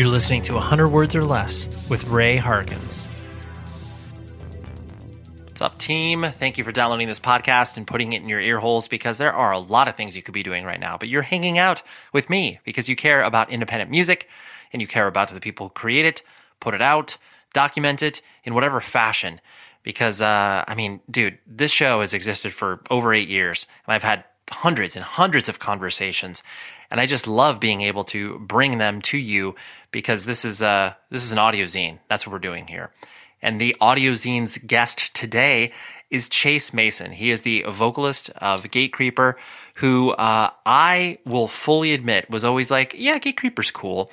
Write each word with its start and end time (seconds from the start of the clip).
You're 0.00 0.08
listening 0.08 0.40
to 0.44 0.54
100 0.54 0.88
Words 0.88 1.14
or 1.14 1.22
Less 1.22 1.86
with 1.90 2.08
Ray 2.08 2.38
Harkins. 2.38 3.04
What's 5.44 5.60
up, 5.60 5.76
team? 5.76 6.22
Thank 6.22 6.56
you 6.56 6.64
for 6.64 6.72
downloading 6.72 7.06
this 7.06 7.20
podcast 7.20 7.76
and 7.76 7.86
putting 7.86 8.14
it 8.14 8.22
in 8.22 8.28
your 8.30 8.40
ear 8.40 8.60
holes 8.60 8.88
because 8.88 9.18
there 9.18 9.34
are 9.34 9.52
a 9.52 9.58
lot 9.58 9.88
of 9.88 9.96
things 9.96 10.16
you 10.16 10.22
could 10.22 10.32
be 10.32 10.42
doing 10.42 10.64
right 10.64 10.80
now, 10.80 10.96
but 10.96 11.10
you're 11.10 11.20
hanging 11.20 11.58
out 11.58 11.82
with 12.14 12.30
me 12.30 12.60
because 12.64 12.88
you 12.88 12.96
care 12.96 13.22
about 13.22 13.50
independent 13.50 13.90
music 13.90 14.26
and 14.72 14.80
you 14.80 14.88
care 14.88 15.06
about 15.06 15.28
the 15.28 15.38
people 15.38 15.66
who 15.66 15.74
create 15.74 16.06
it, 16.06 16.22
put 16.60 16.72
it 16.72 16.80
out, 16.80 17.18
document 17.52 18.02
it 18.02 18.22
in 18.42 18.54
whatever 18.54 18.80
fashion. 18.80 19.38
Because, 19.82 20.22
uh, 20.22 20.64
I 20.66 20.74
mean, 20.76 21.00
dude, 21.10 21.36
this 21.46 21.72
show 21.72 22.00
has 22.00 22.14
existed 22.14 22.54
for 22.54 22.80
over 22.88 23.12
eight 23.12 23.28
years 23.28 23.66
and 23.86 23.92
I've 23.92 24.02
had 24.02 24.24
hundreds 24.50 24.96
and 24.96 25.04
hundreds 25.04 25.48
of 25.48 25.58
conversations 25.58 26.42
and 26.90 27.00
I 27.00 27.06
just 27.06 27.26
love 27.28 27.60
being 27.60 27.82
able 27.82 28.04
to 28.04 28.38
bring 28.40 28.78
them 28.78 29.00
to 29.02 29.18
you 29.18 29.54
because 29.92 30.24
this 30.24 30.44
is 30.44 30.60
a 30.60 30.96
this 31.10 31.22
is 31.22 31.32
an 31.32 31.38
audio 31.38 31.64
zine. 31.64 31.98
That's 32.08 32.26
what 32.26 32.32
we're 32.32 32.40
doing 32.40 32.66
here. 32.66 32.90
And 33.40 33.60
the 33.60 33.76
audio 33.80 34.12
zine's 34.12 34.58
guest 34.58 35.14
today 35.14 35.72
is 36.10 36.28
Chase 36.28 36.74
Mason. 36.74 37.12
He 37.12 37.30
is 37.30 37.42
the 37.42 37.64
vocalist 37.68 38.30
of 38.30 38.64
Gatecreeper, 38.64 39.34
who 39.74 40.10
uh, 40.10 40.50
I 40.66 41.18
will 41.24 41.46
fully 41.46 41.94
admit 41.94 42.28
was 42.28 42.44
always 42.44 42.70
like, 42.70 42.94
yeah, 42.98 43.18
Gatecreeper's 43.18 43.70
cool. 43.70 44.10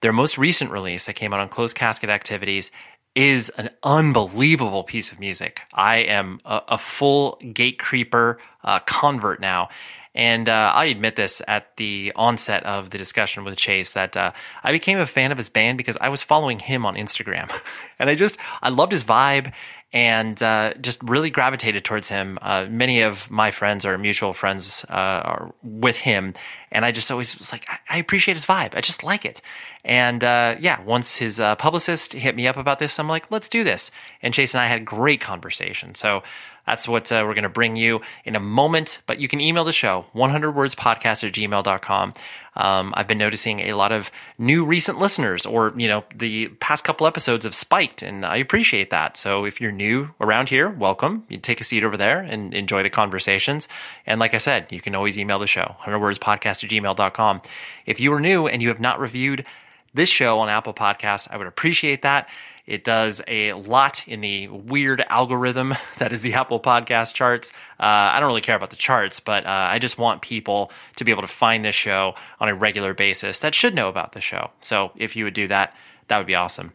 Their 0.00 0.12
most 0.12 0.38
recent 0.38 0.70
release 0.70 1.06
that 1.06 1.14
came 1.14 1.34
out 1.34 1.40
on 1.40 1.48
Closed 1.48 1.76
Casket 1.76 2.10
Activities 2.10 2.70
is 3.16 3.48
an 3.56 3.70
unbelievable 3.82 4.84
piece 4.84 5.10
of 5.10 5.18
music. 5.18 5.62
I 5.72 5.96
am 5.96 6.38
a, 6.44 6.62
a 6.68 6.78
full 6.78 7.38
Gatecreeper 7.42 8.36
uh, 8.62 8.78
convert 8.80 9.40
now. 9.40 9.70
And 10.14 10.48
uh, 10.48 10.72
I 10.74 10.86
admit 10.86 11.16
this 11.16 11.42
at 11.46 11.76
the 11.76 12.12
onset 12.16 12.64
of 12.64 12.88
the 12.88 12.96
discussion 12.96 13.44
with 13.44 13.56
Chase 13.58 13.92
that 13.92 14.16
uh, 14.16 14.32
I 14.64 14.72
became 14.72 14.98
a 14.98 15.06
fan 15.06 15.30
of 15.30 15.36
his 15.36 15.50
band 15.50 15.76
because 15.76 15.98
I 16.00 16.08
was 16.08 16.22
following 16.22 16.58
him 16.58 16.86
on 16.86 16.94
Instagram, 16.94 17.52
and 17.98 18.08
I 18.08 18.14
just 18.14 18.38
I 18.62 18.70
loved 18.70 18.92
his 18.92 19.04
vibe 19.04 19.52
and 19.92 20.42
uh, 20.42 20.74
just 20.80 21.02
really 21.02 21.30
gravitated 21.30 21.84
towards 21.84 22.08
him. 22.08 22.38
Uh, 22.42 22.66
many 22.68 23.02
of 23.02 23.30
my 23.30 23.50
friends 23.50 23.84
or 23.86 23.96
mutual 23.96 24.32
friends 24.32 24.84
uh, 24.90 24.92
are 25.24 25.54
with 25.62 25.98
him, 25.98 26.34
and 26.70 26.84
I 26.84 26.92
just 26.92 27.10
always 27.10 27.36
was 27.38 27.52
like, 27.52 27.64
I, 27.68 27.78
I 27.90 27.98
appreciate 27.98 28.34
his 28.34 28.44
vibe. 28.44 28.76
I 28.76 28.80
just 28.80 29.02
like 29.02 29.24
it. 29.24 29.40
And 29.84 30.22
uh, 30.24 30.56
yeah, 30.58 30.82
once 30.82 31.16
his 31.16 31.38
publicist 31.58 32.12
hit 32.12 32.34
me 32.34 32.48
up 32.48 32.56
about 32.56 32.78
this, 32.78 32.98
I'm 32.98 33.08
like, 33.08 33.30
let's 33.30 33.48
do 33.48 33.64
this. 33.64 33.90
And 34.22 34.34
Chase 34.34 34.54
and 34.54 34.60
I 34.60 34.66
had 34.66 34.82
a 34.82 34.84
great 34.84 35.20
conversation. 35.20 35.94
So 35.94 36.22
that's 36.66 36.88
what 36.88 37.10
uh, 37.12 37.24
we're 37.26 37.34
going 37.34 37.44
to 37.44 37.48
bring 37.48 37.76
you 37.76 38.02
in 38.24 38.36
a 38.36 38.40
moment. 38.40 39.02
But 39.06 39.20
you 39.20 39.28
can 39.28 39.40
email 39.40 39.64
the 39.64 39.72
show, 39.72 40.06
100wordspodcast 40.14 41.24
at 41.24 41.32
gmail.com. 41.32 42.14
Um, 42.56 42.94
I've 42.96 43.06
been 43.06 43.18
noticing 43.18 43.60
a 43.60 43.74
lot 43.74 43.92
of 43.92 44.10
new 44.38 44.64
recent 44.64 44.98
listeners, 44.98 45.44
or, 45.44 45.74
you 45.76 45.88
know, 45.88 46.04
the 46.14 46.48
past 46.48 46.84
couple 46.84 47.06
episodes 47.06 47.44
have 47.44 47.54
spiked, 47.54 48.02
and 48.02 48.24
I 48.24 48.36
appreciate 48.36 48.90
that. 48.90 49.16
So 49.16 49.44
if 49.44 49.60
you're 49.60 49.72
new 49.72 50.14
around 50.20 50.48
here, 50.48 50.70
welcome. 50.70 51.24
You 51.28 51.36
take 51.36 51.60
a 51.60 51.64
seat 51.64 51.84
over 51.84 51.96
there 51.96 52.20
and 52.20 52.54
enjoy 52.54 52.82
the 52.82 52.90
conversations. 52.90 53.68
And 54.06 54.18
like 54.18 54.32
I 54.32 54.38
said, 54.38 54.72
you 54.72 54.80
can 54.80 54.94
always 54.94 55.18
email 55.18 55.38
the 55.38 55.46
show, 55.46 55.76
100wordspodcast 55.82 56.64
at 56.64 56.70
gmail.com. 56.70 57.42
If 57.84 58.00
you 58.00 58.12
are 58.14 58.20
new 58.20 58.46
and 58.46 58.62
you 58.62 58.68
have 58.68 58.80
not 58.80 58.98
reviewed 58.98 59.44
this 59.92 60.08
show 60.08 60.38
on 60.38 60.48
Apple 60.48 60.74
Podcasts, 60.74 61.28
I 61.30 61.36
would 61.36 61.46
appreciate 61.46 62.02
that. 62.02 62.28
It 62.66 62.82
does 62.82 63.22
a 63.28 63.52
lot 63.52 64.06
in 64.08 64.20
the 64.20 64.48
weird 64.48 65.04
algorithm 65.08 65.74
that 65.98 66.12
is 66.12 66.22
the 66.22 66.34
Apple 66.34 66.58
Podcast 66.58 67.14
charts. 67.14 67.52
Uh, 67.78 68.10
I 68.12 68.20
don't 68.20 68.28
really 68.28 68.40
care 68.40 68.56
about 68.56 68.70
the 68.70 68.76
charts, 68.76 69.20
but 69.20 69.46
uh, 69.46 69.68
I 69.70 69.78
just 69.78 69.98
want 69.98 70.22
people 70.22 70.72
to 70.96 71.04
be 71.04 71.12
able 71.12 71.22
to 71.22 71.28
find 71.28 71.64
this 71.64 71.76
show 71.76 72.14
on 72.40 72.48
a 72.48 72.54
regular 72.54 72.92
basis 72.92 73.38
that 73.38 73.54
should 73.54 73.74
know 73.74 73.88
about 73.88 74.12
the 74.12 74.20
show. 74.20 74.50
So 74.60 74.92
if 74.96 75.14
you 75.14 75.24
would 75.24 75.34
do 75.34 75.48
that, 75.48 75.74
that 76.08 76.18
would 76.18 76.26
be 76.26 76.34
awesome. 76.34 76.72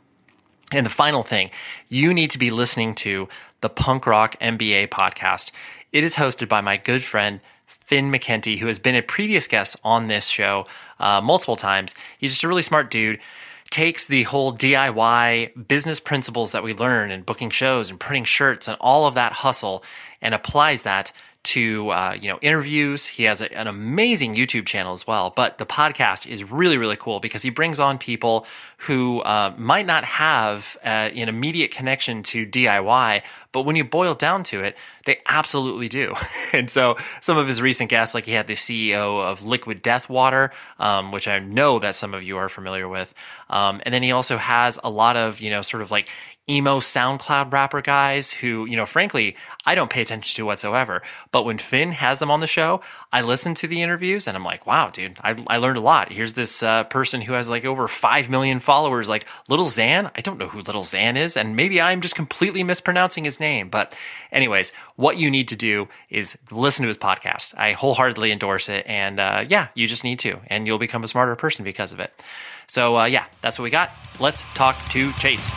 And 0.71 0.85
the 0.85 0.91
final 0.91 1.23
thing, 1.23 1.51
you 1.89 2.13
need 2.13 2.31
to 2.31 2.39
be 2.39 2.49
listening 2.49 2.95
to 2.95 3.27
the 3.59 3.69
Punk 3.69 4.07
Rock 4.07 4.37
MBA 4.39 4.87
podcast. 4.87 5.51
It 5.91 6.05
is 6.05 6.15
hosted 6.15 6.47
by 6.47 6.61
my 6.61 6.77
good 6.77 7.03
friend 7.03 7.41
Finn 7.65 8.09
McKenty, 8.09 8.59
who 8.59 8.67
has 8.67 8.79
been 8.79 8.95
a 8.95 9.01
previous 9.01 9.47
guest 9.47 9.75
on 9.83 10.07
this 10.07 10.27
show 10.27 10.65
uh, 10.97 11.19
multiple 11.19 11.57
times. 11.57 11.93
He's 12.17 12.31
just 12.31 12.45
a 12.45 12.47
really 12.47 12.61
smart 12.61 12.89
dude 12.89 13.19
takes 13.71 14.05
the 14.05 14.23
whole 14.23 14.53
DIY 14.53 15.67
business 15.67 15.99
principles 15.99 16.51
that 16.51 16.63
we 16.63 16.73
learn 16.73 17.09
in 17.09 17.23
booking 17.23 17.49
shows 17.49 17.89
and 17.89 17.99
printing 17.99 18.25
shirts 18.25 18.67
and 18.67 18.77
all 18.79 19.07
of 19.07 19.15
that 19.15 19.31
hustle 19.31 19.83
and 20.21 20.35
applies 20.35 20.83
that 20.83 21.11
to 21.43 21.89
uh, 21.89 22.17
you 22.19 22.27
know 22.27 22.39
interviews. 22.41 23.07
He 23.07 23.23
has 23.23 23.41
a, 23.41 23.51
an 23.57 23.67
amazing 23.67 24.35
YouTube 24.35 24.65
channel 24.65 24.93
as 24.93 25.05
well. 25.07 25.31
But 25.35 25.57
the 25.57 25.65
podcast 25.65 26.27
is 26.27 26.43
really 26.43 26.77
really 26.77 26.97
cool 26.97 27.19
because 27.19 27.41
he 27.41 27.49
brings 27.49 27.79
on 27.79 27.97
people 27.97 28.45
who 28.77 29.21
uh, 29.21 29.53
might 29.57 29.85
not 29.85 30.03
have 30.03 30.77
uh, 30.83 30.87
an 30.87 31.29
immediate 31.29 31.71
connection 31.71 32.23
to 32.23 32.45
DIY, 32.45 33.21
but 33.51 33.63
when 33.63 33.75
you 33.75 33.83
boil 33.83 34.15
down 34.15 34.43
to 34.45 34.61
it, 34.61 34.75
They 35.05 35.19
absolutely 35.25 35.87
do. 35.87 36.13
and 36.53 36.69
so 36.69 36.97
some 37.21 37.37
of 37.37 37.47
his 37.47 37.61
recent 37.61 37.89
guests, 37.89 38.13
like 38.13 38.25
he 38.25 38.33
had 38.33 38.47
the 38.47 38.53
CEO 38.53 39.21
of 39.23 39.43
Liquid 39.43 39.81
Death 39.81 40.09
Water, 40.09 40.51
um, 40.79 41.11
which 41.11 41.27
I 41.27 41.39
know 41.39 41.79
that 41.79 41.95
some 41.95 42.13
of 42.13 42.23
you 42.23 42.37
are 42.37 42.49
familiar 42.49 42.87
with. 42.87 43.13
Um, 43.49 43.81
and 43.83 43.93
then 43.93 44.03
he 44.03 44.11
also 44.11 44.37
has 44.37 44.79
a 44.83 44.89
lot 44.89 45.17
of, 45.17 45.39
you 45.41 45.49
know, 45.49 45.61
sort 45.61 45.81
of 45.81 45.91
like 45.91 46.07
emo 46.49 46.79
SoundCloud 46.79 47.53
rapper 47.53 47.81
guys 47.81 48.31
who, 48.31 48.65
you 48.65 48.75
know, 48.75 48.85
frankly, 48.85 49.35
I 49.65 49.75
don't 49.75 49.89
pay 49.89 50.01
attention 50.01 50.35
to 50.37 50.45
whatsoever. 50.45 51.01
But 51.31 51.45
when 51.45 51.57
Finn 51.57 51.91
has 51.91 52.19
them 52.19 52.31
on 52.31 52.39
the 52.39 52.47
show, 52.47 52.81
I 53.13 53.21
listen 53.21 53.53
to 53.55 53.67
the 53.67 53.81
interviews 53.81 54.27
and 54.27 54.35
I'm 54.35 54.43
like, 54.43 54.65
wow, 54.65 54.89
dude, 54.89 55.17
I, 55.21 55.35
I 55.47 55.57
learned 55.57 55.77
a 55.77 55.81
lot. 55.81 56.11
Here's 56.11 56.33
this 56.33 56.63
uh, 56.63 56.83
person 56.85 57.21
who 57.21 57.33
has 57.33 57.49
like 57.49 57.63
over 57.63 57.87
5 57.87 58.29
million 58.29 58.59
followers, 58.59 59.07
like 59.07 59.25
Little 59.49 59.67
Xan. 59.67 60.11
I 60.15 60.21
don't 60.21 60.37
know 60.37 60.47
who 60.47 60.61
Little 60.61 60.83
Xan 60.83 61.15
is. 61.15 61.37
And 61.37 61.55
maybe 61.55 61.79
I'm 61.79 62.01
just 62.01 62.15
completely 62.15 62.63
mispronouncing 62.63 63.23
his 63.23 63.39
name. 63.39 63.69
But, 63.69 63.95
anyways, 64.31 64.71
what 64.95 65.17
you 65.17 65.29
need 65.29 65.47
to 65.49 65.55
do 65.55 65.87
is 66.09 66.37
listen 66.51 66.83
to 66.83 66.87
his 66.87 66.97
podcast. 66.97 67.55
I 67.55 67.73
wholeheartedly 67.73 68.31
endorse 68.31 68.67
it. 68.67 68.85
And 68.87 69.19
uh, 69.19 69.45
yeah, 69.47 69.67
you 69.75 69.87
just 69.87 70.03
need 70.03 70.19
to. 70.19 70.39
And 70.47 70.65
you'll 70.65 70.79
become 70.79 71.03
a 71.03 71.07
smarter 71.07 71.35
person 71.35 71.63
because 71.63 71.93
of 71.93 71.99
it. 71.99 72.11
So, 72.67 72.99
uh, 72.99 73.05
yeah, 73.05 73.25
that's 73.41 73.59
what 73.59 73.63
we 73.63 73.69
got. 73.69 73.91
Let's 74.19 74.43
talk 74.53 74.77
to 74.91 75.11
Chase. 75.13 75.51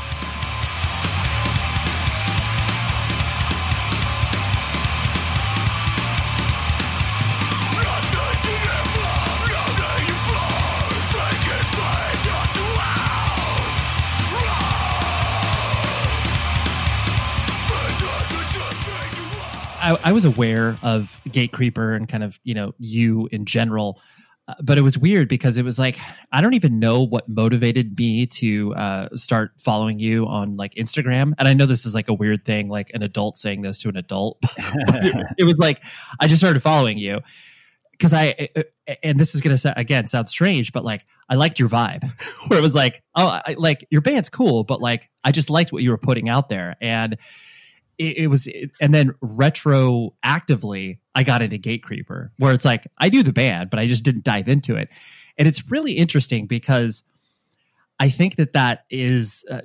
I, 19.84 19.98
I 20.02 20.12
was 20.12 20.24
aware 20.24 20.78
of 20.82 21.20
Gatecreeper 21.28 21.94
and 21.94 22.08
kind 22.08 22.24
of 22.24 22.40
you 22.42 22.54
know 22.54 22.74
you 22.78 23.28
in 23.30 23.44
general, 23.44 24.00
uh, 24.48 24.54
but 24.62 24.78
it 24.78 24.80
was 24.80 24.96
weird 24.96 25.28
because 25.28 25.58
it 25.58 25.62
was 25.62 25.78
like 25.78 25.98
I 26.32 26.40
don't 26.40 26.54
even 26.54 26.78
know 26.78 27.02
what 27.02 27.28
motivated 27.28 27.98
me 27.98 28.26
to 28.26 28.74
uh, 28.74 29.08
start 29.14 29.52
following 29.58 29.98
you 29.98 30.26
on 30.26 30.56
like 30.56 30.74
Instagram. 30.74 31.34
And 31.38 31.46
I 31.46 31.52
know 31.52 31.66
this 31.66 31.84
is 31.84 31.94
like 31.94 32.08
a 32.08 32.14
weird 32.14 32.46
thing, 32.46 32.70
like 32.70 32.90
an 32.94 33.02
adult 33.02 33.36
saying 33.36 33.60
this 33.60 33.76
to 33.80 33.90
an 33.90 33.96
adult. 33.96 34.38
it, 34.58 35.26
it 35.38 35.44
was 35.44 35.58
like 35.58 35.82
I 36.18 36.28
just 36.28 36.40
started 36.40 36.60
following 36.60 36.96
you 36.96 37.20
because 37.92 38.14
I 38.14 38.48
and 39.02 39.20
this 39.20 39.34
is 39.34 39.42
gonna 39.42 39.74
again 39.76 40.06
sound 40.06 40.30
strange, 40.30 40.72
but 40.72 40.82
like 40.82 41.04
I 41.28 41.34
liked 41.34 41.58
your 41.58 41.68
vibe, 41.68 42.10
where 42.48 42.58
it 42.58 42.62
was 42.62 42.74
like, 42.74 43.02
oh, 43.14 43.38
I, 43.44 43.54
like 43.58 43.86
your 43.90 44.00
band's 44.00 44.30
cool, 44.30 44.64
but 44.64 44.80
like 44.80 45.10
I 45.22 45.30
just 45.30 45.50
liked 45.50 45.72
what 45.72 45.82
you 45.82 45.90
were 45.90 45.98
putting 45.98 46.30
out 46.30 46.48
there, 46.48 46.74
and 46.80 47.18
it, 47.98 48.16
it 48.18 48.26
was, 48.28 48.48
and 48.80 48.92
then 48.92 49.10
retroactively, 49.22 50.98
I 51.14 51.22
got 51.22 51.42
into 51.42 51.58
Gatecreeper, 51.58 52.30
where 52.38 52.52
it's 52.52 52.64
like 52.64 52.86
I 52.98 53.08
knew 53.08 53.22
the 53.22 53.32
band, 53.32 53.70
but 53.70 53.78
I 53.78 53.86
just 53.86 54.04
didn't 54.04 54.24
dive 54.24 54.48
into 54.48 54.76
it, 54.76 54.88
and 55.38 55.48
it's 55.48 55.70
really 55.70 55.92
interesting 55.92 56.46
because 56.46 57.02
I 57.98 58.10
think 58.10 58.36
that 58.36 58.52
that 58.52 58.84
is. 58.90 59.44
Uh, 59.50 59.60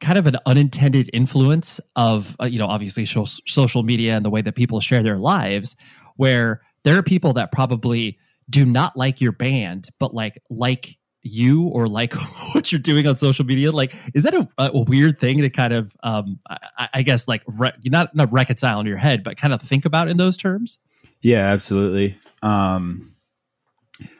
kind 0.00 0.16
of 0.16 0.26
an 0.26 0.36
unintended 0.46 1.10
influence 1.12 1.78
of 1.96 2.34
uh, 2.40 2.46
you 2.46 2.58
know 2.58 2.66
obviously 2.66 3.04
so- 3.04 3.26
social 3.26 3.82
media 3.82 4.16
and 4.16 4.24
the 4.24 4.30
way 4.30 4.40
that 4.40 4.54
people 4.54 4.80
share 4.80 5.02
their 5.02 5.18
lives 5.18 5.76
where 6.16 6.62
there 6.82 6.96
are 6.96 7.02
people 7.02 7.34
that 7.34 7.52
probably 7.52 8.18
do 8.48 8.64
not 8.64 8.96
like 8.96 9.20
your 9.20 9.32
band 9.32 9.90
but 9.98 10.14
like 10.14 10.40
like 10.48 10.96
you 11.22 11.68
or 11.68 11.86
like 11.86 12.14
what 12.54 12.72
you're 12.72 12.80
doing 12.80 13.06
on 13.06 13.16
social 13.16 13.44
media? 13.44 13.72
Like 13.72 13.94
is 14.14 14.24
that 14.24 14.34
a, 14.34 14.48
a 14.58 14.82
weird 14.82 15.18
thing 15.18 15.38
to 15.42 15.50
kind 15.50 15.72
of 15.72 15.96
um 16.02 16.40
i, 16.48 16.88
I 16.94 17.02
guess 17.02 17.28
like 17.28 17.42
re- 17.46 17.72
not 17.84 18.14
not 18.14 18.32
reconcile 18.32 18.80
in 18.80 18.86
your 18.86 18.96
head 18.96 19.22
but 19.22 19.36
kind 19.36 19.54
of 19.54 19.60
think 19.62 19.84
about 19.84 20.08
in 20.08 20.16
those 20.16 20.36
terms? 20.36 20.78
Yeah 21.20 21.46
absolutely. 21.46 22.18
Um 22.42 23.14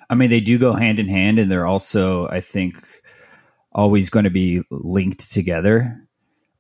i 0.08 0.14
mean 0.14 0.31
they 0.31 0.40
do 0.40 0.58
go 0.58 0.72
hand 0.72 0.99
in 0.99 1.08
hand 1.08 1.38
and 1.38 1.50
they're 1.50 1.66
also 1.66 2.28
i 2.28 2.40
think 2.40 2.76
always 3.72 4.10
going 4.10 4.25
to 4.25 4.31
be 4.31 4.62
linked 4.70 5.32
together. 5.32 6.06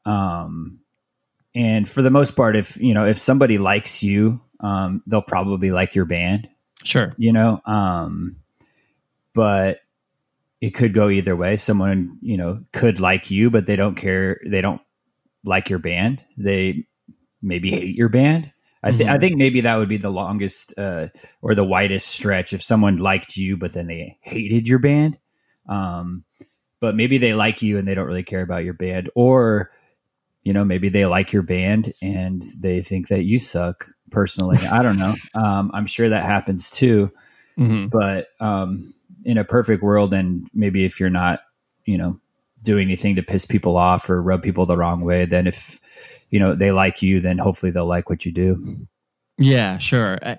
Um 0.04 0.80
and 1.54 1.86
for 1.86 2.02
the 2.02 2.10
most 2.10 2.34
part 2.34 2.56
if 2.56 2.76
you 2.78 2.94
know 2.94 3.06
if 3.06 3.18
somebody 3.18 3.58
likes 3.58 4.02
you 4.02 4.40
um 4.60 5.02
they'll 5.06 5.22
probably 5.22 5.70
like 5.70 5.94
your 5.94 6.06
band. 6.06 6.48
Sure. 6.82 7.14
You 7.16 7.32
know 7.32 7.60
um 7.64 8.36
but 9.34 9.81
it 10.62 10.74
could 10.74 10.94
go 10.94 11.10
either 11.10 11.34
way. 11.34 11.56
Someone, 11.56 12.18
you 12.22 12.36
know, 12.36 12.62
could 12.72 13.00
like 13.00 13.32
you, 13.32 13.50
but 13.50 13.66
they 13.66 13.74
don't 13.74 13.96
care. 13.96 14.40
They 14.46 14.60
don't 14.60 14.80
like 15.44 15.68
your 15.68 15.80
band. 15.80 16.24
They 16.38 16.86
maybe 17.42 17.72
hate 17.72 17.96
your 17.96 18.08
band. 18.08 18.52
I 18.80 18.92
think 18.92 19.08
mm-hmm. 19.08 19.16
I 19.16 19.18
think 19.18 19.36
maybe 19.36 19.62
that 19.62 19.74
would 19.74 19.88
be 19.88 19.96
the 19.96 20.10
longest 20.10 20.72
uh, 20.78 21.08
or 21.40 21.56
the 21.56 21.64
widest 21.64 22.08
stretch 22.08 22.52
if 22.52 22.62
someone 22.62 22.98
liked 22.98 23.36
you, 23.36 23.56
but 23.56 23.72
then 23.72 23.88
they 23.88 24.18
hated 24.20 24.68
your 24.68 24.78
band. 24.78 25.18
Um, 25.68 26.24
but 26.78 26.94
maybe 26.94 27.18
they 27.18 27.34
like 27.34 27.60
you 27.60 27.76
and 27.76 27.86
they 27.86 27.94
don't 27.94 28.06
really 28.06 28.22
care 28.22 28.42
about 28.42 28.64
your 28.64 28.74
band, 28.74 29.10
or 29.16 29.72
you 30.44 30.52
know, 30.52 30.64
maybe 30.64 30.88
they 30.88 31.06
like 31.06 31.32
your 31.32 31.42
band 31.42 31.92
and 32.00 32.44
they 32.56 32.82
think 32.82 33.08
that 33.08 33.24
you 33.24 33.40
suck. 33.40 33.88
Personally, 34.12 34.58
I 34.58 34.82
don't 34.82 34.98
know. 34.98 35.14
Um, 35.34 35.72
I'm 35.74 35.86
sure 35.86 36.08
that 36.08 36.22
happens 36.22 36.70
too. 36.70 37.10
Mm-hmm. 37.58 37.86
But 37.86 38.28
um, 38.38 38.92
in 39.24 39.38
a 39.38 39.44
perfect 39.44 39.82
world, 39.82 40.12
and 40.12 40.48
maybe 40.54 40.84
if 40.84 41.00
you're 41.00 41.10
not, 41.10 41.40
you 41.84 41.98
know, 41.98 42.20
doing 42.62 42.88
anything 42.88 43.16
to 43.16 43.22
piss 43.22 43.44
people 43.44 43.76
off 43.76 44.08
or 44.08 44.22
rub 44.22 44.42
people 44.42 44.66
the 44.66 44.76
wrong 44.76 45.02
way, 45.02 45.24
then 45.24 45.46
if 45.46 45.80
you 46.30 46.38
know 46.38 46.54
they 46.54 46.72
like 46.72 47.02
you, 47.02 47.20
then 47.20 47.38
hopefully 47.38 47.70
they'll 47.72 47.86
like 47.86 48.08
what 48.08 48.24
you 48.24 48.32
do. 48.32 48.86
Yeah, 49.38 49.78
sure. 49.78 50.18
I, 50.22 50.38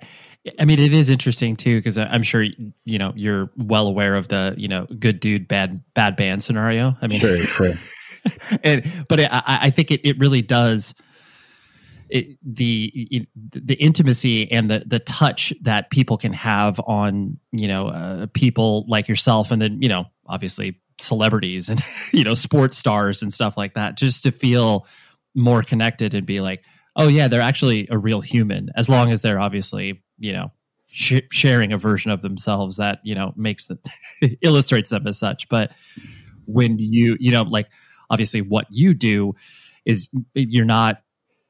I 0.59 0.65
mean, 0.65 0.79
it 0.79 0.93
is 0.93 1.09
interesting 1.09 1.55
too 1.55 1.77
because 1.77 1.97
I'm 1.97 2.23
sure 2.23 2.43
you 2.85 2.97
know 2.99 3.13
you're 3.15 3.49
well 3.57 3.87
aware 3.87 4.15
of 4.15 4.27
the 4.27 4.53
you 4.57 4.67
know 4.67 4.85
good 4.85 5.19
dude 5.19 5.47
bad 5.47 5.81
bad 5.93 6.15
band 6.15 6.43
scenario. 6.43 6.95
I 7.01 7.07
mean, 7.07 7.19
sure, 7.19 7.37
sure. 7.37 7.73
and 8.63 8.85
but 9.07 9.19
I, 9.21 9.41
I 9.45 9.69
think 9.69 9.91
it 9.91 10.01
it 10.03 10.17
really 10.19 10.41
does 10.41 10.93
it, 12.09 12.37
the 12.43 13.27
the 13.51 13.75
intimacy 13.75 14.51
and 14.51 14.69
the 14.69 14.83
the 14.85 14.99
touch 14.99 15.53
that 15.61 15.89
people 15.89 16.17
can 16.17 16.33
have 16.33 16.79
on 16.85 17.37
you 17.51 17.67
know 17.67 17.87
uh, 17.87 18.27
people 18.33 18.85
like 18.87 19.07
yourself 19.07 19.51
and 19.51 19.61
then 19.61 19.81
you 19.81 19.89
know 19.89 20.05
obviously 20.27 20.79
celebrities 20.99 21.69
and 21.69 21.81
you 22.11 22.23
know 22.23 22.33
sports 22.33 22.77
stars 22.77 23.21
and 23.21 23.33
stuff 23.33 23.57
like 23.57 23.73
that 23.73 23.97
just 23.97 24.23
to 24.23 24.31
feel 24.31 24.85
more 25.35 25.63
connected 25.63 26.13
and 26.13 26.25
be 26.25 26.41
like 26.41 26.63
oh 26.95 27.07
yeah 27.07 27.27
they're 27.27 27.41
actually 27.41 27.87
a 27.89 27.97
real 27.97 28.21
human 28.21 28.69
as 28.75 28.87
long 28.87 29.11
as 29.11 29.21
they're 29.21 29.39
obviously 29.39 30.03
you 30.19 30.31
know 30.31 30.51
sh- 30.93 31.27
sharing 31.31 31.73
a 31.73 31.77
version 31.77 32.11
of 32.11 32.21
themselves 32.21 32.77
that 32.77 32.99
you 33.03 33.15
know 33.15 33.33
makes 33.35 33.65
the 33.65 33.77
illustrates 34.41 34.89
them 34.89 35.05
as 35.07 35.19
such. 35.19 35.49
But 35.49 35.71
when 36.45 36.77
you 36.79 37.17
you 37.19 37.31
know 37.31 37.41
like 37.43 37.67
obviously 38.09 38.41
what 38.41 38.67
you 38.69 38.93
do 38.93 39.33
is 39.85 40.09
you're 40.33 40.65
not 40.65 41.01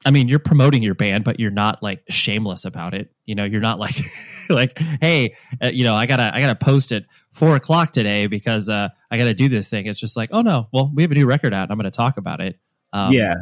I 0.04 0.10
mean, 0.10 0.28
you're 0.28 0.38
promoting 0.38 0.82
your 0.82 0.94
band, 0.94 1.24
but 1.24 1.40
you're 1.40 1.50
not 1.50 1.82
like 1.82 2.02
shameless 2.08 2.64
about 2.64 2.94
it. 2.94 3.10
You 3.24 3.34
know, 3.34 3.44
you're 3.44 3.60
not 3.60 3.78
like, 3.78 3.96
like, 4.48 4.78
hey, 5.00 5.34
uh, 5.62 5.68
you 5.68 5.84
know, 5.84 5.94
I 5.94 6.06
gotta, 6.06 6.34
I 6.34 6.40
gotta 6.40 6.54
post 6.54 6.92
at 6.92 7.04
four 7.32 7.56
o'clock 7.56 7.92
today 7.92 8.26
because 8.26 8.68
uh, 8.68 8.88
I 9.10 9.18
gotta 9.18 9.34
do 9.34 9.48
this 9.48 9.68
thing. 9.68 9.86
It's 9.86 9.98
just 9.98 10.16
like, 10.16 10.30
oh 10.32 10.42
no, 10.42 10.68
well, 10.72 10.90
we 10.94 11.02
have 11.02 11.10
a 11.10 11.14
new 11.14 11.26
record 11.26 11.54
out. 11.54 11.70
I'm 11.70 11.78
going 11.78 11.90
to 11.90 11.96
talk 11.96 12.16
about 12.16 12.40
it. 12.40 12.58
Um, 12.92 13.12
yeah, 13.12 13.34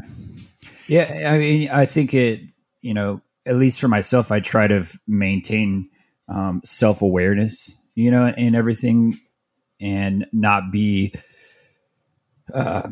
yeah. 0.89 1.31
I 1.33 1.39
mean, 1.39 1.69
I 1.71 1.85
think 1.87 2.15
it. 2.15 2.41
You 2.81 2.95
know, 2.95 3.21
at 3.47 3.57
least 3.57 3.81
for 3.81 3.87
myself, 3.87 4.33
I 4.33 4.41
try 4.41 4.67
to 4.67 4.85
maintain 5.07 5.89
um, 6.29 6.63
self 6.65 7.03
awareness. 7.03 7.77
You 7.95 8.11
know, 8.11 8.27
in 8.27 8.55
everything, 8.55 9.21
and 9.81 10.27
not 10.33 10.73
be 10.73 11.13
uh, 12.55 12.89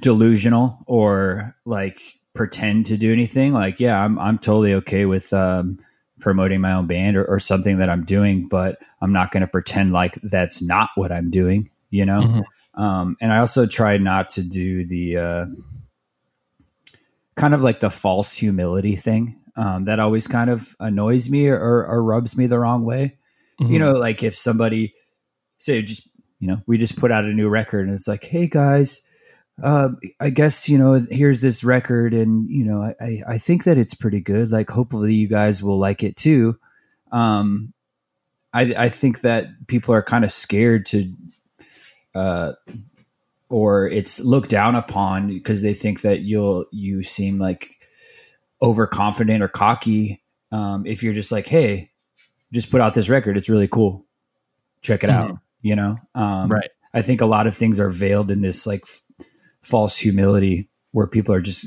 delusional 0.00 0.78
or 0.86 1.56
like 1.64 2.00
pretend 2.40 2.86
to 2.86 2.96
do 2.96 3.12
anything. 3.12 3.52
Like, 3.52 3.80
yeah, 3.80 4.02
I'm 4.02 4.18
I'm 4.18 4.38
totally 4.38 4.72
okay 4.72 5.04
with 5.04 5.30
um, 5.34 5.78
promoting 6.20 6.62
my 6.62 6.72
own 6.72 6.86
band 6.86 7.18
or, 7.18 7.24
or, 7.26 7.38
something 7.38 7.76
that 7.80 7.90
I'm 7.90 8.06
doing, 8.06 8.48
but 8.48 8.78
I'm 9.02 9.12
not 9.12 9.30
going 9.30 9.42
to 9.42 9.46
pretend 9.46 9.92
like 9.92 10.18
that's 10.22 10.62
not 10.62 10.88
what 10.94 11.12
I'm 11.12 11.30
doing. 11.30 11.68
You 11.90 12.06
know. 12.06 12.22
Mm-hmm. 12.22 12.82
Um, 12.82 13.18
and 13.20 13.30
I 13.30 13.40
also 13.40 13.66
try 13.66 13.98
not 13.98 14.30
to 14.30 14.42
do 14.42 14.86
the 14.86 15.18
uh, 15.18 15.46
kind 17.36 17.52
of 17.52 17.60
like 17.62 17.80
the 17.80 17.90
false 17.90 18.32
humility 18.32 18.96
thing. 18.96 19.38
Um, 19.54 19.84
that 19.84 20.00
always 20.00 20.26
kind 20.26 20.48
of 20.48 20.74
annoys 20.80 21.28
me 21.28 21.46
or, 21.48 21.84
or 21.84 22.02
rubs 22.02 22.38
me 22.38 22.46
the 22.46 22.58
wrong 22.58 22.86
way. 22.86 23.18
Mm-hmm. 23.60 23.70
You 23.70 23.78
know, 23.80 23.90
like 23.90 24.22
if 24.22 24.34
somebody 24.34 24.94
say 25.58 25.82
just 25.82 26.08
you 26.38 26.48
know 26.48 26.62
we 26.66 26.78
just 26.78 26.96
put 26.96 27.12
out 27.12 27.26
a 27.26 27.34
new 27.34 27.50
record 27.50 27.86
and 27.86 27.94
it's 27.94 28.08
like, 28.08 28.24
hey 28.24 28.46
guys, 28.46 29.02
uh, 29.62 29.88
I 30.18 30.30
guess 30.30 30.68
you 30.68 30.78
know 30.78 31.06
here's 31.10 31.40
this 31.40 31.64
record, 31.64 32.14
and 32.14 32.48
you 32.50 32.64
know 32.64 32.94
I 33.00 33.22
I 33.26 33.38
think 33.38 33.64
that 33.64 33.78
it's 33.78 33.94
pretty 33.94 34.20
good. 34.20 34.50
Like 34.50 34.70
hopefully 34.70 35.14
you 35.14 35.28
guys 35.28 35.62
will 35.62 35.78
like 35.78 36.02
it 36.02 36.16
too. 36.16 36.58
Um, 37.12 37.72
I 38.52 38.74
I 38.76 38.88
think 38.88 39.20
that 39.22 39.46
people 39.66 39.94
are 39.94 40.02
kind 40.02 40.24
of 40.24 40.32
scared 40.32 40.86
to, 40.86 41.12
uh, 42.14 42.52
or 43.48 43.86
it's 43.88 44.20
looked 44.20 44.50
down 44.50 44.74
upon 44.74 45.28
because 45.28 45.62
they 45.62 45.74
think 45.74 46.02
that 46.02 46.20
you'll 46.20 46.66
you 46.72 47.02
seem 47.02 47.38
like 47.38 47.70
overconfident 48.62 49.42
or 49.42 49.48
cocky. 49.48 50.22
Um, 50.52 50.84
if 50.86 51.02
you're 51.02 51.14
just 51.14 51.30
like, 51.32 51.46
hey, 51.46 51.90
just 52.52 52.70
put 52.70 52.80
out 52.80 52.94
this 52.94 53.08
record, 53.08 53.36
it's 53.36 53.48
really 53.48 53.68
cool. 53.68 54.04
Check 54.82 55.04
it 55.04 55.10
out. 55.10 55.38
You 55.62 55.76
know, 55.76 55.96
um, 56.14 56.48
Right. 56.48 56.70
I 56.92 57.02
think 57.02 57.20
a 57.20 57.26
lot 57.26 57.46
of 57.46 57.56
things 57.56 57.78
are 57.78 57.90
veiled 57.90 58.30
in 58.30 58.40
this 58.40 58.66
like 58.66 58.82
f- 58.84 59.02
false 59.62 59.96
humility 59.96 60.68
where 60.92 61.06
people 61.06 61.34
are 61.34 61.40
just 61.40 61.66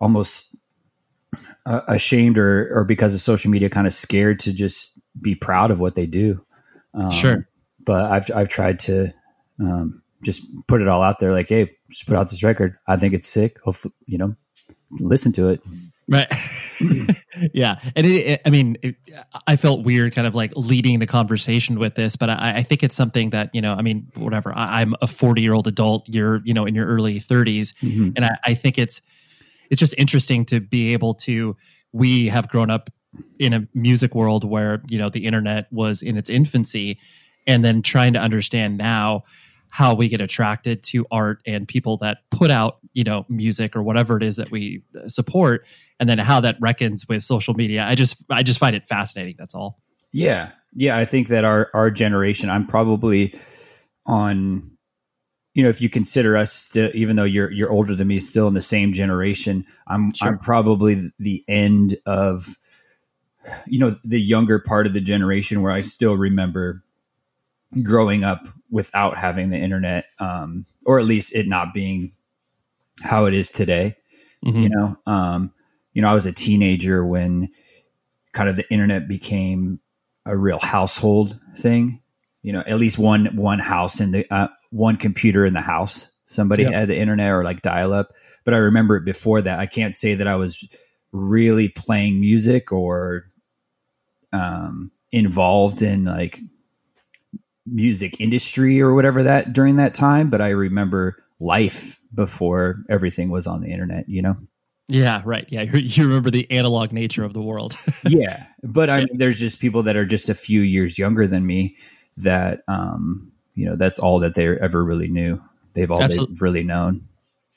almost 0.00 0.54
uh, 1.64 1.80
ashamed 1.88 2.38
or 2.38 2.78
or 2.78 2.84
because 2.84 3.14
of 3.14 3.20
social 3.20 3.50
media 3.50 3.70
kind 3.70 3.86
of 3.86 3.92
scared 3.92 4.40
to 4.40 4.52
just 4.52 4.98
be 5.20 5.34
proud 5.34 5.70
of 5.70 5.80
what 5.80 5.94
they 5.94 6.06
do. 6.06 6.44
Um, 6.94 7.10
Sure. 7.10 7.48
But 7.84 8.10
I've 8.10 8.30
I've 8.34 8.48
tried 8.48 8.80
to 8.80 9.12
um, 9.60 10.02
just 10.22 10.42
put 10.66 10.82
it 10.82 10.88
all 10.88 11.02
out 11.02 11.18
there 11.18 11.32
like, 11.32 11.48
hey, 11.48 11.70
just 11.90 12.06
put 12.06 12.16
out 12.16 12.30
this 12.30 12.42
record. 12.42 12.76
I 12.86 12.96
think 12.96 13.14
it's 13.14 13.28
sick. 13.28 13.58
Hopefully, 13.62 13.94
you 14.06 14.18
know, 14.18 14.34
listen 14.90 15.32
to 15.32 15.48
it. 15.50 15.60
Right. 16.08 16.32
Hmm. 16.78 17.06
yeah. 17.54 17.80
And 17.96 18.06
it, 18.06 18.10
it- 18.26 18.42
I 18.44 18.50
mean, 18.50 18.76
it, 18.82 18.96
I 19.46 19.56
felt 19.56 19.84
weird 19.84 20.14
kind 20.14 20.26
of 20.26 20.34
like 20.34 20.52
leading 20.56 20.98
the 20.98 21.06
conversation 21.06 21.78
with 21.78 21.94
this, 21.94 22.16
but 22.16 22.30
I, 22.30 22.58
I 22.58 22.62
think 22.62 22.82
it's 22.82 22.94
something 22.94 23.30
that, 23.30 23.50
you 23.54 23.60
know, 23.60 23.74
I 23.74 23.82
mean, 23.82 24.08
whatever. 24.16 24.56
I, 24.56 24.80
I'm 24.82 24.94
a 25.02 25.06
40 25.06 25.42
year 25.42 25.52
old 25.52 25.66
adult. 25.66 26.06
You're, 26.08 26.42
you 26.44 26.54
know, 26.54 26.64
in 26.66 26.74
your 26.74 26.86
early 26.86 27.18
30s. 27.18 27.74
Mm-hmm. 27.80 28.10
And 28.16 28.24
I, 28.24 28.38
I 28.44 28.54
think 28.54 28.78
it's, 28.78 29.00
it's 29.70 29.80
just 29.80 29.94
interesting 29.98 30.44
to 30.46 30.60
be 30.60 30.92
able 30.92 31.14
to, 31.14 31.56
we 31.92 32.28
have 32.28 32.48
grown 32.48 32.70
up 32.70 32.90
in 33.38 33.52
a 33.52 33.66
music 33.74 34.14
world 34.14 34.44
where, 34.44 34.82
you 34.88 34.98
know, 34.98 35.08
the 35.08 35.24
internet 35.24 35.66
was 35.72 36.02
in 36.02 36.16
its 36.16 36.30
infancy 36.30 36.98
and 37.46 37.64
then 37.64 37.82
trying 37.82 38.12
to 38.12 38.18
understand 38.20 38.76
now 38.76 39.22
how 39.76 39.92
we 39.92 40.08
get 40.08 40.22
attracted 40.22 40.82
to 40.82 41.06
art 41.10 41.42
and 41.46 41.68
people 41.68 41.98
that 41.98 42.18
put 42.30 42.50
out 42.50 42.78
you 42.94 43.04
know 43.04 43.26
music 43.28 43.76
or 43.76 43.82
whatever 43.82 44.16
it 44.16 44.22
is 44.22 44.36
that 44.36 44.50
we 44.50 44.82
uh, 44.98 45.06
support 45.06 45.66
and 46.00 46.08
then 46.08 46.18
how 46.18 46.40
that 46.40 46.56
reckons 46.60 47.06
with 47.08 47.22
social 47.22 47.52
media 47.54 47.84
i 47.84 47.94
just 47.94 48.24
i 48.30 48.42
just 48.42 48.58
find 48.58 48.74
it 48.74 48.86
fascinating 48.86 49.34
that's 49.38 49.54
all 49.54 49.78
Yeah, 50.16 50.52
yeah. 50.74 50.96
I 50.96 51.04
think 51.04 51.28
that 51.28 51.44
our 51.44 51.70
our 51.74 51.90
generation, 51.90 52.48
I'm 52.48 52.66
probably 52.66 53.34
on. 54.06 54.72
You 55.52 55.62
know, 55.62 55.70
if 55.70 55.80
you 55.80 55.88
consider 55.88 56.36
us 56.36 56.52
still, 56.52 56.90
even 56.94 57.16
though 57.16 57.24
you're 57.24 57.50
you're 57.50 57.70
older 57.70 57.94
than 57.94 58.08
me, 58.08 58.18
still 58.18 58.48
in 58.48 58.54
the 58.54 58.62
same 58.62 58.92
generation, 58.92 59.66
I'm 59.86 60.12
I'm 60.22 60.38
probably 60.38 61.10
the 61.18 61.44
end 61.48 61.98
of, 62.04 62.58
you 63.66 63.78
know, 63.78 63.96
the 64.04 64.20
younger 64.20 64.58
part 64.58 64.86
of 64.86 64.92
the 64.92 65.00
generation 65.00 65.62
where 65.62 65.72
I 65.72 65.80
still 65.80 66.14
remember 66.14 66.82
growing 67.82 68.24
up 68.24 68.46
without 68.70 69.16
having 69.16 69.50
the 69.50 69.58
internet, 69.58 70.06
um, 70.18 70.64
or 70.84 70.98
at 70.98 71.04
least 71.04 71.34
it 71.34 71.46
not 71.46 71.74
being 71.74 72.12
how 73.02 73.26
it 73.26 73.34
is 73.34 73.50
today. 73.50 73.96
You 74.62 74.68
know, 74.68 74.96
um, 75.06 75.52
you 75.92 76.02
know, 76.02 76.08
I 76.08 76.14
was 76.14 76.26
a 76.26 76.32
teenager 76.32 77.04
when 77.04 77.48
kind 78.32 78.48
of 78.48 78.56
the 78.56 78.70
internet 78.70 79.08
became 79.08 79.80
a 80.24 80.36
real 80.36 80.58
household 80.58 81.38
thing. 81.56 82.00
You 82.42 82.52
know, 82.52 82.62
at 82.66 82.78
least 82.78 82.98
one 82.98 83.34
one 83.36 83.58
house 83.58 84.00
in 84.00 84.12
the 84.12 84.26
uh, 84.30 84.48
one 84.70 84.96
computer 84.96 85.44
in 85.44 85.54
the 85.54 85.60
house. 85.60 86.10
Somebody 86.26 86.64
had 86.64 86.88
the 86.88 86.96
internet 86.96 87.30
or 87.30 87.44
like 87.44 87.62
dial 87.62 87.92
up. 87.92 88.12
But 88.44 88.54
I 88.54 88.58
remember 88.58 88.96
it 88.96 89.04
before 89.04 89.42
that. 89.42 89.58
I 89.58 89.66
can't 89.66 89.94
say 89.94 90.14
that 90.14 90.28
I 90.28 90.36
was 90.36 90.64
really 91.12 91.68
playing 91.68 92.20
music 92.20 92.72
or 92.72 93.26
um, 94.32 94.90
involved 95.12 95.82
in 95.82 96.04
like 96.04 96.40
music 97.66 98.20
industry 98.20 98.80
or 98.80 98.94
whatever 98.94 99.22
that 99.24 99.52
during 99.52 99.76
that 99.76 99.94
time. 99.94 100.30
But 100.30 100.40
I 100.40 100.48
remember 100.50 101.16
life 101.40 101.98
before 102.14 102.76
everything 102.88 103.30
was 103.30 103.46
on 103.46 103.60
the 103.60 103.70
internet. 103.70 104.08
You 104.08 104.22
know. 104.22 104.36
yeah 104.88 105.20
right 105.24 105.46
yeah 105.50 105.62
you, 105.62 106.04
remember 106.06 106.30
the 106.30 106.48
analog 106.50 106.92
nature 106.92 107.24
of 107.24 107.34
the 107.34 107.42
world 107.42 107.76
yeah 108.04 108.46
but 108.62 108.88
i 108.88 109.00
mean 109.00 109.18
there's 109.18 109.40
just 109.40 109.58
people 109.58 109.82
that 109.82 109.96
are 109.96 110.06
just 110.06 110.28
a 110.28 110.34
few 110.34 110.60
years 110.60 110.96
younger 110.96 111.26
than 111.26 111.44
me 111.44 111.74
that 112.16 112.60
um 112.68 113.32
you 113.56 113.66
know 113.68 113.74
that's 113.74 113.98
all 113.98 114.20
that 114.20 114.34
they 114.34 114.46
ever 114.46 114.84
really 114.84 115.08
knew 115.08 115.42
they've 115.74 115.90
all 115.90 116.00
Absolute- 116.00 116.28
they've 116.28 116.40
really 116.42 116.62
known 116.62 117.02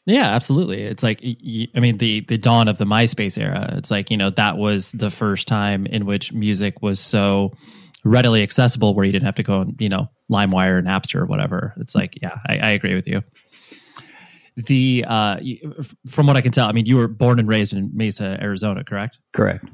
Yeah, 0.06 0.34
absolutely. 0.34 0.82
It's 0.82 1.04
like 1.04 1.22
I 1.24 1.80
mean 1.80 2.00
the 2.00 2.22
the 2.22 2.40
dawn 2.40 2.68
of 2.68 2.80
the 2.80 2.86
MySpace 2.86 3.38
era. 3.38 3.76
It's 3.78 3.92
like 3.92 4.10
you 4.10 4.18
know 4.18 4.32
that 4.32 4.58
was 4.58 4.92
the 4.92 5.12
first 5.12 5.48
time 5.48 5.86
in 5.86 6.08
which 6.08 6.34
music 6.34 6.82
was 6.82 7.00
so 7.00 7.54
readily 8.04 8.44
accessible, 8.44 8.94
where 8.94 9.06
you 9.06 9.12
didn't 9.12 9.26
have 9.26 9.36
to 9.36 9.44
go 9.44 9.62
and 9.62 9.76
you 9.80 9.90
know 9.90 10.10
LimeWire 10.32 10.80
and 10.80 10.88
Napster 10.88 11.22
or 11.22 11.26
whatever. 11.26 11.74
It's 11.78 11.96
like 11.96 12.18
yeah, 12.22 12.38
I, 12.48 12.58
I 12.58 12.70
agree 12.72 12.96
with 12.96 13.08
you. 13.08 13.24
The 14.56 15.06
uh, 15.08 15.38
from 16.08 16.28
what 16.28 16.36
I 16.36 16.42
can 16.42 16.52
tell, 16.52 16.68
I 16.68 16.72
mean 16.72 16.86
you 16.86 16.98
were 16.98 17.08
born 17.08 17.40
and 17.40 17.48
raised 17.48 17.74
in 17.74 17.92
Mesa, 17.94 18.38
Arizona, 18.42 18.84
correct? 18.84 19.20
correct 19.34 19.66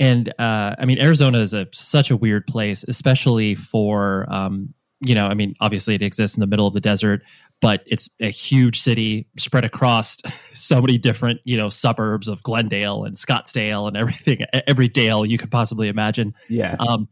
and 0.00 0.32
uh, 0.38 0.74
I 0.78 0.86
mean 0.86 0.98
Arizona 0.98 1.38
is 1.38 1.52
a 1.52 1.68
such 1.72 2.10
a 2.10 2.16
weird 2.16 2.46
place, 2.46 2.84
especially 2.88 3.54
for 3.54 4.26
um, 4.32 4.74
you 5.00 5.14
know, 5.14 5.26
I 5.26 5.34
mean, 5.34 5.54
obviously 5.60 5.94
it 5.94 6.02
exists 6.02 6.36
in 6.36 6.40
the 6.40 6.46
middle 6.46 6.66
of 6.66 6.74
the 6.74 6.80
desert, 6.80 7.22
but 7.60 7.82
it's 7.86 8.08
a 8.20 8.28
huge 8.28 8.80
city 8.80 9.28
spread 9.38 9.64
across 9.64 10.18
so 10.52 10.80
many 10.80 10.98
different 10.98 11.40
you 11.44 11.56
know 11.56 11.68
suburbs 11.68 12.28
of 12.28 12.42
Glendale 12.42 13.04
and 13.04 13.14
Scottsdale 13.14 13.88
and 13.88 13.96
everything, 13.96 14.40
every 14.66 14.88
dale 14.88 15.24
you 15.24 15.38
could 15.38 15.50
possibly 15.50 15.88
imagine. 15.88 16.34
yeah 16.48 16.76
Um, 16.78 17.08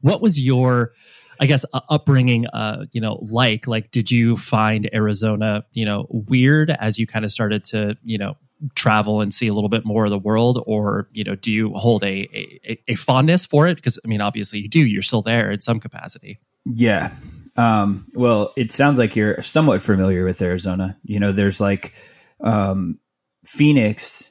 what 0.00 0.22
was 0.22 0.40
your, 0.40 0.92
I 1.38 1.46
guess, 1.46 1.64
uh, 1.72 1.80
upbringing? 1.88 2.46
Uh, 2.46 2.86
you 2.92 3.00
know, 3.00 3.18
like 3.30 3.66
like 3.66 3.90
did 3.90 4.10
you 4.10 4.36
find 4.36 4.88
Arizona, 4.94 5.64
you 5.72 5.84
know, 5.84 6.06
weird 6.08 6.70
as 6.70 6.98
you 6.98 7.06
kind 7.06 7.24
of 7.24 7.30
started 7.30 7.64
to, 7.66 7.96
you 8.02 8.18
know, 8.18 8.36
travel 8.74 9.20
and 9.20 9.32
see 9.32 9.46
a 9.46 9.54
little 9.54 9.68
bit 9.68 9.84
more 9.84 10.04
of 10.04 10.10
the 10.10 10.18
world, 10.18 10.62
or 10.66 11.08
you 11.12 11.24
know, 11.24 11.34
do 11.34 11.50
you 11.50 11.72
hold 11.74 12.02
a 12.02 12.28
a, 12.34 12.82
a 12.88 12.94
fondness 12.94 13.46
for 13.46 13.66
it? 13.68 13.76
Because 13.76 13.98
I 14.04 14.08
mean, 14.08 14.20
obviously 14.20 14.60
you 14.60 14.68
do. 14.68 14.80
You're 14.80 15.02
still 15.02 15.22
there 15.22 15.50
in 15.50 15.60
some 15.60 15.80
capacity. 15.80 16.40
Yeah. 16.74 17.12
Um 17.56 18.06
well 18.14 18.52
it 18.56 18.72
sounds 18.72 18.98
like 18.98 19.16
you're 19.16 19.42
somewhat 19.42 19.82
familiar 19.82 20.24
with 20.24 20.40
arizona. 20.42 20.96
You 21.02 21.20
know 21.20 21.32
there's 21.32 21.60
like 21.60 21.94
um 22.42 22.98
phoenix 23.44 24.30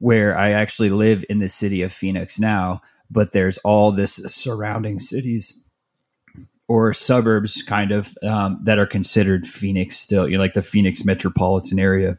where 0.00 0.36
i 0.36 0.50
actually 0.50 0.90
live 0.90 1.24
in 1.28 1.38
the 1.38 1.48
city 1.48 1.82
of 1.82 1.92
phoenix 1.92 2.38
now 2.38 2.80
but 3.10 3.32
there's 3.32 3.58
all 3.58 3.90
this 3.92 4.16
surrounding 4.26 5.00
cities 5.00 5.60
or 6.68 6.92
suburbs 6.92 7.62
kind 7.62 7.90
of 7.92 8.16
um, 8.22 8.60
that 8.64 8.78
are 8.78 8.86
considered 8.86 9.46
phoenix 9.46 9.96
still 9.98 10.28
you 10.28 10.36
know 10.36 10.42
like 10.42 10.52
the 10.54 10.62
phoenix 10.62 11.04
metropolitan 11.04 11.78
area. 11.78 12.18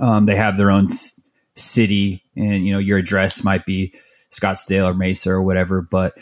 Um, 0.00 0.26
they 0.26 0.36
have 0.36 0.56
their 0.56 0.70
own 0.70 0.84
s- 0.86 1.20
city 1.54 2.22
and 2.36 2.66
you 2.66 2.72
know 2.72 2.78
your 2.78 2.98
address 2.98 3.42
might 3.44 3.64
be 3.64 3.94
scottsdale 4.32 4.90
or 4.90 4.94
mesa 4.94 5.30
or 5.30 5.42
whatever 5.42 5.80
but 5.80 6.18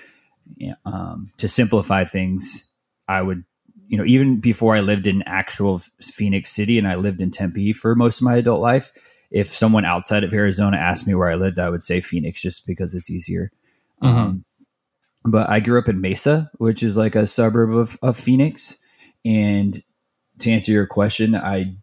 um, 0.84 1.30
to 1.38 1.48
simplify 1.48 2.04
things 2.04 2.68
i 3.08 3.20
would 3.20 3.44
you 3.88 3.96
know 3.98 4.04
even 4.04 4.40
before 4.40 4.74
i 4.74 4.80
lived 4.80 5.06
in 5.06 5.22
actual 5.26 5.78
phoenix 6.00 6.50
city 6.50 6.78
and 6.78 6.88
i 6.88 6.94
lived 6.94 7.20
in 7.20 7.30
tempe 7.30 7.72
for 7.72 7.94
most 7.94 8.20
of 8.20 8.24
my 8.24 8.36
adult 8.36 8.60
life 8.60 8.90
if 9.30 9.48
someone 9.48 9.84
outside 9.84 10.24
of 10.24 10.32
arizona 10.32 10.76
asked 10.76 11.06
me 11.06 11.14
where 11.14 11.30
i 11.30 11.34
lived 11.34 11.58
i 11.58 11.68
would 11.68 11.84
say 11.84 12.00
phoenix 12.00 12.40
just 12.40 12.66
because 12.66 12.94
it's 12.94 13.10
easier. 13.10 13.50
Um, 14.02 14.44
but 15.24 15.48
i 15.48 15.60
grew 15.60 15.78
up 15.78 15.88
in 15.88 16.00
mesa 16.00 16.50
which 16.58 16.82
is 16.82 16.96
like 16.96 17.14
a 17.14 17.26
suburb 17.26 17.74
of, 17.74 17.98
of 18.02 18.16
phoenix. 18.16 18.78
And 19.24 19.82
to 20.40 20.50
answer 20.50 20.72
your 20.72 20.86
question 20.86 21.34
I 21.34 21.76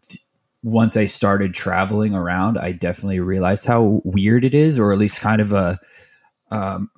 once 0.62 0.96
I 0.96 1.06
started 1.06 1.54
traveling 1.54 2.14
around, 2.14 2.56
I 2.56 2.72
definitely 2.72 3.20
realized 3.20 3.66
how 3.66 4.00
weird 4.04 4.44
it 4.44 4.54
is, 4.54 4.78
or 4.78 4.92
at 4.92 4.98
least 4.98 5.20
kind 5.20 5.40
of 5.40 5.52
a 5.52 5.80
um, 6.50 6.90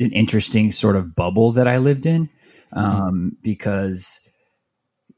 an 0.00 0.10
interesting 0.12 0.72
sort 0.72 0.96
of 0.96 1.14
bubble 1.14 1.52
that 1.52 1.68
I 1.68 1.76
lived 1.76 2.06
in. 2.06 2.28
Um, 2.72 3.36
Because 3.42 4.20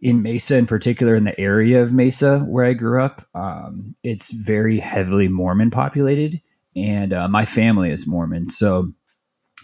in 0.00 0.20
Mesa, 0.20 0.56
in 0.56 0.66
particular, 0.66 1.14
in 1.14 1.24
the 1.24 1.38
area 1.38 1.80
of 1.82 1.92
Mesa 1.92 2.40
where 2.40 2.64
I 2.64 2.72
grew 2.72 3.00
up, 3.00 3.26
um, 3.34 3.94
it's 4.02 4.32
very 4.32 4.78
heavily 4.80 5.28
Mormon 5.28 5.70
populated, 5.70 6.40
and 6.74 7.12
uh, 7.12 7.28
my 7.28 7.44
family 7.44 7.90
is 7.90 8.06
Mormon, 8.06 8.48
so 8.48 8.92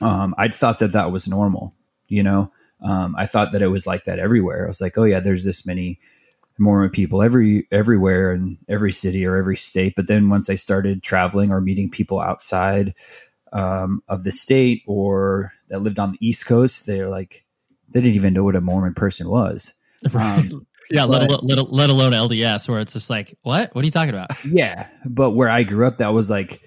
um, 0.01 0.35
I 0.39 0.49
thought 0.49 0.79
that 0.79 0.93
that 0.93 1.11
was 1.11 1.27
normal. 1.27 1.75
You 2.07 2.23
know, 2.23 2.53
um, 2.81 3.17
I 3.19 3.27
thought 3.27 3.51
that 3.51 3.63
it 3.63 3.69
was 3.69 3.87
like 3.87 4.05
that 4.05 4.21
everywhere. 4.21 4.65
I 4.65 4.69
was 4.69 4.81
like, 4.81 4.97
oh 4.97 5.05
yeah, 5.05 5.21
there's 5.21 5.45
this 5.45 5.67
many 5.67 5.99
Mormon 6.59 6.91
people 6.91 7.23
every 7.23 7.67
everywhere 7.73 8.33
in 8.33 8.59
every 8.69 8.93
city 8.93 9.27
or 9.27 9.37
every 9.37 9.57
state. 9.57 9.95
But 9.97 10.07
then 10.07 10.29
once 10.29 10.49
I 10.51 10.57
started 10.57 11.03
traveling 11.03 11.51
or 11.51 11.61
meeting 11.61 11.91
people 11.91 12.21
outside 12.21 12.95
um, 13.53 14.03
of 14.09 14.25
the 14.25 14.33
state 14.33 14.83
or 14.87 15.53
that 15.69 15.81
lived 15.81 15.99
on 15.99 16.13
the 16.13 16.27
East 16.27 16.47
Coast, 16.47 16.87
they're 16.87 17.09
like 17.09 17.45
they 17.91 18.01
didn't 18.01 18.17
even 18.17 18.35
know 18.35 18.45
what 18.45 18.57
a 18.57 18.61
Mormon 18.61 18.95
person 18.95 19.29
was. 19.29 19.75
Um, 20.15 20.67
yeah, 20.91 21.05
let, 21.05 21.29
but- 21.29 21.41
alone, 21.41 21.41
let, 21.57 21.73
let 21.73 21.91
alone 21.91 22.13
LDS, 22.13 22.69
where 22.69 22.81
it's 22.81 22.93
just 22.95 23.11
like, 23.11 23.37
what? 23.43 23.75
What 23.75 23.83
are 23.83 23.87
you 23.87 23.91
talking 23.91 24.15
about? 24.15 24.31
yeah, 24.47 24.87
but 25.05 25.33
where 25.33 25.51
I 25.51 25.63
grew 25.65 25.87
up, 25.87 25.99
that 25.99 26.15
was 26.15 26.31
like 26.31 26.63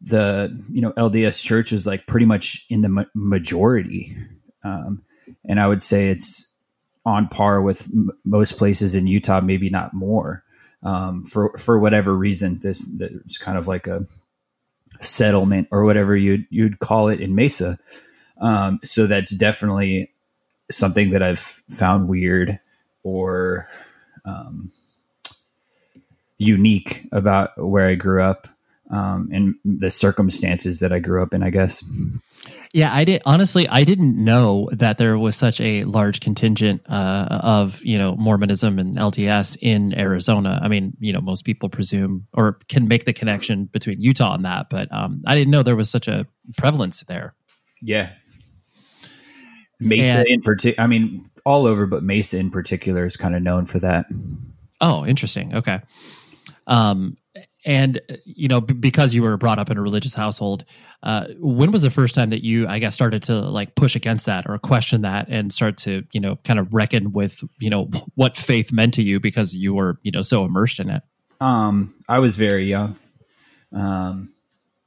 the 0.00 0.56
you 0.70 0.80
know 0.80 0.92
LDS 0.92 1.42
church 1.42 1.72
is 1.72 1.86
like 1.86 2.06
pretty 2.06 2.26
much 2.26 2.64
in 2.70 2.82
the 2.82 2.88
ma- 2.88 3.04
majority, 3.14 4.16
um, 4.62 5.02
and 5.48 5.58
I 5.60 5.66
would 5.66 5.82
say 5.82 6.08
it's 6.08 6.46
on 7.04 7.26
par 7.28 7.60
with 7.62 7.88
m- 7.92 8.10
most 8.24 8.58
places 8.58 8.94
in 8.94 9.06
Utah, 9.06 9.40
maybe 9.40 9.70
not 9.70 9.94
more. 9.94 10.44
um, 10.84 11.24
for 11.24 11.56
for 11.58 11.78
whatever 11.80 12.14
reason. 12.14 12.58
This 12.58 12.86
there's 12.96 13.38
kind 13.38 13.58
of 13.58 13.66
like 13.66 13.86
a 13.88 14.04
settlement 15.00 15.68
or 15.70 15.84
whatever 15.84 16.16
you'd 16.16 16.46
you'd 16.50 16.78
call 16.78 17.08
it 17.08 17.20
in 17.20 17.34
Mesa. 17.34 17.78
Um, 18.40 18.80
so 18.84 19.06
that's 19.06 19.34
definitely 19.34 20.12
something 20.70 21.10
that 21.10 21.22
I've 21.22 21.38
found 21.70 22.08
weird 22.08 22.60
or 23.02 23.68
um, 24.24 24.70
unique 26.36 27.06
about 27.12 27.50
where 27.56 27.88
I 27.88 27.94
grew 27.94 28.22
up 28.22 28.48
um, 28.90 29.28
and 29.32 29.54
the 29.64 29.90
circumstances 29.90 30.78
that 30.78 30.92
I 30.92 30.98
grew 30.98 31.22
up 31.22 31.34
in, 31.34 31.42
I 31.42 31.50
guess. 31.50 31.84
Yeah, 32.72 32.94
I 32.94 33.04
did. 33.04 33.22
Honestly, 33.24 33.68
I 33.68 33.84
didn't 33.84 34.22
know 34.22 34.68
that 34.72 34.98
there 34.98 35.18
was 35.18 35.36
such 35.36 35.60
a 35.60 35.84
large 35.84 36.20
contingent 36.20 36.82
uh, 36.88 37.40
of 37.42 37.84
you 37.84 37.98
know 37.98 38.16
Mormonism 38.16 38.78
and 38.78 38.96
LDS 38.96 39.56
in 39.60 39.98
Arizona. 39.98 40.60
I 40.62 40.68
mean, 40.68 40.96
you 41.00 41.12
know, 41.12 41.20
most 41.20 41.44
people 41.44 41.68
presume 41.68 42.26
or 42.32 42.58
can 42.68 42.88
make 42.88 43.04
the 43.04 43.12
connection 43.12 43.66
between 43.66 44.00
Utah 44.00 44.34
and 44.34 44.44
that, 44.44 44.70
but 44.70 44.92
um, 44.92 45.22
I 45.26 45.34
didn't 45.34 45.50
know 45.50 45.62
there 45.62 45.76
was 45.76 45.90
such 45.90 46.08
a 46.08 46.26
prevalence 46.56 47.02
there. 47.04 47.34
Yeah, 47.82 48.10
Mesa 49.80 50.18
and, 50.18 50.28
in 50.28 50.42
particular. 50.42 50.82
I 50.82 50.86
mean, 50.86 51.24
all 51.44 51.66
over, 51.66 51.86
but 51.86 52.02
Mesa 52.02 52.38
in 52.38 52.50
particular 52.50 53.04
is 53.04 53.16
kind 53.16 53.34
of 53.34 53.42
known 53.42 53.66
for 53.66 53.78
that. 53.80 54.06
Oh, 54.80 55.06
interesting. 55.06 55.54
Okay. 55.54 55.80
Um, 56.66 57.16
and 57.64 58.00
you 58.24 58.48
know, 58.48 58.60
b- 58.60 58.74
because 58.74 59.14
you 59.14 59.22
were 59.22 59.36
brought 59.36 59.58
up 59.58 59.70
in 59.70 59.78
a 59.78 59.82
religious 59.82 60.14
household, 60.14 60.64
uh, 61.02 61.26
when 61.38 61.70
was 61.70 61.82
the 61.82 61.90
first 61.90 62.14
time 62.14 62.30
that 62.30 62.44
you, 62.44 62.66
I 62.68 62.78
guess, 62.78 62.94
started 62.94 63.22
to 63.24 63.34
like 63.34 63.74
push 63.74 63.96
against 63.96 64.26
that 64.26 64.46
or 64.48 64.58
question 64.58 65.02
that 65.02 65.28
and 65.28 65.52
start 65.52 65.76
to, 65.78 66.04
you 66.12 66.20
know, 66.20 66.36
kind 66.44 66.58
of 66.58 66.72
reckon 66.72 67.12
with, 67.12 67.42
you 67.58 67.70
know, 67.70 67.90
what 68.14 68.36
faith 68.36 68.72
meant 68.72 68.94
to 68.94 69.02
you 69.02 69.20
because 69.20 69.54
you 69.54 69.74
were, 69.74 69.98
you 70.02 70.12
know, 70.12 70.22
so 70.22 70.44
immersed 70.44 70.80
in 70.80 70.90
it? 70.90 71.02
Um, 71.40 71.94
I 72.08 72.18
was 72.18 72.36
very 72.36 72.64
young. 72.64 72.96
Um, 73.72 74.32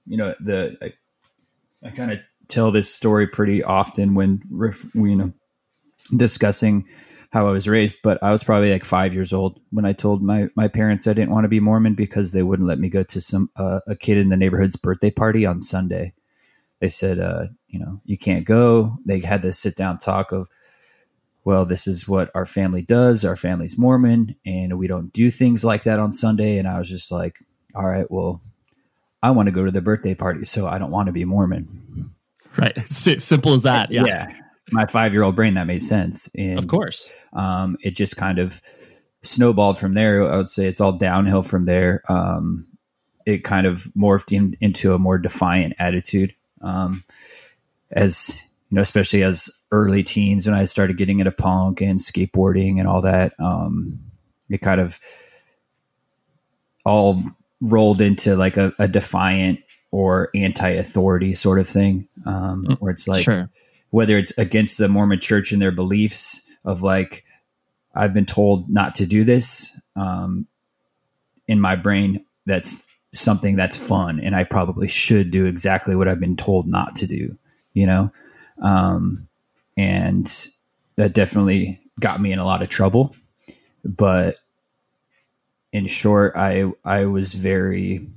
you 0.05 0.17
know, 0.17 0.33
the 0.39 0.77
I, 0.81 1.87
I 1.87 1.91
kind 1.91 2.11
of 2.11 2.19
tell 2.47 2.71
this 2.71 2.93
story 2.93 3.27
pretty 3.27 3.63
often 3.63 4.13
when 4.13 4.41
you 4.93 5.15
know 5.15 5.33
discussing 6.15 6.85
how 7.31 7.47
I 7.47 7.51
was 7.51 7.67
raised, 7.67 7.99
but 8.03 8.21
I 8.21 8.31
was 8.31 8.43
probably 8.43 8.71
like 8.71 8.83
five 8.83 9.13
years 9.13 9.31
old 9.31 9.61
when 9.71 9.85
I 9.85 9.93
told 9.93 10.21
my, 10.21 10.49
my 10.55 10.67
parents 10.67 11.07
I 11.07 11.13
didn't 11.13 11.31
want 11.31 11.45
to 11.45 11.49
be 11.49 11.61
Mormon 11.61 11.95
because 11.95 12.31
they 12.31 12.43
wouldn't 12.43 12.67
let 12.67 12.79
me 12.79 12.89
go 12.89 13.03
to 13.03 13.21
some 13.21 13.49
uh, 13.55 13.79
a 13.87 13.95
kid 13.95 14.17
in 14.17 14.29
the 14.29 14.37
neighborhood's 14.37 14.75
birthday 14.75 15.11
party 15.11 15.45
on 15.45 15.61
Sunday. 15.61 16.13
They 16.81 16.89
said, 16.89 17.19
uh, 17.19 17.45
you 17.69 17.79
know, 17.79 18.01
you 18.03 18.17
can't 18.17 18.43
go. 18.43 18.97
They 19.05 19.21
had 19.21 19.43
this 19.43 19.57
sit 19.57 19.77
down 19.77 19.97
talk 19.97 20.33
of, 20.33 20.49
well, 21.45 21.63
this 21.63 21.87
is 21.87 22.05
what 22.05 22.31
our 22.35 22.45
family 22.45 22.81
does. 22.81 23.23
Our 23.23 23.37
family's 23.37 23.77
Mormon, 23.77 24.35
and 24.45 24.77
we 24.77 24.87
don't 24.87 25.13
do 25.13 25.31
things 25.31 25.63
like 25.63 25.83
that 25.83 25.99
on 25.99 26.11
Sunday. 26.11 26.57
And 26.57 26.67
I 26.67 26.79
was 26.79 26.89
just 26.89 27.11
like, 27.11 27.39
all 27.73 27.85
right, 27.85 28.11
well, 28.11 28.41
I 29.23 29.31
want 29.31 29.47
to 29.47 29.51
go 29.51 29.63
to 29.63 29.71
the 29.71 29.81
birthday 29.81 30.15
party, 30.15 30.43
so 30.43 30.67
I 30.67 30.79
don't 30.79 30.91
want 30.91 31.05
to 31.05 31.13
be 31.13 31.23
Mormon. 31.23 32.13
Right. 32.57 32.77
Simple 32.89 33.53
as 33.53 33.61
that. 33.61 33.89
Yeah. 33.89 34.03
yeah 34.05 34.33
my 34.69 34.85
five 34.85 35.13
year 35.13 35.23
old 35.23 35.35
brain 35.35 35.55
that 35.55 35.67
made 35.67 35.83
sense. 35.83 36.29
And 36.35 36.59
of 36.59 36.67
course, 36.67 37.09
um, 37.33 37.77
it 37.81 37.95
just 37.95 38.17
kind 38.17 38.39
of 38.39 38.61
snowballed 39.23 39.79
from 39.79 39.93
there. 39.93 40.29
I 40.29 40.37
would 40.37 40.49
say 40.49 40.67
it's 40.67 40.81
all 40.81 40.93
downhill 40.93 41.43
from 41.43 41.65
there. 41.65 42.03
Um, 42.09 42.67
it 43.25 43.43
kind 43.43 43.67
of 43.67 43.83
morphed 43.95 44.35
in, 44.35 44.57
into 44.61 44.93
a 44.93 44.99
more 44.99 45.17
defiant 45.17 45.73
attitude. 45.79 46.33
Um, 46.61 47.03
as 47.91 48.41
you 48.69 48.75
know, 48.75 48.81
especially 48.81 49.23
as 49.23 49.49
early 49.71 50.03
teens 50.03 50.47
when 50.47 50.55
I 50.55 50.65
started 50.65 50.97
getting 50.97 51.19
into 51.19 51.31
punk 51.31 51.81
and 51.81 51.99
skateboarding 51.99 52.79
and 52.79 52.87
all 52.87 53.01
that, 53.01 53.33
um, 53.39 53.99
it 54.49 54.59
kind 54.59 54.81
of 54.81 54.99
all 56.85 57.23
rolled 57.59 58.01
into 58.01 58.35
like 58.35 58.57
a, 58.57 58.73
a 58.79 58.87
defiant 58.87 59.59
or 59.91 60.29
anti-authority 60.33 61.33
sort 61.33 61.59
of 61.59 61.67
thing, 61.67 62.07
um, 62.25 62.65
mm, 62.65 62.77
where 62.79 62.91
it's 62.91 63.07
like, 63.07 63.23
sure 63.23 63.49
whether 63.91 64.17
it's 64.17 64.35
against 64.37 64.77
the 64.77 64.89
Mormon 64.89 65.19
church 65.19 65.51
and 65.51 65.61
their 65.61 65.71
beliefs 65.71 66.41
of 66.65 66.81
like, 66.81 67.23
I've 67.93 68.13
been 68.13 68.25
told 68.25 68.69
not 68.69 68.95
to 68.95 69.05
do 69.05 69.23
this. 69.23 69.77
Um, 69.95 70.47
in 71.47 71.59
my 71.59 71.75
brain, 71.75 72.25
that's 72.45 72.87
something 73.13 73.57
that's 73.57 73.77
fun, 73.77 74.19
and 74.19 74.35
I 74.35 74.45
probably 74.45 74.87
should 74.87 75.31
do 75.31 75.45
exactly 75.45 75.95
what 75.95 76.07
I've 76.07 76.19
been 76.19 76.37
told 76.37 76.67
not 76.67 76.95
to 76.97 77.07
do, 77.07 77.37
you 77.73 77.85
know? 77.85 78.11
Um, 78.61 79.27
and 79.75 80.47
that 80.95 81.13
definitely 81.13 81.81
got 81.99 82.21
me 82.21 82.31
in 82.31 82.39
a 82.39 82.45
lot 82.45 82.61
of 82.61 82.69
trouble. 82.69 83.15
But 83.83 84.37
in 85.73 85.87
short, 85.87 86.33
I 86.35 86.71
I 86.85 87.05
was 87.05 87.33
very 87.33 88.07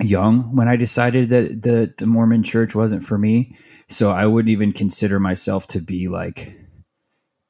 young 0.00 0.54
when 0.56 0.68
I 0.68 0.76
decided 0.76 1.28
that 1.28 1.62
the, 1.62 1.92
the 1.96 2.06
Mormon 2.06 2.42
church 2.42 2.74
wasn't 2.74 3.04
for 3.04 3.18
me. 3.18 3.56
So 3.88 4.10
I 4.10 4.26
wouldn't 4.26 4.50
even 4.50 4.72
consider 4.72 5.20
myself 5.20 5.66
to 5.68 5.80
be 5.80 6.08
like 6.08 6.56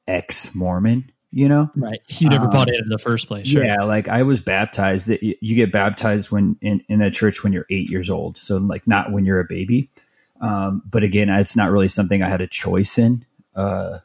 ex 0.07 0.53
Mormon, 0.53 1.11
you 1.31 1.47
know? 1.49 1.71
Right. 1.75 2.01
You 2.09 2.29
never 2.29 2.45
um, 2.45 2.51
bought 2.51 2.69
in 2.69 2.81
in 2.81 2.89
the 2.89 2.99
first 2.99 3.27
place. 3.27 3.47
Sure. 3.47 3.63
Yeah. 3.63 3.83
Like 3.83 4.07
I 4.07 4.23
was 4.23 4.41
baptized 4.41 5.07
that 5.07 5.23
you 5.23 5.55
get 5.55 5.71
baptized 5.71 6.31
when 6.31 6.57
in, 6.61 6.83
in 6.87 7.01
a 7.01 7.09
church 7.09 7.43
when 7.43 7.53
you're 7.53 7.65
eight 7.69 7.89
years 7.89 8.09
old. 8.09 8.37
So 8.37 8.57
like 8.57 8.87
not 8.87 9.11
when 9.11 9.25
you're 9.25 9.39
a 9.39 9.45
baby. 9.45 9.89
Um, 10.41 10.83
but 10.89 11.03
again, 11.03 11.29
it's 11.29 11.55
not 11.55 11.71
really 11.71 11.87
something 11.87 12.21
I 12.21 12.29
had 12.29 12.41
a 12.41 12.47
choice 12.47 12.97
in. 12.97 13.25
Uh, 13.55 13.99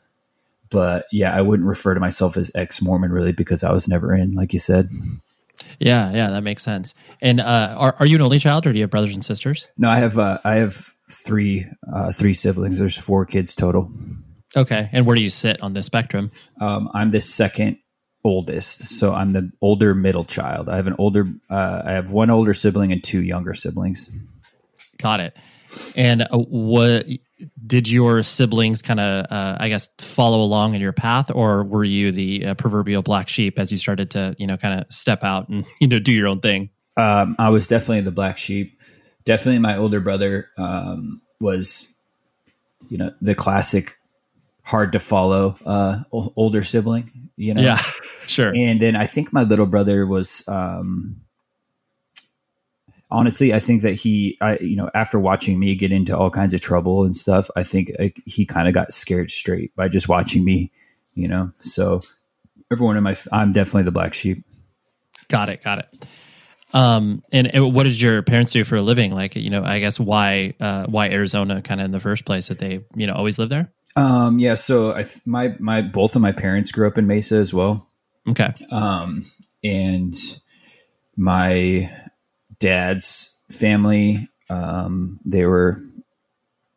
but 0.71 1.07
yeah, 1.11 1.35
I 1.37 1.43
wouldn't 1.43 1.69
refer 1.69 1.95
to 1.95 2.01
myself 2.01 2.37
as 2.37 2.53
ex 2.55 2.81
Mormon 2.81 3.11
really 3.11 3.33
because 3.33 3.65
I 3.65 3.73
was 3.73 3.89
never 3.89 4.15
in, 4.15 4.33
like 4.33 4.53
you 4.53 4.61
said. 4.61 4.89
Yeah, 5.79 6.13
yeah, 6.13 6.31
that 6.31 6.43
makes 6.43 6.63
sense. 6.63 6.95
And 7.21 7.41
uh, 7.41 7.75
are 7.77 7.97
are 7.99 8.07
you 8.07 8.17
an 8.17 8.23
only 8.23 8.39
child, 8.39 8.67
or 8.67 8.73
do 8.73 8.79
you 8.79 8.85
have 8.85 8.91
brothers 8.91 9.15
and 9.15 9.25
sisters? 9.25 9.69
No, 9.77 9.89
I 9.89 9.97
have 9.97 10.19
uh, 10.19 10.39
I 10.45 10.57
have 10.57 10.95
three 11.11 11.67
uh, 11.93 12.13
three 12.13 12.35
siblings. 12.35 12.79
There's 12.79 12.97
four 12.97 13.27
kids 13.27 13.55
total. 13.55 13.91
Okay, 14.57 14.89
and 14.93 15.07
where 15.07 15.17
do 15.17 15.23
you 15.23 15.31
sit 15.31 15.63
on 15.63 15.75
the 15.75 15.83
spectrum? 15.83 16.33
Um, 16.61 16.91
I'm 16.93 17.11
the 17.11 17.21
second 17.21 17.79
oldest, 18.25 18.89
so 18.99 19.15
I'm 19.15 19.33
the 19.33 19.51
older 19.61 19.95
middle 19.95 20.25
child. 20.25 20.69
I 20.69 20.77
have 20.77 20.87
an 20.87 20.97
older, 20.99 21.27
uh, 21.49 21.83
I 21.85 21.93
have 21.93 22.11
one 22.11 22.31
older 22.31 22.53
sibling 22.53 22.93
and 22.93 23.03
two 23.03 23.23
younger 23.23 23.55
siblings. 23.55 24.11
Got 24.99 25.21
it. 25.21 25.37
And 25.97 26.23
uh, 26.23 26.39
what 26.39 27.07
did 27.67 27.89
your 27.89 28.23
siblings 28.23 28.83
kind 28.83 29.01
of, 29.01 29.27
uh, 29.31 29.57
I 29.59 29.69
guess, 29.69 29.89
follow 29.99 30.43
along 30.43 30.75
in 30.75 30.81
your 30.81 30.93
path, 30.93 31.31
or 31.35 31.65
were 31.65 31.85
you 31.85 32.13
the 32.13 32.47
uh, 32.47 32.55
proverbial 32.55 33.03
black 33.03 33.29
sheep 33.29 33.59
as 33.59 33.71
you 33.71 33.79
started 33.79 34.11
to, 34.11 34.35
you 34.39 34.47
know, 34.47 34.57
kind 34.57 34.81
of 34.81 34.93
step 34.93 35.25
out 35.25 35.49
and 35.49 35.65
you 35.81 35.89
know 35.89 35.99
do 35.99 36.13
your 36.13 36.29
own 36.29 36.41
thing? 36.41 36.71
Um, 36.97 37.37
I 37.39 37.51
was 37.51 37.67
definitely 37.67 38.03
the 38.03 38.13
black 38.13 38.37
sheep. 38.37 38.81
Definitely, 39.25 39.61
my 39.61 39.77
older 39.77 40.01
brother 40.01 40.49
um, 40.59 41.23
was, 41.41 41.89
you 42.89 42.99
know, 42.99 43.13
the 43.21 43.35
classic 43.35 43.97
hard 44.65 44.93
to 44.93 44.99
follow 44.99 45.59
uh, 45.65 46.01
older 46.13 46.63
sibling. 46.63 47.31
You 47.37 47.55
know, 47.55 47.63
yeah, 47.63 47.83
sure. 48.27 48.55
And 48.55 48.81
then 48.81 48.97
I 48.97 49.07
think 49.07 49.33
my 49.33 49.43
little 49.43 49.67
brother 49.67 50.07
was. 50.07 50.43
Um, 50.49 51.23
honestly, 53.11 53.53
I 53.53 53.61
think 53.61 53.83
that 53.83 53.95
he, 53.95 54.39
I, 54.41 54.59
you 54.59 54.77
know, 54.77 54.91
after 54.95 55.19
watching 55.19 55.59
me 55.59 55.75
get 55.75 55.93
into 55.93 56.17
all 56.17 56.31
kinds 56.31 56.55
of 56.55 56.61
trouble 56.61 57.05
and 57.05 57.17
stuff, 57.17 57.51
I 57.57 57.63
think 57.63 57.93
like, 57.99 58.21
he 58.25 58.47
kind 58.47 58.69
of 58.69 58.75
got 58.75 58.95
scared 58.95 59.31
straight 59.31 59.75
by 59.75 59.89
just 59.89 60.09
watching 60.09 60.45
me, 60.45 60.73
you 61.15 61.29
know. 61.29 61.53
So 61.61 62.03
everyone 62.71 62.97
in 62.97 63.03
my, 63.03 63.17
I'm 63.33 63.53
definitely 63.53 63.85
the 63.85 63.93
black 63.93 64.15
sheep. 64.15 64.45
Got 65.29 65.49
it. 65.49 65.63
Got 65.63 65.81
it. 65.81 66.07
Um, 66.73 67.25
and, 67.33 67.53
and, 67.53 67.75
what 67.75 67.83
did 67.83 68.01
your 68.01 68.23
parents 68.23 68.53
do 68.53 68.63
for 68.63 68.77
a 68.77 68.83
living? 68.83 69.13
Like, 69.13 69.35
you 69.35 69.51
know, 69.51 69.65
I 69.65 69.81
guess 69.81 69.99
why, 69.99 70.55
uh, 70.61 70.87
why 70.87 71.09
Arizona 71.09 71.63
kind 71.63 71.81
of 71.81 71.87
in 71.87 71.91
the 71.91 71.99
first 71.99 72.25
place 72.25 72.47
that 72.47 72.61
they, 72.61 72.85
you 72.95 73.09
know, 73.09 73.15
always 73.15 73.41
live 73.41 73.49
there? 73.49 73.73
Um, 73.97 74.39
yeah. 74.39 74.55
So 74.55 74.93
I, 74.93 75.03
th- 75.03 75.21
my, 75.27 75.57
my, 75.59 75.83
both 75.83 76.15
of 76.15 76.23
my 76.23 76.31
parents 76.31 76.71
grew 76.71 76.87
up 76.87 76.97
in 76.97 77.09
Mesa 77.09 77.37
as 77.37 77.53
well. 77.53 77.89
Okay. 78.29 78.53
Um, 78.71 79.25
and 79.65 80.15
my 81.17 81.91
dad's 82.61 83.37
family, 83.51 84.29
um, 84.49 85.19
they 85.25 85.45
were, 85.45 85.79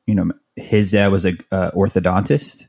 you 0.08 0.16
know, 0.16 0.32
his 0.56 0.92
dad 0.92 1.12
was 1.12 1.26
a 1.26 1.34
uh, 1.52 1.72
orthodontist. 1.72 2.64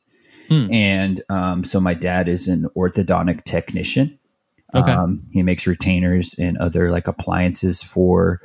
Hmm. 0.48 0.72
And, 0.72 1.22
um, 1.31 1.64
so 1.64 1.81
my 1.81 1.94
dad 1.94 2.29
is 2.29 2.48
an 2.48 2.68
orthodontic 2.77 3.44
technician. 3.44 4.18
Okay. 4.74 4.90
Um, 4.90 5.22
he 5.33 5.42
makes 5.42 5.66
retainers 5.66 6.35
and 6.38 6.59
other 6.59 6.90
like 6.90 7.07
appliances 7.07 7.83
for 7.83 8.40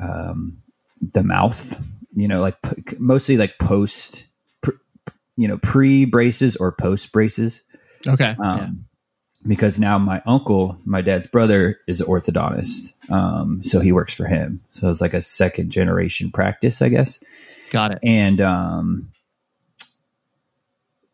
um, 0.00 0.62
the 1.00 1.22
mouth. 1.22 1.80
You 2.14 2.28
know, 2.28 2.40
like 2.40 2.60
p- 2.62 2.96
mostly 2.98 3.36
like 3.36 3.58
post, 3.58 4.24
pr- 4.62 4.80
you 5.36 5.48
know, 5.48 5.58
pre 5.58 6.04
braces 6.04 6.56
or 6.56 6.72
post 6.72 7.12
braces. 7.12 7.62
Okay. 8.06 8.34
Um, 8.42 8.58
yeah. 8.58 8.68
Because 9.46 9.80
now 9.80 9.98
my 9.98 10.22
uncle, 10.24 10.78
my 10.84 11.02
dad's 11.02 11.26
brother, 11.26 11.80
is 11.88 12.00
an 12.00 12.06
orthodontist, 12.06 12.92
um, 13.10 13.62
so 13.64 13.80
he 13.80 13.90
works 13.90 14.14
for 14.14 14.26
him. 14.26 14.60
So 14.70 14.88
it's 14.88 15.00
like 15.00 15.14
a 15.14 15.22
second 15.22 15.70
generation 15.70 16.30
practice, 16.30 16.80
I 16.80 16.88
guess. 16.88 17.18
Got 17.70 17.92
it. 17.92 17.98
And 18.04 18.40
um, 18.40 19.12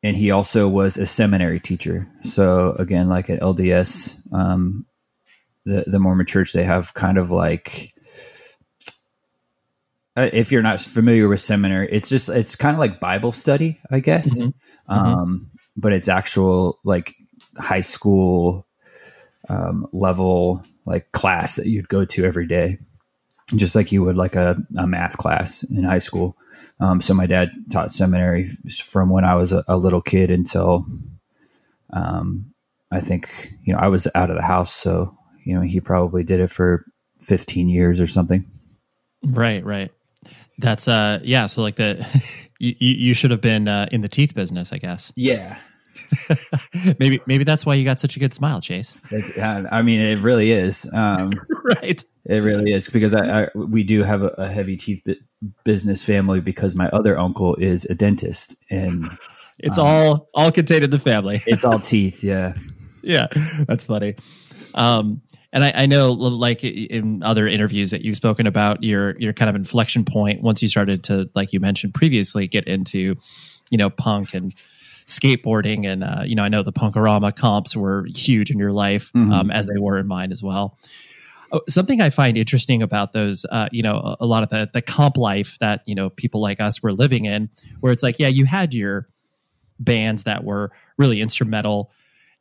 and 0.02 0.16
he 0.16 0.30
also 0.30 0.68
was 0.68 0.96
a 0.96 1.06
seminary 1.06 1.60
teacher. 1.60 2.08
So 2.24 2.72
again, 2.72 3.08
like 3.08 3.30
at 3.30 3.40
LDS, 3.40 4.16
um, 4.32 4.86
the 5.64 5.84
the 5.86 5.98
Mormon 5.98 6.26
Church, 6.26 6.52
they 6.52 6.64
have 6.64 6.94
kind 6.94 7.16
of 7.16 7.30
like 7.30 7.94
uh, 10.18 10.30
if 10.32 10.50
you're 10.50 10.62
not 10.62 10.80
familiar 10.80 11.28
with 11.28 11.40
seminary, 11.40 11.88
it's 11.92 12.08
just 12.08 12.28
it's 12.28 12.56
kind 12.56 12.74
of 12.74 12.80
like 12.80 12.98
Bible 12.98 13.30
study, 13.30 13.78
I 13.90 14.00
guess. 14.00 14.42
Mm-hmm. 14.42 14.92
Um, 14.92 15.50
but 15.76 15.92
it's 15.92 16.08
actual 16.08 16.80
like 16.84 17.14
high 17.58 17.80
school 17.80 18.66
um, 19.48 19.86
level 19.92 20.62
like 20.84 21.10
class 21.12 21.56
that 21.56 21.66
you'd 21.66 21.88
go 21.88 22.04
to 22.04 22.24
every 22.24 22.46
day, 22.46 22.78
just 23.56 23.74
like 23.74 23.92
you 23.92 24.02
would 24.02 24.16
like 24.16 24.34
a, 24.34 24.56
a 24.76 24.86
math 24.86 25.16
class 25.18 25.62
in 25.62 25.84
high 25.84 25.98
school. 25.98 26.36
Um, 26.80 27.00
so 27.00 27.12
my 27.12 27.26
dad 27.26 27.50
taught 27.70 27.90
seminary 27.90 28.48
from 28.84 29.10
when 29.10 29.24
I 29.24 29.34
was 29.34 29.52
a, 29.52 29.64
a 29.68 29.76
little 29.76 30.00
kid 30.00 30.30
until 30.30 30.86
um, 31.92 32.54
I 32.90 33.00
think 33.00 33.52
you 33.64 33.72
know 33.72 33.78
I 33.78 33.88
was 33.88 34.08
out 34.14 34.30
of 34.30 34.36
the 34.36 34.42
house. 34.42 34.74
So 34.74 35.16
you 35.44 35.54
know 35.54 35.60
he 35.60 35.80
probably 35.80 36.24
did 36.24 36.40
it 36.40 36.50
for 36.50 36.84
15 37.20 37.68
years 37.68 38.00
or 38.00 38.06
something. 38.06 38.50
Right, 39.26 39.64
right. 39.64 39.90
That's 40.58 40.88
uh 40.88 41.20
yeah, 41.22 41.46
so 41.46 41.62
like 41.62 41.76
the 41.76 42.06
you 42.58 42.74
you 42.78 43.14
should 43.14 43.30
have 43.30 43.40
been 43.40 43.68
uh, 43.68 43.88
in 43.92 44.00
the 44.00 44.08
teeth 44.08 44.34
business, 44.34 44.72
I 44.72 44.78
guess. 44.78 45.12
Yeah. 45.16 45.58
maybe 46.98 47.20
maybe 47.26 47.44
that's 47.44 47.64
why 47.66 47.74
you 47.74 47.84
got 47.84 48.00
such 48.00 48.16
a 48.16 48.18
good 48.18 48.34
smile, 48.34 48.60
Chase. 48.60 48.96
Uh, 49.12 49.64
I 49.70 49.82
mean, 49.82 50.00
it 50.00 50.20
really 50.20 50.50
is. 50.50 50.88
Um, 50.92 51.32
right. 51.64 52.02
It 52.24 52.42
really 52.42 52.72
is 52.72 52.88
because 52.88 53.14
I, 53.14 53.42
I 53.42 53.48
we 53.54 53.82
do 53.82 54.02
have 54.02 54.22
a, 54.22 54.28
a 54.38 54.48
heavy 54.48 54.76
teeth 54.76 55.02
business 55.64 56.02
family 56.02 56.40
because 56.40 56.74
my 56.74 56.88
other 56.90 57.18
uncle 57.18 57.54
is 57.56 57.84
a 57.86 57.94
dentist 57.94 58.54
and 58.70 59.08
it's 59.58 59.78
um, 59.78 59.86
all 59.86 60.28
all 60.34 60.52
contained 60.52 60.84
in 60.84 60.90
the 60.90 60.98
family. 60.98 61.42
it's 61.46 61.64
all 61.64 61.80
teeth. 61.80 62.22
Yeah. 62.22 62.54
Yeah, 63.02 63.28
that's 63.66 63.84
funny. 63.84 64.16
Um, 64.74 65.22
and 65.52 65.64
I, 65.64 65.72
I, 65.74 65.86
know, 65.86 66.12
like 66.12 66.62
in 66.62 67.22
other 67.22 67.46
interviews 67.46 67.90
that 67.92 68.02
you've 68.02 68.16
spoken 68.16 68.46
about, 68.46 68.84
your 68.84 69.18
your 69.18 69.32
kind 69.32 69.48
of 69.48 69.56
inflection 69.56 70.04
point 70.04 70.42
once 70.42 70.60
you 70.62 70.68
started 70.68 71.04
to, 71.04 71.30
like 71.34 71.52
you 71.52 71.60
mentioned 71.60 71.94
previously, 71.94 72.46
get 72.46 72.64
into, 72.66 73.16
you 73.70 73.78
know, 73.78 73.88
punk 73.88 74.34
and 74.34 74.54
skateboarding, 75.08 75.86
and 75.86 76.04
uh, 76.04 76.22
you 76.24 76.34
know, 76.34 76.44
I 76.44 76.48
know 76.48 76.62
the 76.62 76.72
Punkorama 76.72 77.34
comps 77.34 77.74
were 77.74 78.06
huge 78.14 78.50
in 78.50 78.58
your 78.58 78.72
life, 78.72 79.10
mm-hmm. 79.12 79.32
um, 79.32 79.50
as 79.50 79.66
they 79.66 79.80
were 79.80 79.98
in 79.98 80.06
mine 80.06 80.30
as 80.30 80.42
well. 80.42 80.78
Oh, 81.50 81.62
something 81.68 82.00
I 82.02 82.10
find 82.10 82.36
interesting 82.36 82.82
about 82.82 83.14
those, 83.14 83.46
uh, 83.50 83.70
you 83.72 83.82
know, 83.82 83.96
a, 83.96 84.16
a 84.20 84.26
lot 84.26 84.42
of 84.42 84.50
the 84.50 84.68
the 84.72 84.82
comp 84.82 85.16
life 85.16 85.58
that 85.60 85.82
you 85.86 85.94
know 85.94 86.10
people 86.10 86.40
like 86.40 86.60
us 86.60 86.82
were 86.82 86.92
living 86.92 87.24
in, 87.24 87.50
where 87.80 87.92
it's 87.92 88.02
like, 88.02 88.18
yeah, 88.18 88.28
you 88.28 88.44
had 88.44 88.74
your 88.74 89.08
bands 89.80 90.24
that 90.24 90.44
were 90.44 90.70
really 90.98 91.20
instrumental 91.20 91.90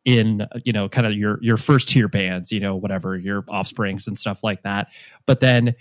in 0.04 0.46
you 0.64 0.74
know 0.74 0.88
kind 0.88 1.06
of 1.08 1.14
your 1.14 1.38
your 1.42 1.58
first 1.58 1.90
tier 1.90 2.08
bands 2.08 2.50
you 2.50 2.62
know 2.62 2.76
whatever 2.76 3.20
your 3.20 3.44
offsprings 3.50 4.08
and 4.08 4.18
stuff 4.18 4.42
like 4.42 4.64
that 4.64 4.88
but 5.26 5.42
then 5.42 5.76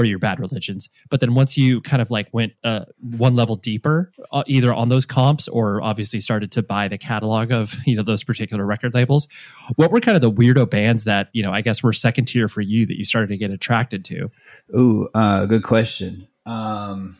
or 0.00 0.04
your 0.04 0.18
bad 0.18 0.40
religions 0.40 0.88
but 1.08 1.20
then 1.20 1.34
once 1.34 1.56
you 1.56 1.80
kind 1.80 2.00
of 2.00 2.10
like 2.10 2.28
went 2.32 2.52
uh, 2.64 2.84
one 3.00 3.36
level 3.36 3.56
deeper 3.56 4.12
uh, 4.32 4.42
either 4.46 4.72
on 4.72 4.88
those 4.88 5.04
comps 5.04 5.48
or 5.48 5.82
obviously 5.82 6.20
started 6.20 6.50
to 6.50 6.62
buy 6.62 6.88
the 6.88 6.98
catalog 6.98 7.50
of 7.50 7.74
you 7.86 7.94
know 7.94 8.02
those 8.02 8.24
particular 8.24 8.64
record 8.64 8.94
labels 8.94 9.28
what 9.76 9.90
were 9.90 10.00
kind 10.00 10.16
of 10.16 10.22
the 10.22 10.30
weirdo 10.30 10.68
bands 10.68 11.04
that 11.04 11.28
you 11.32 11.42
know 11.42 11.52
i 11.52 11.60
guess 11.60 11.82
were 11.82 11.92
second 11.92 12.26
tier 12.26 12.48
for 12.48 12.60
you 12.60 12.86
that 12.86 12.96
you 12.96 13.04
started 13.04 13.28
to 13.28 13.36
get 13.36 13.50
attracted 13.50 14.04
to 14.04 14.30
ooh 14.76 15.08
uh, 15.14 15.44
good 15.46 15.62
question 15.62 16.26
um 16.46 17.16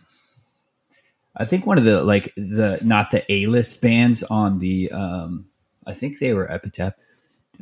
i 1.36 1.44
think 1.44 1.66
one 1.66 1.78
of 1.78 1.84
the 1.84 2.02
like 2.02 2.32
the 2.36 2.78
not 2.82 3.10
the 3.10 3.30
a-list 3.30 3.80
bands 3.80 4.22
on 4.24 4.58
the 4.58 4.90
um 4.90 5.46
I 5.86 5.92
think 5.92 6.18
they 6.18 6.32
were 6.32 6.50
Epitaph. 6.50 6.94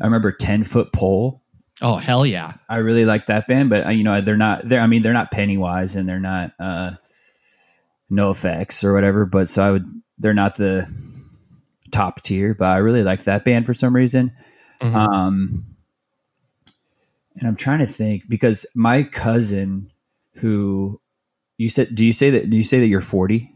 I 0.00 0.04
remember 0.04 0.33
Ten 0.33 0.62
Foot 0.62 0.92
Pole. 0.92 1.42
Oh 1.80 1.96
hell 1.96 2.26
yeah! 2.26 2.54
I 2.68 2.76
really 2.76 3.04
like 3.04 3.26
that 3.26 3.46
band, 3.46 3.70
but 3.70 3.86
uh, 3.86 3.90
you 3.90 4.04
know 4.04 4.20
they're 4.20 4.36
not. 4.36 4.68
They're 4.68 4.80
I 4.80 4.86
mean 4.86 5.02
they're 5.02 5.12
not 5.12 5.30
Pennywise 5.30 5.94
and 5.94 6.08
they're 6.08 6.18
not 6.18 6.52
uh, 6.58 6.92
NOFX 8.10 8.82
or 8.82 8.92
whatever. 8.92 9.26
But 9.26 9.48
so 9.48 9.62
I 9.62 9.70
would. 9.70 9.86
They're 10.18 10.34
not 10.34 10.56
the 10.56 10.88
top 11.92 12.22
tier, 12.22 12.54
but 12.54 12.66
I 12.66 12.78
really 12.78 13.04
like 13.04 13.24
that 13.24 13.44
band 13.44 13.66
for 13.66 13.74
some 13.74 13.94
reason. 13.94 14.32
Mm-hmm. 14.80 14.96
Um, 14.96 15.76
and 17.36 17.46
I'm 17.46 17.56
trying 17.56 17.78
to 17.78 17.86
think 17.86 18.28
because 18.28 18.66
my 18.74 19.04
cousin, 19.04 19.92
who 20.34 21.00
you 21.56 21.68
said, 21.68 21.94
do 21.94 22.04
you 22.04 22.12
say 22.12 22.30
that? 22.30 22.50
Do 22.50 22.56
you 22.56 22.64
say 22.64 22.80
that 22.80 22.86
you're 22.86 23.00
40? 23.00 23.52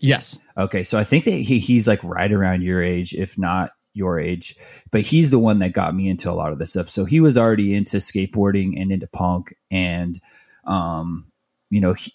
Yes. 0.00 0.38
Okay, 0.58 0.82
so 0.82 0.98
I 0.98 1.04
think 1.04 1.24
that 1.24 1.32
he, 1.32 1.58
he's 1.58 1.86
like 1.86 2.02
right 2.02 2.32
around 2.32 2.62
your 2.62 2.82
age, 2.82 3.14
if 3.14 3.38
not 3.38 3.72
your 3.96 4.20
age, 4.20 4.56
but 4.90 5.00
he's 5.00 5.30
the 5.30 5.38
one 5.38 5.58
that 5.60 5.72
got 5.72 5.94
me 5.94 6.08
into 6.08 6.30
a 6.30 6.34
lot 6.34 6.52
of 6.52 6.58
this 6.58 6.70
stuff. 6.70 6.88
So 6.88 7.04
he 7.04 7.20
was 7.20 7.38
already 7.38 7.74
into 7.74 7.96
skateboarding 7.96 8.80
and 8.80 8.92
into 8.92 9.06
punk, 9.06 9.54
and 9.70 10.20
um, 10.64 11.30
you 11.70 11.80
know, 11.80 11.94
he, 11.94 12.12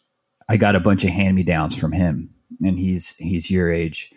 I 0.48 0.58
got 0.58 0.76
a 0.76 0.80
bunch 0.80 1.04
of 1.04 1.10
hand 1.10 1.36
me 1.36 1.44
downs 1.44 1.78
from 1.78 1.91
him, 1.91 2.34
and 2.63 2.78
he's 2.78 3.15
he's 3.17 3.50
your 3.50 3.72
age. 3.72 4.12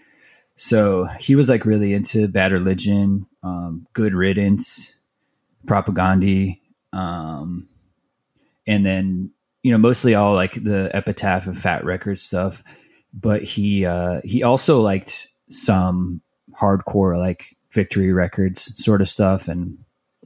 So 0.57 1.05
he 1.18 1.35
was 1.35 1.48
like 1.48 1.64
really 1.64 1.92
into 1.92 2.29
Bad 2.29 2.53
Religion, 2.53 3.27
um, 3.42 3.87
Good 3.92 4.14
Riddance, 4.14 4.94
Propaganda, 5.66 6.55
um, 6.92 7.68
and 8.66 8.87
then 8.87 9.31
you 9.62 9.72
know 9.72 9.79
mostly 9.79 10.14
all 10.14 10.35
like 10.35 10.55
the 10.62 10.90
Epitaph 10.94 11.46
and 11.46 11.59
Fat 11.59 11.85
Records 11.85 12.22
stuff. 12.22 12.62
But 13.12 13.42
he 13.42 13.87
uh, 13.87 14.20
he 14.24 14.42
also 14.42 14.81
liked 14.81 15.29
some 15.50 16.20
hardcore 16.59 17.19
like 17.19 17.57
victory 17.71 18.12
records 18.12 18.73
sort 18.83 19.01
of 19.01 19.09
stuff. 19.09 19.49
And 19.49 19.79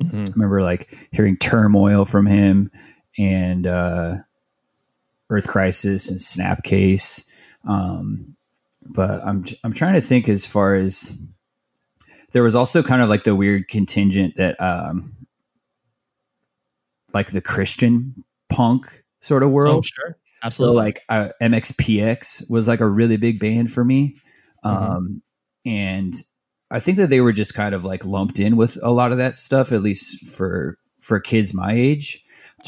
mm-hmm. 0.03 0.17
I 0.17 0.31
remember 0.31 0.63
like 0.63 0.97
hearing 1.11 1.37
turmoil 1.37 2.05
from 2.05 2.27
him 2.27 2.71
and 3.19 3.67
uh 3.67 4.17
earth 5.31 5.49
crisis 5.49 6.09
and 6.09 6.19
snapcase. 6.19 7.25
Um 7.67 8.37
but 8.89 9.23
i'm 9.25 9.45
i'm 9.65 9.73
trying 9.73 9.95
to 9.95 10.01
think 10.01 10.29
as 10.29 10.47
far 10.47 10.75
as 10.75 11.17
there 12.33 12.43
was 12.43 12.55
also 12.55 12.83
kind 12.83 13.03
of 13.03 13.09
like 13.09 13.25
the 13.25 13.35
weird 13.35 13.69
contingent 13.69 14.37
that 14.37 14.61
um 14.61 15.15
like 17.13 17.31
the 17.31 17.41
christian 17.41 18.25
punk 18.49 19.05
sort 19.21 19.43
of 19.43 19.51
world. 19.51 19.79
Oh 19.79 19.83
sure. 19.83 20.17
Absolutely. 20.43 20.77
So 20.77 20.79
like 20.85 21.03
uh, 21.09 21.29
mxpx 21.43 22.49
was 22.49 22.69
like 22.69 22.81
a 22.81 22.87
really 22.87 23.17
big 23.17 23.41
band 23.41 23.71
for 23.71 23.85
me. 23.85 24.17
Mm-hmm. 24.65 24.77
um 24.77 25.23
and 25.69 26.15
I 26.71 26.81
think 26.81 26.97
that 26.97 27.11
they 27.11 27.21
were 27.21 27.33
just 27.33 27.55
kind 27.55 27.75
of 27.75 27.85
like 27.85 28.07
lumped 28.07 28.41
in 28.41 28.57
with 28.57 28.79
a 28.83 28.91
lot 28.91 29.13
of 29.13 29.19
that 29.19 29.37
stuff, 29.37 29.71
at 29.71 29.83
least 29.83 30.27
for 30.27 30.79
for 30.99 31.21
kids 31.21 31.53
my 31.53 31.73
age. 31.73 32.25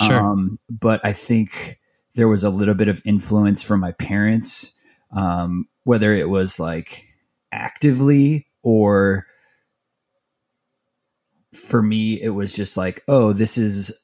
Sure. 0.07 0.21
Um, 0.21 0.59
but 0.69 1.01
I 1.03 1.15
think 1.15 1.81
there 2.15 2.29
was 2.29 2.45
a 2.45 2.51
little 2.51 2.75
bit 2.75 2.89
of 2.89 3.03
influence 3.07 3.63
from 3.63 3.81
my 3.81 3.93
parents, 3.93 4.73
um, 5.17 5.67
whether 5.85 6.15
it 6.15 6.29
was 6.29 6.61
like 6.61 7.07
actively 7.51 8.47
or 8.63 9.27
for 11.55 11.83
me, 11.83 12.21
it 12.21 12.31
was 12.31 12.53
just 12.53 12.77
like, 12.77 13.03
oh, 13.09 13.33
this 13.33 13.57
is 13.59 13.99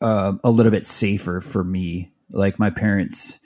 uh, 0.00 0.32
a 0.44 0.50
little 0.50 0.72
bit 0.72 0.86
safer 0.86 1.40
for 1.40 1.64
me. 1.64 2.12
Like 2.30 2.58
my 2.58 2.70
parents 2.70 3.40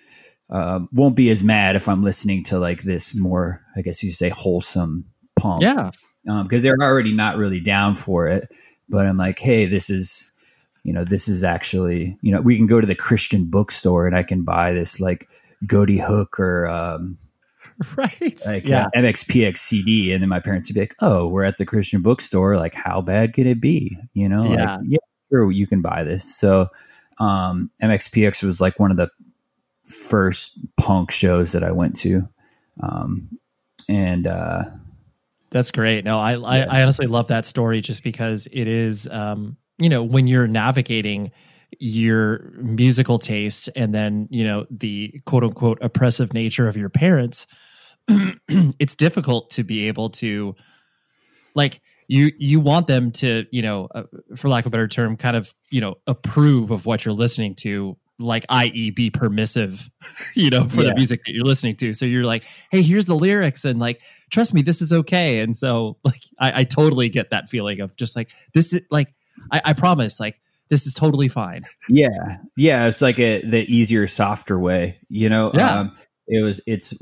um, 0.50 0.88
won't 0.92 1.16
be 1.16 1.30
as 1.30 1.42
mad 1.42 1.76
if 1.76 1.88
I'm 1.88 2.02
listening 2.02 2.44
to 2.44 2.58
like 2.58 2.82
this 2.82 3.14
more, 3.14 3.62
I 3.76 3.82
guess 3.82 4.02
you 4.02 4.10
say, 4.10 4.28
wholesome 4.28 5.06
pump. 5.36 5.62
Yeah. 5.62 5.90
Because 6.24 6.64
um, 6.64 6.78
they're 6.78 6.88
already 6.88 7.12
not 7.12 7.36
really 7.36 7.60
down 7.60 7.94
for 7.94 8.28
it. 8.28 8.48
But 8.88 9.06
I'm 9.06 9.16
like, 9.16 9.38
hey, 9.38 9.66
this 9.66 9.88
is, 9.88 10.30
you 10.82 10.92
know, 10.92 11.04
this 11.04 11.28
is 11.28 11.42
actually, 11.42 12.18
you 12.20 12.32
know, 12.32 12.40
we 12.40 12.56
can 12.56 12.66
go 12.66 12.80
to 12.80 12.86
the 12.86 12.94
Christian 12.94 13.46
bookstore 13.46 14.06
and 14.06 14.16
I 14.16 14.22
can 14.22 14.42
buy 14.42 14.72
this 14.72 15.00
like 15.00 15.28
Ghoti 15.64 16.00
Hook 16.00 16.38
or, 16.38 16.66
um, 16.66 17.18
right. 17.96 18.40
Like 18.46 18.68
yeah. 18.68 18.86
Uh, 18.86 18.90
MXPX 18.94 19.58
CD. 19.58 20.12
And 20.12 20.22
then 20.22 20.28
my 20.28 20.40
parents 20.40 20.68
would 20.68 20.74
be 20.74 20.80
like, 20.80 20.94
oh, 21.00 21.26
we're 21.26 21.44
at 21.44 21.56
the 21.56 21.66
Christian 21.66 22.02
bookstore. 22.02 22.56
Like, 22.56 22.74
how 22.74 23.00
bad 23.00 23.32
could 23.32 23.46
it 23.46 23.60
be? 23.60 23.96
You 24.12 24.28
know, 24.28 24.44
yeah. 24.44 24.76
Like, 24.76 24.86
yeah, 24.88 24.98
sure, 25.30 25.50
you 25.50 25.66
can 25.66 25.80
buy 25.80 26.04
this. 26.04 26.36
So, 26.36 26.68
um, 27.18 27.70
MXPX 27.82 28.42
was 28.42 28.60
like 28.60 28.78
one 28.78 28.90
of 28.90 28.96
the 28.96 29.08
first 29.84 30.58
punk 30.76 31.10
shows 31.10 31.52
that 31.52 31.62
I 31.62 31.72
went 31.72 31.96
to. 32.00 32.28
Um, 32.80 33.38
and, 33.88 34.26
uh, 34.26 34.64
that's 35.50 35.70
great. 35.70 36.04
No, 36.04 36.18
I, 36.18 36.34
yeah. 36.36 36.66
I, 36.68 36.78
I 36.78 36.82
honestly 36.82 37.06
love 37.06 37.28
that 37.28 37.46
story 37.46 37.80
just 37.80 38.02
because 38.02 38.48
it 38.50 38.66
is, 38.66 39.06
um, 39.08 39.56
you 39.78 39.88
know, 39.88 40.02
when 40.02 40.26
you're 40.26 40.48
navigating 40.48 41.30
your 41.78 42.52
musical 42.56 43.18
taste 43.18 43.68
and 43.74 43.94
then 43.94 44.28
you 44.30 44.44
know 44.44 44.66
the 44.70 45.20
quote 45.26 45.44
unquote 45.44 45.78
oppressive 45.80 46.32
nature 46.32 46.68
of 46.68 46.76
your 46.76 46.88
parents 46.88 47.46
it's 48.48 48.94
difficult 48.94 49.50
to 49.50 49.64
be 49.64 49.88
able 49.88 50.10
to 50.10 50.54
like 51.54 51.80
you 52.06 52.30
you 52.38 52.60
want 52.60 52.86
them 52.86 53.10
to 53.10 53.46
you 53.50 53.62
know 53.62 53.88
uh, 53.94 54.02
for 54.36 54.48
lack 54.48 54.64
of 54.64 54.68
a 54.68 54.70
better 54.70 54.88
term 54.88 55.16
kind 55.16 55.36
of 55.36 55.54
you 55.70 55.80
know 55.80 55.96
approve 56.06 56.70
of 56.70 56.86
what 56.86 57.04
you're 57.04 57.14
listening 57.14 57.54
to 57.54 57.96
like 58.18 58.44
i.e 58.48 58.90
be 58.90 59.10
permissive 59.10 59.90
you 60.36 60.50
know 60.50 60.64
for 60.64 60.82
yeah. 60.82 60.90
the 60.90 60.94
music 60.94 61.20
that 61.26 61.32
you're 61.32 61.44
listening 61.44 61.74
to 61.74 61.92
so 61.92 62.04
you're 62.04 62.24
like 62.24 62.44
hey 62.70 62.80
here's 62.80 63.06
the 63.06 63.14
lyrics 63.14 63.64
and 63.64 63.80
like 63.80 64.00
trust 64.30 64.54
me 64.54 64.62
this 64.62 64.80
is 64.80 64.92
okay 64.92 65.40
and 65.40 65.56
so 65.56 65.96
like 66.04 66.20
i, 66.40 66.60
I 66.60 66.64
totally 66.64 67.08
get 67.08 67.30
that 67.30 67.48
feeling 67.48 67.80
of 67.80 67.96
just 67.96 68.14
like 68.14 68.30
this 68.52 68.72
is 68.72 68.82
like 68.90 69.12
I, 69.52 69.60
I 69.66 69.72
promise, 69.72 70.20
like 70.20 70.40
this 70.68 70.86
is 70.86 70.94
totally 70.94 71.28
fine. 71.28 71.64
Yeah, 71.88 72.38
yeah, 72.56 72.86
it's 72.86 73.02
like 73.02 73.18
a 73.18 73.42
the 73.42 73.64
easier, 73.64 74.06
softer 74.06 74.58
way. 74.58 74.98
You 75.08 75.28
know, 75.28 75.52
Yeah. 75.54 75.80
um, 75.80 75.92
it 76.26 76.42
was. 76.42 76.60
It's. 76.66 76.94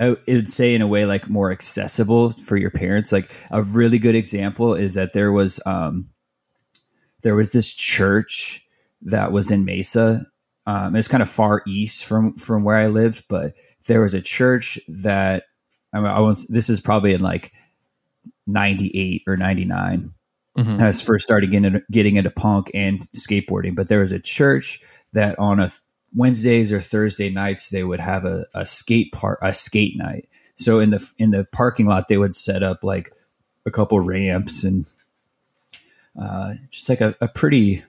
I 0.00 0.16
would 0.26 0.48
say 0.48 0.74
in 0.74 0.82
a 0.82 0.88
way 0.88 1.06
like 1.06 1.28
more 1.28 1.52
accessible 1.52 2.30
for 2.30 2.56
your 2.56 2.70
parents. 2.70 3.12
Like 3.12 3.30
a 3.50 3.62
really 3.62 3.98
good 3.98 4.16
example 4.16 4.74
is 4.74 4.94
that 4.94 5.12
there 5.12 5.30
was 5.30 5.60
um, 5.66 6.08
there 7.22 7.36
was 7.36 7.52
this 7.52 7.72
church 7.72 8.63
that 9.04 9.32
was 9.32 9.50
in 9.50 9.64
Mesa. 9.64 10.26
Um, 10.66 10.96
it's 10.96 11.08
kind 11.08 11.22
of 11.22 11.28
far 11.28 11.62
east 11.66 12.04
from 12.04 12.36
from 12.36 12.64
where 12.64 12.76
I 12.76 12.86
lived, 12.86 13.24
but 13.28 13.54
there 13.86 14.00
was 14.00 14.14
a 14.14 14.22
church 14.22 14.78
that 14.88 15.44
I, 15.92 15.98
mean, 15.98 16.06
I 16.06 16.20
was. 16.20 16.46
This 16.46 16.70
is 16.70 16.80
probably 16.80 17.12
in 17.12 17.20
like 17.20 17.52
ninety 18.46 18.90
eight 18.94 19.22
or 19.26 19.36
ninety 19.36 19.64
nine. 19.64 20.12
Mhm. 20.56 20.80
I 20.80 20.86
was 20.86 21.02
first 21.02 21.24
starting 21.24 21.50
getting, 21.50 21.82
getting 21.90 22.16
into 22.16 22.30
punk 22.30 22.70
and 22.74 23.00
skateboarding, 23.16 23.74
but 23.74 23.88
there 23.88 24.00
was 24.00 24.12
a 24.12 24.20
church 24.20 24.80
that 25.12 25.38
on 25.38 25.60
a 25.60 25.68
Wednesdays 26.14 26.72
or 26.72 26.80
Thursday 26.80 27.28
nights 27.28 27.68
they 27.68 27.82
would 27.82 28.00
have 28.00 28.24
a, 28.24 28.46
a 28.54 28.64
skate 28.64 29.12
park, 29.12 29.38
a 29.42 29.52
skate 29.52 29.96
night. 29.96 30.28
So 30.56 30.78
in 30.78 30.90
the 30.90 31.12
in 31.18 31.30
the 31.30 31.44
parking 31.44 31.86
lot 31.86 32.06
they 32.08 32.18
would 32.18 32.34
set 32.34 32.62
up 32.62 32.84
like 32.84 33.12
a 33.66 33.70
couple 33.70 33.98
ramps 33.98 34.62
and 34.62 34.86
uh, 36.20 36.54
just 36.70 36.88
like 36.88 37.00
a, 37.00 37.16
a 37.20 37.26
pretty 37.26 37.82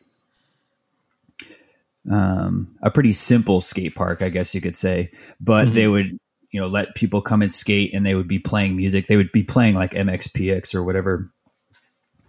um, 2.11 2.75
a 2.81 2.91
pretty 2.91 3.13
simple 3.13 3.61
skate 3.61 3.95
park, 3.95 4.21
I 4.21 4.29
guess 4.29 4.53
you 4.53 4.61
could 4.61 4.75
say. 4.75 5.11
But 5.39 5.73
they 5.73 5.87
would 5.87 6.17
you 6.51 6.59
know 6.59 6.67
let 6.67 6.95
people 6.95 7.21
come 7.21 7.41
and 7.41 7.53
skate, 7.53 7.93
and 7.93 8.05
they 8.05 8.15
would 8.15 8.27
be 8.27 8.39
playing 8.39 8.75
music. 8.75 9.07
They 9.07 9.17
would 9.17 9.31
be 9.31 9.43
playing 9.43 9.75
like 9.75 9.91
MXPX 9.91 10.73
or 10.73 10.83
whatever 10.83 11.31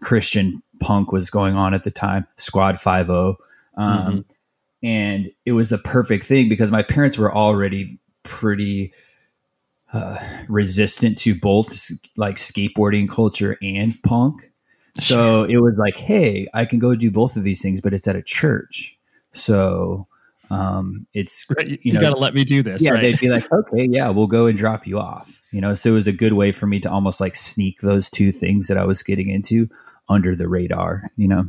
Christian 0.00 0.62
punk 0.80 1.12
was 1.12 1.30
going 1.30 1.54
on 1.54 1.74
at 1.74 1.84
the 1.84 1.90
time, 1.90 2.26
Squad 2.36 2.80
Five 2.80 3.10
O, 3.10 3.36
um, 3.76 4.24
and 4.82 5.30
it 5.44 5.52
was 5.52 5.70
the 5.70 5.78
perfect 5.78 6.24
thing 6.24 6.48
because 6.48 6.70
my 6.70 6.82
parents 6.82 7.18
were 7.18 7.34
already 7.34 7.98
pretty 8.22 8.92
uh, 9.92 10.18
resistant 10.48 11.18
to 11.18 11.34
both 11.34 11.90
like 12.16 12.36
skateboarding 12.36 13.08
culture 13.08 13.56
and 13.62 14.00
punk. 14.02 14.50
So 14.98 15.44
it 15.44 15.58
was 15.58 15.76
like, 15.76 15.98
hey, 15.98 16.46
I 16.54 16.64
can 16.64 16.78
go 16.78 16.94
do 16.94 17.10
both 17.10 17.36
of 17.36 17.44
these 17.44 17.60
things, 17.60 17.80
but 17.80 17.92
it's 17.92 18.08
at 18.08 18.16
a 18.16 18.22
church. 18.22 18.95
So 19.36 20.06
um, 20.50 21.06
it's 21.12 21.46
Right, 21.48 21.68
you, 21.68 21.78
you 21.82 21.92
know, 21.92 22.00
got 22.00 22.10
to 22.10 22.16
let 22.16 22.34
me 22.34 22.44
do 22.44 22.62
this. 22.62 22.82
yeah, 22.82 22.92
right? 22.92 23.00
they'd 23.00 23.18
be 23.18 23.28
like, 23.28 23.50
okay, 23.52 23.86
yeah, 23.90 24.08
we'll 24.10 24.26
go 24.26 24.46
and 24.46 24.56
drop 24.56 24.86
you 24.86 24.98
off. 24.98 25.42
You 25.50 25.60
know, 25.60 25.74
so 25.74 25.90
it 25.90 25.94
was 25.94 26.06
a 26.06 26.12
good 26.12 26.32
way 26.32 26.52
for 26.52 26.66
me 26.66 26.80
to 26.80 26.90
almost 26.90 27.20
like 27.20 27.34
sneak 27.34 27.80
those 27.80 28.08
two 28.08 28.32
things 28.32 28.68
that 28.68 28.78
I 28.78 28.84
was 28.84 29.02
getting 29.02 29.28
into 29.28 29.68
under 30.08 30.36
the 30.36 30.48
radar. 30.48 31.10
You 31.16 31.28
know, 31.28 31.46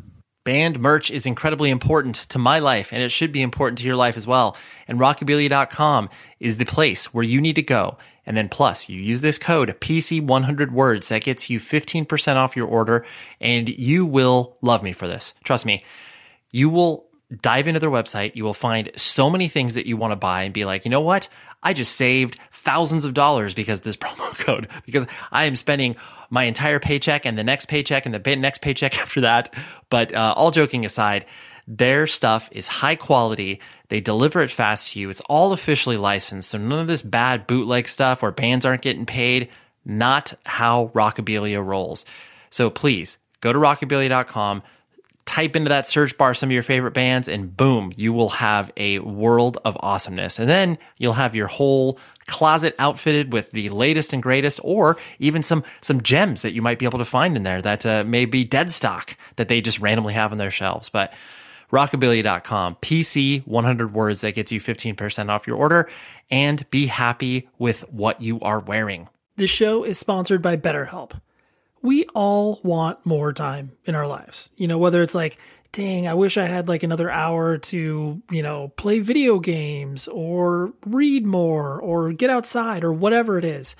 Band 0.47 0.79
merch 0.79 1.11
is 1.11 1.25
incredibly 1.25 1.69
important 1.69 2.15
to 2.29 2.39
my 2.39 2.59
life, 2.59 2.93
and 2.93 3.03
it 3.03 3.09
should 3.09 3.33
be 3.33 3.41
important 3.41 3.79
to 3.79 3.85
your 3.85 3.97
life 3.97 4.15
as 4.15 4.25
well. 4.25 4.55
And 4.87 4.97
Rockabilia.com 4.97 6.09
is 6.39 6.55
the 6.55 6.63
place 6.63 7.13
where 7.13 7.25
you 7.25 7.41
need 7.41 7.55
to 7.55 7.61
go. 7.61 7.97
And 8.25 8.37
then, 8.37 8.47
plus, 8.47 8.87
you 8.87 8.97
use 8.97 9.19
this 9.19 9.37
code 9.37 9.75
PC100 9.81 10.71
words 10.71 11.09
that 11.09 11.23
gets 11.23 11.49
you 11.49 11.59
15% 11.59 12.35
off 12.37 12.55
your 12.55 12.65
order, 12.65 13.05
and 13.41 13.67
you 13.67 14.05
will 14.05 14.57
love 14.61 14.83
me 14.83 14.93
for 14.93 15.05
this. 15.05 15.33
Trust 15.43 15.65
me. 15.65 15.83
You 16.53 16.69
will 16.69 17.06
dive 17.35 17.67
into 17.67 17.79
their 17.79 17.89
website. 17.89 18.35
You 18.35 18.43
will 18.43 18.53
find 18.53 18.91
so 18.95 19.29
many 19.29 19.47
things 19.47 19.75
that 19.75 19.85
you 19.85 19.97
want 19.97 20.11
to 20.11 20.15
buy 20.15 20.43
and 20.43 20.53
be 20.53 20.65
like, 20.65 20.85
you 20.85 20.91
know 20.91 21.01
what? 21.01 21.27
I 21.61 21.73
just 21.73 21.95
saved 21.95 22.39
thousands 22.51 23.05
of 23.05 23.13
dollars 23.13 23.53
because 23.53 23.81
this 23.81 23.97
promo 23.97 24.37
code, 24.45 24.69
because 24.85 25.05
I 25.31 25.45
am 25.45 25.55
spending 25.55 25.95
my 26.29 26.43
entire 26.43 26.79
paycheck 26.79 27.25
and 27.25 27.37
the 27.37 27.43
next 27.43 27.67
paycheck 27.67 28.05
and 28.05 28.15
the 28.15 28.35
next 28.35 28.61
paycheck 28.61 28.97
after 28.99 29.21
that. 29.21 29.53
But 29.89 30.13
uh, 30.13 30.33
all 30.37 30.51
joking 30.51 30.85
aside, 30.85 31.25
their 31.67 32.07
stuff 32.07 32.49
is 32.53 32.67
high 32.67 32.95
quality. 32.95 33.59
They 33.89 33.99
deliver 33.99 34.41
it 34.41 34.51
fast 34.51 34.93
to 34.93 34.99
you. 34.99 35.09
It's 35.09 35.21
all 35.21 35.51
officially 35.51 35.97
licensed. 35.97 36.49
So 36.49 36.57
none 36.57 36.79
of 36.79 36.87
this 36.87 37.01
bad 37.01 37.45
bootleg 37.45 37.89
stuff 37.89 38.21
where 38.21 38.31
bands 38.31 38.65
aren't 38.65 38.81
getting 38.81 39.05
paid. 39.05 39.49
Not 39.83 40.33
how 40.45 40.87
Rockabilia 40.87 41.65
rolls. 41.65 42.05
So 42.49 42.69
please 42.69 43.17
go 43.41 43.51
to 43.51 43.59
rockabilia.com 43.59 44.63
type 45.27 45.55
into 45.55 45.69
that 45.69 45.85
search 45.85 46.17
bar 46.17 46.33
some 46.33 46.47
of 46.47 46.53
your 46.53 46.63
favorite 46.63 46.93
bands 46.93 47.27
and 47.27 47.55
boom 47.55 47.91
you 47.95 48.13
will 48.13 48.29
have 48.29 48.71
a 48.77 48.97
world 48.99 49.59
of 49.65 49.77
awesomeness. 49.81 50.39
And 50.39 50.49
then 50.49 50.77
you'll 50.97 51.13
have 51.13 51.35
your 51.35 51.47
whole 51.47 51.99
closet 52.25 52.73
outfitted 52.79 53.33
with 53.33 53.51
the 53.51 53.69
latest 53.69 54.13
and 54.13 54.23
greatest 54.23 54.59
or 54.63 54.97
even 55.19 55.43
some 55.43 55.63
some 55.81 56.01
gems 56.01 56.41
that 56.41 56.53
you 56.53 56.61
might 56.61 56.79
be 56.79 56.85
able 56.85 56.99
to 56.99 57.05
find 57.05 57.35
in 57.35 57.43
there 57.43 57.61
that 57.61 57.85
uh, 57.85 58.03
may 58.05 58.25
be 58.25 58.43
dead 58.43 58.71
stock 58.71 59.15
that 59.35 59.49
they 59.49 59.61
just 59.61 59.79
randomly 59.79 60.13
have 60.13 60.31
on 60.31 60.37
their 60.37 60.51
shelves. 60.51 60.89
But 60.89 61.13
rockabilia.com 61.71 62.75
pc 62.75 63.45
100 63.45 63.93
words 63.93 64.21
that 64.21 64.33
gets 64.33 64.53
you 64.53 64.59
15% 64.61 65.29
off 65.29 65.45
your 65.45 65.57
order 65.57 65.89
and 66.31 66.69
be 66.71 66.87
happy 66.87 67.49
with 67.57 67.81
what 67.91 68.21
you 68.21 68.39
are 68.39 68.61
wearing. 68.61 69.09
This 69.35 69.51
show 69.51 69.83
is 69.83 69.99
sponsored 69.99 70.41
by 70.41 70.55
BetterHelp. 70.55 71.19
We 71.81 72.05
all 72.15 72.59
want 72.63 73.05
more 73.05 73.33
time 73.33 73.71
in 73.85 73.95
our 73.95 74.07
lives. 74.07 74.49
You 74.55 74.67
know, 74.67 74.77
whether 74.77 75.01
it's 75.01 75.15
like, 75.15 75.37
dang, 75.71 76.07
I 76.07 76.13
wish 76.13 76.37
I 76.37 76.45
had 76.45 76.67
like 76.67 76.83
another 76.83 77.09
hour 77.09 77.57
to, 77.57 78.21
you 78.31 78.43
know, 78.43 78.69
play 78.69 78.99
video 78.99 79.39
games 79.39 80.07
or 80.07 80.73
read 80.85 81.25
more 81.25 81.79
or 81.79 82.13
get 82.13 82.29
outside 82.29 82.83
or 82.83 82.93
whatever 82.93 83.37
it 83.37 83.45
is. 83.45 83.75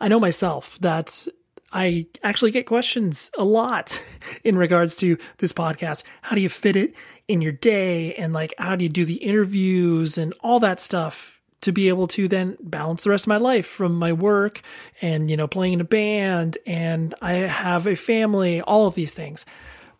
I 0.00 0.08
know 0.08 0.20
myself 0.20 0.78
that 0.80 1.26
I 1.72 2.06
actually 2.22 2.52
get 2.52 2.66
questions 2.66 3.30
a 3.36 3.44
lot 3.44 4.02
in 4.44 4.56
regards 4.56 4.96
to 4.96 5.18
this 5.38 5.52
podcast. 5.52 6.04
How 6.22 6.34
do 6.34 6.40
you 6.40 6.48
fit 6.48 6.76
it 6.76 6.94
in 7.28 7.42
your 7.42 7.52
day? 7.52 8.14
And 8.14 8.32
like, 8.32 8.54
how 8.58 8.76
do 8.76 8.84
you 8.84 8.88
do 8.88 9.04
the 9.04 9.16
interviews 9.16 10.16
and 10.16 10.32
all 10.40 10.60
that 10.60 10.80
stuff 10.80 11.33
to 11.64 11.72
be 11.72 11.88
able 11.88 12.06
to 12.08 12.28
then 12.28 12.56
balance 12.60 13.04
the 13.04 13.10
rest 13.10 13.24
of 13.24 13.28
my 13.28 13.36
life 13.36 13.66
from 13.66 13.94
my 13.94 14.12
work 14.12 14.62
and, 15.02 15.30
you 15.30 15.36
know, 15.36 15.46
playing 15.46 15.74
in 15.74 15.80
a 15.80 15.84
band 15.84 16.58
and 16.66 17.14
I 17.20 17.32
have 17.32 17.86
a 17.86 17.96
family, 17.96 18.60
all 18.60 18.86
of 18.86 18.94
these 18.94 19.12
things. 19.12 19.44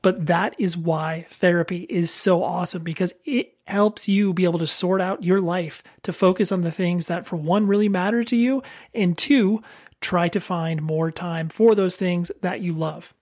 But 0.03 0.27
that 0.27 0.55
is 0.59 0.77
why 0.77 1.25
therapy 1.29 1.87
is 1.89 2.11
so 2.11 2.43
awesome 2.43 2.83
because 2.83 3.15
it 3.25 3.55
helps 3.67 4.07
you 4.07 4.35
be 4.35 4.45
able 4.45 4.59
to 4.59 4.67
sort 4.67 5.01
out 5.01 5.25
your 5.25 5.41
life 5.41 5.83
to 6.03 6.13
focus 6.13 6.53
on 6.53 6.61
the 6.61 6.71
things 6.71 7.07
that, 7.07 7.25
for 7.25 7.37
one, 7.37 7.67
really 7.67 7.89
matter 7.89 8.23
to 8.25 8.37
you, 8.37 8.63
and 8.95 9.17
two, 9.17 9.63
try 10.03 10.29
to 10.29 10.41
find 10.41 10.83
more 10.83 11.11
time 11.11 11.49
for 11.49 11.75
those 11.75 11.97
things 11.97 12.31
that 12.43 12.61
you 12.61 12.75
love. 12.75 13.15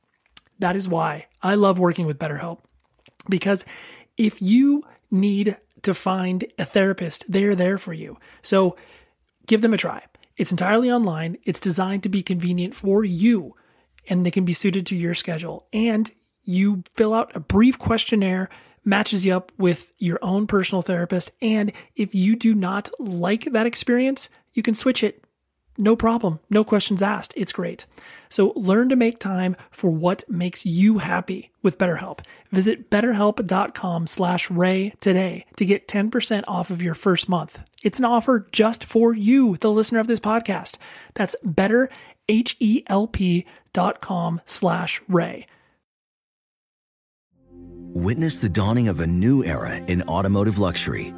That 0.59 0.75
is 0.75 0.89
why 0.89 1.27
I 1.41 1.55
love 1.55 1.79
working 1.79 2.07
with 2.07 2.19
BetterHelp 2.19 2.59
because 3.29 3.65
if 4.17 4.41
you 4.43 4.85
need 5.11 5.57
to 5.83 5.95
find 5.95 6.45
a 6.59 6.65
therapist, 6.65 7.25
they're 7.29 7.55
there 7.55 7.79
for 7.79 7.93
you. 7.93 8.19
So 8.43 8.77
give 9.47 9.61
them 9.63 9.75
a 9.75 9.79
try. 9.79 10.03
It's 10.37 10.51
entirely 10.51 10.91
online, 10.91 11.37
it's 11.45 11.61
designed 11.61 12.03
to 12.05 12.09
be 12.09 12.23
convenient 12.23 12.75
for 12.75 13.05
you, 13.05 13.55
and 14.09 14.25
they 14.25 14.31
can 14.31 14.45
be 14.45 14.55
suited 14.55 14.87
to 14.87 14.97
your 14.97 15.15
schedule. 15.15 15.67
And 15.73 16.11
you 16.43 16.85
fill 16.95 17.15
out 17.15 17.37
a 17.37 17.41
brief 17.41 17.79
questionnaire, 17.79 18.49
matches 18.85 19.25
you 19.25 19.35
up 19.35 19.53
with 19.59 19.93
your 19.99 20.19
own 20.23 20.47
personal 20.47 20.83
therapist. 20.83 21.31
And 21.41 21.73
if 21.95 22.15
you 22.15 22.35
do 22.35 22.55
not 22.55 22.91
like 22.99 23.45
that 23.45 23.67
experience, 23.67 24.29
you 24.53 24.63
can 24.63 24.75
switch 24.75 25.05
it 25.05 25.25
no 25.79 25.97
problem. 25.97 26.41
No 26.51 26.65
questions 26.65 27.03
asked. 27.03 27.33
It's 27.37 27.53
great. 27.53 27.87
So 28.29 28.53
learn 28.57 28.89
to 28.89 28.97
make 28.97 29.19
time 29.19 29.57
for 29.71 29.91
what 29.91 30.25
makes 30.29 30.65
you 30.65 30.99
happy 30.99 31.51
with 31.63 31.79
BetterHelp. 31.79 32.21
Visit 32.51 32.91
betterhelp.com 32.91 34.07
slash 34.07 34.51
ray 34.51 34.95
today 35.01 35.45
to 35.57 35.67
get 35.67 35.89
10% 35.89 36.45
off 36.49 36.71
of 36.71 36.83
your 36.83 36.95
first 36.95 37.29
month. 37.29 37.63
It's 37.83 37.99
an 37.99 38.05
offer 38.05 38.47
just 38.53 38.85
for 38.85 39.15
you, 39.15 39.57
the 39.59 39.71
listener 39.71 40.01
of 40.01 40.07
this 40.07 40.21
podcast. 40.21 40.77
That's 41.15 41.37
betterhelp.com 41.45 44.41
slash 44.47 45.03
ray. 45.09 45.47
Witness 47.95 48.41
the 48.41 48.49
dawning 48.49 48.89
of 48.89 49.01
a 49.01 49.07
new 49.07 49.45
era 49.45 49.77
in 49.77 50.03
automotive 50.05 50.59
luxury 50.59 51.13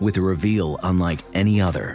with 0.00 0.16
a 0.16 0.22
reveal 0.22 0.80
unlike 0.82 1.20
any 1.34 1.60
other 1.60 1.94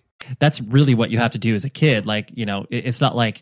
that's 0.39 0.61
really 0.61 0.95
what 0.95 1.09
you 1.11 1.17
have 1.19 1.31
to 1.31 1.37
do 1.37 1.55
as 1.55 1.65
a 1.65 1.69
kid. 1.69 2.05
Like, 2.05 2.31
you 2.35 2.45
know, 2.45 2.65
it- 2.69 2.85
it's 2.85 3.01
not 3.01 3.15
like 3.15 3.41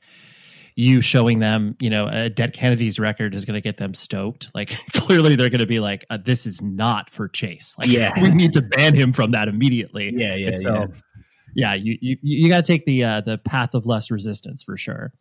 you 0.76 1.02
showing 1.02 1.40
them, 1.40 1.76
you 1.82 1.90
know, 1.90 2.08
a 2.08 2.30
Dead 2.30 2.54
Kennedys 2.54 3.00
record 3.00 3.36
is 3.36 3.44
going 3.44 3.56
to 3.56 3.62
get 3.62 3.78
them 3.78 3.94
stoked. 3.94 4.50
Like, 4.56 4.70
clearly 4.94 5.36
they're 5.36 5.50
going 5.50 5.60
to 5.60 5.66
be 5.66 5.80
like, 5.80 6.06
uh, 6.10 6.18
this 6.24 6.46
is 6.46 6.62
not 6.62 7.10
for 7.10 7.28
Chase. 7.28 7.76
Like, 7.78 7.90
Yeah. 7.90 8.14
we 8.22 8.30
need 8.30 8.54
to 8.54 8.62
ban 8.62 8.94
him 8.96 9.12
from 9.12 9.32
that 9.32 9.48
immediately. 9.50 10.12
Yeah, 10.16 10.36
yeah, 10.36 10.48
And 10.50 10.60
so, 10.60 10.74
yeah. 10.74 10.86
yeah, 11.56 11.74
you 11.74 11.98
you, 12.02 12.18
you 12.22 12.50
got 12.50 12.64
to 12.64 12.68
take 12.72 12.86
the 12.86 13.04
uh, 13.04 13.22
the 13.22 13.38
path 13.40 13.74
of 13.74 13.86
less 13.86 14.10
resistance 14.10 14.64
for 14.64 14.78
sure. 14.78 15.12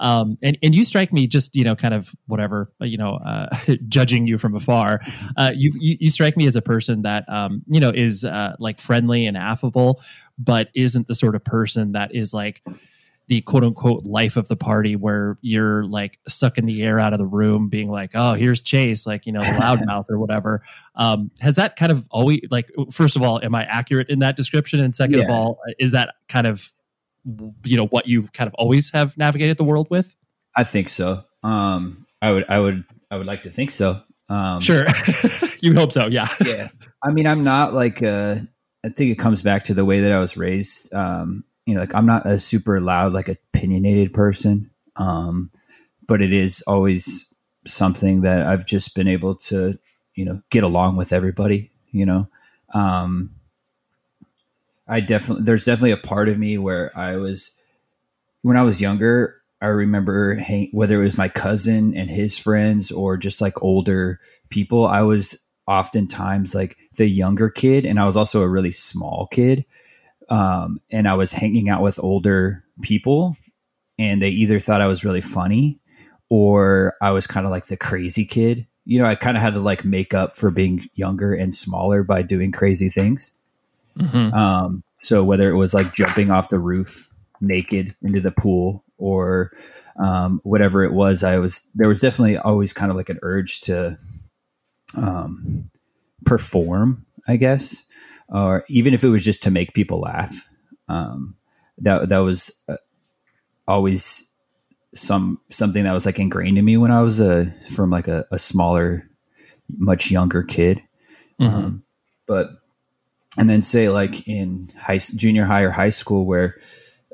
Um, 0.00 0.38
and 0.42 0.58
and 0.62 0.74
you 0.74 0.84
strike 0.84 1.12
me 1.12 1.26
just 1.26 1.54
you 1.54 1.62
know 1.62 1.76
kind 1.76 1.94
of 1.94 2.14
whatever 2.26 2.72
you 2.80 2.96
know 2.96 3.16
uh, 3.16 3.54
judging 3.88 4.26
you 4.26 4.38
from 4.38 4.56
afar. 4.56 5.00
Uh, 5.36 5.52
you, 5.54 5.70
you 5.78 5.96
you 6.00 6.10
strike 6.10 6.36
me 6.36 6.46
as 6.46 6.56
a 6.56 6.62
person 6.62 7.02
that 7.02 7.28
um, 7.28 7.62
you 7.68 7.78
know 7.80 7.90
is 7.90 8.24
uh, 8.24 8.56
like 8.58 8.78
friendly 8.78 9.26
and 9.26 9.36
affable, 9.36 10.00
but 10.38 10.70
isn't 10.74 11.06
the 11.06 11.14
sort 11.14 11.36
of 11.36 11.44
person 11.44 11.92
that 11.92 12.14
is 12.14 12.34
like 12.34 12.62
the 13.30 13.40
quote 13.42 13.62
unquote 13.62 14.04
life 14.04 14.36
of 14.36 14.48
the 14.48 14.56
party 14.56 14.96
where 14.96 15.38
you're 15.40 15.84
like 15.84 16.18
sucking 16.26 16.66
the 16.66 16.82
air 16.82 16.98
out 16.98 17.12
of 17.12 17.20
the 17.20 17.26
room, 17.26 17.68
being 17.68 17.88
like, 17.88 18.10
oh, 18.16 18.34
here's 18.34 18.60
Chase, 18.60 19.06
like, 19.06 19.24
you 19.24 19.30
know, 19.30 19.38
the 19.44 19.50
loudmouth 19.50 20.06
or 20.10 20.18
whatever. 20.18 20.62
Um, 20.96 21.30
has 21.38 21.54
that 21.54 21.76
kind 21.76 21.92
of 21.92 22.08
always, 22.10 22.40
like, 22.50 22.68
first 22.90 23.14
of 23.14 23.22
all, 23.22 23.40
am 23.40 23.54
I 23.54 23.62
accurate 23.66 24.08
in 24.10 24.18
that 24.18 24.34
description? 24.34 24.80
And 24.80 24.92
second 24.92 25.20
of 25.20 25.30
all, 25.30 25.60
is 25.78 25.92
that 25.92 26.16
kind 26.28 26.48
of, 26.48 26.72
you 27.24 27.76
know, 27.76 27.86
what 27.86 28.06
you 28.06 28.28
kind 28.28 28.48
of 28.48 28.54
always 28.54 28.90
have 28.90 29.16
navigated 29.18 29.56
the 29.56 29.64
world 29.64 29.88
with? 29.90 30.14
I 30.56 30.64
think 30.64 30.88
so. 30.88 31.24
Um, 31.42 32.06
I 32.20 32.32
would, 32.32 32.44
I 32.48 32.58
would, 32.58 32.84
I 33.10 33.16
would 33.16 33.26
like 33.26 33.42
to 33.44 33.50
think 33.50 33.70
so. 33.70 34.02
Um, 34.28 34.60
Sure. 34.60 34.86
you 35.60 35.74
hope 35.74 35.92
so. 35.92 36.06
Yeah. 36.06 36.28
yeah. 36.44 36.68
I 37.02 37.10
mean, 37.10 37.26
I'm 37.26 37.42
not 37.42 37.72
like, 37.72 38.02
uh, 38.02 38.36
I 38.84 38.88
think 38.88 39.10
it 39.10 39.18
comes 39.18 39.42
back 39.42 39.64
to 39.64 39.74
the 39.74 39.84
way 39.84 40.00
that 40.00 40.12
I 40.12 40.20
was 40.20 40.36
raised. 40.36 40.92
Um, 40.94 41.44
you 41.66 41.74
know, 41.74 41.80
like 41.80 41.94
I'm 41.94 42.06
not 42.06 42.26
a 42.26 42.38
super 42.38 42.80
loud, 42.80 43.12
like 43.12 43.28
opinionated 43.28 44.12
person. 44.12 44.70
Um, 44.96 45.50
but 46.06 46.20
it 46.22 46.32
is 46.32 46.62
always 46.66 47.32
something 47.66 48.22
that 48.22 48.46
I've 48.46 48.66
just 48.66 48.94
been 48.94 49.08
able 49.08 49.36
to, 49.36 49.78
you 50.14 50.24
know, 50.24 50.42
get 50.50 50.62
along 50.62 50.96
with 50.96 51.12
everybody, 51.12 51.70
you 51.92 52.06
know. 52.06 52.28
Um, 52.74 53.36
I 54.90 55.00
definitely, 55.00 55.44
there's 55.44 55.64
definitely 55.64 55.92
a 55.92 55.96
part 55.96 56.28
of 56.28 56.38
me 56.38 56.58
where 56.58 56.90
I 56.98 57.16
was, 57.16 57.52
when 58.42 58.56
I 58.56 58.62
was 58.62 58.80
younger, 58.80 59.36
I 59.62 59.66
remember 59.66 60.34
hang, 60.34 60.70
whether 60.72 61.00
it 61.00 61.04
was 61.04 61.18
my 61.18 61.28
cousin 61.28 61.96
and 61.96 62.10
his 62.10 62.38
friends 62.38 62.90
or 62.90 63.16
just 63.16 63.40
like 63.40 63.62
older 63.62 64.20
people, 64.48 64.86
I 64.86 65.02
was 65.02 65.38
oftentimes 65.66 66.54
like 66.54 66.76
the 66.96 67.06
younger 67.06 67.48
kid, 67.48 67.86
and 67.86 68.00
I 68.00 68.04
was 68.04 68.16
also 68.16 68.42
a 68.42 68.48
really 68.48 68.72
small 68.72 69.28
kid. 69.30 69.64
Um, 70.28 70.80
and 70.90 71.08
I 71.08 71.14
was 71.14 71.32
hanging 71.32 71.68
out 71.68 71.82
with 71.82 72.00
older 72.02 72.64
people, 72.82 73.36
and 73.98 74.20
they 74.20 74.30
either 74.30 74.58
thought 74.58 74.80
I 74.80 74.86
was 74.86 75.04
really 75.04 75.20
funny 75.20 75.78
or 76.28 76.94
I 77.02 77.10
was 77.10 77.26
kind 77.26 77.46
of 77.46 77.50
like 77.50 77.66
the 77.66 77.76
crazy 77.76 78.24
kid. 78.24 78.66
You 78.84 78.98
know, 78.98 79.06
I 79.06 79.14
kind 79.14 79.36
of 79.36 79.42
had 79.42 79.54
to 79.54 79.60
like 79.60 79.84
make 79.84 80.14
up 80.14 80.36
for 80.36 80.50
being 80.50 80.88
younger 80.94 81.34
and 81.34 81.54
smaller 81.54 82.02
by 82.02 82.22
doing 82.22 82.50
crazy 82.50 82.88
things. 82.88 83.32
Mhm. 84.00 84.32
Um, 84.32 84.82
so 84.98 85.24
whether 85.24 85.50
it 85.50 85.56
was 85.56 85.74
like 85.74 85.94
jumping 85.94 86.30
off 86.30 86.48
the 86.50 86.58
roof 86.58 87.10
naked 87.40 87.94
into 88.02 88.20
the 88.20 88.30
pool 88.32 88.84
or 88.98 89.52
um, 89.96 90.40
whatever 90.44 90.84
it 90.84 90.92
was, 90.92 91.22
I 91.22 91.38
was 91.38 91.62
there 91.74 91.88
was 91.88 92.00
definitely 92.00 92.36
always 92.38 92.72
kind 92.72 92.90
of 92.90 92.96
like 92.96 93.08
an 93.08 93.18
urge 93.22 93.60
to 93.62 93.96
um, 94.96 95.70
perform, 96.24 97.06
I 97.28 97.36
guess, 97.36 97.82
or 98.28 98.64
even 98.68 98.94
if 98.94 99.04
it 99.04 99.08
was 99.08 99.24
just 99.24 99.42
to 99.44 99.50
make 99.50 99.74
people 99.74 100.00
laugh. 100.00 100.48
Um, 100.88 101.36
that 101.78 102.08
that 102.08 102.18
was 102.18 102.50
uh, 102.68 102.76
always 103.66 104.28
some 104.94 105.40
something 105.48 105.84
that 105.84 105.92
was 105.94 106.04
like 106.06 106.18
ingrained 106.18 106.58
in 106.58 106.64
me 106.64 106.76
when 106.76 106.90
I 106.90 107.00
was 107.02 107.20
a 107.20 107.54
from 107.70 107.90
like 107.90 108.08
a, 108.08 108.26
a 108.30 108.38
smaller, 108.38 109.08
much 109.76 110.10
younger 110.10 110.42
kid. 110.42 110.82
Um, 111.54 111.84
but 112.26 112.59
and 113.36 113.48
then 113.48 113.62
say 113.62 113.88
like 113.88 114.26
in 114.28 114.68
high 114.78 114.98
junior 114.98 115.44
high 115.44 115.62
or 115.62 115.70
high 115.70 115.90
school 115.90 116.24
where 116.24 116.58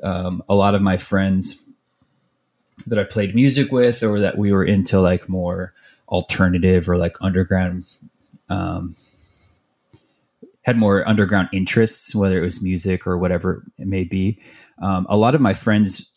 um, 0.03 0.43
a 0.49 0.55
lot 0.55 0.75
of 0.75 0.81
my 0.81 0.97
friends 0.97 1.63
that 2.85 2.99
I 2.99 3.03
played 3.03 3.35
music 3.35 3.71
with 3.71 4.03
or 4.03 4.19
that 4.19 4.37
we 4.37 4.51
were 4.51 4.63
into 4.63 4.99
like 4.99 5.27
more 5.27 5.73
alternative 6.07 6.89
or 6.89 6.97
like 6.97 7.17
underground 7.21 7.85
um, 8.49 8.95
had 10.61 10.77
more 10.77 11.07
underground 11.07 11.49
interests 11.51 12.13
whether 12.15 12.37
it 12.37 12.45
was 12.45 12.61
music 12.61 13.07
or 13.07 13.17
whatever 13.17 13.63
it 13.77 13.87
may 13.87 14.03
be 14.03 14.39
um, 14.81 15.05
a 15.09 15.17
lot 15.17 15.35
of 15.35 15.41
my 15.41 15.53
friends 15.53 16.11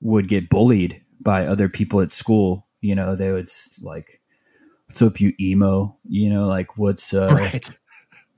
would 0.00 0.28
get 0.28 0.48
bullied 0.48 1.02
by 1.20 1.46
other 1.46 1.68
people 1.68 2.00
at 2.00 2.12
school 2.12 2.66
you 2.80 2.94
know 2.94 3.14
they 3.14 3.30
would 3.30 3.50
like 3.82 4.20
what's 4.86 5.02
up 5.02 5.20
you 5.20 5.32
emo 5.38 5.96
you 6.08 6.30
know 6.30 6.46
like 6.46 6.76
what's 6.78 7.12
uh 7.12 7.28
Right. 7.38 7.70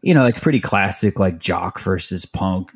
You 0.03 0.13
know, 0.15 0.23
like 0.23 0.41
pretty 0.41 0.61
classic, 0.61 1.19
like 1.19 1.39
jock 1.39 1.81
versus 1.81 2.27
punk 2.27 2.71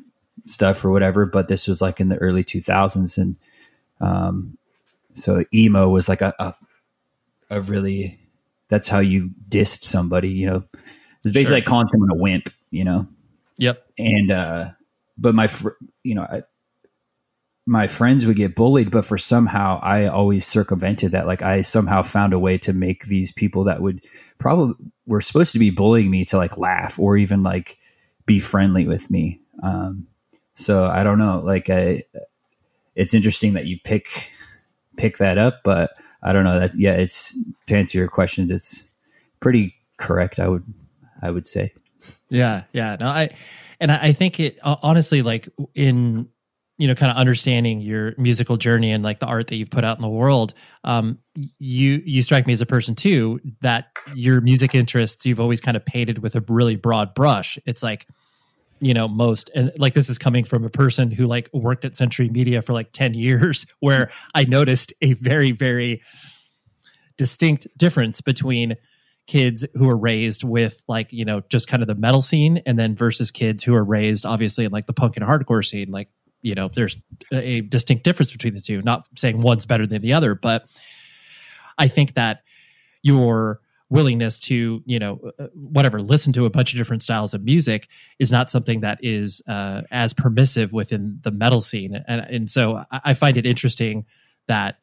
stuff 0.45 0.83
or 0.83 0.91
whatever. 0.91 1.25
But 1.25 1.47
this 1.49 1.67
was 1.67 1.81
like 1.81 1.99
in 1.99 2.09
the 2.09 2.17
early 2.17 2.43
2000s. 2.43 3.17
And 3.17 3.35
um, 3.99 4.57
so 5.13 5.43
emo 5.53 5.89
was 5.89 6.07
like 6.07 6.21
a, 6.21 6.33
a, 6.39 6.55
a 7.49 7.61
really, 7.61 8.19
that's 8.69 8.87
how 8.87 8.99
you 8.99 9.29
dissed 9.49 9.83
somebody, 9.83 10.29
you 10.29 10.47
know, 10.47 10.63
it's 11.23 11.33
basically 11.33 11.43
Sure. 11.45 11.57
like 11.57 11.65
calling 11.65 11.87
someone 11.89 12.11
a 12.11 12.15
wimp, 12.15 12.49
you 12.71 12.83
know? 12.83 13.07
Yep. 13.57 13.85
And, 13.97 14.31
uh, 14.31 14.69
but 15.17 15.35
my, 15.35 15.47
fr- 15.47 15.69
you 16.03 16.15
know, 16.15 16.21
I, 16.23 16.43
my 17.65 17.87
friends 17.87 18.25
would 18.25 18.37
get 18.37 18.55
bullied, 18.55 18.91
but 18.91 19.05
for 19.05 19.17
somehow 19.17 19.79
I 19.81 20.05
always 20.05 20.45
circumvented 20.45 21.11
that. 21.11 21.27
Like 21.27 21.41
I 21.41 21.61
somehow 21.61 22.01
found 22.01 22.31
a 22.31 22.39
way 22.39 22.57
to 22.59 22.71
make 22.71 23.05
these 23.05 23.33
people 23.33 23.65
that 23.65 23.81
would 23.81 24.01
probably 24.37 24.75
were 25.05 25.21
supposed 25.21 25.53
to 25.53 25.59
be 25.59 25.69
bullying 25.69 26.11
me 26.11 26.25
to 26.25 26.37
like 26.37 26.57
laugh 26.57 26.99
or 26.99 27.17
even 27.17 27.43
like 27.43 27.77
be 28.25 28.39
friendly 28.39 28.87
with 28.87 29.09
me. 29.09 29.39
Um, 29.63 30.07
so 30.55 30.85
I 30.85 31.03
don't 31.03 31.17
know. 31.17 31.41
Like 31.43 31.69
I, 31.69 32.03
it's 32.95 33.13
interesting 33.13 33.53
that 33.53 33.65
you 33.65 33.79
pick 33.83 34.31
pick 34.97 35.17
that 35.17 35.37
up, 35.37 35.61
but 35.63 35.91
I 36.21 36.33
don't 36.33 36.43
know 36.43 36.59
that. 36.59 36.77
Yeah, 36.77 36.93
it's 36.93 37.37
to 37.67 37.75
answer 37.75 37.97
your 37.97 38.07
questions. 38.07 38.51
It's 38.51 38.83
pretty 39.39 39.75
correct. 39.97 40.39
I 40.39 40.47
would 40.47 40.65
I 41.21 41.31
would 41.31 41.47
say. 41.47 41.73
Yeah, 42.29 42.63
yeah. 42.73 42.97
No, 42.99 43.07
I 43.07 43.29
and 43.79 43.91
I 43.91 44.11
think 44.11 44.39
it 44.39 44.59
honestly 44.63 45.21
like 45.21 45.47
in 45.75 46.29
you 46.77 46.87
know, 46.87 46.93
kind 46.93 47.11
of 47.11 47.17
understanding 47.17 47.81
your 47.81 48.13
musical 48.17 48.55
journey 48.55 48.91
and 48.91 49.03
like 49.03 49.19
the 49.19 49.25
art 49.25 49.47
that 49.47 49.55
you've 49.55 49.71
put 49.71 49.83
out 49.83 49.97
in 49.97 50.01
the 50.01 50.09
world, 50.09 50.53
um, 50.83 51.17
you 51.35 52.01
you 52.05 52.21
strike 52.21 52.45
me 52.45 52.53
as 52.53 52.61
a 52.61 52.67
person 52.67 52.93
too 52.93 53.39
that 53.61 53.87
your 54.13 54.41
music 54.41 54.75
interests 54.75 55.25
you've 55.25 55.39
always 55.39 55.59
kind 55.59 55.75
of 55.75 55.85
painted 55.85 56.19
with 56.19 56.35
a 56.35 56.43
really 56.47 56.75
broad 56.75 57.15
brush. 57.15 57.57
It's 57.65 57.81
like, 57.81 58.07
you 58.79 58.93
know, 58.93 59.07
most 59.07 59.49
and 59.55 59.71
like 59.77 59.95
this 59.95 60.09
is 60.09 60.19
coming 60.19 60.43
from 60.43 60.63
a 60.65 60.69
person 60.69 61.09
who 61.09 61.25
like 61.25 61.49
worked 61.51 61.83
at 61.83 61.95
Century 61.95 62.29
Media 62.29 62.61
for 62.61 62.73
like 62.73 62.91
ten 62.91 63.13
years, 63.15 63.65
where 63.79 64.11
I 64.35 64.45
noticed 64.45 64.93
a 65.01 65.13
very 65.13 65.51
very 65.51 66.03
distinct 67.17 67.67
difference 67.75 68.21
between 68.21 68.75
kids 69.25 69.65
who 69.73 69.89
are 69.89 69.97
raised 69.97 70.43
with 70.43 70.83
like 70.87 71.11
you 71.11 71.25
know 71.25 71.41
just 71.49 71.67
kind 71.67 71.83
of 71.83 71.87
the 71.87 71.95
metal 71.95 72.21
scene 72.21 72.61
and 72.65 72.79
then 72.79 72.95
versus 72.95 73.29
kids 73.29 73.63
who 73.63 73.75
are 73.75 73.83
raised 73.83 74.25
obviously 74.25 74.63
in 74.63 74.71
like 74.71 74.85
the 74.85 74.93
punk 74.93 75.17
and 75.17 75.25
hardcore 75.25 75.65
scene 75.65 75.91
like 75.91 76.07
you 76.41 76.55
know 76.55 76.69
there's 76.69 76.97
a 77.31 77.61
distinct 77.61 78.03
difference 78.03 78.31
between 78.31 78.53
the 78.53 78.61
two. 78.61 78.81
Not 78.81 79.07
saying 79.15 79.41
one's 79.41 79.65
better 79.65 79.85
than 79.85 80.01
the 80.01 80.13
other 80.13 80.35
but 80.35 80.65
i 81.77 81.87
think 81.87 82.13
that 82.13 82.41
your 83.03 83.61
willingness 83.89 84.39
to 84.39 84.83
you 84.85 84.99
know 84.99 85.19
uh, 85.39 85.47
whatever 85.53 86.01
listen 86.01 86.33
to 86.33 86.45
a 86.45 86.49
bunch 86.49 86.73
of 86.73 86.77
different 86.77 87.01
styles 87.01 87.33
of 87.33 87.43
music 87.43 87.87
is 88.19 88.31
not 88.31 88.49
something 88.49 88.81
that 88.81 88.99
is 89.01 89.41
uh, 89.47 89.81
as 89.91 90.13
permissive 90.13 90.73
within 90.73 91.19
the 91.23 91.31
metal 91.31 91.61
scene. 91.61 92.03
And, 92.07 92.21
and 92.21 92.49
so 92.49 92.83
I, 92.91 93.13
find 93.13 93.37
it 93.37 93.45
interesting 93.45 94.05
that 94.47 94.79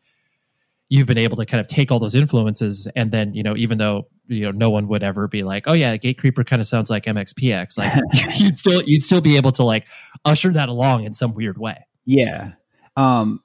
you've 0.89 1.07
been 1.07 1.19
able 1.19 1.37
to 1.37 1.47
kind 1.47 1.61
of 1.61 1.67
take 1.67 1.93
all 1.93 1.99
those 1.99 2.15
influences 2.15 2.89
and 2.97 3.11
then 3.11 3.35
you 3.35 3.43
know 3.43 3.57
even 3.57 3.79
though 3.79 4.09
you 4.27 4.43
know 4.43 4.51
no 4.51 4.71
one 4.71 4.89
would 4.89 5.03
ever 5.03 5.29
be 5.29 5.43
like 5.43 5.65
oh 5.67 5.73
yeah 5.73 5.97
gatecreeper 5.97 6.47
kind 6.47 6.61
of 6.61 6.67
sounds 6.67 6.89
like 6.89 7.05
mxpx 7.05 7.77
like 7.77 7.93
you'd 8.39 8.59
still 8.59 8.83
you'd 8.83 9.03
still 9.03 9.21
be 9.21 9.37
able 9.37 9.53
to 9.53 9.63
like 9.63 9.87
usher 10.25 10.53
that 10.53 10.69
along 10.69 11.05
in 11.05 11.13
some 11.13 11.35
weird 11.35 11.59
way. 11.59 11.87
Yeah. 12.05 12.53
Um 12.97 13.41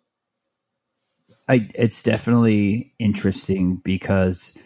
i 1.47 1.67
it's 1.75 2.03
definitely 2.03 2.93
interesting 2.99 3.77
because 3.77 4.57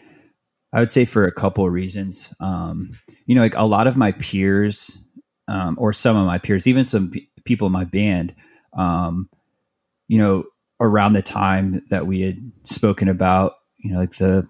i 0.72 0.80
would 0.80 0.92
say 0.92 1.04
for 1.04 1.24
a 1.24 1.32
couple 1.32 1.66
of 1.66 1.72
reasons. 1.72 2.32
Um 2.40 2.98
you 3.26 3.34
know 3.34 3.42
like 3.42 3.56
a 3.56 3.66
lot 3.66 3.86
of 3.86 3.96
my 3.96 4.12
peers 4.12 4.98
um 5.48 5.76
or 5.78 5.92
some 5.92 6.16
of 6.16 6.26
my 6.26 6.38
peers 6.38 6.66
even 6.66 6.84
some 6.84 7.10
p- 7.10 7.28
people 7.44 7.66
in 7.66 7.72
my 7.72 7.84
band 7.84 8.34
um 8.76 9.28
you 10.08 10.18
know 10.18 10.44
around 10.80 11.12
the 11.12 11.22
time 11.22 11.82
that 11.90 12.06
we 12.06 12.20
had 12.20 12.38
spoken 12.64 13.08
about 13.08 13.54
you 13.78 13.92
know 13.92 13.98
like 13.98 14.16
the 14.16 14.46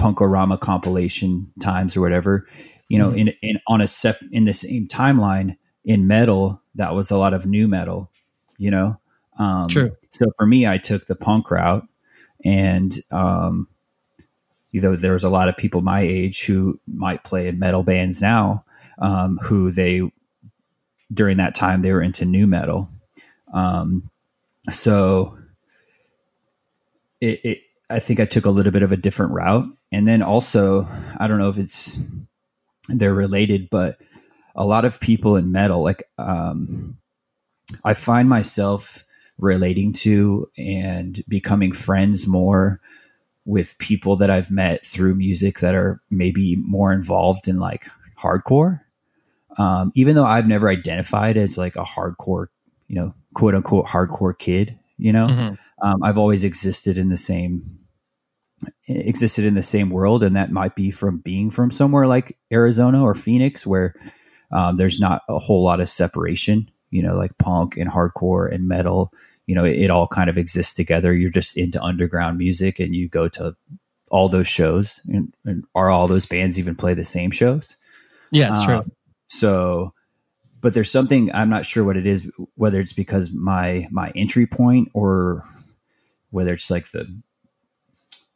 Punk-O-Rama 0.00 0.58
compilation 0.58 1.52
times 1.60 1.96
or 1.96 2.00
whatever 2.00 2.46
you 2.90 2.98
know 2.98 3.08
mm-hmm. 3.10 3.28
in, 3.28 3.34
in 3.40 3.60
on 3.66 3.80
a 3.80 3.88
sep 3.88 4.18
in 4.30 4.44
the 4.44 4.52
same 4.52 4.86
timeline 4.86 5.56
in 5.84 6.06
metal 6.06 6.60
that 6.74 6.94
was 6.94 7.10
a 7.10 7.16
lot 7.16 7.32
of 7.32 7.46
nu 7.46 7.66
metal 7.66 8.10
you 8.58 8.70
know 8.70 9.00
um 9.38 9.68
True. 9.68 9.96
so 10.10 10.26
for 10.36 10.46
me 10.46 10.66
i 10.66 10.76
took 10.76 11.06
the 11.06 11.14
punk 11.14 11.50
route 11.50 11.86
and 12.44 13.00
um 13.10 13.68
you 14.72 14.80
know 14.80 14.96
there's 14.96 15.24
a 15.24 15.30
lot 15.30 15.48
of 15.48 15.56
people 15.56 15.80
my 15.80 16.00
age 16.00 16.44
who 16.44 16.78
might 16.86 17.24
play 17.24 17.48
in 17.48 17.58
metal 17.58 17.82
bands 17.82 18.20
now 18.20 18.64
um 18.98 19.38
who 19.42 19.70
they 19.70 20.02
during 21.12 21.38
that 21.38 21.54
time 21.54 21.80
they 21.80 21.92
were 21.92 22.02
into 22.02 22.24
nu 22.24 22.46
metal 22.46 22.88
um 23.54 24.10
so 24.72 25.38
it, 27.20 27.40
it 27.44 27.58
I 27.90 27.98
think 27.98 28.20
I 28.20 28.24
took 28.24 28.46
a 28.46 28.50
little 28.50 28.72
bit 28.72 28.82
of 28.82 28.92
a 28.92 28.96
different 28.96 29.32
route. 29.32 29.66
And 29.90 30.06
then 30.06 30.22
also, 30.22 30.86
I 31.18 31.26
don't 31.26 31.38
know 31.38 31.48
if 31.48 31.58
it's 31.58 31.98
they're 32.88 33.14
related, 33.14 33.68
but 33.70 33.98
a 34.54 34.64
lot 34.64 34.84
of 34.84 35.00
people 35.00 35.36
in 35.36 35.52
metal, 35.52 35.82
like 35.82 36.04
um, 36.18 36.98
I 37.84 37.94
find 37.94 38.28
myself 38.28 39.04
relating 39.38 39.92
to 39.92 40.46
and 40.56 41.22
becoming 41.28 41.72
friends 41.72 42.26
more 42.26 42.80
with 43.44 43.78
people 43.78 44.16
that 44.16 44.30
I've 44.30 44.50
met 44.50 44.84
through 44.84 45.14
music 45.14 45.60
that 45.60 45.74
are 45.74 46.00
maybe 46.10 46.56
more 46.56 46.92
involved 46.92 47.48
in 47.48 47.58
like 47.58 47.88
hardcore. 48.18 48.80
Um, 49.58 49.92
even 49.94 50.14
though 50.14 50.26
I've 50.26 50.46
never 50.46 50.68
identified 50.68 51.36
as 51.36 51.58
like 51.58 51.74
a 51.76 51.82
hardcore, 51.82 52.46
you 52.86 52.96
know, 52.96 53.14
quote 53.34 53.54
unquote 53.54 53.86
hardcore 53.86 54.38
kid, 54.38 54.78
you 54.98 55.12
know, 55.12 55.26
mm-hmm. 55.26 55.86
um, 55.86 56.02
I've 56.02 56.18
always 56.18 56.44
existed 56.44 56.98
in 56.98 57.08
the 57.08 57.16
same 57.16 57.62
existed 58.88 59.44
in 59.44 59.54
the 59.54 59.62
same 59.62 59.90
world, 59.90 60.22
and 60.22 60.36
that 60.36 60.52
might 60.52 60.74
be 60.74 60.90
from 60.90 61.18
being 61.18 61.50
from 61.50 61.70
somewhere 61.70 62.06
like 62.06 62.36
Arizona 62.52 63.02
or 63.02 63.14
Phoenix, 63.14 63.66
where 63.66 63.94
um, 64.52 64.76
there's 64.76 64.98
not 64.98 65.22
a 65.28 65.38
whole 65.38 65.64
lot 65.64 65.80
of 65.80 65.88
separation. 65.88 66.70
You 66.90 67.02
know, 67.02 67.16
like 67.16 67.38
punk 67.38 67.76
and 67.76 67.90
hardcore 67.90 68.52
and 68.52 68.66
metal. 68.66 69.12
You 69.46 69.54
know, 69.54 69.64
it, 69.64 69.78
it 69.78 69.90
all 69.90 70.08
kind 70.08 70.28
of 70.28 70.36
exists 70.36 70.74
together. 70.74 71.14
You're 71.14 71.30
just 71.30 71.56
into 71.56 71.82
underground 71.82 72.38
music, 72.38 72.80
and 72.80 72.94
you 72.94 73.08
go 73.08 73.28
to 73.28 73.54
all 74.10 74.28
those 74.28 74.48
shows. 74.48 75.00
And, 75.08 75.32
and 75.44 75.64
are 75.74 75.90
all 75.90 76.08
those 76.08 76.26
bands 76.26 76.58
even 76.58 76.74
play 76.74 76.94
the 76.94 77.04
same 77.04 77.30
shows? 77.30 77.76
Yeah, 78.32 78.50
it's 78.50 78.60
um, 78.60 78.66
true. 78.66 78.92
So, 79.28 79.94
but 80.60 80.74
there's 80.74 80.90
something 80.90 81.32
I'm 81.32 81.48
not 81.48 81.64
sure 81.64 81.84
what 81.84 81.96
it 81.96 82.06
is. 82.06 82.28
Whether 82.56 82.80
it's 82.80 82.92
because 82.92 83.30
my 83.30 83.86
my 83.90 84.12
entry 84.14 84.46
point 84.46 84.88
or 84.94 85.44
whether 86.30 86.52
it's 86.52 86.70
like 86.70 86.90
the 86.90 87.22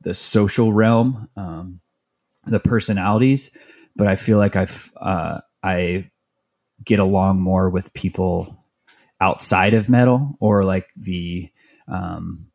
the 0.04 0.14
social 0.14 0.72
realm, 0.72 1.28
um, 1.36 1.80
the 2.46 2.60
personalities, 2.60 3.50
but 3.96 4.06
I 4.06 4.16
feel 4.16 4.38
like 4.38 4.54
I've 4.56 4.92
uh, 5.00 5.40
I 5.62 6.10
get 6.84 6.98
along 6.98 7.40
more 7.40 7.70
with 7.70 7.94
people 7.94 8.64
outside 9.20 9.74
of 9.74 9.88
metal 9.88 10.36
or 10.40 10.64
like 10.64 10.88
the 10.96 11.50
um, 11.88 12.50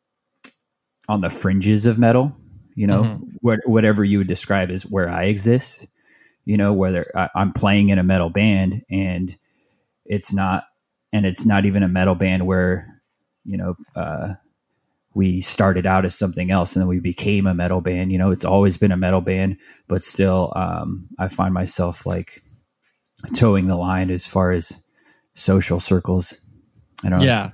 on 1.07 1.21
the 1.21 1.29
fringes 1.29 1.85
of 1.85 1.97
metal. 1.99 2.35
You 2.75 2.87
know, 2.87 3.03
mm-hmm. 3.03 3.23
what, 3.41 3.59
whatever 3.65 4.05
you 4.05 4.19
would 4.19 4.27
describe 4.27 4.69
as 4.69 4.83
where 4.83 5.09
I 5.09 5.25
exist. 5.25 5.85
You 6.45 6.55
know, 6.55 6.71
whether 6.71 7.11
I, 7.13 7.29
I'm 7.35 7.51
playing 7.51 7.89
in 7.89 7.99
a 7.99 8.03
metal 8.03 8.29
band 8.29 8.83
and 8.89 9.35
it's 10.05 10.31
not, 10.31 10.63
and 11.11 11.25
it's 11.25 11.45
not 11.45 11.65
even 11.65 11.83
a 11.83 11.87
metal 11.87 12.15
band 12.15 12.45
where 12.45 13.01
you 13.43 13.57
know 13.57 13.75
uh, 13.95 14.35
we 15.19 15.41
started 15.41 15.85
out 15.85 16.05
as 16.05 16.15
something 16.15 16.49
else 16.49 16.73
and 16.73 16.81
then 16.81 16.87
we 16.87 17.01
became 17.01 17.45
a 17.45 17.53
metal 17.53 17.81
band. 17.81 18.09
You 18.09 18.17
know, 18.17 18.31
it's 18.31 18.45
always 18.45 18.77
been 18.77 18.93
a 18.93 18.97
metal 18.97 19.19
band, 19.19 19.57
but 19.89 20.01
still, 20.01 20.53
um, 20.55 21.09
I 21.19 21.27
find 21.27 21.53
myself 21.53 22.05
like 22.05 22.41
towing 23.35 23.67
the 23.67 23.75
line 23.75 24.11
as 24.11 24.25
far 24.25 24.51
as 24.51 24.81
social 25.35 25.81
circles. 25.81 26.39
I 27.03 27.09
don't 27.09 27.19
yeah. 27.19 27.43
Know. 27.43 27.51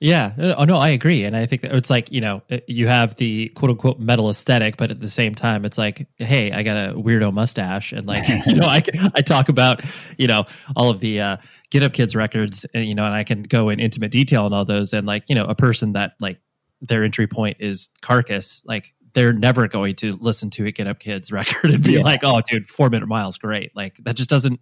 Yeah. 0.00 0.54
Oh 0.58 0.64
no, 0.64 0.76
I 0.76 0.90
agree, 0.90 1.24
and 1.24 1.34
I 1.36 1.44
think 1.46 1.64
it's 1.64 1.90
like 1.90 2.10
you 2.10 2.22
know 2.22 2.42
you 2.66 2.86
have 2.86 3.16
the 3.16 3.48
quote 3.50 3.70
unquote 3.70 3.98
metal 3.98 4.30
aesthetic, 4.30 4.78
but 4.78 4.90
at 4.90 4.98
the 4.98 5.10
same 5.10 5.34
time, 5.34 5.66
it's 5.66 5.76
like, 5.76 6.06
hey, 6.16 6.52
I 6.52 6.62
got 6.62 6.76
a 6.76 6.94
weirdo 6.94 7.34
mustache, 7.34 7.92
and 7.92 8.06
like 8.06 8.26
you 8.46 8.54
know, 8.54 8.66
I 8.66 8.82
I 9.14 9.20
talk 9.20 9.50
about 9.50 9.82
you 10.18 10.26
know 10.26 10.44
all 10.74 10.88
of 10.88 11.00
the 11.00 11.20
uh, 11.20 11.36
Get 11.70 11.82
Up 11.82 11.92
Kids 11.92 12.16
records, 12.16 12.64
and 12.72 12.86
you 12.86 12.94
know, 12.94 13.04
and 13.04 13.14
I 13.14 13.24
can 13.24 13.42
go 13.42 13.68
in 13.68 13.78
intimate 13.78 14.10
detail 14.10 14.46
on 14.46 14.54
all 14.54 14.64
those, 14.64 14.94
and 14.94 15.06
like 15.06 15.24
you 15.28 15.34
know, 15.34 15.44
a 15.44 15.54
person 15.54 15.92
that 15.92 16.12
like 16.18 16.38
their 16.80 17.04
entry 17.04 17.26
point 17.26 17.58
is 17.60 17.90
Carcass, 18.00 18.62
like 18.64 18.94
they're 19.12 19.32
never 19.32 19.68
going 19.68 19.96
to 19.96 20.12
listen 20.14 20.50
to 20.50 20.66
a 20.66 20.70
Get 20.70 20.86
Up 20.86 20.98
Kids 20.98 21.32
record 21.32 21.70
and 21.70 21.82
be 21.82 21.94
yeah. 21.94 22.02
like, 22.02 22.20
"Oh, 22.22 22.40
dude, 22.48 22.66
Four 22.66 22.90
Minute 22.90 23.06
Miles, 23.06 23.38
great!" 23.38 23.74
Like 23.74 23.96
that 24.04 24.16
just 24.16 24.30
doesn't. 24.30 24.60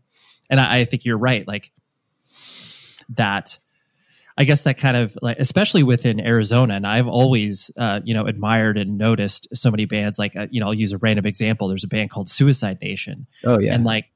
And 0.51 0.61
I, 0.61 0.81
I 0.81 0.85
think 0.85 1.05
you're 1.05 1.19
right. 1.19 1.47
Like 1.47 1.73
that. 3.11 3.59
I 4.41 4.45
guess 4.45 4.63
that 4.63 4.79
kind 4.79 4.97
of 4.97 5.19
like, 5.21 5.41
especially 5.41 5.83
within 5.83 6.21
Arizona, 6.21 6.75
and 6.75 6.87
I've 6.87 7.09
always, 7.09 7.73
uh, 7.77 7.99
you 8.05 8.15
know, 8.15 8.27
admired 8.27 8.79
and 8.79 8.97
noticed 8.97 9.49
so 9.53 9.69
many 9.69 9.85
bands. 9.85 10.17
Like, 10.17 10.37
uh, 10.37 10.47
you 10.49 10.61
know, 10.61 10.67
I'll 10.67 10.75
use 10.75 10.93
a 10.93 10.99
random 10.99 11.27
example. 11.27 11.67
There's 11.67 11.83
a 11.83 11.89
band 11.89 12.11
called 12.11 12.29
Suicide 12.29 12.79
Nation. 12.81 13.27
Oh 13.45 13.59
yeah, 13.59 13.75
and 13.75 13.83
like 13.83 14.07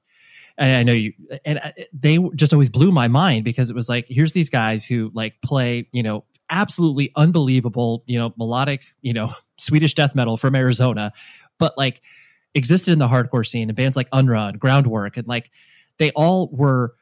and 0.58 0.72
I 0.72 0.82
know 0.82 0.92
you, 0.92 1.12
and 1.44 1.58
uh, 1.58 1.72
they 1.92 2.18
just 2.34 2.52
always 2.52 2.70
blew 2.70 2.92
my 2.92 3.08
mind 3.08 3.44
because 3.44 3.70
it 3.70 3.74
was 3.74 3.88
like, 3.88 4.06
here's 4.08 4.32
these 4.32 4.50
guys 4.50 4.84
who 4.84 5.10
like 5.14 5.40
play, 5.42 5.88
you 5.92 6.02
know, 6.02 6.24
absolutely 6.52 7.10
unbelievable, 7.16 8.04
you 8.06 8.18
know, 8.18 8.32
melodic, 8.36 8.84
you 9.00 9.12
know, 9.12 9.32
Swedish 9.58 9.94
death 9.94 10.14
metal 10.14 10.36
from 10.36 10.54
Arizona, 10.54 11.12
but 11.58 11.76
like 11.76 12.02
existed 12.54 12.92
in 12.92 12.98
the 12.98 13.08
hardcore 13.08 13.46
scene 13.46 13.70
and 13.70 13.76
bands 13.76 13.96
like 13.96 14.10
Unrun, 14.10 14.58
Groundwork, 14.58 15.16
and 15.16 15.26
like 15.26 15.50
they 15.98 16.10
all 16.12 16.48
were 16.52 16.94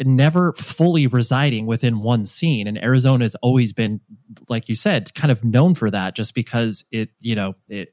never 0.00 0.52
fully 0.52 1.06
residing 1.06 1.66
within 1.66 2.00
one 2.00 2.24
scene. 2.24 2.68
And 2.68 2.82
Arizona 2.82 3.24
has 3.24 3.34
always 3.36 3.72
been, 3.72 4.00
like 4.48 4.68
you 4.68 4.76
said, 4.76 5.12
kind 5.14 5.32
of 5.32 5.44
known 5.44 5.74
for 5.74 5.90
that 5.90 6.14
just 6.14 6.34
because 6.34 6.84
it, 6.92 7.10
you 7.20 7.34
know, 7.34 7.54
it, 7.68 7.92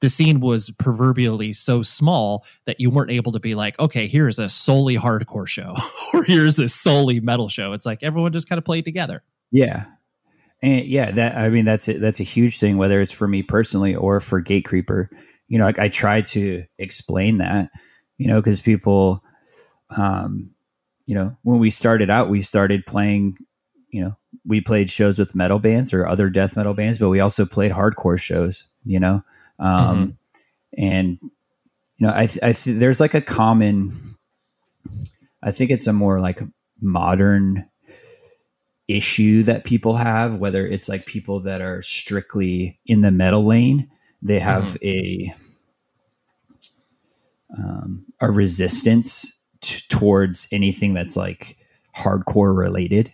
the 0.00 0.08
scene 0.08 0.38
was 0.38 0.70
proverbially 0.78 1.52
so 1.52 1.82
small 1.82 2.44
that 2.66 2.78
you 2.78 2.88
weren't 2.90 3.10
able 3.10 3.32
to 3.32 3.40
be 3.40 3.56
like, 3.56 3.78
okay, 3.80 4.06
here's 4.06 4.38
a 4.38 4.48
solely 4.48 4.96
hardcore 4.96 5.48
show 5.48 5.74
or 6.14 6.22
here's 6.24 6.58
a 6.60 6.68
solely 6.68 7.18
metal 7.18 7.48
show. 7.48 7.72
It's 7.72 7.86
like 7.86 8.04
everyone 8.04 8.32
just 8.32 8.48
kind 8.48 8.58
of 8.58 8.64
played 8.64 8.84
together. 8.84 9.24
Yeah. 9.50 9.86
And 10.62 10.86
yeah, 10.86 11.10
that 11.12 11.36
I 11.36 11.48
mean 11.50 11.64
that's 11.64 11.88
a, 11.88 11.98
that's 11.98 12.20
a 12.20 12.24
huge 12.24 12.58
thing, 12.58 12.78
whether 12.78 13.00
it's 13.00 13.12
for 13.12 13.28
me 13.28 13.42
personally 13.42 13.94
or 13.94 14.20
for 14.20 14.42
Gatecreeper. 14.42 15.08
You 15.46 15.58
know, 15.58 15.66
I, 15.66 15.74
I 15.78 15.88
try 15.88 16.20
to 16.22 16.64
explain 16.78 17.38
that, 17.38 17.70
you 18.16 18.26
know, 18.26 18.40
because 18.40 18.60
people, 18.60 19.22
um, 19.96 20.50
you 21.06 21.14
know, 21.14 21.36
when 21.42 21.58
we 21.58 21.70
started 21.70 22.10
out, 22.10 22.28
we 22.28 22.42
started 22.42 22.84
playing, 22.86 23.38
you 23.90 24.02
know, 24.02 24.16
we 24.44 24.60
played 24.60 24.90
shows 24.90 25.18
with 25.18 25.34
metal 25.34 25.58
bands 25.58 25.94
or 25.94 26.06
other 26.06 26.28
death 26.28 26.56
metal 26.56 26.74
bands, 26.74 26.98
but 26.98 27.08
we 27.08 27.20
also 27.20 27.46
played 27.46 27.72
hardcore 27.72 28.20
shows, 28.20 28.66
you 28.84 29.00
know? 29.00 29.22
Um, 29.58 30.18
mm-hmm. 30.76 30.84
and 30.84 31.18
you 31.22 32.06
know, 32.06 32.12
I, 32.14 32.26
th- 32.26 32.42
I 32.42 32.52
th- 32.52 32.78
there's 32.78 33.00
like 33.00 33.14
a 33.14 33.20
common, 33.20 33.90
I 35.42 35.50
think 35.50 35.70
it's 35.70 35.86
a 35.86 35.92
more 35.92 36.20
like 36.20 36.40
modern 36.80 37.68
issue 38.88 39.42
that 39.44 39.64
people 39.64 39.94
have, 39.94 40.36
whether 40.36 40.66
it's 40.66 40.88
like 40.88 41.06
people 41.06 41.40
that 41.40 41.60
are 41.60 41.82
strictly 41.82 42.80
in 42.86 43.02
the 43.02 43.10
metal 43.10 43.44
lane, 43.44 43.90
they 44.22 44.38
have 44.38 44.78
mm-hmm. 44.82 44.86
a, 44.86 45.34
um, 47.56 48.06
a 48.20 48.30
resistance 48.30 49.40
t- 49.60 49.82
towards 49.88 50.48
anything 50.50 50.94
that's 50.94 51.16
like 51.16 51.58
hardcore 51.94 52.56
related. 52.56 53.12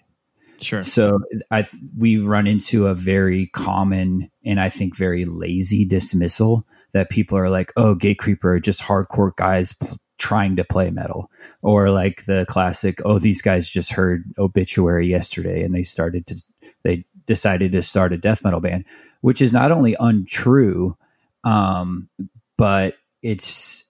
Sure. 0.61 0.83
So 0.83 1.19
I 1.51 1.65
we've 1.99 2.25
run 2.25 2.47
into 2.47 2.87
a 2.87 2.95
very 2.95 3.49
common 3.49 4.31
and 4.45 4.61
I 4.61 4.69
think 4.69 4.97
very 4.97 5.25
lazy 5.25 5.85
dismissal 5.85 6.67
that 6.93 7.11
people 7.11 7.37
are 7.37 7.51
like, 7.51 7.73
"Oh, 7.77 7.95
Gatecreeper 7.95 8.45
are 8.45 8.61
just 8.61 8.81
hardcore 8.81 9.35
guys 9.37 9.73
p- 9.73 9.89
trying 10.19 10.57
to 10.57 10.65
play 10.65 10.91
metal," 10.91 11.31
or 11.63 11.91
like 11.91 12.25
the 12.27 12.47
classic, 12.49 13.01
"Oh, 13.05 13.19
these 13.19 13.43
guys 13.43 13.69
just 13.69 13.93
heard 13.93 14.25
Obituary 14.39 15.09
yesterday 15.09 15.63
and 15.63 15.75
they 15.75 15.83
started 15.83 16.27
to 16.29 16.43
they 16.83 17.05
decided 17.27 17.73
to 17.73 17.83
start 17.83 18.13
a 18.13 18.19
death 18.19 18.45
metal 18.45 18.61
band," 18.61 18.85
which 19.21 19.43
is 19.43 19.53
not 19.53 19.73
only 19.73 19.97
untrue, 20.01 20.97
um, 21.45 22.09
but 22.57 22.95
it's 23.23 23.85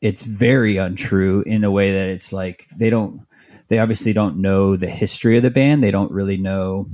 it's 0.00 0.24
very 0.24 0.76
untrue 0.76 1.42
in 1.46 1.64
a 1.64 1.70
way 1.70 1.92
that 1.92 2.08
it's 2.08 2.32
like 2.32 2.66
they 2.78 2.90
don't 2.90 3.22
they 3.68 3.78
obviously 3.78 4.12
don't 4.12 4.36
know 4.36 4.76
the 4.76 4.90
history 4.90 5.36
of 5.36 5.42
the 5.42 5.50
band. 5.50 5.82
They 5.82 5.90
don't 5.90 6.12
really 6.12 6.36
know. 6.36 6.88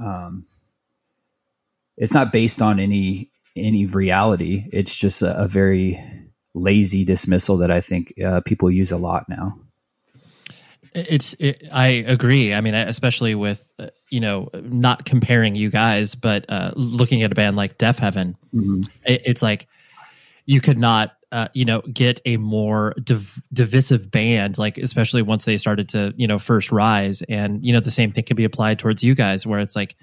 Um, 0.00 0.46
it's 1.96 2.14
not 2.14 2.32
based 2.32 2.60
on 2.60 2.80
any 2.80 3.30
any 3.54 3.86
reality. 3.86 4.66
It's 4.72 4.98
just 4.98 5.22
a, 5.22 5.36
a 5.38 5.46
very 5.46 6.02
lazy 6.56 7.04
dismissal 7.04 7.58
that 7.58 7.70
I 7.70 7.80
think 7.80 8.12
uh, 8.20 8.40
people 8.40 8.70
use 8.70 8.90
a 8.90 8.96
lot 8.96 9.28
now. 9.28 9.58
It's. 10.94 11.34
It, 11.34 11.68
I 11.72 11.88
agree. 11.88 12.54
I 12.54 12.60
mean, 12.62 12.74
especially 12.74 13.34
with 13.34 13.70
you 14.10 14.20
know 14.20 14.48
not 14.54 15.04
comparing 15.04 15.54
you 15.54 15.70
guys, 15.70 16.14
but 16.14 16.46
uh, 16.48 16.72
looking 16.74 17.22
at 17.22 17.32
a 17.32 17.34
band 17.34 17.56
like 17.56 17.76
Deafheaven, 17.76 18.34
mm-hmm. 18.54 18.82
it, 19.04 19.22
it's 19.26 19.42
like 19.42 19.68
you 20.46 20.60
could 20.60 20.78
not 20.78 21.16
uh, 21.32 21.48
you 21.54 21.64
know, 21.64 21.80
get 21.82 22.20
a 22.24 22.36
more 22.36 22.94
div- 23.02 23.42
divisive 23.52 24.10
band, 24.10 24.58
like 24.58 24.78
especially 24.78 25.22
once 25.22 25.44
they 25.44 25.56
started 25.56 25.88
to, 25.88 26.14
you 26.16 26.26
know, 26.26 26.38
first 26.38 26.70
rise. 26.70 27.22
And, 27.22 27.64
you 27.64 27.72
know, 27.72 27.80
the 27.80 27.90
same 27.90 28.12
thing 28.12 28.24
can 28.24 28.36
be 28.36 28.44
applied 28.44 28.78
towards 28.78 29.02
you 29.02 29.14
guys, 29.14 29.46
where 29.46 29.58
it's 29.58 29.74
like, 29.74 29.96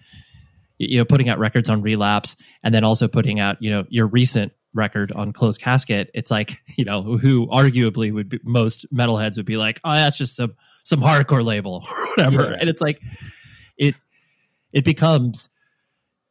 you 0.77 0.97
know, 0.97 1.05
putting 1.05 1.29
out 1.29 1.39
records 1.39 1.69
on 1.69 1.81
relapse 1.81 2.35
and 2.61 2.75
then 2.75 2.83
also 2.83 3.07
putting 3.07 3.39
out, 3.39 3.57
you 3.61 3.69
know, 3.71 3.85
your 3.89 4.07
recent 4.07 4.51
record 4.73 5.11
on 5.11 5.33
closed 5.33 5.61
casket. 5.61 6.09
It's 6.13 6.31
like, 6.31 6.61
you 6.77 6.85
know, 6.85 7.01
who 7.01 7.47
arguably 7.47 8.11
would 8.13 8.29
be 8.29 8.39
most 8.43 8.85
metalheads 8.93 9.37
would 9.37 9.45
be 9.45 9.57
like, 9.57 9.79
oh, 9.83 9.93
that's 9.93 10.17
just 10.17 10.35
some, 10.35 10.55
some 10.83 10.99
hardcore 10.99 11.43
label 11.43 11.83
or 11.89 12.07
whatever. 12.07 12.51
Yeah. 12.51 12.57
And 12.59 12.69
it's 12.69 12.81
like, 12.81 13.01
it, 13.77 13.95
it 14.71 14.85
becomes, 14.85 15.49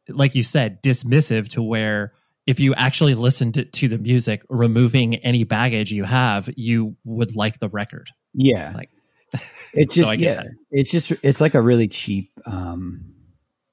like 0.09 0.35
you 0.35 0.43
said, 0.43 0.81
dismissive 0.83 1.47
to 1.49 1.61
where, 1.63 2.13
if 2.45 2.59
you 2.59 2.73
actually 2.75 3.15
listened 3.15 3.53
to, 3.53 3.63
to 3.63 3.87
the 3.87 3.97
music, 3.97 4.43
removing 4.49 5.15
any 5.15 5.45
baggage 5.45 5.93
you 5.93 6.03
have, 6.03 6.49
you 6.57 6.97
would 7.05 7.37
like 7.37 7.59
the 7.59 7.69
record. 7.69 8.09
Yeah. 8.33 8.73
Like 8.75 8.89
it's 9.73 9.95
just 9.95 10.07
so 10.07 10.11
yeah, 10.13 10.43
it's 10.71 10.91
just 10.91 11.11
it's 11.23 11.41
like 11.41 11.55
a 11.55 11.61
really 11.61 11.87
cheap 11.87 12.31
um 12.45 13.13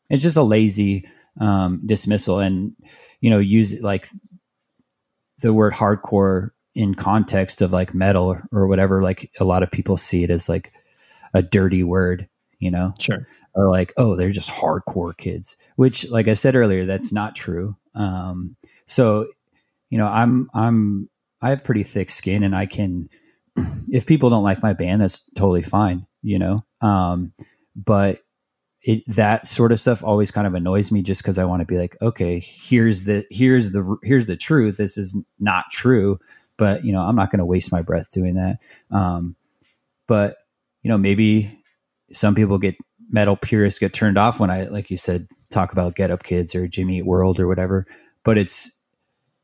it's 0.08 0.22
just 0.22 0.36
a 0.36 0.42
lazy 0.42 1.06
um 1.40 1.82
dismissal 1.84 2.38
and 2.38 2.74
you 3.20 3.30
know 3.30 3.38
use 3.38 3.78
like 3.80 4.08
the 5.40 5.52
word 5.52 5.74
hardcore 5.74 6.50
in 6.74 6.94
context 6.94 7.62
of 7.62 7.72
like 7.72 7.94
metal 7.94 8.38
or, 8.52 8.66
whatever 8.66 9.02
like 9.02 9.30
a 9.40 9.44
lot 9.44 9.62
of 9.62 9.70
people 9.70 9.96
see 9.96 10.22
it 10.22 10.30
as 10.30 10.48
like 10.48 10.72
a 11.34 11.42
dirty 11.42 11.82
word, 11.82 12.28
you 12.58 12.70
know. 12.70 12.94
Sure. 12.98 13.26
Or 13.54 13.68
like, 13.68 13.92
oh, 13.96 14.14
they're 14.14 14.30
just 14.30 14.50
hardcore 14.50 15.16
kids, 15.16 15.56
which 15.76 16.08
like 16.08 16.28
I 16.28 16.34
said 16.34 16.54
earlier, 16.54 16.86
that's 16.86 17.12
not 17.12 17.34
true. 17.34 17.76
Um 17.94 18.56
so, 18.86 19.26
you 19.88 19.98
know, 19.98 20.06
I'm 20.06 20.48
I'm 20.54 21.08
I 21.42 21.50
have 21.50 21.64
pretty 21.64 21.82
thick 21.82 22.10
skin, 22.10 22.42
and 22.42 22.54
I 22.54 22.66
can. 22.66 23.08
If 23.92 24.06
people 24.06 24.30
don't 24.30 24.44
like 24.44 24.62
my 24.62 24.72
band, 24.72 25.02
that's 25.02 25.24
totally 25.34 25.62
fine, 25.62 26.06
you 26.22 26.38
know. 26.38 26.64
Um, 26.80 27.32
but 27.74 28.20
it 28.82 29.02
that 29.06 29.46
sort 29.46 29.72
of 29.72 29.80
stuff 29.80 30.02
always 30.02 30.30
kind 30.30 30.46
of 30.46 30.54
annoys 30.54 30.90
me, 30.90 31.02
just 31.02 31.22
because 31.22 31.38
I 31.38 31.44
want 31.44 31.60
to 31.60 31.66
be 31.66 31.78
like, 31.78 31.96
okay, 32.00 32.40
here's 32.40 33.04
the 33.04 33.26
here's 33.30 33.72
the 33.72 33.96
here's 34.02 34.26
the 34.26 34.36
truth. 34.36 34.76
This 34.76 34.96
is 34.96 35.16
not 35.38 35.66
true, 35.70 36.18
but 36.56 36.84
you 36.84 36.92
know, 36.92 37.02
I'm 37.02 37.16
not 37.16 37.30
going 37.30 37.40
to 37.40 37.46
waste 37.46 37.72
my 37.72 37.82
breath 37.82 38.10
doing 38.10 38.34
that. 38.34 38.58
Um, 38.90 39.36
but 40.06 40.36
you 40.82 40.88
know, 40.88 40.98
maybe 40.98 41.58
some 42.12 42.34
people 42.34 42.58
get 42.58 42.76
metal 43.10 43.36
purists 43.36 43.78
get 43.78 43.92
turned 43.92 44.16
off 44.16 44.40
when 44.40 44.50
I, 44.50 44.64
like 44.64 44.90
you 44.90 44.96
said, 44.96 45.28
talk 45.50 45.72
about 45.72 45.94
Get 45.94 46.10
Up 46.10 46.22
Kids 46.22 46.54
or 46.54 46.66
Jimmy 46.66 46.98
Eat 46.98 47.06
World 47.06 47.38
or 47.38 47.46
whatever. 47.46 47.86
But 48.24 48.38
it's 48.38 48.70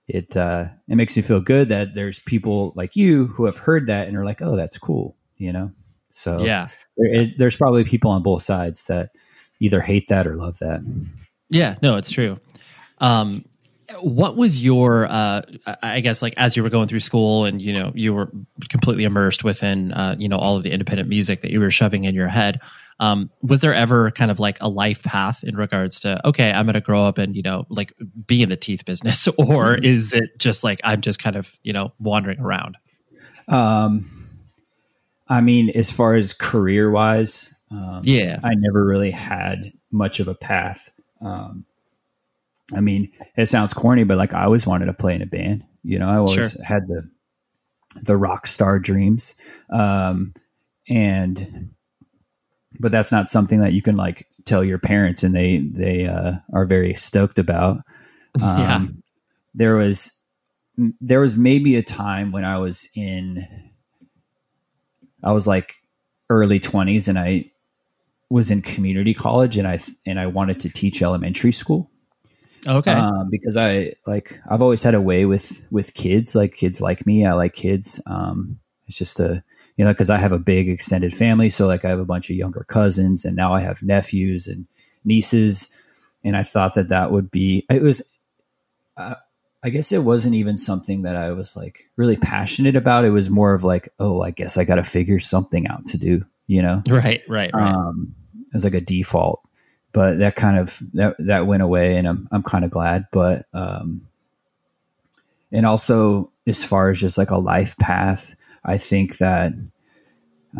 it 0.09 0.37
uh, 0.37 0.66
it 0.89 0.97
makes 0.97 1.16
me 1.16 1.22
feel 1.22 1.41
good 1.41 1.68
that 1.68 1.95
there's 1.95 2.18
people 2.20 2.72
like 2.76 2.97
you 2.97 3.26
who 3.26 3.45
have 3.45 3.59
heard 3.59 3.89
that 3.89 4.09
and 4.09 4.16
are 4.16 4.24
like, 4.24 4.41
oh, 4.41 4.57
that's 4.57 4.78
cool, 4.78 5.16
you 5.37 5.53
know. 5.53 5.72
So 6.09 6.39
yeah, 6.39 6.68
there 6.97 7.12
is, 7.12 7.34
there's 7.34 7.57
probably 7.57 7.84
people 7.84 8.11
on 8.11 8.22
both 8.22 8.43
sides 8.43 8.87
that 8.87 9.11
either 9.61 9.80
hate 9.80 10.09
that 10.09 10.26
or 10.26 10.36
love 10.36 10.59
that. 10.59 10.80
Yeah, 11.50 11.76
no, 11.82 11.96
it's 11.96 12.11
true. 12.11 12.38
Um, 12.98 13.44
what 14.00 14.36
was 14.36 14.62
your 14.62 15.07
uh, 15.07 15.42
i 15.82 16.00
guess 16.00 16.20
like 16.20 16.34
as 16.36 16.57
you 16.57 16.62
were 16.62 16.68
going 16.68 16.88
through 16.88 17.00
school 17.00 17.44
and 17.44 17.62
you 17.62 17.72
know 17.72 17.92
you 17.94 18.12
were 18.12 18.30
completely 18.68 19.04
immersed 19.04 19.44
within 19.44 19.92
uh, 19.92 20.16
you 20.18 20.28
know 20.28 20.38
all 20.38 20.57
of 20.57 20.62
the 20.62 20.70
independent 20.70 21.09
music 21.09 21.42
that 21.42 21.50
you 21.50 21.61
were 21.61 21.70
shoving 21.70 22.04
in 22.04 22.14
your 22.14 22.28
head 22.28 22.61
um, 22.98 23.30
was 23.42 23.61
there 23.61 23.74
ever 23.74 24.11
kind 24.11 24.30
of 24.30 24.40
like 24.40 24.57
a 24.61 24.68
life 24.68 25.02
path 25.02 25.44
in 25.44 25.57
regards 25.57 26.00
to 26.00 26.26
okay 26.26 26.50
i'm 26.50 26.66
going 26.66 26.74
to 26.74 26.80
grow 26.80 27.02
up 27.02 27.18
and 27.18 27.36
you 27.36 27.42
know 27.42 27.64
like 27.68 27.92
be 28.26 28.42
in 28.42 28.48
the 28.48 28.57
teeth 28.57 28.84
business 28.84 29.28
or 29.38 29.74
is 29.82 30.12
it 30.12 30.38
just 30.38 30.64
like 30.64 30.80
i'm 30.82 31.00
just 31.00 31.22
kind 31.22 31.36
of 31.36 31.57
you 31.62 31.72
know 31.72 31.92
wandering 32.00 32.40
around 32.40 32.76
um 33.48 34.04
i 35.28 35.40
mean 35.40 35.70
as 35.70 35.92
far 35.92 36.14
as 36.14 36.32
career 36.32 36.90
wise 36.90 37.54
um, 37.71 38.01
yeah 38.03 38.39
i 38.45 38.55
never 38.55 38.85
really 38.85 39.11
had 39.11 39.73
much 39.91 40.21
of 40.21 40.29
a 40.29 40.35
path 40.35 40.91
um, 41.21 41.64
I 42.75 42.81
mean, 42.81 43.12
it 43.37 43.47
sounds 43.47 43.73
corny, 43.73 44.05
but 44.05 44.19
like 44.19 44.35
I 44.35 44.45
always 44.45 44.67
wanted 44.67 44.87
to 44.87 44.93
play 44.93 45.14
in 45.14 45.23
a 45.23 45.27
band. 45.27 45.64
You 45.83 45.99
know, 45.99 46.09
I 46.09 46.17
always 46.17 46.35
sure. 46.35 46.64
had 46.64 46.89
the 46.89 47.09
the 48.03 48.17
rock 48.17 48.47
star 48.47 48.79
dreams. 48.79 49.35
Um, 49.71 50.35
and 50.89 51.71
but 52.79 52.93
that's 52.93 53.12
not 53.12 53.31
something 53.31 53.61
that 53.61 53.73
you 53.73 53.83
can 53.83 53.97
like 53.97 54.27
tell 54.45 54.64
your 54.64 54.79
parents 54.79 55.23
and 55.23 55.35
they 55.35 55.59
they 55.59 56.07
uh, 56.07 56.35
are 56.53 56.67
very 56.67 56.95
stoked 56.95 57.39
about. 57.39 57.79
Um, 58.39 58.59
yeah. 58.59 58.87
There 59.55 59.77
was 59.77 60.12
there 61.01 61.21
was 61.21 61.39
maybe 61.39 61.77
a 61.77 61.83
time 61.83 62.33
when 62.33 62.45
I 62.45 62.59
was 62.59 62.87
in 62.95 63.47
I 65.25 65.33
was 65.33 65.47
like 65.47 65.73
early 66.29 66.61
20s 66.61 67.09
and 67.09 67.19
I 67.19 67.51
was 68.29 68.51
in 68.51 68.62
community 68.62 69.14
college 69.14 69.57
and 69.57 69.68
I 69.68 69.79
and 70.05 70.18
I 70.18 70.27
wanted 70.27 70.61
to 70.61 70.70
teach 70.70 71.03
elementary 71.03 71.53
school. 71.53 71.91
Okay. 72.68 72.93
Um, 72.93 73.29
because 73.31 73.57
I 73.57 73.93
like 74.07 74.41
I've 74.49 74.62
always 74.62 74.83
had 74.83 74.95
a 74.95 75.01
way 75.01 75.24
with 75.24 75.66
with 75.70 75.95
kids, 75.95 76.35
like 76.35 76.55
kids 76.55 76.81
like 76.81 77.07
me. 77.07 77.24
I 77.24 77.33
like 77.33 77.55
kids. 77.55 78.01
Um, 78.07 78.59
it's 78.87 78.99
just 78.99 79.20
a 79.20 79.43
you 79.77 79.85
know 79.85 79.93
because 79.93 80.11
I 80.11 80.18
have 80.18 80.33
a 80.33 80.39
big 80.39 80.68
extended 80.68 81.14
family, 81.14 81.49
so 81.49 81.66
like 81.66 81.85
I 81.85 81.91
have 81.91 81.99
a 82.01 82.05
bunch 82.05 82.31
of 82.31 82.37
younger 82.37 82.64
cousins, 82.68 83.24
and 83.24 83.37
now 83.37 83.55
I 83.55 83.61
have 83.61 83.83
nephews 83.83 84.47
and 84.47 84.66
nieces, 85.05 85.68
and 86.24 86.37
I 86.37 86.43
thought 86.43 86.74
that 86.74 86.89
that 86.89 87.11
would 87.11 87.31
be 87.31 87.64
it 87.70 87.83
was. 87.83 88.03
Uh, 88.97 89.14
I 89.64 89.70
guess 89.70 89.91
it 89.91 90.05
wasn't 90.05 90.37
even 90.37 90.57
something 90.57 91.03
that 91.03 91.16
I 91.16 91.33
was 91.33 91.57
like 91.57 91.91
really 91.97 92.16
passionate 92.16 92.77
about. 92.77 93.05
It 93.05 93.11
was 93.11 93.29
more 93.29 93.53
of 93.53 93.64
like, 93.64 93.89
oh, 93.99 94.22
I 94.22 94.31
guess 94.31 94.57
I 94.57 94.64
got 94.64 94.77
to 94.77 94.85
figure 94.85 95.18
something 95.18 95.66
out 95.66 95.87
to 95.87 95.99
do, 95.99 96.24
you 96.47 96.62
know? 96.62 96.83
Right, 96.89 97.20
right, 97.27 97.51
right. 97.53 97.74
Um, 97.74 98.14
was 98.53 98.64
like 98.64 98.74
a 98.74 98.80
default 98.80 99.47
but 99.97 100.18
that 100.18 100.36
kind 100.36 100.59
of 100.59 100.82
that 100.92 101.16
that 101.20 101.47
went 101.47 101.62
away, 101.62 101.97
and 101.97 102.07
I'm 102.07 102.28
I'm 102.30 102.42
kind 102.42 102.66
of 102.66 102.70
glad. 102.70 103.07
But 103.12 103.47
um, 103.55 104.09
and 105.51 105.64
also 105.64 106.30
as 106.47 106.62
far 106.62 106.90
as 106.90 107.01
just 107.01 107.16
like 107.16 107.30
a 107.30 107.38
life 107.38 107.78
path, 107.78 108.34
I 108.62 108.76
think 108.76 109.16
that 109.16 109.55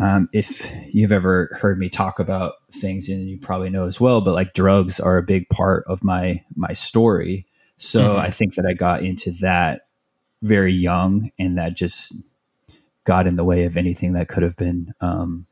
um, 0.01 0.27
if 0.33 0.67
you've 0.91 1.11
ever 1.11 1.55
heard 1.61 1.77
me 1.77 1.87
talk 1.87 2.17
about 2.17 2.53
things, 2.71 3.09
and 3.09 3.29
you 3.29 3.37
probably 3.37 3.69
know 3.69 3.85
as 3.85 4.01
well, 4.01 4.21
but 4.21 4.33
like 4.33 4.53
drugs 4.53 4.99
are 4.99 5.19
a 5.19 5.23
big 5.23 5.47
part 5.49 5.83
of 5.87 6.03
my 6.03 6.43
my 6.55 6.73
story. 6.73 7.45
So 7.77 8.01
mm-hmm. 8.01 8.19
I 8.19 8.31
think 8.31 8.55
that 8.55 8.65
I 8.65 8.73
got 8.73 9.03
into 9.03 9.29
that 9.33 9.81
very 10.41 10.73
young, 10.73 11.29
and 11.37 11.59
that 11.59 11.75
just 11.75 12.11
got 13.03 13.27
in 13.27 13.35
the 13.35 13.45
way 13.45 13.65
of 13.65 13.77
anything 13.77 14.13
that 14.13 14.29
could 14.29 14.41
have 14.41 14.55
been 14.55 14.95
um, 14.99 15.45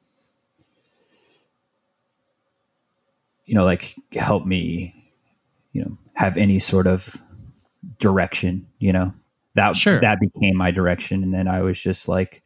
you 3.45 3.55
know, 3.55 3.65
like 3.65 3.95
help 4.13 4.45
me, 4.45 4.93
you 5.71 5.81
know, 5.83 5.97
have 6.15 6.37
any 6.37 6.59
sort 6.59 6.87
of 6.87 7.21
direction, 7.99 8.67
you 8.79 8.91
know. 8.93 9.13
That 9.55 9.75
Sure. 9.75 10.01
that 10.01 10.19
became 10.19 10.57
my 10.57 10.71
direction 10.71 11.23
and 11.23 11.33
then 11.33 11.47
I 11.47 11.61
was 11.61 11.81
just 11.81 12.07
like 12.09 12.43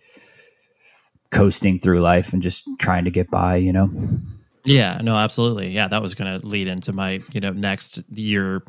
coasting 1.31 1.79
through 1.79 1.99
life 2.01 2.33
and 2.33 2.41
just 2.41 2.63
trying 2.79 3.05
to 3.05 3.11
get 3.11 3.29
by, 3.31 3.55
you 3.57 3.71
know. 3.73 3.89
Yeah, 4.65 4.99
no, 5.01 5.15
absolutely. 5.15 5.69
Yeah, 5.69 5.87
that 5.87 6.01
was 6.01 6.13
going 6.13 6.39
to 6.39 6.45
lead 6.45 6.67
into 6.67 6.91
my, 6.93 7.19
you 7.31 7.39
know, 7.41 7.51
next 7.51 8.03
year. 8.11 8.61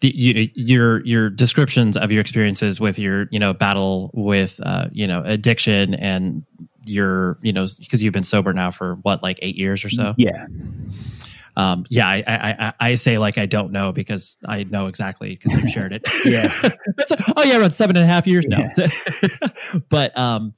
The, 0.00 0.12
you, 0.14 0.48
your 0.54 1.04
your 1.06 1.30
descriptions 1.30 1.96
of 1.96 2.10
your 2.10 2.20
experiences 2.20 2.80
with 2.80 2.98
your 2.98 3.28
you 3.30 3.38
know 3.38 3.54
battle 3.54 4.10
with 4.12 4.60
uh, 4.64 4.88
you 4.90 5.06
know 5.06 5.22
addiction 5.24 5.94
and 5.94 6.44
your 6.86 7.38
you 7.40 7.52
know 7.52 7.66
because 7.78 8.02
you've 8.02 8.12
been 8.12 8.24
sober 8.24 8.52
now 8.52 8.72
for 8.72 8.96
what 9.02 9.22
like 9.22 9.38
eight 9.42 9.54
years 9.56 9.84
or 9.84 9.90
so 9.90 10.14
Yeah. 10.16 10.46
Um, 11.56 11.84
yeah 11.90 12.08
I, 12.08 12.24
I 12.26 12.66
I 12.66 12.72
I 12.80 12.94
say 12.94 13.18
like 13.18 13.38
I 13.38 13.46
don't 13.46 13.72
know 13.72 13.92
because 13.92 14.38
I 14.46 14.64
know 14.64 14.86
exactly 14.86 15.36
because 15.36 15.54
I've 15.54 15.70
shared 15.70 15.92
it 15.92 16.02
Yeah. 16.24 16.52
It's 16.98 17.10
like, 17.10 17.20
oh 17.36 17.42
yeah, 17.42 17.58
around 17.58 17.70
seven 17.72 17.96
and 17.96 18.04
a 18.04 18.06
half 18.06 18.26
years 18.26 18.44
now. 18.46 18.68
but 19.88 20.16
um, 20.16 20.54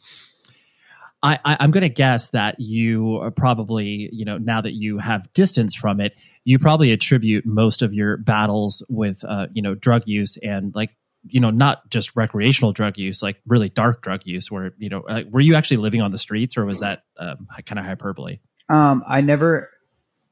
I, 1.23 1.39
I, 1.45 1.57
I'm 1.61 1.71
going 1.71 1.83
to 1.83 1.89
guess 1.89 2.31
that 2.31 2.57
you 2.59 3.17
are 3.17 3.31
probably, 3.31 4.11
you 4.13 4.25
know, 4.25 4.37
now 4.37 4.61
that 4.61 4.73
you 4.73 4.99
have 4.99 5.33
distance 5.33 5.75
from 5.75 6.01
it, 6.01 6.15
you 6.45 6.59
probably 6.59 6.93
attribute 6.93 7.47
most 7.47 7.83
of 7.83 7.95
your 7.95 8.17
battles 8.19 8.85
with, 8.89 9.25
uh, 9.25 9.47
you 9.53 9.63
know, 9.63 9.75
drug 9.75 10.03
use 10.07 10.37
and 10.43 10.75
like, 10.75 10.91
you 11.27 11.41
know, 11.41 11.51
not 11.51 11.89
just 11.89 12.15
recreational 12.15 12.73
drug 12.73 12.99
use, 12.99 13.23
like 13.23 13.41
really 13.47 13.71
dark 13.71 14.03
drug 14.03 14.27
use. 14.27 14.51
Where 14.51 14.75
you 14.77 14.91
know, 14.91 15.05
like, 15.09 15.27
were 15.31 15.41
you 15.41 15.55
actually 15.55 15.79
living 15.79 16.03
on 16.03 16.11
the 16.11 16.19
streets, 16.19 16.59
or 16.59 16.67
was 16.67 16.81
that 16.81 17.05
um, 17.19 17.49
kind 17.65 17.79
of 17.79 17.87
hyperbole? 17.87 18.41
Um, 18.69 19.03
I 19.09 19.23
never. 19.23 19.71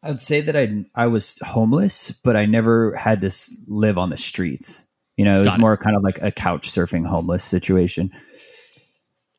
I 0.02 0.08
would 0.08 0.20
say 0.20 0.40
that 0.40 0.56
I 0.56 0.84
I 0.94 1.06
was 1.06 1.38
homeless, 1.40 2.10
but 2.12 2.36
I 2.36 2.46
never 2.46 2.94
had 2.96 3.20
to 3.20 3.30
live 3.66 3.98
on 3.98 4.10
the 4.10 4.16
streets. 4.16 4.84
You 5.16 5.24
know, 5.24 5.36
it 5.36 5.38
was 5.38 5.46
Got 5.48 5.58
it. 5.58 5.60
more 5.60 5.76
kind 5.76 5.96
of 5.96 6.02
like 6.02 6.20
a 6.22 6.32
couch 6.32 6.70
surfing 6.72 7.06
homeless 7.06 7.44
situation. 7.44 8.10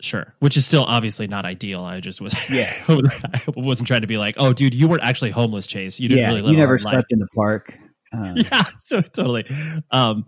Sure, 0.01 0.33
which 0.39 0.57
is 0.57 0.65
still 0.65 0.83
obviously 0.83 1.27
not 1.27 1.45
ideal. 1.45 1.81
I 1.83 1.99
just 2.01 2.19
was, 2.21 2.33
Yeah. 2.49 2.71
I 2.89 3.41
wasn't 3.55 3.87
trying 3.87 4.01
to 4.01 4.07
be 4.07 4.17
like, 4.17 4.35
oh, 4.37 4.51
dude, 4.51 4.73
you 4.73 4.87
weren't 4.89 5.03
actually 5.03 5.31
homeless, 5.31 5.65
Chase. 5.65 5.97
You 5.99 6.09
didn't 6.09 6.21
yeah, 6.21 6.27
really 6.27 6.41
live 6.41 6.51
you 6.51 6.57
never 6.57 6.77
hard 6.77 6.95
life. 6.95 7.05
in 7.09 7.19
the 7.19 7.27
park. 7.35 7.77
Um, 8.15 8.35
yeah 8.37 8.61
so, 8.83 9.01
totally 9.01 9.43
um 9.89 10.25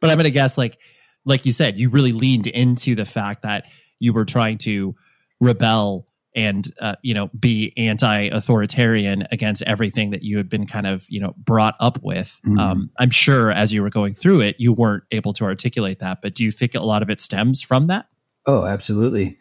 but 0.00 0.08
i'm 0.08 0.16
gonna 0.16 0.30
guess 0.30 0.56
like 0.56 0.78
like 1.24 1.44
you 1.44 1.50
said 1.52 1.76
you 1.76 1.88
really 1.90 2.12
leaned 2.12 2.46
into 2.46 2.94
the 2.94 3.04
fact 3.04 3.42
that 3.42 3.64
you 3.98 4.12
were 4.12 4.24
trying 4.24 4.58
to 4.58 4.94
rebel 5.40 6.06
and 6.34 6.72
uh, 6.80 6.96
you 7.02 7.14
know 7.14 7.28
be 7.38 7.72
anti-authoritarian 7.76 9.26
against 9.30 9.62
everything 9.62 10.10
that 10.10 10.22
you 10.22 10.36
had 10.36 10.48
been 10.48 10.66
kind 10.66 10.86
of 10.86 11.04
you 11.08 11.20
know 11.20 11.34
brought 11.36 11.74
up 11.80 12.02
with 12.02 12.40
Mhm. 12.46 12.58
um, 12.58 12.90
i'm 12.98 13.10
sure 13.10 13.50
as 13.52 13.72
you 13.72 13.82
were 13.82 13.90
going 13.90 14.14
through 14.14 14.40
it 14.40 14.56
you 14.58 14.72
weren't 14.72 15.04
able 15.10 15.32
to 15.34 15.44
articulate 15.44 15.98
that 15.98 16.20
but 16.22 16.34
do 16.34 16.42
you 16.44 16.50
think 16.50 16.74
a 16.74 16.80
lot 16.80 17.02
of 17.02 17.10
it 17.10 17.20
stems 17.20 17.60
from 17.62 17.86
that 17.88 18.06
Oh, 18.44 18.64
absolutely. 18.66 19.38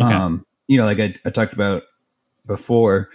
Okay. 0.00 0.12
Um, 0.12 0.44
you 0.66 0.76
know, 0.76 0.84
like 0.84 0.98
I, 0.98 1.14
I 1.24 1.30
talked 1.30 1.52
about 1.52 1.84
before, 2.46 3.08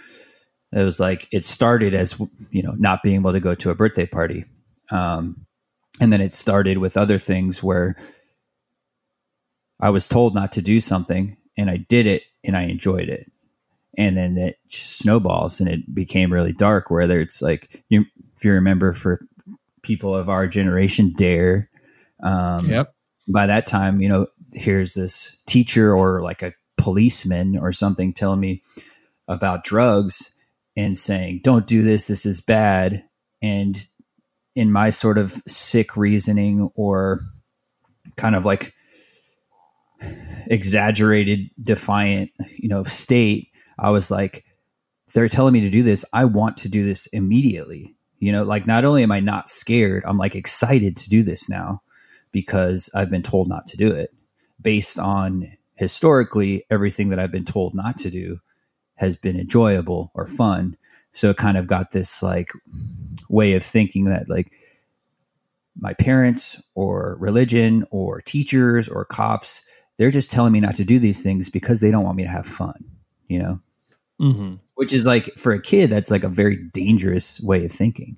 it 0.72 0.82
was 0.82 0.98
like 0.98 1.28
it 1.30 1.44
started 1.44 1.92
as 1.92 2.18
you 2.50 2.62
know 2.62 2.72
not 2.78 3.02
being 3.02 3.16
able 3.16 3.32
to 3.32 3.40
go 3.40 3.54
to 3.54 3.68
a 3.68 3.74
birthday 3.74 4.06
party, 4.06 4.46
um, 4.90 5.46
and 6.00 6.10
then 6.10 6.22
it 6.22 6.32
started 6.32 6.78
with 6.78 6.96
other 6.96 7.18
things 7.18 7.62
where 7.62 7.96
I 9.80 9.90
was 9.90 10.06
told 10.06 10.34
not 10.34 10.52
to 10.52 10.62
do 10.62 10.80
something, 10.80 11.36
and 11.58 11.68
I 11.70 11.76
did 11.76 12.06
it, 12.06 12.22
and 12.46 12.56
I 12.56 12.62
enjoyed 12.62 13.08
it, 13.08 13.30
and 13.98 14.16
then 14.16 14.38
it 14.38 14.56
snowballs, 14.68 15.60
and 15.60 15.68
it 15.68 15.94
became 15.94 16.32
really 16.32 16.52
dark. 16.52 16.90
Whether 16.90 17.20
it's 17.20 17.42
like 17.42 17.84
you, 17.88 18.04
if 18.36 18.44
you 18.44 18.52
remember, 18.52 18.92
for 18.92 19.20
people 19.82 20.14
of 20.16 20.28
our 20.28 20.46
generation, 20.46 21.12
Dare. 21.16 21.70
Um, 22.22 22.68
by 23.28 23.46
that 23.46 23.66
time, 23.66 24.00
you 24.00 24.08
know, 24.08 24.26
here's 24.52 24.94
this 24.94 25.36
teacher 25.46 25.94
or 25.94 26.22
like 26.22 26.42
a 26.42 26.54
policeman 26.78 27.56
or 27.58 27.72
something 27.72 28.12
telling 28.12 28.40
me 28.40 28.62
about 29.28 29.64
drugs 29.64 30.30
and 30.76 30.96
saying, 30.96 31.40
don't 31.42 31.66
do 31.66 31.82
this, 31.82 32.06
this 32.06 32.26
is 32.26 32.40
bad. 32.40 33.04
And 33.42 33.86
in 34.54 34.72
my 34.72 34.90
sort 34.90 35.18
of 35.18 35.42
sick 35.46 35.96
reasoning 35.96 36.70
or 36.74 37.20
kind 38.16 38.34
of 38.34 38.44
like 38.44 38.74
exaggerated, 40.46 41.50
defiant, 41.62 42.30
you 42.56 42.68
know, 42.68 42.84
state, 42.84 43.50
I 43.78 43.90
was 43.90 44.10
like, 44.10 44.44
they're 45.12 45.28
telling 45.28 45.52
me 45.52 45.60
to 45.60 45.70
do 45.70 45.82
this. 45.82 46.04
I 46.12 46.24
want 46.24 46.58
to 46.58 46.68
do 46.68 46.84
this 46.84 47.06
immediately. 47.08 47.94
You 48.18 48.32
know, 48.32 48.44
like 48.44 48.66
not 48.66 48.84
only 48.84 49.02
am 49.02 49.12
I 49.12 49.20
not 49.20 49.48
scared, 49.48 50.02
I'm 50.06 50.18
like 50.18 50.34
excited 50.34 50.96
to 50.98 51.08
do 51.08 51.22
this 51.22 51.48
now 51.48 51.82
because 52.32 52.90
I've 52.94 53.10
been 53.10 53.22
told 53.22 53.48
not 53.48 53.66
to 53.68 53.76
do 53.76 53.92
it 53.92 54.12
based 54.60 54.98
on 54.98 55.52
historically 55.74 56.64
everything 56.70 57.10
that 57.10 57.18
I've 57.18 57.30
been 57.30 57.44
told 57.44 57.74
not 57.74 57.98
to 57.98 58.10
do 58.10 58.40
has 58.94 59.16
been 59.16 59.38
enjoyable 59.38 60.10
or 60.14 60.26
fun. 60.26 60.76
So 61.12 61.30
it 61.30 61.36
kind 61.36 61.56
of 61.56 61.66
got 61.66 61.92
this 61.92 62.22
like 62.22 62.50
way 63.28 63.52
of 63.52 63.62
thinking 63.62 64.06
that 64.06 64.28
like 64.28 64.52
my 65.78 65.92
parents 65.94 66.60
or 66.74 67.16
religion 67.20 67.84
or 67.90 68.20
teachers 68.22 68.88
or 68.88 69.04
cops, 69.04 69.62
they're 69.98 70.10
just 70.10 70.30
telling 70.30 70.52
me 70.52 70.60
not 70.60 70.76
to 70.76 70.84
do 70.84 70.98
these 70.98 71.22
things 71.22 71.48
because 71.48 71.80
they 71.80 71.90
don't 71.90 72.04
want 72.04 72.16
me 72.16 72.24
to 72.24 72.28
have 72.28 72.46
fun, 72.46 72.84
you 73.28 73.38
know? 73.38 73.60
mm-hmm. 74.20 74.54
Which 74.74 74.92
is 74.92 75.06
like 75.06 75.34
for 75.36 75.52
a 75.52 75.60
kid, 75.60 75.90
that's 75.90 76.10
like 76.10 76.24
a 76.24 76.28
very 76.28 76.56
dangerous 76.56 77.40
way 77.40 77.64
of 77.64 77.72
thinking. 77.72 78.16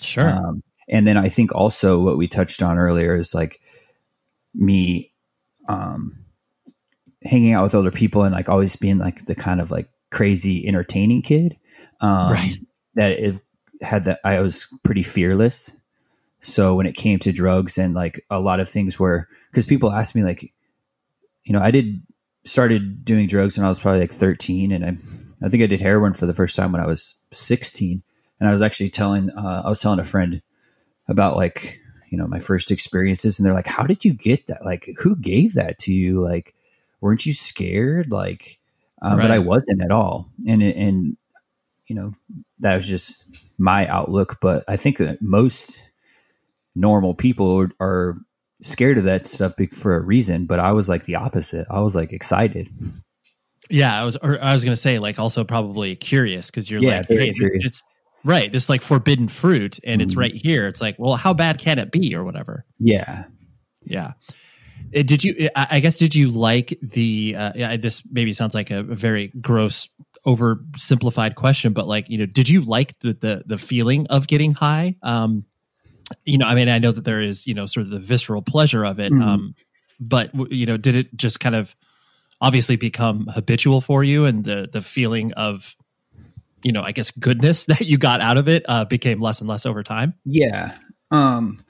sure 0.00 0.28
Um, 0.28 0.62
and 0.88 1.06
then 1.06 1.16
I 1.16 1.28
think 1.28 1.54
also 1.54 2.00
what 2.00 2.18
we 2.18 2.28
touched 2.28 2.62
on 2.62 2.78
earlier 2.78 3.16
is 3.16 3.34
like 3.34 3.60
me 4.54 5.12
um, 5.68 6.24
hanging 7.22 7.54
out 7.54 7.64
with 7.64 7.74
other 7.74 7.90
people 7.90 8.22
and 8.22 8.34
like 8.34 8.48
always 8.48 8.76
being 8.76 8.98
like 8.98 9.24
the 9.24 9.34
kind 9.34 9.60
of 9.60 9.70
like 9.70 9.88
crazy 10.10 10.66
entertaining 10.66 11.22
kid. 11.22 11.56
Um, 12.00 12.32
Right. 12.32 12.56
That 12.96 13.12
it 13.12 13.40
had 13.82 14.04
that 14.04 14.20
I 14.24 14.40
was 14.40 14.66
pretty 14.84 15.02
fearless. 15.02 15.76
So 16.40 16.76
when 16.76 16.86
it 16.86 16.94
came 16.94 17.18
to 17.20 17.32
drugs 17.32 17.78
and 17.78 17.94
like 17.94 18.24
a 18.30 18.38
lot 18.38 18.60
of 18.60 18.68
things 18.68 18.98
were 18.98 19.28
because 19.50 19.66
people 19.66 19.90
asked 19.90 20.14
me 20.14 20.22
like, 20.22 20.52
you 21.44 21.52
know, 21.52 21.60
I 21.60 21.70
did 21.70 22.02
started 22.44 23.04
doing 23.04 23.26
drugs 23.26 23.56
when 23.56 23.64
I 23.64 23.68
was 23.68 23.78
probably 23.78 24.00
like 24.00 24.12
13 24.12 24.72
and 24.72 24.84
I 24.84 24.96
I 25.44 25.48
think 25.48 25.62
I 25.62 25.66
did 25.66 25.80
heroin 25.80 26.14
for 26.14 26.26
the 26.26 26.34
first 26.34 26.56
time 26.56 26.72
when 26.72 26.80
I 26.80 26.86
was 26.86 27.16
16 27.32 28.02
and 28.40 28.48
I 28.48 28.52
was 28.52 28.62
actually 28.62 28.90
telling 28.90 29.30
uh, 29.30 29.62
I 29.64 29.68
was 29.68 29.78
telling 29.78 29.98
a 29.98 30.04
friend 30.04 30.42
about 31.08 31.36
like 31.36 31.80
you 32.10 32.18
know 32.18 32.26
my 32.26 32.38
first 32.38 32.70
experiences 32.70 33.38
and 33.38 33.46
they're 33.46 33.54
like 33.54 33.66
how 33.66 33.84
did 33.84 34.04
you 34.04 34.12
get 34.12 34.46
that? 34.46 34.64
Like 34.64 34.88
who 34.98 35.16
gave 35.16 35.54
that 35.54 35.78
to 35.80 35.92
you? 35.92 36.22
Like 36.22 36.54
weren't 37.00 37.26
you 37.26 37.34
scared? 37.34 38.12
Like 38.12 38.58
uh, 39.02 39.16
but 39.16 39.30
I 39.30 39.38
wasn't 39.38 39.82
at 39.82 39.90
all. 39.90 40.30
And 40.46 40.62
and 40.62 41.16
you 41.86 41.96
know 41.96 42.12
that 42.60 42.76
was 42.76 42.88
just 42.88 43.24
my 43.58 43.86
outlook 43.86 44.38
but 44.40 44.64
I 44.66 44.76
think 44.76 44.98
that 44.98 45.20
most 45.20 45.78
normal 46.74 47.14
people 47.14 47.68
are 47.78 48.16
scared 48.64 48.98
of 48.98 49.04
that 49.04 49.26
stuff 49.26 49.54
for 49.72 49.94
a 49.96 50.00
reason 50.00 50.46
but 50.46 50.58
I 50.58 50.72
was 50.72 50.88
like 50.88 51.04
the 51.04 51.16
opposite 51.16 51.66
I 51.70 51.80
was 51.80 51.94
like 51.94 52.12
excited 52.12 52.68
Yeah, 53.70 53.98
I 53.98 54.04
was. 54.04 54.16
Or 54.16 54.38
I 54.42 54.52
was 54.52 54.62
going 54.62 54.74
to 54.76 54.80
say, 54.80 54.98
like, 54.98 55.18
also 55.18 55.42
probably 55.42 55.96
curious 55.96 56.50
because 56.50 56.70
you're 56.70 56.82
Yeah, 56.82 56.98
like, 56.98 57.08
hey, 57.08 57.32
curious. 57.32 57.64
it's 57.64 57.82
right. 58.22 58.52
This 58.52 58.68
like 58.68 58.82
forbidden 58.82 59.26
fruit, 59.26 59.80
and 59.84 60.02
it's 60.02 60.14
Mhm. 60.14 60.18
right 60.18 60.34
here. 60.34 60.66
It's 60.68 60.82
like, 60.82 60.96
well, 60.98 61.16
how 61.16 61.32
bad 61.32 61.56
can 61.58 61.78
it 61.78 61.90
be, 61.90 62.14
or 62.14 62.24
whatever. 62.24 62.66
yeah 62.78 63.24
Yeah. 63.86 64.12
Uh, 64.94 65.02
Did 65.02 65.24
you? 65.24 65.48
I 65.56 65.66
I 65.76 65.80
guess 65.80 65.96
did 65.96 66.14
you 66.14 66.30
like 66.30 66.78
the? 66.82 67.34
Uh, 67.38 67.52
yeah, 67.56 67.76
this 67.78 68.02
maybe 68.10 68.32
sounds 68.34 68.54
like 68.54 68.70
a, 68.70 68.80
a 68.80 68.82
very 69.08 69.28
gross, 69.40 69.88
oversimplified 70.26 71.34
question, 71.34 71.72
but 71.72 71.86
like, 71.88 72.08
you 72.10 72.18
know, 72.18 72.26
did 72.26 72.48
you 72.50 72.60
like 72.62 72.98
the 73.00 73.14
the 73.14 73.42
the 73.46 73.58
feeling 73.58 74.06
of 74.08 74.26
getting 74.26 74.52
high? 74.52 74.96
Um, 75.02 75.44
you 76.24 76.38
know, 76.38 76.46
I 76.46 76.54
mean, 76.54 76.68
I 76.68 76.78
know 76.78 76.92
that 76.92 77.04
there 77.04 77.20
is, 77.20 77.46
you 77.46 77.54
know, 77.54 77.66
sort 77.66 77.84
of 77.84 77.90
the 77.90 77.98
visceral 77.98 78.42
pleasure 78.42 78.84
of 78.84 78.98
it. 79.00 79.12
Mhm. 79.12 79.22
Um, 79.22 79.54
but 80.00 80.30
you 80.50 80.66
know, 80.66 80.76
did 80.76 80.94
it 80.94 81.16
just 81.16 81.40
kind 81.40 81.54
of 81.54 81.74
obviously 82.40 82.76
become 82.76 83.26
habitual 83.28 83.80
for 83.80 84.04
you, 84.04 84.24
and 84.24 84.44
the 84.44 84.68
the 84.70 84.82
feeling 84.82 85.32
of, 85.34 85.76
you 86.62 86.72
know, 86.72 86.82
I 86.82 86.92
guess 86.92 87.10
goodness 87.10 87.64
that 87.66 87.82
you 87.82 87.98
got 87.98 88.20
out 88.20 88.38
of 88.38 88.48
it 88.48 88.64
uh, 88.68 88.84
became 88.84 89.20
less 89.20 89.40
and 89.40 89.48
less 89.48 89.66
over 89.66 89.82
time? 89.82 90.14
Yeah. 90.24 90.76
Um 91.10 91.62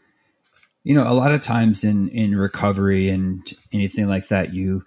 you 0.82 0.94
know, 0.94 1.08
a 1.08 1.14
lot 1.14 1.32
of 1.32 1.40
times 1.40 1.84
in 1.84 2.08
in 2.08 2.36
recovery 2.36 3.08
and 3.08 3.40
anything 3.72 4.06
like 4.06 4.28
that 4.28 4.52
you 4.52 4.84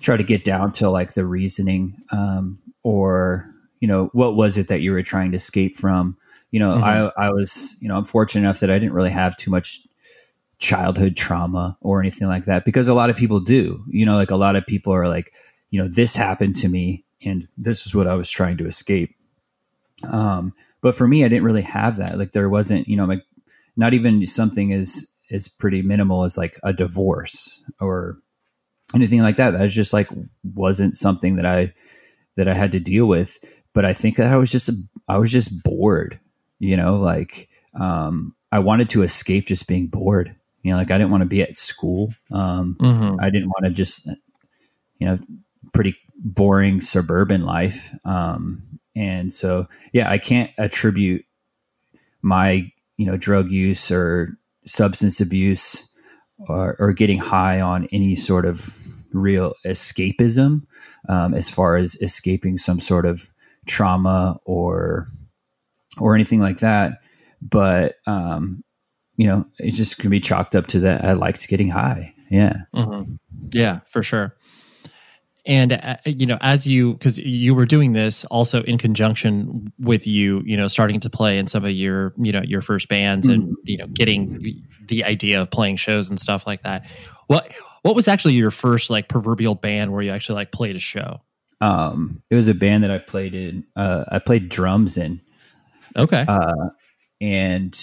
try 0.00 0.16
to 0.16 0.24
get 0.24 0.44
down 0.44 0.72
to 0.72 0.90
like 0.90 1.14
the 1.14 1.24
reasoning 1.24 1.96
um 2.10 2.58
or 2.82 3.48
you 3.80 3.88
know, 3.88 4.10
what 4.12 4.36
was 4.36 4.58
it 4.58 4.68
that 4.68 4.80
you 4.80 4.92
were 4.92 5.02
trying 5.02 5.32
to 5.32 5.36
escape 5.36 5.74
from? 5.74 6.16
You 6.52 6.60
know, 6.60 6.74
I 6.74 7.10
I 7.16 7.30
was, 7.30 7.76
you 7.80 7.88
know, 7.88 7.96
I'm 7.96 8.04
fortunate 8.04 8.42
enough 8.42 8.60
that 8.60 8.70
I 8.70 8.78
didn't 8.78 8.92
really 8.92 9.10
have 9.10 9.36
too 9.36 9.50
much 9.50 9.80
childhood 10.58 11.16
trauma 11.16 11.76
or 11.80 11.98
anything 11.98 12.28
like 12.28 12.44
that 12.44 12.64
because 12.64 12.86
a 12.86 12.94
lot 12.94 13.10
of 13.10 13.16
people 13.16 13.40
do. 13.40 13.84
You 13.88 14.06
know, 14.06 14.14
like 14.14 14.30
a 14.30 14.36
lot 14.36 14.54
of 14.54 14.64
people 14.64 14.94
are 14.94 15.08
like, 15.08 15.32
you 15.70 15.82
know, 15.82 15.88
this 15.88 16.14
happened 16.14 16.54
to 16.56 16.68
me 16.68 17.04
and 17.24 17.48
this 17.58 17.86
is 17.86 17.94
what 17.94 18.06
I 18.06 18.14
was 18.14 18.30
trying 18.30 18.58
to 18.58 18.66
escape. 18.66 19.16
Um, 20.04 20.54
but 20.80 20.94
for 20.94 21.08
me, 21.08 21.24
I 21.24 21.28
didn't 21.28 21.44
really 21.44 21.62
have 21.62 21.96
that. 21.96 22.18
Like 22.18 22.32
there 22.32 22.48
wasn't, 22.48 22.86
you 22.86 22.96
know, 22.96 23.06
like 23.06 23.24
not 23.76 23.94
even 23.94 24.26
something 24.26 24.72
as 24.72 25.06
as 25.30 25.48
pretty 25.48 25.82
minimal 25.82 26.24
as 26.24 26.36
like 26.36 26.58
a 26.62 26.72
divorce 26.72 27.62
or 27.80 28.18
anything 28.94 29.22
like 29.22 29.36
that. 29.36 29.52
That 29.52 29.62
was 29.62 29.74
just 29.74 29.92
like 29.92 30.08
wasn't 30.44 30.96
something 30.96 31.36
that 31.36 31.46
I 31.46 31.72
that 32.36 32.48
I 32.48 32.54
had 32.54 32.72
to 32.72 32.80
deal 32.80 33.06
with. 33.06 33.38
But 33.72 33.84
I 33.84 33.92
think 33.92 34.20
I 34.20 34.36
was 34.36 34.50
just 34.50 34.70
I 35.08 35.18
was 35.18 35.30
just 35.32 35.62
bored, 35.62 36.20
you 36.62 36.76
know, 36.76 36.94
like 36.94 37.48
um, 37.74 38.36
I 38.52 38.60
wanted 38.60 38.88
to 38.90 39.02
escape 39.02 39.46
just 39.46 39.66
being 39.66 39.88
bored. 39.88 40.36
You 40.62 40.70
know, 40.70 40.78
like 40.78 40.92
I 40.92 40.96
didn't 40.98 41.10
want 41.10 41.22
to 41.22 41.28
be 41.28 41.42
at 41.42 41.56
school. 41.56 42.14
Um, 42.30 42.76
Mhm. 42.80 43.16
I 43.20 43.30
didn't 43.30 43.48
want 43.48 43.64
to 43.64 43.70
just, 43.72 44.06
you 44.98 45.06
know, 45.08 45.18
pretty 45.72 45.96
boring 46.16 46.80
suburban 46.80 47.44
life. 47.44 47.90
Um, 48.04 48.62
and 48.94 49.32
so, 49.32 49.66
yeah, 49.92 50.08
I 50.08 50.18
can't 50.18 50.52
attribute 50.56 51.24
my, 52.20 52.70
you 52.96 53.06
know, 53.06 53.16
drug 53.16 53.50
use 53.50 53.90
or 53.90 54.38
substance 54.64 55.20
abuse 55.20 55.88
or, 56.38 56.76
or 56.78 56.92
getting 56.92 57.18
high 57.18 57.60
on 57.60 57.88
any 57.90 58.14
sort 58.14 58.46
of 58.46 58.72
real 59.12 59.54
escapism 59.66 60.62
um, 61.08 61.34
as 61.34 61.50
far 61.50 61.74
as 61.74 61.96
escaping 61.96 62.56
some 62.56 62.78
sort 62.78 63.04
of 63.04 63.30
trauma 63.66 64.38
or 64.44 65.08
or 65.98 66.14
anything 66.14 66.40
like 66.40 66.58
that. 66.58 66.98
But 67.40 67.96
um, 68.06 68.62
you 69.16 69.26
know, 69.26 69.46
it's 69.58 69.76
just 69.76 69.98
gonna 69.98 70.10
be 70.10 70.20
chalked 70.20 70.54
up 70.54 70.66
to 70.68 70.80
that. 70.80 71.04
I 71.04 71.12
liked 71.12 71.48
getting 71.48 71.68
high. 71.68 72.14
Yeah. 72.30 72.54
Mhm. 72.74 73.18
Yeah, 73.52 73.80
for 73.90 74.02
sure. 74.02 74.34
And 75.44 75.72
uh, 75.72 75.96
you 76.06 76.26
know, 76.26 76.38
as 76.40 76.68
you 76.68 76.92
because 76.92 77.18
you 77.18 77.54
were 77.54 77.66
doing 77.66 77.94
this 77.94 78.24
also 78.26 78.62
in 78.62 78.78
conjunction 78.78 79.72
with 79.80 80.06
you, 80.06 80.40
you 80.46 80.56
know, 80.56 80.68
starting 80.68 81.00
to 81.00 81.10
play 81.10 81.36
in 81.36 81.48
some 81.48 81.64
of 81.64 81.72
your 81.72 82.14
you 82.16 82.30
know 82.30 82.42
your 82.42 82.62
first 82.62 82.88
bands 82.88 83.26
and 83.26 83.56
you 83.64 83.76
know 83.76 83.88
getting 83.88 84.40
the 84.86 85.04
idea 85.04 85.40
of 85.40 85.50
playing 85.50 85.76
shows 85.76 86.10
and 86.10 86.20
stuff 86.20 86.46
like 86.46 86.62
that. 86.62 86.86
What 87.26 87.52
what 87.82 87.96
was 87.96 88.06
actually 88.06 88.34
your 88.34 88.52
first 88.52 88.88
like 88.88 89.08
proverbial 89.08 89.56
band 89.56 89.92
where 89.92 90.02
you 90.02 90.12
actually 90.12 90.36
like 90.36 90.52
played 90.52 90.76
a 90.76 90.80
show? 90.80 91.22
Um, 91.60 92.22
it 92.30 92.36
was 92.36 92.46
a 92.46 92.54
band 92.54 92.84
that 92.84 92.92
I 92.92 92.98
played 92.98 93.34
in. 93.34 93.64
Uh, 93.74 94.04
I 94.08 94.20
played 94.20 94.48
drums 94.48 94.96
in, 94.96 95.20
Okay, 95.96 96.24
uh, 96.26 96.70
and 97.20 97.74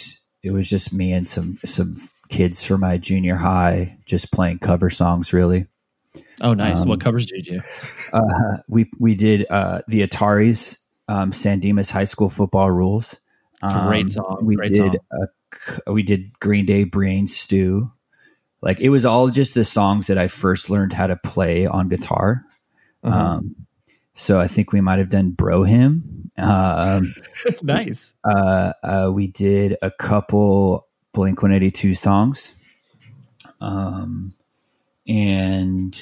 it 0.44 0.52
was 0.52 0.70
just 0.70 0.94
me 0.94 1.12
and 1.14 1.28
some 1.28 1.60
some 1.66 1.94
kids 2.30 2.64
from 2.66 2.82
my 2.82 2.98
junior 2.98 3.36
high 3.36 3.98
just 4.06 4.32
playing 4.32 4.60
cover 4.60 4.90
songs. 4.90 5.34
Really, 5.34 5.68
oh 6.42 6.54
nice. 6.54 6.84
um, 6.84 6.90
what 6.90 7.02
covers 7.02 7.26
did 7.28 7.48
you? 7.48 7.62
uh, 8.14 8.58
we 8.68 8.90
we 9.00 9.16
did 9.16 9.46
uh, 9.50 9.82
the 9.88 10.02
Ataris 10.08 10.80
um, 11.08 11.32
San 11.34 11.60
Dimas 11.60 11.92
High 11.92 12.06
School 12.06 12.30
football 12.30 12.72
rules. 12.72 13.20
Great 13.62 14.04
Um, 14.06 14.10
song, 14.10 14.40
We 14.44 14.56
great 14.56 14.74
did 14.74 14.98
song. 15.12 15.28
A, 15.86 15.92
we 15.92 16.04
did 16.04 16.40
Green 16.40 16.66
Day 16.66 16.84
Brain 16.86 17.28
Stew. 17.28 17.92
Like 18.62 18.80
it 18.80 18.90
was 18.90 19.06
all 19.06 19.30
just 19.30 19.54
the 19.54 19.64
songs 19.66 20.08
that 20.08 20.18
I 20.18 20.28
first 20.28 20.70
learned 20.70 20.94
how 20.94 21.08
to 21.08 21.16
play 21.18 21.66
on 21.66 21.90
guitar. 21.90 22.46
Uh-huh. 23.04 23.18
Um, 23.18 23.56
so 24.20 24.40
I 24.40 24.48
think 24.48 24.74
we 24.74 24.82
might 24.82 25.00
have 25.00 25.10
done 25.10 25.32
Bro 25.32 25.64
Hymn. 25.64 26.30
Um, 26.38 27.14
nice. 27.62 28.14
uh, 28.24 28.74
uh, 28.84 29.12
we 29.14 29.28
did 29.28 29.78
a 29.82 29.90
couple 29.90 30.88
Blink 31.14 31.42
One 31.42 31.54
Eighty 31.54 31.72
Two 31.72 31.96
songs, 31.96 32.62
um, 33.62 34.34
and 35.08 35.98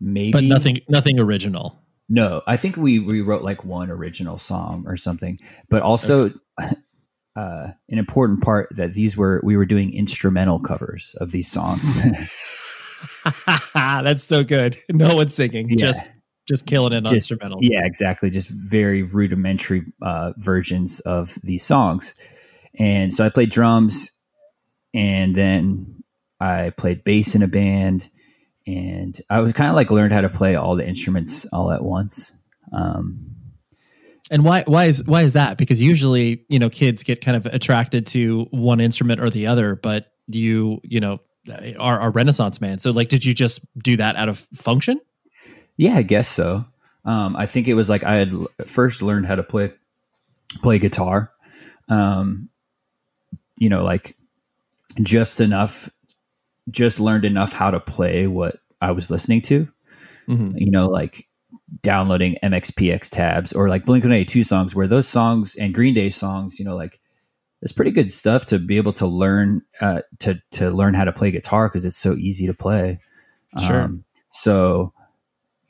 maybe 0.00 0.32
But 0.32 0.44
nothing 0.44 0.78
nothing 0.88 1.18
original. 1.20 1.78
no, 2.08 2.42
I 2.46 2.56
think 2.56 2.76
we 2.76 2.98
rewrote 2.98 3.42
like 3.42 3.64
one 3.64 3.90
original 3.90 4.38
song 4.38 4.84
or 4.86 4.96
something. 4.96 5.38
But 5.68 5.82
also, 5.82 6.30
uh, 6.58 6.72
an 7.36 7.98
important 7.98 8.42
part 8.42 8.68
that 8.76 8.92
these 8.94 9.16
were 9.16 9.40
we 9.44 9.56
were 9.56 9.66
doing 9.66 9.92
instrumental 9.92 10.60
covers 10.60 11.14
of 11.18 11.32
these 11.32 11.50
songs. 11.50 12.00
That's 13.74 14.22
so 14.22 14.44
good. 14.44 14.76
No 14.88 15.14
one's 15.16 15.34
singing. 15.34 15.68
Yeah. 15.70 15.76
Just 15.76 16.08
just 16.52 16.66
killing 16.66 16.92
it 16.92 16.96
on 16.98 17.02
Just- 17.04 17.30
instrumental. 17.30 17.58
yeah, 17.62 17.84
exactly. 17.84 18.30
Just 18.30 18.50
very 18.50 19.02
rudimentary 19.02 19.84
uh, 20.02 20.32
versions 20.36 21.00
of 21.00 21.38
these 21.42 21.64
songs. 21.64 22.14
And 22.78 23.12
so 23.12 23.24
I 23.24 23.28
played 23.28 23.50
drums, 23.50 24.10
and 24.94 25.34
then 25.34 26.02
I 26.40 26.70
played 26.70 27.04
bass 27.04 27.34
in 27.34 27.42
a 27.42 27.48
band, 27.48 28.08
and 28.66 29.20
I 29.30 29.40
was 29.40 29.52
kind 29.52 29.68
of 29.70 29.76
like 29.76 29.90
learned 29.90 30.12
how 30.12 30.20
to 30.22 30.28
play 30.28 30.54
all 30.56 30.76
the 30.76 30.86
instruments 30.86 31.46
all 31.52 31.70
at 31.72 31.82
once. 31.82 32.32
Um, 32.72 33.28
And 34.30 34.44
why 34.44 34.62
why 34.66 34.86
is 34.86 35.04
why 35.04 35.22
is 35.22 35.34
that? 35.34 35.58
Because 35.58 35.82
usually, 35.82 36.44
you 36.48 36.58
know, 36.58 36.70
kids 36.70 37.02
get 37.02 37.20
kind 37.20 37.36
of 37.36 37.44
attracted 37.46 38.06
to 38.08 38.46
one 38.50 38.80
instrument 38.80 39.20
or 39.20 39.28
the 39.30 39.46
other, 39.48 39.76
but 39.76 40.06
you, 40.28 40.80
you 40.84 41.00
know, 41.00 41.20
are 41.78 42.00
a 42.00 42.08
renaissance 42.08 42.60
man. 42.60 42.78
So 42.78 42.92
like 42.92 43.08
did 43.08 43.24
you 43.24 43.34
just 43.34 43.60
do 43.82 43.96
that 43.98 44.16
out 44.16 44.28
of 44.30 44.38
function? 44.54 45.00
Yeah, 45.76 45.94
I 45.96 46.02
guess 46.02 46.28
so. 46.28 46.64
Um, 47.04 47.34
I 47.36 47.46
think 47.46 47.68
it 47.68 47.74
was 47.74 47.88
like 47.88 48.04
I 48.04 48.14
had 48.14 48.32
l- 48.32 48.48
first 48.66 49.02
learned 49.02 49.26
how 49.26 49.34
to 49.34 49.42
play 49.42 49.72
play 50.62 50.78
guitar. 50.78 51.32
Um, 51.88 52.48
you 53.56 53.68
know, 53.68 53.84
like 53.84 54.16
just 55.02 55.40
enough, 55.40 55.90
just 56.70 57.00
learned 57.00 57.24
enough 57.24 57.52
how 57.52 57.70
to 57.70 57.80
play 57.80 58.26
what 58.26 58.60
I 58.80 58.92
was 58.92 59.10
listening 59.10 59.42
to. 59.42 59.68
Mhm. 60.28 60.54
You 60.56 60.70
know, 60.70 60.88
like 60.88 61.28
downloading 61.82 62.36
MXPX 62.42 63.08
tabs 63.08 63.52
or 63.52 63.68
like 63.68 63.84
Blink 63.84 64.04
One 64.04 64.12
Eighty 64.12 64.24
Two 64.24 64.44
songs, 64.44 64.74
where 64.74 64.86
those 64.86 65.08
songs 65.08 65.56
and 65.56 65.74
Green 65.74 65.94
Day 65.94 66.10
songs, 66.10 66.58
you 66.58 66.64
know, 66.64 66.76
like 66.76 67.00
it's 67.62 67.72
pretty 67.72 67.90
good 67.90 68.12
stuff 68.12 68.46
to 68.46 68.58
be 68.58 68.76
able 68.76 68.92
to 68.94 69.06
learn 69.06 69.62
uh, 69.80 70.02
to 70.20 70.40
to 70.52 70.70
learn 70.70 70.94
how 70.94 71.04
to 71.04 71.12
play 71.12 71.30
guitar 71.30 71.68
because 71.68 71.84
it's 71.84 71.98
so 71.98 72.14
easy 72.14 72.46
to 72.46 72.54
play. 72.54 72.98
Sure. 73.58 73.82
Um, 73.82 74.04
so 74.32 74.92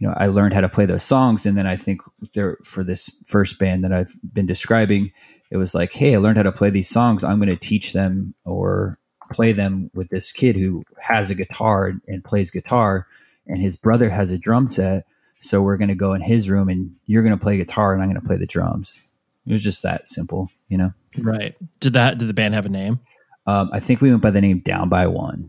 you 0.02 0.08
know, 0.08 0.14
I 0.16 0.26
learned 0.26 0.52
how 0.52 0.62
to 0.62 0.68
play 0.68 0.84
those 0.84 1.04
songs, 1.04 1.46
and 1.46 1.56
then 1.56 1.68
I 1.68 1.76
think 1.76 2.00
there 2.34 2.58
for 2.64 2.82
this 2.82 3.08
first 3.24 3.60
band 3.60 3.84
that 3.84 3.92
I've 3.92 4.12
been 4.34 4.46
describing, 4.46 5.12
it 5.48 5.58
was 5.58 5.76
like, 5.76 5.92
hey, 5.92 6.16
I 6.16 6.18
learned 6.18 6.38
how 6.38 6.42
to 6.42 6.50
play 6.50 6.70
these 6.70 6.88
songs. 6.88 7.22
I'm 7.22 7.38
going 7.38 7.48
to 7.50 7.56
teach 7.56 7.92
them 7.92 8.34
or 8.44 8.98
play 9.30 9.52
them 9.52 9.92
with 9.94 10.08
this 10.08 10.32
kid 10.32 10.56
who 10.56 10.82
has 11.00 11.30
a 11.30 11.36
guitar 11.36 11.86
and, 11.86 12.00
and 12.08 12.24
plays 12.24 12.50
guitar, 12.50 13.06
and 13.46 13.58
his 13.62 13.76
brother 13.76 14.10
has 14.10 14.32
a 14.32 14.38
drum 14.38 14.68
set. 14.70 15.04
So 15.38 15.62
we're 15.62 15.76
going 15.76 15.86
to 15.86 15.94
go 15.94 16.14
in 16.14 16.20
his 16.20 16.50
room, 16.50 16.68
and 16.68 16.96
you're 17.06 17.22
going 17.22 17.38
to 17.38 17.40
play 17.40 17.56
guitar, 17.56 17.92
and 17.92 18.02
I'm 18.02 18.08
going 18.08 18.20
to 18.20 18.26
play 18.26 18.38
the 18.38 18.44
drums. 18.44 18.98
It 19.46 19.52
was 19.52 19.62
just 19.62 19.84
that 19.84 20.08
simple, 20.08 20.50
you 20.68 20.78
know. 20.78 20.94
Right. 21.16 21.54
Did 21.78 21.92
that 21.92 22.18
did 22.18 22.26
the 22.26 22.34
band 22.34 22.54
have 22.54 22.66
a 22.66 22.70
name? 22.70 22.98
Um, 23.46 23.70
I 23.72 23.78
think 23.78 24.00
we 24.00 24.10
went 24.10 24.22
by 24.22 24.30
the 24.30 24.40
name 24.40 24.58
Down 24.58 24.88
by 24.88 25.06
One. 25.06 25.48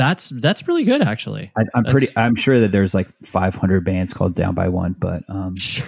That's 0.00 0.30
that's 0.30 0.66
really 0.66 0.84
good, 0.84 1.02
actually. 1.02 1.52
I, 1.54 1.60
I'm 1.74 1.82
That's- 1.82 1.92
pretty. 1.92 2.08
I'm 2.16 2.34
sure 2.34 2.60
that 2.60 2.72
there's 2.72 2.94
like 2.94 3.08
500 3.22 3.84
bands 3.84 4.14
called 4.14 4.34
Down 4.34 4.54
by 4.54 4.68
One, 4.70 4.94
but 4.98 5.24
um, 5.28 5.56
Sure. 5.58 5.86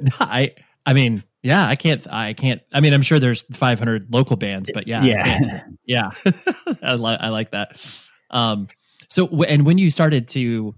No, 0.00 0.10
I 0.18 0.54
I 0.84 0.94
mean, 0.94 1.22
yeah, 1.44 1.64
I 1.64 1.76
can't 1.76 2.04
I 2.12 2.32
can't 2.32 2.60
I 2.72 2.80
mean, 2.80 2.92
I'm 2.92 3.02
sure 3.02 3.20
there's 3.20 3.44
500 3.52 4.12
local 4.12 4.34
bands, 4.36 4.68
but 4.74 4.88
yeah. 4.88 5.04
yeah, 5.04 5.62
Yeah. 5.86 6.10
I 6.82 6.94
li- 6.94 7.16
I 7.20 7.28
like 7.28 7.52
that. 7.52 7.76
Um 8.32 8.66
so 9.08 9.26
w- 9.28 9.44
and 9.44 9.64
when 9.64 9.78
you 9.78 9.92
started 9.92 10.26
to 10.28 10.74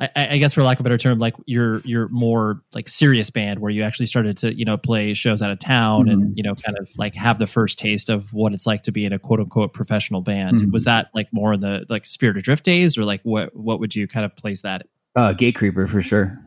I, 0.00 0.10
I 0.16 0.38
guess 0.38 0.54
for 0.54 0.62
lack 0.62 0.78
of 0.78 0.82
a 0.82 0.84
better 0.84 0.98
term, 0.98 1.18
like 1.18 1.34
your 1.46 1.80
your 1.80 2.08
more 2.08 2.62
like 2.72 2.88
serious 2.88 3.30
band 3.30 3.58
where 3.58 3.70
you 3.70 3.82
actually 3.82 4.06
started 4.06 4.36
to, 4.38 4.56
you 4.56 4.64
know, 4.64 4.76
play 4.76 5.12
shows 5.14 5.42
out 5.42 5.50
of 5.50 5.58
town 5.58 6.08
and, 6.08 6.36
you 6.36 6.44
know, 6.44 6.54
kind 6.54 6.78
of 6.78 6.88
like 6.96 7.16
have 7.16 7.40
the 7.40 7.48
first 7.48 7.80
taste 7.80 8.08
of 8.08 8.32
what 8.32 8.52
it's 8.52 8.64
like 8.64 8.84
to 8.84 8.92
be 8.92 9.04
in 9.04 9.12
a 9.12 9.18
quote 9.18 9.40
unquote 9.40 9.72
professional 9.72 10.20
band. 10.20 10.58
Mhm. 10.60 10.72
Was 10.72 10.84
that 10.84 11.08
like 11.14 11.28
more 11.32 11.52
in 11.54 11.60
the 11.60 11.84
like 11.88 12.06
Spirit 12.06 12.36
of 12.36 12.44
Drift 12.44 12.64
days 12.64 12.96
or 12.96 13.04
like 13.04 13.20
what 13.22 13.56
what 13.56 13.80
would 13.80 13.96
you 13.96 14.06
kind 14.06 14.24
of 14.24 14.36
place 14.36 14.60
that? 14.62 14.86
uh, 15.16 15.32
Gatecreeper 15.36 15.88
for 15.88 16.00
sure. 16.00 16.38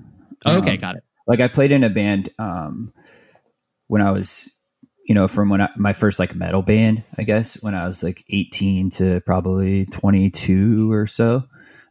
okay, 0.48 0.72
Um, 0.76 0.78
got 0.78 0.96
it. 0.96 1.04
like 1.28 1.42
I 1.42 1.50
played 1.50 1.72
in 1.74 1.84
a 1.84 1.90
band 1.90 2.30
um, 2.40 2.94
when 3.88 4.02
I 4.02 4.12
was, 4.12 4.50
you 5.06 5.14
know, 5.14 5.28
from 5.28 5.50
when 5.50 5.60
I, 5.60 5.70
my 5.76 5.92
first 5.92 6.20
like 6.20 6.34
metal 6.36 6.62
band, 6.62 7.04
I 7.18 7.24
guess, 7.24 7.56
when 7.62 7.76
I 7.76 7.86
was 7.86 8.02
like 8.02 8.24
18 8.30 8.92
to 8.92 9.20
probably 9.26 9.86
22 9.88 10.90
or 10.90 11.06
so. 11.06 11.44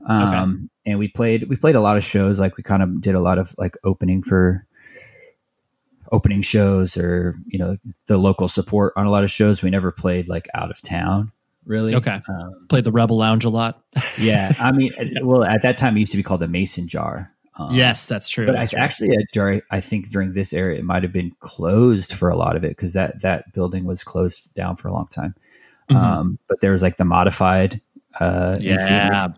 Um, 0.07 0.71
and 0.91 0.99
we 0.99 1.09
played, 1.09 1.49
we 1.49 1.57
played 1.57 1.77
a 1.77 1.81
lot 1.81 1.97
of 1.97 2.05
shows. 2.05 2.39
Like 2.39 2.57
we 2.57 2.63
kind 2.63 2.83
of 2.83 3.01
did 3.01 3.15
a 3.15 3.21
lot 3.21 3.39
of 3.39 3.55
like 3.59 3.77
opening 3.85 4.23
for 4.23 4.67
opening 6.13 6.43
shows 6.43 6.97
or, 6.97 7.37
you 7.47 7.59
know, 7.59 7.77
the 8.07 8.19
local 8.19 8.49
support 8.49 8.93
on 8.97 9.07
a 9.07 9.11
lot 9.11 9.25
of 9.25 9.31
shows. 9.31 9.63
We 9.63 9.71
never 9.71 9.93
played 9.93 10.29
like 10.29 10.49
out 10.55 10.71
of 10.71 10.83
town 10.83 11.33
really. 11.65 11.95
Okay. 11.95 12.21
Um, 12.29 12.67
Played 12.69 12.85
the 12.85 12.93
Rebel 12.93 13.17
Lounge 13.17 13.45
a 13.45 13.49
lot. 13.49 13.83
yeah. 14.19 14.53
I 14.59 14.73
mean, 14.73 14.91
well, 15.23 15.45
at 15.45 15.63
that 15.63 15.79
time 15.79 15.97
it 15.97 16.01
used 16.01 16.13
to 16.13 16.19
be 16.19 16.23
called 16.23 16.41
the 16.41 16.49
Mason 16.49 16.89
jar. 16.89 17.33
Um, 17.59 17.75
yes, 17.75 18.07
that's 18.07 18.29
true. 18.29 18.47
but 18.47 18.57
I, 18.57 18.61
right. 18.61 18.75
actually, 18.75 19.17
uh, 19.17 19.21
during 19.33 19.61
I 19.71 19.81
think 19.81 20.09
during 20.11 20.33
this 20.33 20.53
era, 20.53 20.75
it 20.77 20.85
might 20.85 21.03
have 21.03 21.13
been 21.13 21.33
closed 21.41 22.13
for 22.13 22.31
a 22.31 22.37
lot 22.37 22.57
of 22.57 22.65
it 22.65 22.71
because 22.71 22.93
that 22.95 23.21
that 23.23 23.53
building 23.53 23.85
was 23.85 24.05
closed 24.05 24.53
down 24.55 24.77
for 24.77 24.89
a 24.89 24.93
long 24.93 25.09
time. 25.09 25.35
Mhm. 25.91 25.97
Um, 25.97 26.39
but 26.49 26.61
there 26.61 26.73
was 26.73 26.83
like 26.83 26.97
the 26.97 27.05
modified, 27.05 27.81
uh, 28.19 28.57
Yeah. 28.61 29.29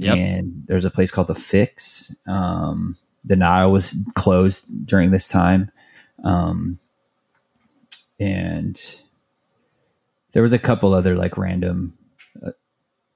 Yep. 0.00 0.16
and 0.16 0.64
there's 0.66 0.84
a 0.84 0.90
place 0.90 1.10
called 1.10 1.26
the 1.28 1.34
Fix. 1.34 2.14
Um, 2.26 2.96
the 3.24 3.36
Nile 3.36 3.70
was 3.70 3.94
closed 4.14 4.86
during 4.86 5.10
this 5.10 5.28
time, 5.28 5.70
um, 6.24 6.78
and 8.18 8.80
there 10.32 10.42
was 10.42 10.52
a 10.52 10.58
couple 10.58 10.94
other 10.94 11.16
like 11.16 11.36
random 11.36 11.96
uh, 12.44 12.50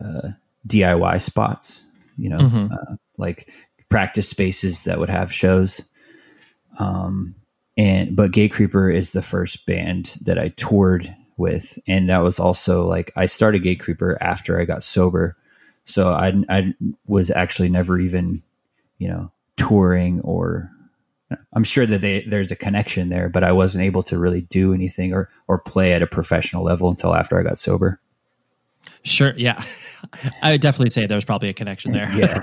uh, 0.05 0.29
DIY 0.67 1.21
spots, 1.21 1.85
you 2.17 2.29
know, 2.29 2.39
Mhm. 2.39 2.73
uh, 2.73 2.97
like 3.17 3.51
practice 3.89 4.29
spaces 4.29 4.85
that 4.85 4.99
would 4.99 5.11
have 5.11 5.33
shows. 5.33 5.89
Um, 6.79 7.35
and 7.77 8.15
but 8.17 8.31
Gatecreeper 8.33 8.93
is 8.93 9.13
the 9.13 9.23
first 9.23 9.67
band 9.67 10.17
that 10.23 10.39
I 10.39 10.49
toured 10.51 11.15
with, 11.37 11.79
and 11.87 12.09
that 12.09 12.19
was 12.19 12.39
also 12.39 12.87
like 12.87 13.13
I 13.17 13.27
started 13.27 13.63
Gatecreeper 13.63 14.17
after 14.21 14.61
I 14.61 14.65
got 14.65 14.85
sober, 14.85 15.37
so 15.85 16.11
I 16.11 16.33
I 16.49 16.75
was 17.07 17.31
actually 17.31 17.69
never 17.69 17.99
even 17.99 18.43
you 18.99 19.09
know 19.09 19.31
touring 19.57 20.21
or 20.21 20.71
I'm 21.53 21.65
sure 21.65 21.87
that 21.87 22.01
they, 22.01 22.23
there's 22.23 22.51
a 22.51 22.57
connection 22.57 23.09
there, 23.09 23.29
but 23.29 23.45
I 23.45 23.53
wasn't 23.53 23.85
able 23.85 24.03
to 24.05 24.19
really 24.19 24.43
do 24.43 24.73
anything 24.73 25.13
or 25.13 25.31
or 25.49 25.59
play 25.59 25.93
at 25.93 26.03
a 26.03 26.07
professional 26.07 26.65
level 26.65 26.89
until 26.89 27.15
after 27.15 27.39
I 27.39 27.43
got 27.43 27.59
sober. 27.59 28.01
Sure. 29.03 29.33
Yeah. 29.37 29.63
I 30.43 30.53
would 30.53 30.61
definitely 30.61 30.91
say 30.91 31.07
there's 31.07 31.25
probably 31.25 31.49
a 31.49 31.55
connection 31.55 31.93
there. 31.93 32.13
Yeah. 32.15 32.41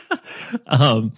um, 0.66 1.12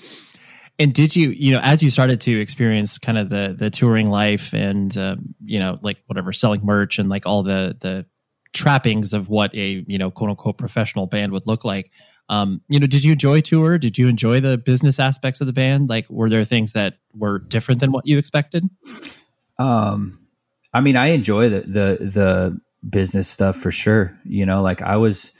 and 0.79 0.93
did 0.93 1.15
you, 1.15 1.31
you 1.31 1.53
know, 1.53 1.61
as 1.63 1.83
you 1.83 1.91
started 1.91 2.21
to 2.23 2.41
experience 2.41 2.99
kind 2.99 3.19
of 3.19 3.29
the 3.29 3.55
the 3.57 3.71
touring 3.71 4.11
life 4.11 4.53
and 4.53 4.97
um, 4.99 5.35
you 5.45 5.59
know, 5.59 5.79
like 5.83 5.99
whatever 6.07 6.33
selling 6.33 6.65
merch 6.65 6.99
and 6.99 7.09
like 7.09 7.27
all 7.27 7.43
the 7.43 7.77
the 7.81 8.07
trappings 8.55 9.13
of 9.13 9.29
what 9.29 9.55
a 9.55 9.85
you 9.87 9.99
know 9.99 10.11
quote 10.11 10.31
unquote 10.31 10.57
professional 10.57 11.07
band 11.07 11.33
would 11.33 11.47
look 11.47 11.65
like, 11.65 11.91
um, 12.29 12.63
you 12.69 12.81
know, 12.81 12.87
did 12.87 13.05
you 13.05 13.13
enjoy 13.13 13.41
tour? 13.41 13.77
Did 13.79 13.99
you 13.99 14.09
enjoy 14.09 14.41
the 14.41 14.57
business 14.57 14.99
aspects 14.99 15.41
of 15.41 15.47
the 15.47 15.53
band? 15.53 15.89
Like, 15.89 16.09
were 16.09 16.31
there 16.31 16.45
things 16.45 16.73
that 16.73 16.95
were 17.15 17.41
different 17.41 17.81
than 17.81 17.93
what 17.93 18.07
you 18.07 18.17
expected? 18.17 18.65
Um, 19.59 20.19
I 20.73 20.81
mean, 20.81 20.97
I 20.97 21.09
enjoy 21.09 21.49
the 21.51 21.61
the 21.61 21.99
the 22.01 22.61
business 22.89 23.29
stuff 23.29 23.57
for 23.57 23.71
sure. 23.71 24.17
You 24.25 24.47
know, 24.47 24.63
like 24.63 24.83
I 24.83 24.97
was, 24.97 25.33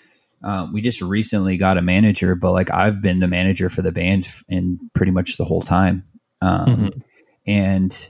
um, 0.43 0.73
we 0.73 0.83
just 0.83 1.01
recently 1.01 1.57
got 1.57 1.79
a 1.79 1.83
manager, 1.83 2.35
but 2.35 2.53
like 2.53 2.71
I've 2.71 3.01
been 3.01 3.21
the 3.21 3.29
manager 3.29 3.69
for 3.69 3.83
the 3.83 3.93
band 3.93 4.29
in 4.49 4.79
pretty 4.95 5.13
much 5.13 5.37
the 5.37 5.45
whole 5.45 5.63
time. 5.63 6.05
Um, 6.43 6.67
Mhm. 6.67 7.03
and 7.47 8.09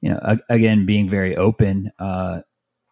you 0.00 0.10
know, 0.10 0.38
again, 0.48 0.86
being 0.86 1.08
very 1.08 1.36
open. 1.36 1.90
Uh, 1.98 2.40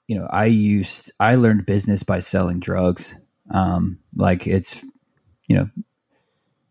you 0.06 0.16
know, 0.16 0.26
I 0.30 0.46
used 0.46 1.12
I 1.18 1.34
learned 1.34 1.66
business 1.66 2.02
by 2.02 2.20
selling 2.20 2.60
drugs. 2.60 3.16
Um, 3.50 3.98
like 4.14 4.46
it's, 4.46 4.84
you 5.46 5.56
know, 5.56 5.70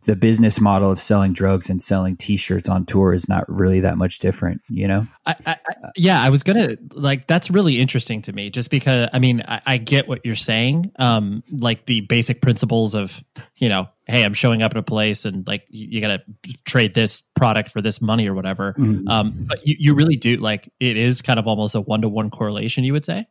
the 0.06 0.16
business 0.16 0.62
model 0.62 0.91
of 0.91 0.99
selling 0.99 1.34
drugs 1.34 1.70
and 1.70 1.82
selling 1.82 2.18
T-shirts 2.18 2.70
on 2.70 2.86
tour 2.86 3.14
is 3.14 3.28
not 3.28 3.43
really 3.47 3.82
that 3.82 3.97
much 3.97 4.20
different. 4.20 4.62
You 4.70 4.88
know. 4.88 5.08
I, 5.26 5.36
I, 5.45 5.58
yeah, 5.95 6.22
I 6.22 6.30
was 6.30 6.43
gonna 6.43 6.78
like 6.91 7.28
that's 7.28 7.49
really 7.49 7.80
interesting 7.80 8.22
to 8.24 8.34
me, 8.34 8.49
just 8.49 8.70
because 8.70 9.10
I 9.12 9.20
mean 9.20 9.43
I, 9.47 9.62
I 9.66 9.78
get 9.78 10.08
what 10.08 10.26
you're 10.26 10.36
saying, 10.36 10.91
um, 10.97 11.43
like 11.51 11.86
the 11.86 12.01
basic 12.01 12.41
principles 12.41 12.95
of 12.95 13.24
you 13.58 13.70
know, 13.70 13.89
hey, 14.08 14.24
I'm 14.24 14.34
showing 14.34 14.62
up 14.62 14.72
at 14.72 14.78
a 14.78 14.84
place 14.84 15.26
and 15.26 15.45
like 15.47 15.66
you, 15.70 15.88
you 15.91 16.01
got 16.01 16.08
to 16.18 16.58
trade 16.66 16.93
this 16.93 17.22
product 17.36 17.72
for 17.72 17.82
this 17.82 18.01
money 18.01 18.28
or 18.28 18.34
whatever. 18.34 18.74
Mm-hmm. 18.74 19.08
Um, 19.08 19.34
but 19.47 19.68
you, 19.68 19.76
you 19.80 19.93
really 19.95 20.16
do 20.16 20.38
like 20.38 20.70
it 20.80 20.97
is 20.97 21.22
kind 21.22 21.39
of 21.39 21.47
almost 21.47 21.76
a 21.76 21.82
one 21.82 22.01
to 22.01 22.10
one 22.10 22.30
correlation, 22.30 22.84
you 22.84 22.93
would 22.93 23.06
say. 23.06 23.26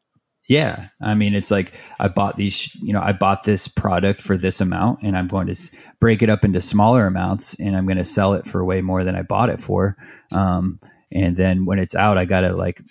Yeah, 0.47 0.89
I 1.01 1.15
mean, 1.15 1.35
it's 1.35 1.51
like 1.51 1.73
I 1.99 2.09
bought 2.09 2.37
these, 2.37 2.75
you 2.75 2.93
know, 2.93 3.01
I 3.01 3.13
bought 3.13 3.45
this 3.45 3.67
product 3.67 4.21
for 4.21 4.37
this 4.37 4.61
amount, 4.61 5.01
and 5.03 5.17
I'm 5.17 5.29
going 5.29 5.47
to 5.47 5.57
break 6.01 6.23
it 6.23 6.29
up 6.29 6.45
into 6.45 6.61
smaller 6.61 7.07
amounts, 7.07 7.55
and 7.59 7.75
I'm 7.75 7.87
going 7.87 7.97
to 7.97 8.05
sell 8.05 8.35
it 8.35 8.45
for 8.45 8.63
way 8.63 8.83
more 8.83 9.05
than 9.05 9.17
I 9.17 9.23
bought 9.23 9.49
it 9.49 9.61
for. 9.61 9.97
Um, 10.33 10.81
and 11.11 11.35
then 11.35 11.65
when 11.65 11.79
it's 11.79 11.95
out, 11.95 12.19
I 12.19 12.27
got 12.27 12.43
to 12.43 12.53
like, 12.53 12.83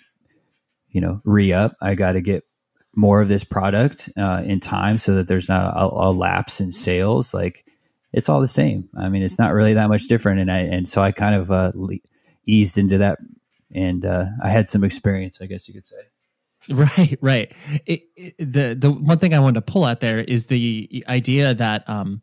you 0.88 1.00
know, 1.00 1.20
re 1.24 1.52
up. 1.52 1.76
I 1.80 1.94
got 1.94 2.12
to 2.12 2.20
get 2.20 2.42
more 2.96 3.20
of 3.20 3.28
this 3.28 3.44
product 3.44 4.10
uh, 4.16 4.42
in 4.44 4.58
time 4.58 4.98
so 4.98 5.14
that 5.14 5.28
there's 5.28 5.48
not 5.48 5.76
a, 5.76 5.84
a, 5.84 6.10
lapse 6.10 6.60
in 6.60 6.72
sales. 6.72 7.34
Like, 7.34 7.64
it's 8.12 8.28
all 8.28 8.40
the 8.40 8.48
same. 8.48 8.88
I 8.96 9.08
mean, 9.08 9.22
it's 9.22 9.38
not 9.38 9.52
really 9.52 9.74
that 9.74 9.88
much 9.88 10.08
different, 10.08 10.40
and 10.40 10.50
I 10.50 10.58
and 10.60 10.88
so 10.88 11.02
I 11.02 11.12
kind 11.12 11.34
of 11.36 11.52
uh, 11.52 11.72
eased 12.46 12.78
into 12.78 12.98
that, 12.98 13.18
and 13.72 14.04
uh, 14.04 14.26
I 14.42 14.48
had 14.48 14.68
some 14.68 14.82
experience, 14.82 15.38
I 15.40 15.46
guess 15.46 15.68
you 15.68 15.74
could 15.74 15.86
say. 15.86 15.96
Right, 16.70 17.18
right. 17.20 17.52
It, 17.84 18.02
it, 18.16 18.34
the 18.38 18.74
the 18.74 18.90
one 18.90 19.18
thing 19.18 19.34
I 19.34 19.38
wanted 19.38 19.64
to 19.66 19.72
pull 19.72 19.84
out 19.84 20.00
there 20.00 20.20
is 20.20 20.46
the 20.46 21.04
idea 21.06 21.54
that 21.54 21.88
um, 21.88 22.22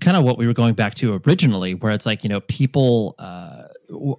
kind 0.00 0.16
of 0.16 0.24
what 0.24 0.38
we 0.38 0.46
were 0.46 0.52
going 0.52 0.74
back 0.74 0.94
to 0.94 1.20
originally, 1.26 1.74
where 1.74 1.92
it's 1.92 2.06
like 2.06 2.24
you 2.24 2.28
know 2.28 2.40
people 2.40 3.14
uh, 3.18 3.64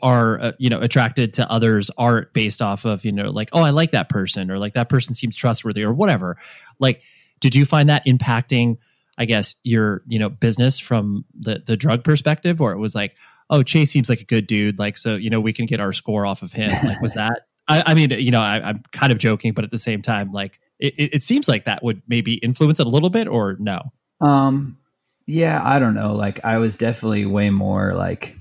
are 0.02 0.40
uh, 0.40 0.52
you 0.60 0.70
know 0.70 0.80
attracted 0.82 1.34
to 1.34 1.52
others' 1.52 1.90
art 1.98 2.34
based 2.34 2.62
off 2.62 2.86
of 2.86 3.06
you 3.06 3.12
know 3.12 3.32
like 3.32 3.50
oh 3.54 3.62
I 3.62 3.72
like 3.72 3.92
that 3.92 4.10
person 4.10 4.52
or 4.52 4.60
like 4.60 4.74
that 4.74 4.90
person 4.90 5.14
seems 5.14 5.36
trustworthy 5.36 5.84
or 5.84 5.94
whatever. 5.94 6.38
Like, 6.80 7.02
did 7.40 7.56
you 7.56 7.66
find 7.66 7.90
that 7.90 8.06
impacting? 8.06 8.78
I 9.18 9.26
guess 9.26 9.56
your 9.64 10.04
you 10.08 10.20
know 10.20 10.30
business 10.30 10.78
from 10.78 11.26
the 11.34 11.64
the 11.66 11.76
drug 11.76 12.04
perspective, 12.04 12.62
or 12.62 12.72
it 12.72 12.78
was 12.78 12.94
like 12.94 13.16
oh 13.50 13.64
Chase 13.64 13.90
seems 13.90 14.10
like 14.10 14.22
a 14.22 14.26
good 14.26 14.46
dude, 14.46 14.78
like 14.78 14.96
so 14.96 15.16
you 15.16 15.32
know 15.32 15.42
we 15.42 15.54
can 15.54 15.66
get 15.66 15.80
our 15.80 15.92
score 15.92 16.26
off 16.26 16.44
of 16.44 16.54
him. 16.54 16.72
Like 16.86 17.02
was 17.02 17.14
that 17.14 17.48
I, 17.68 17.84
I 17.88 17.94
mean, 17.94 18.12
you 18.12 18.32
know, 18.32 18.42
I, 18.42 18.70
am 18.70 18.84
kind 18.92 19.12
of 19.12 19.18
joking, 19.18 19.54
but 19.54 19.64
at 19.64 19.72
the 19.72 19.78
same 19.78 20.02
time, 20.02 20.32
like 20.32 20.60
it, 20.80 20.94
it, 20.98 21.24
seems 21.24 21.48
like 21.48 21.66
that 21.66 21.84
would 21.84 22.02
maybe 22.08 22.36
influence 22.36 22.80
it 22.80 22.88
a 22.88 22.90
little 22.90 23.10
bit, 23.10 23.28
or 23.28 23.58
no? 23.60 23.82
Um, 24.22 24.78
yeah, 25.26 25.62
I 25.64 25.80
don't 25.80 25.94
know. 25.94 26.16
Like, 26.16 26.44
I 26.46 26.58
was 26.58 26.78
definitely 26.78 27.26
way 27.26 27.50
more 27.50 27.94
like, 27.94 28.38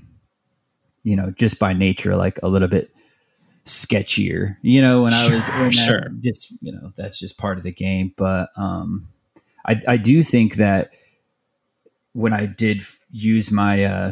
you 1.03 1.15
know, 1.15 1.31
just 1.31 1.59
by 1.59 1.73
nature, 1.73 2.15
like 2.15 2.39
a 2.41 2.47
little 2.47 2.67
bit 2.67 2.91
sketchier. 3.65 4.57
You 4.61 4.81
know, 4.81 5.03
when 5.03 5.13
I 5.13 5.29
was 5.29 5.47
when 5.47 5.71
sure, 5.71 6.05
I, 6.05 6.09
just 6.21 6.53
you 6.61 6.71
know, 6.71 6.93
that's 6.95 7.19
just 7.19 7.37
part 7.37 7.57
of 7.57 7.63
the 7.63 7.71
game. 7.71 8.13
But 8.15 8.49
um, 8.55 9.09
I 9.65 9.79
I 9.87 9.97
do 9.97 10.23
think 10.23 10.55
that 10.55 10.89
when 12.13 12.33
I 12.33 12.45
did 12.45 12.81
use 13.11 13.51
my 13.51 13.83
uh 13.83 14.11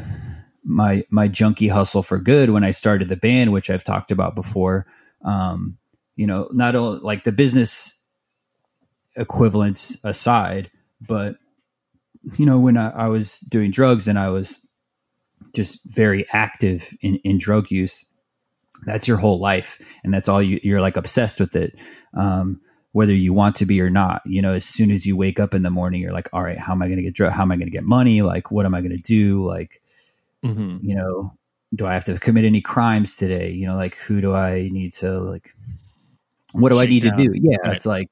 my 0.63 1.05
my 1.09 1.27
junkie 1.27 1.69
hustle 1.69 2.03
for 2.03 2.19
good 2.19 2.49
when 2.49 2.63
I 2.63 2.71
started 2.71 3.07
the 3.07 3.15
band, 3.15 3.53
which 3.53 3.69
I've 3.69 3.83
talked 3.83 4.11
about 4.11 4.35
before 4.35 4.85
um, 5.25 5.77
you 6.15 6.25
know, 6.25 6.47
not 6.51 6.75
only 6.75 6.99
like 7.01 7.25
the 7.25 7.33
business 7.33 7.99
equivalents 9.17 9.97
aside, 10.03 10.71
but 11.01 11.35
you 12.37 12.45
know, 12.45 12.59
when 12.59 12.77
I, 12.77 12.89
I 12.91 13.07
was 13.07 13.39
doing 13.39 13.71
drugs 13.71 14.07
and 14.07 14.17
I 14.17 14.29
was 14.29 14.59
just 15.53 15.79
very 15.85 16.25
active 16.31 16.95
in, 17.01 17.17
in 17.17 17.37
drug 17.37 17.69
use, 17.69 18.05
that's 18.85 19.07
your 19.07 19.17
whole 19.17 19.39
life. 19.39 19.81
And 20.03 20.13
that's 20.13 20.29
all 20.29 20.41
you, 20.41 20.59
you're 20.63 20.81
like 20.81 20.97
obsessed 20.97 21.39
with 21.39 21.55
it. 21.55 21.77
Um, 22.13 22.61
whether 22.91 23.13
you 23.13 23.33
want 23.33 23.57
to 23.57 23.65
be 23.65 23.81
or 23.81 23.89
not, 23.89 24.21
you 24.25 24.41
know, 24.41 24.53
as 24.53 24.63
soon 24.63 24.89
as 24.89 25.05
you 25.05 25.17
wake 25.17 25.39
up 25.39 25.53
in 25.53 25.63
the 25.63 25.69
morning, 25.69 26.01
you're 26.01 26.13
like, 26.13 26.29
all 26.31 26.41
right, 26.41 26.57
how 26.57 26.71
am 26.71 26.81
I 26.81 26.87
going 26.87 26.97
to 26.97 27.03
get 27.03 27.13
drug? 27.13 27.33
How 27.33 27.41
am 27.41 27.51
I 27.51 27.57
going 27.57 27.67
to 27.67 27.71
get 27.71 27.83
money? 27.83 28.21
Like, 28.21 28.51
what 28.51 28.65
am 28.65 28.73
I 28.73 28.79
going 28.79 28.95
to 28.95 28.97
do? 28.97 29.45
Like, 29.45 29.81
mm-hmm. 30.43 30.77
you 30.81 30.95
know, 30.95 31.33
do 31.75 31.85
I 31.85 31.93
have 31.93 32.05
to 32.05 32.17
commit 32.19 32.45
any 32.45 32.61
crimes 32.61 33.15
today? 33.15 33.51
You 33.51 33.67
know, 33.67 33.75
like 33.75 33.95
who 33.97 34.21
do 34.21 34.33
I 34.33 34.69
need 34.71 34.93
to 34.95 35.19
like 35.19 35.53
what 36.53 36.69
do 36.69 36.75
Shake 36.75 36.87
I 36.87 36.89
need 36.89 37.03
down. 37.03 37.17
to 37.17 37.23
do? 37.25 37.33
Yeah, 37.35 37.57
right. 37.63 37.75
it's 37.75 37.85
like 37.85 38.09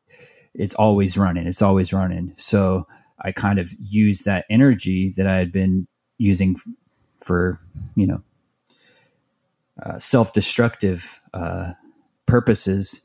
it's 0.54 0.76
always 0.76 1.18
running. 1.18 1.48
It's 1.48 1.62
always 1.62 1.94
running. 1.94 2.34
So 2.38 2.88
I 3.20 3.32
kind 3.32 3.60
of 3.60 3.72
use 3.80 4.22
that 4.22 4.46
energy 4.50 5.14
that 5.18 5.28
I 5.28 5.38
had 5.38 5.52
been 5.52 5.88
using 6.18 6.58
for, 7.24 7.60
you 7.96 8.06
know, 8.06 8.22
uh, 9.82 9.98
self-destructive 9.98 11.22
uh, 11.34 11.72
purposes. 12.26 13.02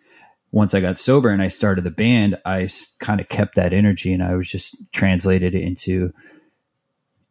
Once 0.50 0.74
I 0.74 0.80
got 0.80 0.98
sober 0.98 1.28
and 1.28 1.42
I 1.42 1.48
started 1.48 1.84
the 1.84 1.90
band, 1.90 2.38
I 2.44 2.68
kind 3.00 3.20
of 3.20 3.28
kept 3.28 3.54
that 3.54 3.72
energy 3.72 4.12
and 4.12 4.22
I 4.22 4.34
was 4.34 4.50
just 4.50 4.76
translated 4.92 5.54
it 5.54 5.62
into 5.62 6.12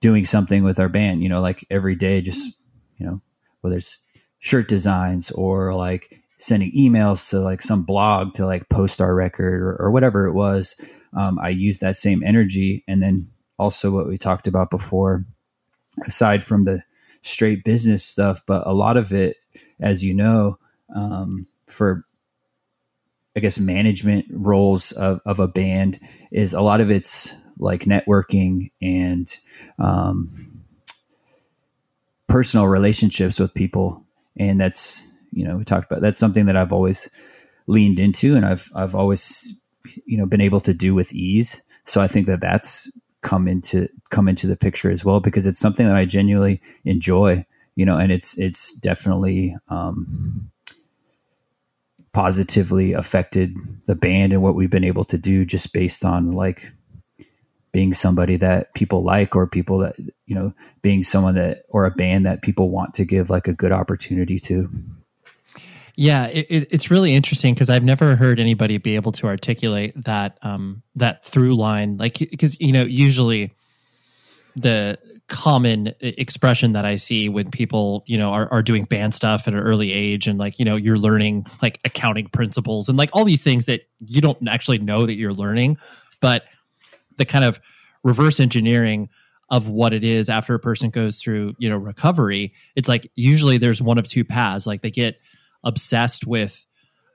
doing 0.01 0.25
something 0.25 0.63
with 0.63 0.79
our 0.79 0.89
band. 0.89 1.23
You 1.23 1.29
know, 1.29 1.41
like 1.41 1.65
every 1.69 1.95
day, 1.95 2.21
just 2.21 2.55
you 2.97 3.05
know, 3.05 3.21
whether 3.61 3.77
it's 3.77 3.99
shirt 4.39 4.67
designs 4.67 5.31
or 5.31 5.73
like 5.73 6.21
sending 6.37 6.71
emails 6.77 7.29
to 7.29 7.39
like 7.39 7.61
some 7.61 7.83
blog 7.83 8.33
to 8.35 8.45
like 8.45 8.69
post 8.69 9.01
our 9.01 9.13
record 9.13 9.61
or, 9.61 9.75
or 9.79 9.91
whatever 9.91 10.27
it 10.27 10.33
was. 10.33 10.75
Um, 11.15 11.39
I 11.39 11.49
used 11.49 11.81
that 11.81 11.97
same 11.97 12.23
energy. 12.23 12.83
And 12.87 13.01
then 13.01 13.27
also 13.57 13.91
what 13.91 14.07
we 14.07 14.17
talked 14.17 14.47
about 14.47 14.69
before, 14.69 15.25
aside 16.05 16.45
from 16.45 16.65
the 16.65 16.83
straight 17.23 17.63
business 17.63 18.03
stuff, 18.03 18.41
but 18.45 18.65
a 18.67 18.73
lot 18.73 18.97
of 18.97 19.11
it, 19.13 19.37
as 19.79 20.03
you 20.03 20.13
know, 20.13 20.59
um, 20.95 21.47
for 21.67 22.03
I 23.35 23.39
guess 23.39 23.59
management 23.59 24.25
roles 24.31 24.91
of, 24.93 25.21
of 25.25 25.39
a 25.39 25.47
band 25.47 25.99
is 26.31 26.53
a 26.53 26.61
lot 26.61 26.81
of 26.81 26.89
it's 26.89 27.33
like 27.59 27.85
networking 27.85 28.71
and 28.81 29.31
um, 29.77 30.27
personal 32.27 32.67
relationships 32.67 33.39
with 33.39 33.53
people. 33.53 34.05
And 34.37 34.59
that's 34.59 35.07
you 35.31 35.45
know 35.45 35.57
we 35.57 35.63
talked 35.63 35.91
about 35.91 36.01
that's 36.01 36.17
something 36.17 36.45
that 36.45 36.55
i've 36.55 36.71
always 36.71 37.09
leaned 37.67 37.99
into 37.99 38.35
and 38.35 38.45
i've 38.45 38.71
i've 38.73 38.95
always 38.95 39.53
you 40.05 40.17
know 40.17 40.25
been 40.25 40.41
able 40.41 40.61
to 40.61 40.73
do 40.73 40.95
with 40.95 41.13
ease. 41.13 41.61
So 41.85 42.01
i 42.01 42.07
think 42.07 42.27
that 42.27 42.41
that's 42.41 42.89
come 43.21 43.47
into 43.47 43.89
come 44.09 44.27
into 44.27 44.47
the 44.47 44.55
picture 44.55 44.91
as 44.91 45.03
well 45.03 45.19
because 45.19 45.45
it's 45.45 45.59
something 45.59 45.85
that 45.85 45.95
i 45.95 46.05
genuinely 46.05 46.61
enjoy 46.85 47.45
you 47.75 47.85
know 47.85 47.97
and 47.97 48.11
it's 48.11 48.37
it's 48.37 48.73
definitely 48.73 49.55
um 49.69 50.49
positively 52.13 52.93
affected 52.93 53.55
the 53.85 53.95
band 53.95 54.33
and 54.33 54.41
what 54.41 54.55
we've 54.55 54.69
been 54.69 54.83
able 54.83 55.03
to 55.03 55.17
do 55.17 55.45
just 55.45 55.73
based 55.73 56.05
on 56.05 56.31
like 56.31 56.71
being 57.71 57.93
somebody 57.93 58.37
that 58.37 58.73
people 58.73 59.03
like 59.03 59.35
or 59.35 59.47
people 59.47 59.79
that 59.79 59.95
you 60.25 60.35
know 60.35 60.53
being 60.81 61.03
someone 61.03 61.35
that 61.35 61.63
or 61.69 61.85
a 61.85 61.91
band 61.91 62.25
that 62.25 62.41
people 62.41 62.69
want 62.69 62.93
to 62.93 63.05
give 63.05 63.29
like 63.29 63.47
a 63.47 63.53
good 63.53 63.71
opportunity 63.71 64.39
to 64.39 64.69
yeah 65.95 66.27
it, 66.27 66.67
it's 66.71 66.89
really 66.89 67.13
interesting 67.13 67.53
because 67.53 67.69
i've 67.69 67.83
never 67.83 68.15
heard 68.15 68.39
anybody 68.39 68.77
be 68.77 68.95
able 68.95 69.11
to 69.11 69.27
articulate 69.27 69.93
that 70.03 70.37
um 70.41 70.81
that 70.95 71.23
through 71.25 71.55
line 71.55 71.97
like 71.97 72.17
because 72.17 72.59
you 72.59 72.71
know 72.71 72.83
usually 72.83 73.53
the 74.55 74.97
common 75.27 75.93
expression 75.99 76.71
that 76.71 76.85
I 76.85 76.95
see 76.95 77.27
when 77.27 77.51
people, 77.51 78.03
you 78.07 78.17
know, 78.17 78.31
are, 78.31 78.51
are 78.51 78.63
doing 78.63 78.85
band 78.85 79.13
stuff 79.13 79.47
at 79.47 79.53
an 79.53 79.59
early 79.59 79.91
age 79.91 80.27
and 80.27 80.39
like, 80.39 80.57
you 80.57 80.65
know, 80.65 80.75
you're 80.75 80.97
learning 80.97 81.45
like 81.61 81.79
accounting 81.83 82.27
principles 82.27 82.87
and 82.87 82.97
like 82.97 83.09
all 83.13 83.25
these 83.25 83.43
things 83.43 83.65
that 83.65 83.81
you 84.07 84.21
don't 84.21 84.47
actually 84.47 84.77
know 84.77 85.05
that 85.05 85.15
you're 85.15 85.33
learning. 85.33 85.77
But 86.21 86.45
the 87.17 87.25
kind 87.25 87.43
of 87.43 87.59
reverse 88.03 88.39
engineering 88.39 89.09
of 89.49 89.69
what 89.69 89.93
it 89.93 90.03
is 90.03 90.29
after 90.29 90.53
a 90.55 90.59
person 90.59 90.89
goes 90.89 91.21
through 91.21 91.53
you 91.57 91.69
know 91.69 91.77
recovery 91.77 92.53
it's 92.75 92.89
like 92.89 93.09
usually 93.15 93.57
there's 93.57 93.81
one 93.81 93.97
of 93.97 94.07
two 94.07 94.23
paths. 94.23 94.67
Like 94.67 94.81
they 94.81 94.91
get 94.91 95.19
obsessed 95.63 96.25
with 96.27 96.65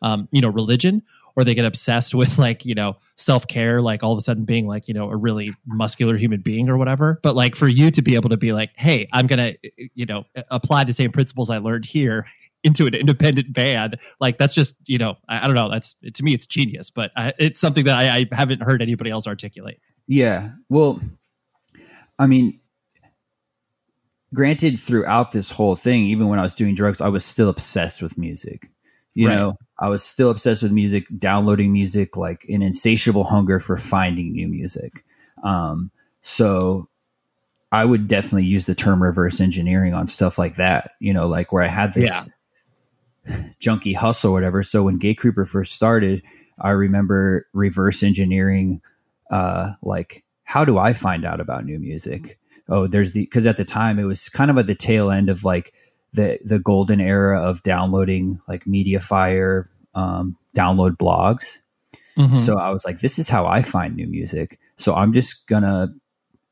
um, 0.03 0.29
you 0.33 0.41
know 0.41 0.49
religion 0.49 1.03
or 1.37 1.45
they 1.45 1.55
get 1.55 1.65
obsessed 1.65 2.15
with 2.15 2.39
like 2.39 2.65
you 2.65 2.75
know 2.75 2.97
self-care 3.17 3.81
like 3.81 4.03
all 4.03 4.13
of 4.13 4.19
a 4.19 4.21
sudden 4.21 4.45
being 4.45 4.67
like 4.67 4.89
you 4.89 4.95
know 4.95 5.09
a 5.11 5.17
really 5.17 5.55
muscular 5.67 6.17
human 6.17 6.41
being 6.41 6.69
or 6.69 6.77
whatever. 6.77 7.21
But 7.23 7.37
like 7.37 7.55
for 7.55 7.69
you 7.69 7.91
to 7.93 8.03
be 8.03 8.17
able 8.17 8.31
to 8.31 8.37
be 8.37 8.53
like 8.53 8.71
hey 8.77 9.09
i'm 9.13 9.27
gonna 9.27 9.55
you 9.95 10.07
know 10.07 10.25
apply 10.51 10.85
the 10.85 10.93
same 10.93 11.13
principles 11.13 11.51
i 11.51 11.59
learned 11.59 11.85
here 11.85 12.27
into 12.65 12.87
an 12.87 12.95
independent 12.95 13.53
band 13.53 13.99
like 14.21 14.39
that's 14.39 14.55
just 14.55 14.77
you 14.87 14.99
know 14.99 15.17
i, 15.29 15.45
I 15.45 15.47
don't 15.47 15.57
know 15.57 15.69
that's 15.69 15.97
to 16.15 16.23
me 16.23 16.33
it's 16.33 16.47
genius 16.47 16.91
but 16.91 17.11
I, 17.17 17.33
it's 17.39 17.61
something 17.61 17.85
that 17.87 17.97
I, 17.97 18.19
I 18.19 18.27
haven't 18.37 18.63
heard 18.63 18.83
anybody 18.83 19.11
else 19.11 19.27
articulate 19.27 19.81
yeah. 20.07 20.51
Well, 20.69 21.01
I 22.19 22.27
mean, 22.27 22.61
granted, 24.35 24.79
throughout 24.79 25.33
this 25.33 25.51
whole 25.51 25.77
thing, 25.77 26.05
even 26.05 26.29
when 26.29 26.39
I 26.39 26.43
was 26.43 26.55
doing 26.55 26.75
drugs, 26.75 27.01
I 27.01 27.09
was 27.09 27.25
still 27.25 27.49
obsessed 27.49 28.03
with 28.03 28.19
music. 28.19 28.71
You 29.15 29.29
right. 29.29 29.37
know, 29.37 29.57
I 29.79 29.89
was 29.89 30.03
still 30.03 30.31
obsessed 30.31 30.63
with 30.63 30.73
music, 30.73 31.07
downloading 31.19 31.73
music, 31.73 32.17
like 32.17 32.45
an 32.49 32.63
insatiable 32.63 33.25
hunger 33.25 33.61
for 33.61 33.77
finding 33.77 34.33
new 34.33 34.49
music. 34.49 35.05
Um, 35.43 35.91
so 36.23 36.89
I 37.71 37.85
would 37.85 38.09
definitely 38.09 38.45
use 38.45 38.67
the 38.67 38.75
term 38.75 39.03
reverse 39.03 39.41
engineering 39.41 39.93
on 39.93 40.07
stuff 40.07 40.39
like 40.39 40.57
that, 40.57 40.93
you 40.99 41.13
know, 41.13 41.27
like 41.27 41.53
where 41.53 41.63
I 41.63 41.69
had 41.69 41.93
this 41.93 42.11
yeah. 42.11 42.33
Junkie 43.59 43.93
hustle 43.93 44.31
or 44.31 44.35
whatever. 44.35 44.63
So 44.63 44.83
when 44.83 44.99
Gatecreeper 44.99 45.49
first 45.49 45.73
started, 45.73 46.23
I 46.59 46.71
remember 46.71 47.47
reverse 47.53 48.03
engineering, 48.03 48.81
uh, 49.31 49.75
like 49.83 50.25
how 50.45 50.65
do 50.65 50.79
I 50.79 50.93
find 50.93 51.25
out 51.25 51.41
about 51.41 51.65
new 51.65 51.79
music? 51.79 52.39
Oh, 52.69 52.87
there's 52.87 53.13
the 53.13 53.23
because 53.23 53.47
at 53.47 53.57
the 53.57 53.65
time 53.65 53.99
it 53.99 54.05
was 54.05 54.29
kind 54.29 54.51
of 54.51 54.59
at 54.59 54.67
the 54.67 54.75
tail 54.75 55.11
end 55.11 55.29
of 55.29 55.45
like 55.45 55.73
the 56.13 56.39
the 56.45 56.59
golden 56.59 57.01
era 57.01 57.41
of 57.41 57.63
downloading 57.63 58.41
like 58.47 58.65
MediaFire, 58.65 59.65
um, 59.95 60.37
download 60.57 60.97
blogs. 60.97 61.59
Mm-hmm. 62.17 62.37
So 62.37 62.59
I 62.59 62.71
was 62.71 62.85
like, 62.85 63.01
this 63.01 63.19
is 63.19 63.29
how 63.29 63.47
I 63.47 63.63
find 63.63 63.97
new 63.97 64.07
music. 64.07 64.59
So 64.77 64.95
I'm 64.95 65.13
just 65.13 65.47
gonna 65.47 65.95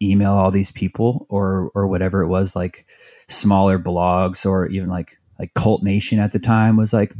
email 0.03 0.33
all 0.33 0.51
these 0.51 0.73
people 0.73 1.27
or 1.29 1.71
or 1.75 1.87
whatever 1.87 2.23
it 2.23 2.29
was, 2.29 2.57
like 2.57 2.87
smaller 3.29 3.79
blogs 3.79 4.47
or 4.47 4.67
even 4.67 4.89
like 4.89 5.20
like 5.41 5.55
Cvlt 5.55 5.83
Nation 5.83 6.21
at 6.21 6.33
the 6.33 6.39
time 6.39 6.77
was 6.77 6.93
like 6.93 7.13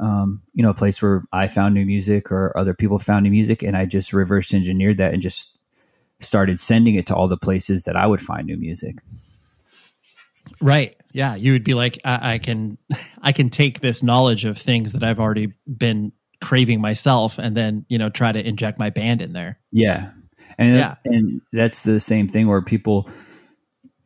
um, 0.00 0.42
you 0.54 0.62
know, 0.62 0.70
a 0.70 0.74
place 0.74 1.02
where 1.02 1.22
I 1.32 1.46
found 1.48 1.74
new 1.74 1.84
music 1.84 2.32
or 2.32 2.56
other 2.56 2.74
people 2.74 2.98
found 2.98 3.24
new 3.24 3.30
music, 3.30 3.62
and 3.62 3.76
I 3.76 3.84
just 3.84 4.12
reverse 4.12 4.54
engineered 4.54 4.96
that 4.96 5.12
and 5.12 5.22
just 5.22 5.58
started 6.20 6.58
sending 6.58 6.94
it 6.94 7.06
to 7.06 7.14
all 7.14 7.28
the 7.28 7.36
places 7.36 7.84
that 7.84 7.96
I 7.96 8.06
would 8.06 8.20
find 8.20 8.46
new 8.46 8.56
music. 8.56 8.96
Right. 10.60 10.96
Yeah. 11.12 11.34
You 11.34 11.52
would 11.52 11.64
be 11.64 11.74
like, 11.74 11.98
I, 12.04 12.34
I 12.34 12.38
can, 12.38 12.78
I 13.22 13.32
can 13.32 13.50
take 13.50 13.80
this 13.80 14.02
knowledge 14.02 14.44
of 14.44 14.58
things 14.58 14.92
that 14.92 15.02
I've 15.02 15.20
already 15.20 15.52
been 15.66 16.12
craving 16.42 16.80
myself, 16.80 17.38
and 17.38 17.56
then 17.56 17.84
you 17.88 17.98
know 17.98 18.08
try 18.08 18.32
to 18.32 18.46
inject 18.46 18.78
my 18.78 18.90
band 18.90 19.20
in 19.20 19.32
there. 19.32 19.58
Yeah. 19.70 20.10
And 20.56 20.76
yeah. 20.76 20.94
and 21.04 21.42
that's 21.52 21.82
the 21.84 22.00
same 22.00 22.28
thing 22.28 22.48
where 22.48 22.62
people 22.62 23.08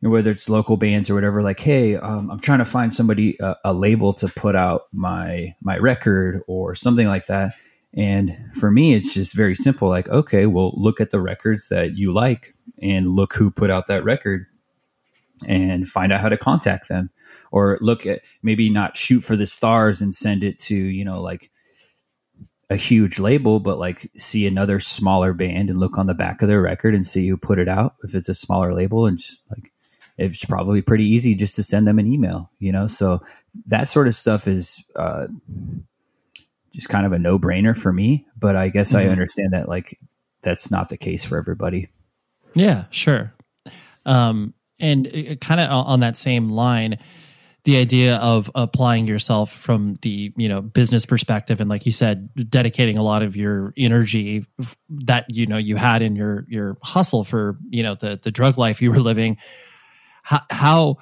whether 0.09 0.31
it's 0.31 0.49
local 0.49 0.77
bands 0.77 1.09
or 1.09 1.15
whatever 1.15 1.41
like 1.41 1.59
hey 1.59 1.95
um, 1.95 2.29
i'm 2.29 2.39
trying 2.39 2.59
to 2.59 2.65
find 2.65 2.93
somebody 2.93 3.39
uh, 3.39 3.55
a 3.63 3.73
label 3.73 4.13
to 4.13 4.27
put 4.27 4.55
out 4.55 4.83
my 4.91 5.53
my 5.61 5.77
record 5.77 6.41
or 6.47 6.75
something 6.75 7.07
like 7.07 7.27
that. 7.27 7.53
And 7.97 8.37
for 8.53 8.71
me 8.71 8.93
it's 8.93 9.13
just 9.13 9.33
very 9.33 9.55
simple 9.55 9.87
like 9.87 10.09
okay 10.09 10.45
well 10.45 10.73
look 10.75 10.99
at 10.99 11.11
the 11.11 11.21
records 11.21 11.69
that 11.69 11.95
you 11.95 12.13
like 12.13 12.53
and 12.81 13.07
look 13.07 13.33
who 13.33 13.51
put 13.51 13.69
out 13.69 13.87
that 13.87 14.03
record 14.03 14.47
and 15.45 15.87
find 15.87 16.11
out 16.11 16.21
how 16.21 16.29
to 16.29 16.37
contact 16.37 16.87
them. 16.87 17.09
Or 17.51 17.77
look 17.81 18.05
at 18.05 18.21
maybe 18.43 18.69
not 18.69 18.95
shoot 18.95 19.21
for 19.21 19.35
the 19.35 19.47
stars 19.47 20.01
and 20.01 20.13
send 20.13 20.43
it 20.43 20.59
to 20.59 20.75
you 20.75 21.05
know 21.05 21.21
like 21.21 21.51
a 22.69 22.75
huge 22.75 23.19
label, 23.19 23.59
but 23.59 23.77
like 23.77 24.09
see 24.17 24.47
another 24.47 24.79
smaller 24.79 25.33
band 25.33 25.69
and 25.69 25.79
look 25.79 25.97
on 25.97 26.07
the 26.07 26.13
back 26.13 26.41
of 26.41 26.47
their 26.47 26.61
record 26.61 26.95
and 26.95 27.05
see 27.05 27.27
who 27.27 27.37
put 27.37 27.59
it 27.59 27.67
out 27.67 27.95
if 28.03 28.15
it's 28.15 28.29
a 28.29 28.35
smaller 28.35 28.73
label 28.73 29.05
and 29.05 29.17
just 29.19 29.39
like 29.49 29.71
it's 30.17 30.45
probably 30.45 30.81
pretty 30.81 31.05
easy 31.05 31.35
just 31.35 31.55
to 31.57 31.63
send 31.63 31.87
them 31.87 31.99
an 31.99 32.11
email, 32.11 32.51
you 32.59 32.71
know? 32.71 32.87
So 32.87 33.21
that 33.67 33.89
sort 33.89 34.07
of 34.07 34.15
stuff 34.15 34.47
is 34.47 34.83
uh, 34.95 35.27
just 36.73 36.89
kind 36.89 37.05
of 37.05 37.11
a 37.11 37.19
no 37.19 37.37
brainer 37.37 37.77
for 37.77 37.91
me. 37.91 38.25
But 38.37 38.55
I 38.55 38.69
guess 38.69 38.89
mm-hmm. 38.89 39.07
I 39.07 39.11
understand 39.11 39.53
that, 39.53 39.67
like, 39.67 39.99
that's 40.41 40.71
not 40.71 40.89
the 40.89 40.97
case 40.97 41.25
for 41.25 41.37
everybody. 41.37 41.89
Yeah, 42.53 42.85
sure. 42.91 43.33
Um, 44.05 44.53
and 44.79 45.37
kind 45.41 45.59
of 45.59 45.69
on 45.69 46.01
that 46.01 46.15
same 46.15 46.49
line, 46.49 46.99
the 47.65 47.77
idea 47.77 48.17
of 48.17 48.49
applying 48.53 49.07
yourself 49.07 49.51
from 49.51 49.97
the 50.03 50.31
you 50.37 50.47
know 50.47 50.61
business 50.61 51.05
perspective 51.05 51.59
and 51.59 51.69
like 51.69 51.85
you 51.85 51.91
said 51.91 52.29
dedicating 52.49 52.97
a 52.97 53.03
lot 53.03 53.23
of 53.23 53.35
your 53.35 53.73
energy 53.75 54.45
that 54.89 55.25
you 55.29 55.47
know 55.47 55.57
you 55.57 55.75
had 55.75 56.01
in 56.01 56.15
your 56.15 56.45
your 56.47 56.77
hustle 56.83 57.23
for 57.23 57.57
you 57.69 57.81
know 57.81 57.95
the 57.95 58.19
the 58.21 58.31
drug 58.31 58.57
life 58.57 58.81
you 58.81 58.91
were 58.91 58.99
living 58.99 59.37
how, 60.25 60.41
how 60.49 60.97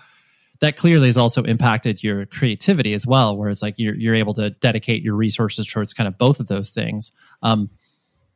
that 0.60 0.76
clearly 0.78 1.08
has 1.08 1.18
also 1.18 1.44
impacted 1.44 2.04
your 2.04 2.26
creativity 2.26 2.94
as 2.94 3.08
well, 3.08 3.36
where 3.36 3.50
it's 3.50 3.62
like 3.62 3.76
you're 3.78 3.96
you're 3.96 4.16
able 4.16 4.34
to 4.36 4.50
dedicate 4.50 5.02
your 5.02 5.16
resources 5.16 5.66
towards 5.66 5.94
kind 5.94 6.08
of 6.08 6.18
both 6.18 6.40
of 6.40 6.48
those 6.48 6.70
things. 6.70 7.12
Um, 7.42 7.70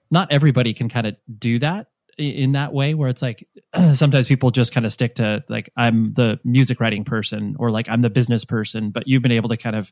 not 0.09 0.31
everybody 0.31 0.73
can 0.73 0.87
kind 0.87 1.07
of 1.07 1.15
do 1.37 1.59
that 1.59 1.87
in 2.17 2.53
that 2.53 2.73
way 2.73 2.93
where 2.93 3.09
it's 3.09 3.21
like 3.21 3.47
sometimes 3.93 4.27
people 4.27 4.49
just 4.49 4.73
kind 4.73 4.85
of 4.85 4.91
stick 4.91 5.15
to 5.15 5.43
like 5.49 5.69
I'm 5.75 6.13
the 6.13 6.39
music 6.43 6.79
writing 6.79 7.03
person 7.03 7.55
or 7.59 7.69
like 7.69 7.89
I'm 7.89 8.01
the 8.01 8.09
business 8.09 8.45
person, 8.45 8.89
but 8.89 9.07
you've 9.07 9.21
been 9.21 9.31
able 9.33 9.49
to 9.49 9.57
kind 9.57 9.75
of 9.75 9.91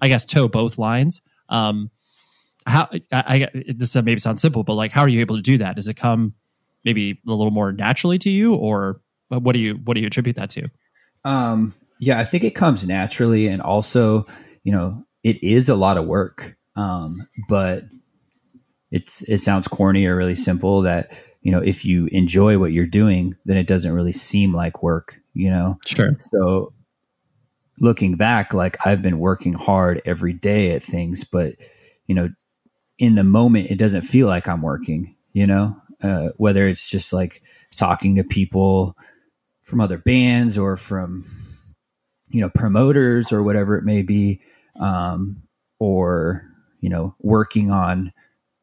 I 0.00 0.08
guess 0.08 0.24
toe 0.24 0.48
both 0.48 0.78
lines. 0.78 1.20
Um, 1.50 1.90
how 2.66 2.88
I, 3.12 3.48
I 3.54 3.62
this 3.74 3.94
maybe 3.94 4.18
sounds 4.18 4.40
simple, 4.40 4.64
but 4.64 4.74
like 4.74 4.90
how 4.90 5.02
are 5.02 5.08
you 5.08 5.20
able 5.20 5.36
to 5.36 5.42
do 5.42 5.58
that? 5.58 5.76
Does 5.76 5.88
it 5.88 5.94
come 5.94 6.34
maybe 6.82 7.20
a 7.26 7.30
little 7.30 7.50
more 7.50 7.72
naturally 7.72 8.18
to 8.18 8.30
you, 8.30 8.54
or 8.54 9.02
what 9.38 9.52
do 9.52 9.58
you 9.58 9.74
what 9.74 9.94
do 9.94 10.00
you 10.00 10.06
attribute 10.06 10.36
that 10.36 10.50
to? 10.50 10.68
Um, 11.24 11.74
yeah, 11.98 12.18
I 12.18 12.24
think 12.24 12.44
it 12.44 12.54
comes 12.54 12.86
naturally, 12.86 13.46
and 13.46 13.62
also, 13.62 14.26
you 14.64 14.72
know, 14.72 15.04
it 15.22 15.42
is 15.42 15.68
a 15.68 15.74
lot 15.74 15.98
of 15.98 16.06
work. 16.06 16.56
Um, 16.76 17.28
but 17.48 17.84
it's 18.90 19.22
it 19.22 19.38
sounds 19.38 19.68
corny 19.68 20.06
or 20.06 20.16
really 20.16 20.34
simple 20.34 20.82
that 20.82 21.12
you 21.42 21.52
know 21.52 21.60
if 21.60 21.84
you 21.84 22.06
enjoy 22.06 22.58
what 22.58 22.72
you're 22.72 22.86
doing, 22.86 23.36
then 23.44 23.56
it 23.56 23.66
doesn't 23.66 23.92
really 23.92 24.12
seem 24.12 24.54
like 24.54 24.82
work. 24.82 25.20
You 25.34 25.50
know, 25.50 25.78
sure. 25.86 26.18
So 26.32 26.72
looking 27.78 28.16
back, 28.16 28.52
like 28.52 28.84
I've 28.84 29.02
been 29.02 29.18
working 29.18 29.52
hard 29.52 30.02
every 30.04 30.32
day 30.32 30.72
at 30.72 30.82
things, 30.82 31.24
but 31.24 31.54
you 32.06 32.14
know, 32.14 32.30
in 32.98 33.14
the 33.14 33.24
moment, 33.24 33.70
it 33.70 33.78
doesn't 33.78 34.02
feel 34.02 34.26
like 34.26 34.48
I'm 34.48 34.62
working. 34.62 35.16
You 35.32 35.46
know, 35.46 35.76
uh, 36.02 36.30
whether 36.38 36.66
it's 36.66 36.88
just 36.88 37.12
like 37.12 37.42
talking 37.76 38.16
to 38.16 38.24
people 38.24 38.96
from 39.70 39.80
other 39.80 39.98
bands 39.98 40.58
or 40.58 40.76
from 40.76 41.24
you 42.28 42.40
know 42.40 42.50
promoters 42.50 43.32
or 43.32 43.42
whatever 43.42 43.78
it 43.78 43.84
may 43.84 44.02
be 44.02 44.40
um, 44.80 45.42
or 45.78 46.44
you 46.80 46.90
know 46.90 47.14
working 47.20 47.70
on 47.70 48.12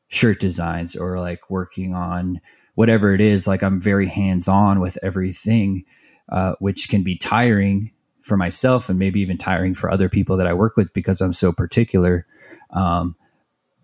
shirt 0.09 0.39
designs 0.39 0.95
or 0.95 1.19
like 1.19 1.49
working 1.49 1.93
on 1.95 2.39
whatever 2.75 3.13
it 3.13 3.21
is. 3.21 3.47
Like 3.47 3.63
i'm 3.63 3.79
very 3.79 4.07
hands 4.07 4.47
on 4.47 4.79
with 4.79 4.97
everything 5.01 5.85
uh, 6.29 6.53
which 6.59 6.89
can 6.89 7.03
be 7.03 7.17
tiring 7.17 7.91
for 8.21 8.35
myself 8.35 8.89
and 8.89 8.99
maybe 8.99 9.21
even 9.21 9.37
tiring 9.37 9.73
for 9.73 9.89
other 9.89 10.09
people 10.09 10.35
that 10.37 10.47
i 10.47 10.53
work 10.53 10.75
with 10.75 10.93
because 10.93 11.21
i'm 11.21 11.33
so 11.33 11.51
particular. 11.53 12.27
Um, 12.71 13.15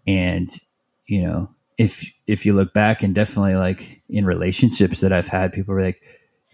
and 0.05 0.49
you 1.07 1.21
know 1.23 1.49
if 1.77 2.11
if 2.27 2.45
you 2.45 2.53
look 2.53 2.73
back 2.73 3.03
and 3.03 3.15
definitely 3.15 3.55
like 3.55 4.01
in 4.09 4.25
relationships 4.25 4.99
that 4.99 5.13
i've 5.13 5.27
had 5.27 5.53
people 5.53 5.73
are 5.73 5.81
like 5.81 6.01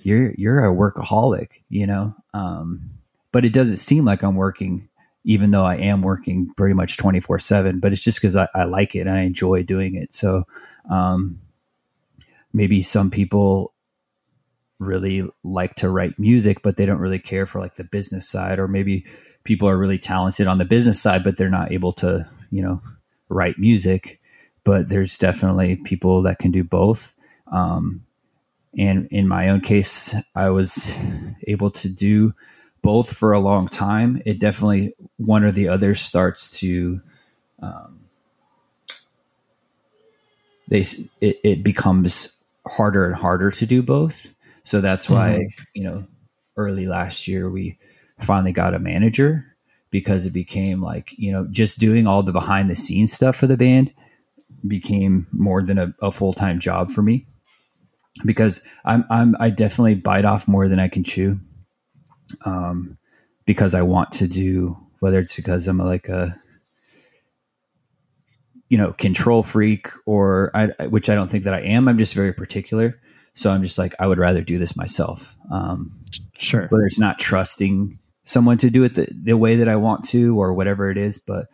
you're 0.02 0.34
you're 0.38 0.66
a 0.66 0.76
workaholic, 0.76 1.62
you 1.70 1.88
know. 1.88 2.16
Um, 2.34 2.92
but 3.32 3.46
it 3.46 3.54
doesn't 3.54 3.78
seem 3.78 4.06
like 4.06 4.24
I'm 4.24 4.36
working, 4.36 4.90
even 5.24 5.52
though 5.52 5.66
I 5.66 5.76
am 5.76 6.02
working 6.02 6.52
pretty 6.56 6.74
much 6.74 6.98
24 6.98 7.40
seven. 7.40 7.80
But 7.80 7.92
it's 7.92 8.04
just 8.04 8.20
because 8.20 8.36
I, 8.36 8.48
I, 8.56 8.64
like 8.64 8.96
it 8.96 9.02
and 9.02 9.12
I 9.12 9.22
enjoy 9.22 9.64
doing 9.64 9.96
it. 9.96 10.14
So 10.14 10.46
um, 10.90 11.40
maybe 12.54 12.82
some 12.82 13.12
people 13.12 13.74
really 14.80 15.30
like 15.44 15.76
to 15.76 15.90
write 15.90 16.18
music, 16.18 16.62
but 16.64 16.78
they 16.78 16.86
don't 16.86 17.00
really 17.00 17.20
care 17.20 17.46
for 17.46 17.60
like 17.60 17.76
the 17.76 17.84
business 17.84 18.28
side, 18.28 18.60
or 18.60 18.68
maybe 18.68 19.06
people 19.44 19.68
are 19.68 19.78
really 19.78 20.00
talented 20.00 20.48
on 20.48 20.58
the 20.58 20.66
business 20.66 21.02
side, 21.02 21.24
but 21.24 21.38
they're 21.38 21.50
not 21.50 21.72
able 21.72 21.92
to, 21.92 22.30
you 22.50 22.62
know, 22.62 22.82
write 23.28 23.60
music. 23.60 24.20
But 24.64 24.90
there's 24.90 25.18
definitely 25.18 25.78
people 25.78 26.22
that 26.24 26.40
can 26.40 26.52
do 26.52 26.64
both. 26.64 27.14
Um, 27.52 28.06
and 28.78 29.08
in 29.08 29.28
my 29.28 29.50
own 29.50 29.62
case, 29.62 30.16
I 30.36 30.50
was 30.50 30.92
able 31.48 31.72
to 31.72 31.90
do 31.90 32.34
both 32.82 33.16
for 33.16 33.34
a 33.34 33.40
long 33.40 33.68
time. 33.68 34.22
It 34.26 34.40
definitely 34.40 34.94
one 35.18 35.44
or 35.44 35.52
the 35.52 35.68
other 35.68 35.96
starts 35.96 36.52
to, 36.60 37.02
um, 37.62 38.00
they 40.68 40.82
it, 41.20 41.40
it 41.44 41.64
becomes 41.64 42.36
harder 42.68 43.06
and 43.06 43.16
harder 43.16 43.50
to 43.52 43.66
do 43.66 43.82
both. 43.82 44.28
So 44.64 44.82
that's 44.82 45.10
why 45.10 45.40
mm-hmm. 45.40 45.64
you 45.74 45.84
know 45.84 46.08
early 46.56 46.86
last 46.86 47.28
year 47.28 47.50
we 47.50 47.78
finally 48.20 48.52
got 48.52 48.76
a 48.76 48.80
manager 48.80 49.56
because 49.92 50.26
it 50.26 50.32
became 50.32 50.82
like 50.82 51.14
you 51.18 51.32
know 51.32 51.48
just 51.50 51.80
doing 51.80 52.06
all 52.06 52.22
the 52.22 52.32
behind 52.32 52.70
the 52.70 52.76
scenes 52.76 53.14
stuff 53.14 53.36
for 53.36 53.48
the 53.48 53.58
band 53.58 53.92
became 54.68 55.26
more 55.32 55.64
than 55.64 55.78
a, 55.80 55.94
a 56.02 56.12
full 56.12 56.34
time 56.34 56.60
job 56.60 56.92
for 56.92 57.02
me 57.02 57.26
because 58.26 58.62
I'm 58.86 59.06
I'm 59.10 59.36
I 59.40 59.50
definitely 59.50 59.96
bite 59.96 60.26
off 60.26 60.48
more 60.48 60.68
than 60.68 60.80
I 60.80 60.88
can 60.88 61.04
chew. 61.04 61.40
Um, 62.46 62.98
because 63.46 63.74
I 63.74 63.82
want 63.82 64.12
to 64.14 64.28
do 64.28 64.78
whether 65.00 65.20
it's 65.20 65.36
because 65.36 65.68
I'm 65.68 65.80
like 65.80 66.08
a 66.08 66.40
you 68.70 68.78
know 68.78 68.94
control 68.94 69.44
freak 69.44 69.90
or 70.06 70.52
I 70.54 70.88
which 70.88 71.10
I 71.10 71.16
don't 71.16 71.30
think 71.30 71.46
that 71.46 71.54
I 71.54 71.62
am. 71.62 71.88
I'm 71.88 71.98
just 71.98 72.14
very 72.14 72.34
particular. 72.34 73.00
So 73.34 73.52
I'm 73.52 73.64
just 73.64 73.78
like 73.78 73.96
I 74.00 74.08
would 74.08 74.18
rather 74.18 74.42
do 74.42 74.58
this 74.60 74.76
myself. 74.76 75.36
Um, 75.52 75.90
sure. 76.38 76.68
Whether 76.68 76.86
it's 76.86 77.00
not 77.00 77.20
trusting 77.20 78.00
someone 78.26 78.58
to 78.60 78.70
do 78.70 78.84
it 78.84 78.96
the, 78.96 79.08
the 79.12 79.38
way 79.38 79.56
that 79.56 79.68
I 79.68 79.78
want 79.78 80.04
to 80.10 80.40
or 80.40 80.54
whatever 80.54 80.92
it 80.92 80.98
is, 80.98 81.18
but 81.18 81.48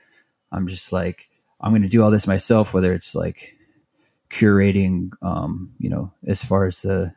I'm 0.52 0.68
just 0.68 0.92
like 0.92 1.30
I'm 1.62 1.72
going 1.72 1.84
to 1.84 1.88
do 1.88 2.04
all 2.04 2.12
this 2.12 2.28
myself. 2.28 2.74
Whether 2.74 2.94
it's 2.94 3.16
like 3.16 3.56
curating, 4.36 5.12
um, 5.22 5.72
you 5.80 5.90
know, 5.90 6.12
as 6.28 6.44
far 6.44 6.66
as 6.66 6.82
the 6.82 7.14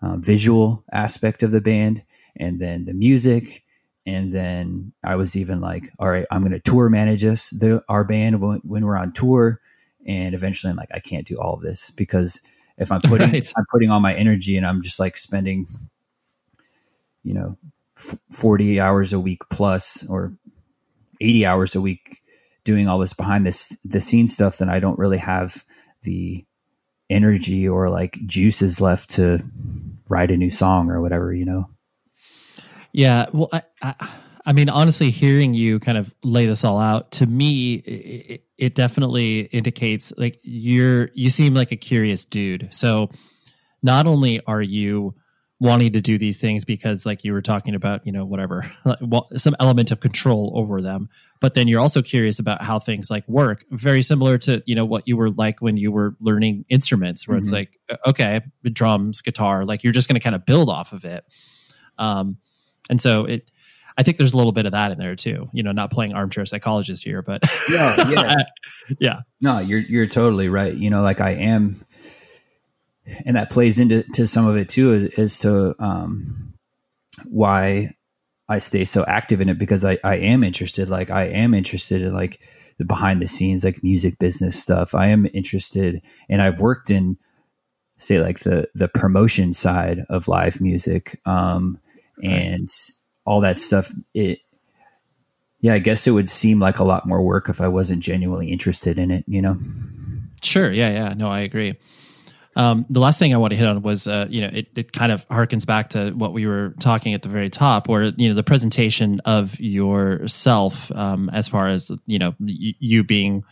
uh, 0.00 0.16
visual 0.16 0.84
aspect 0.92 1.42
of 1.42 1.50
the 1.50 1.60
band 1.60 2.02
and 2.36 2.60
then 2.60 2.84
the 2.84 2.94
music 2.94 3.64
and 4.04 4.32
then 4.32 4.92
I 5.04 5.16
was 5.16 5.36
even 5.36 5.60
like, 5.60 5.92
all 5.98 6.08
right, 6.08 6.26
I'm 6.30 6.42
going 6.42 6.52
to 6.52 6.58
tour 6.60 6.88
manage 6.88 7.24
us, 7.24 7.50
the 7.50 7.84
our 7.88 8.02
band 8.02 8.40
when, 8.40 8.60
when, 8.64 8.84
we're 8.84 8.96
on 8.96 9.12
tour. 9.12 9.60
And 10.04 10.34
eventually, 10.34 10.70
I'm 10.70 10.76
like, 10.76 10.90
I 10.92 10.98
can't 10.98 11.26
do 11.26 11.36
all 11.36 11.54
of 11.54 11.62
this 11.62 11.92
because 11.92 12.40
if 12.78 12.90
I'm 12.90 13.00
putting 13.04 13.30
right. 13.30 13.52
I'm 13.56 13.64
putting 13.70 13.90
all 13.90 14.00
my 14.00 14.14
energy 14.14 14.56
and 14.56 14.66
I'm 14.66 14.82
just 14.82 14.98
like 14.98 15.16
spending, 15.16 15.66
you 17.22 17.34
know, 17.34 17.56
f- 17.96 18.18
40 18.32 18.80
hours 18.80 19.12
a 19.12 19.20
week 19.20 19.42
plus 19.50 20.04
or 20.08 20.32
80 21.20 21.46
hours 21.46 21.76
a 21.76 21.80
week 21.80 22.22
doing 22.64 22.88
all 22.88 22.98
this 22.98 23.12
behind 23.12 23.46
this 23.46 23.76
the 23.84 24.00
scene 24.00 24.26
stuff, 24.26 24.58
then 24.58 24.68
I 24.68 24.80
don't 24.80 24.98
really 24.98 25.18
have 25.18 25.64
the 26.02 26.44
energy 27.10 27.68
or 27.68 27.90
like 27.90 28.18
juices 28.26 28.80
left 28.80 29.10
to 29.10 29.40
write 30.08 30.30
a 30.30 30.36
new 30.36 30.50
song 30.50 30.90
or 30.90 31.00
whatever, 31.00 31.32
you 31.32 31.44
know. 31.44 31.68
Yeah, 32.92 33.26
well, 33.32 33.48
I, 33.52 33.62
I, 33.80 34.08
I 34.44 34.52
mean, 34.52 34.68
honestly, 34.68 35.10
hearing 35.10 35.54
you 35.54 35.78
kind 35.78 35.96
of 35.96 36.14
lay 36.22 36.46
this 36.46 36.64
all 36.64 36.78
out 36.78 37.12
to 37.12 37.26
me, 37.26 37.74
it, 37.74 38.44
it 38.58 38.74
definitely 38.74 39.40
indicates 39.40 40.12
like 40.16 40.38
you're 40.42 41.10
you 41.14 41.30
seem 41.30 41.54
like 41.54 41.72
a 41.72 41.76
curious 41.76 42.24
dude. 42.24 42.68
So, 42.74 43.10
not 43.82 44.06
only 44.06 44.44
are 44.46 44.62
you 44.62 45.14
wanting 45.62 45.92
to 45.92 46.00
do 46.00 46.18
these 46.18 46.38
things 46.38 46.64
because 46.64 47.06
like 47.06 47.22
you 47.22 47.32
were 47.32 47.40
talking 47.40 47.76
about 47.76 48.04
you 48.04 48.10
know 48.10 48.24
whatever 48.24 48.68
some 49.36 49.54
element 49.60 49.92
of 49.92 50.00
control 50.00 50.52
over 50.56 50.82
them 50.82 51.08
but 51.40 51.54
then 51.54 51.68
you're 51.68 51.80
also 51.80 52.02
curious 52.02 52.40
about 52.40 52.64
how 52.64 52.80
things 52.80 53.08
like 53.12 53.26
work 53.28 53.64
very 53.70 54.02
similar 54.02 54.38
to 54.38 54.60
you 54.66 54.74
know 54.74 54.84
what 54.84 55.06
you 55.06 55.16
were 55.16 55.30
like 55.30 55.62
when 55.62 55.76
you 55.76 55.92
were 55.92 56.16
learning 56.18 56.64
instruments 56.68 57.28
where 57.28 57.36
mm-hmm. 57.36 57.42
it's 57.42 57.52
like 57.52 57.78
okay 58.04 58.40
drums 58.72 59.22
guitar 59.22 59.64
like 59.64 59.84
you're 59.84 59.92
just 59.92 60.08
going 60.08 60.18
to 60.18 60.24
kind 60.24 60.34
of 60.34 60.44
build 60.44 60.68
off 60.68 60.92
of 60.92 61.04
it 61.04 61.24
um 61.96 62.36
and 62.90 63.00
so 63.00 63.24
it 63.24 63.48
I 63.96 64.02
think 64.02 64.16
there's 64.16 64.32
a 64.32 64.38
little 64.38 64.52
bit 64.52 64.64
of 64.64 64.72
that 64.72 64.90
in 64.90 64.98
there 64.98 65.14
too. 65.16 65.50
You 65.52 65.62
know, 65.62 65.72
not 65.72 65.90
playing 65.90 66.14
armchair 66.14 66.46
psychologist 66.46 67.04
here, 67.04 67.20
but 67.20 67.42
yeah, 67.70 68.08
yeah, 68.08 68.34
yeah. 68.98 69.20
No, 69.42 69.58
you're 69.58 69.80
you're 69.80 70.06
totally 70.06 70.48
right. 70.48 70.74
You 70.74 70.88
know, 70.88 71.02
like 71.02 71.20
I 71.20 71.32
am 71.32 71.76
and 73.24 73.36
that 73.36 73.50
plays 73.50 73.78
into 73.78 74.02
to 74.14 74.26
some 74.26 74.46
of 74.46 74.56
it 74.56 74.68
too 74.68 75.10
as, 75.16 75.38
to 75.40 75.74
um, 75.82 76.54
why 77.26 77.94
I 78.48 78.58
stay 78.58 78.84
so 78.84 79.04
active 79.04 79.40
in 79.40 79.48
it 79.48 79.58
because 79.58 79.84
I, 79.84 79.98
I 80.04 80.16
am 80.16 80.44
interested. 80.44 80.88
Like 80.88 81.10
I 81.10 81.24
am 81.24 81.54
interested 81.54 82.02
in 82.02 82.14
like 82.14 82.40
the 82.78 82.84
behind 82.84 83.20
the 83.20 83.28
scenes, 83.28 83.64
like 83.64 83.82
music 83.82 84.18
business 84.18 84.60
stuff. 84.60 84.94
I 84.94 85.08
am 85.08 85.26
interested, 85.32 86.02
and 86.28 86.42
I've 86.42 86.60
worked 86.60 86.90
in 86.90 87.16
say 87.98 88.20
like 88.20 88.40
the 88.40 88.68
the 88.74 88.88
promotion 88.88 89.52
side 89.52 90.00
of 90.08 90.28
live 90.28 90.60
music, 90.60 91.20
um, 91.24 91.78
and 92.22 92.68
all 93.24 93.40
that 93.40 93.56
stuff. 93.56 93.92
It 94.14 94.40
yeah, 95.60 95.74
I 95.74 95.78
guess 95.78 96.06
it 96.06 96.10
would 96.10 96.28
seem 96.28 96.58
like 96.58 96.78
a 96.78 96.84
lot 96.84 97.06
more 97.06 97.22
work 97.22 97.48
if 97.48 97.60
I 97.60 97.68
wasn't 97.68 98.02
genuinely 98.02 98.48
interested 98.50 98.98
in 98.98 99.10
it. 99.10 99.24
You 99.26 99.42
know. 99.42 99.58
Sure. 100.42 100.72
Yeah. 100.72 100.90
Yeah. 100.90 101.14
No, 101.14 101.28
I 101.28 101.40
agree. 101.40 101.76
Um, 102.54 102.84
the 102.90 103.00
last 103.00 103.18
thing 103.18 103.32
I 103.32 103.38
want 103.38 103.52
to 103.52 103.56
hit 103.56 103.66
on 103.66 103.82
was, 103.82 104.06
uh, 104.06 104.26
you 104.28 104.42
know, 104.42 104.50
it, 104.52 104.68
it 104.76 104.92
kind 104.92 105.10
of 105.10 105.26
harkens 105.28 105.66
back 105.66 105.90
to 105.90 106.10
what 106.10 106.32
we 106.32 106.46
were 106.46 106.74
talking 106.80 107.14
at 107.14 107.22
the 107.22 107.28
very 107.28 107.48
top, 107.48 107.88
where 107.88 108.04
you 108.04 108.28
know 108.28 108.34
the 108.34 108.42
presentation 108.42 109.20
of 109.24 109.58
yourself, 109.58 110.92
um, 110.92 111.30
as 111.30 111.48
far 111.48 111.68
as 111.68 111.90
you 112.06 112.18
know, 112.18 112.34
y- 112.38 112.74
you 112.78 113.04
being 113.04 113.44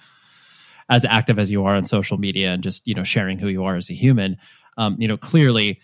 as 0.91 1.05
active 1.05 1.39
as 1.39 1.51
you 1.51 1.65
are 1.65 1.77
on 1.77 1.85
social 1.85 2.19
media 2.19 2.53
and 2.53 2.63
just 2.63 2.87
you 2.87 2.95
know 2.95 3.05
sharing 3.05 3.39
who 3.39 3.49
you 3.49 3.65
are 3.65 3.77
as 3.77 3.89
a 3.89 3.95
human. 3.95 4.37
Um, 4.77 4.97
you 4.99 5.09
know, 5.09 5.17
clearly 5.17 5.81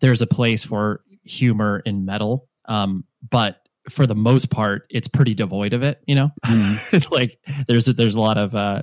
there's 0.00 0.20
a 0.20 0.26
place 0.26 0.64
for 0.64 1.02
humor 1.24 1.82
in 1.86 2.04
metal, 2.04 2.48
um, 2.66 3.04
but 3.28 3.66
for 3.88 4.06
the 4.06 4.14
most 4.14 4.50
part, 4.50 4.86
it's 4.90 5.08
pretty 5.08 5.34
devoid 5.34 5.72
of 5.72 5.82
it. 5.82 6.02
You 6.06 6.16
know, 6.16 6.30
mm. 6.44 7.10
like 7.10 7.38
there's 7.66 7.88
a, 7.88 7.92
there's 7.92 8.14
a 8.14 8.20
lot 8.20 8.36
of 8.36 8.54
uh, 8.54 8.82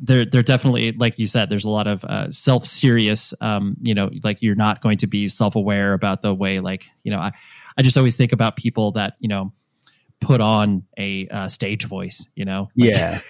there 0.00 0.24
there 0.24 0.42
definitely 0.42 0.92
like 0.92 1.18
you 1.18 1.26
said 1.26 1.48
there's 1.48 1.64
a 1.64 1.70
lot 1.70 1.86
of 1.86 2.04
uh, 2.04 2.30
self 2.30 2.66
serious 2.66 3.32
um 3.40 3.76
you 3.80 3.94
know 3.94 4.10
like 4.24 4.42
you're 4.42 4.56
not 4.56 4.80
going 4.80 4.98
to 4.98 5.06
be 5.06 5.28
self 5.28 5.54
aware 5.54 5.92
about 5.92 6.20
the 6.22 6.34
way 6.34 6.60
like 6.60 6.90
you 7.04 7.12
know 7.12 7.18
I 7.18 7.32
I 7.76 7.82
just 7.82 7.96
always 7.96 8.16
think 8.16 8.32
about 8.32 8.56
people 8.56 8.92
that 8.92 9.14
you 9.20 9.28
know 9.28 9.52
put 10.20 10.40
on 10.40 10.82
a 10.98 11.28
uh, 11.28 11.48
stage 11.48 11.84
voice 11.86 12.26
you 12.34 12.44
know? 12.44 12.70
Like, 12.76 12.90
yeah. 12.90 13.20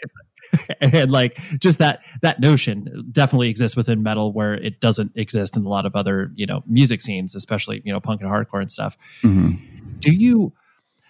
And 0.80 1.12
like 1.12 1.36
just 1.58 1.80
that 1.80 2.06
that 2.22 2.40
notion 2.40 3.08
definitely 3.12 3.50
exists 3.50 3.76
within 3.76 4.02
metal 4.02 4.32
where 4.32 4.54
it 4.54 4.80
doesn't 4.80 5.12
exist 5.14 5.58
in 5.58 5.66
a 5.66 5.68
lot 5.68 5.84
of 5.84 5.94
other 5.94 6.32
you 6.36 6.46
know 6.46 6.62
music 6.66 7.02
scenes 7.02 7.34
especially 7.34 7.82
you 7.84 7.92
know 7.92 8.00
punk 8.00 8.22
and 8.22 8.30
hardcore 8.30 8.62
and 8.62 8.70
stuff. 8.70 8.96
Mm-hmm. 9.22 9.98
do 9.98 10.12
you 10.12 10.54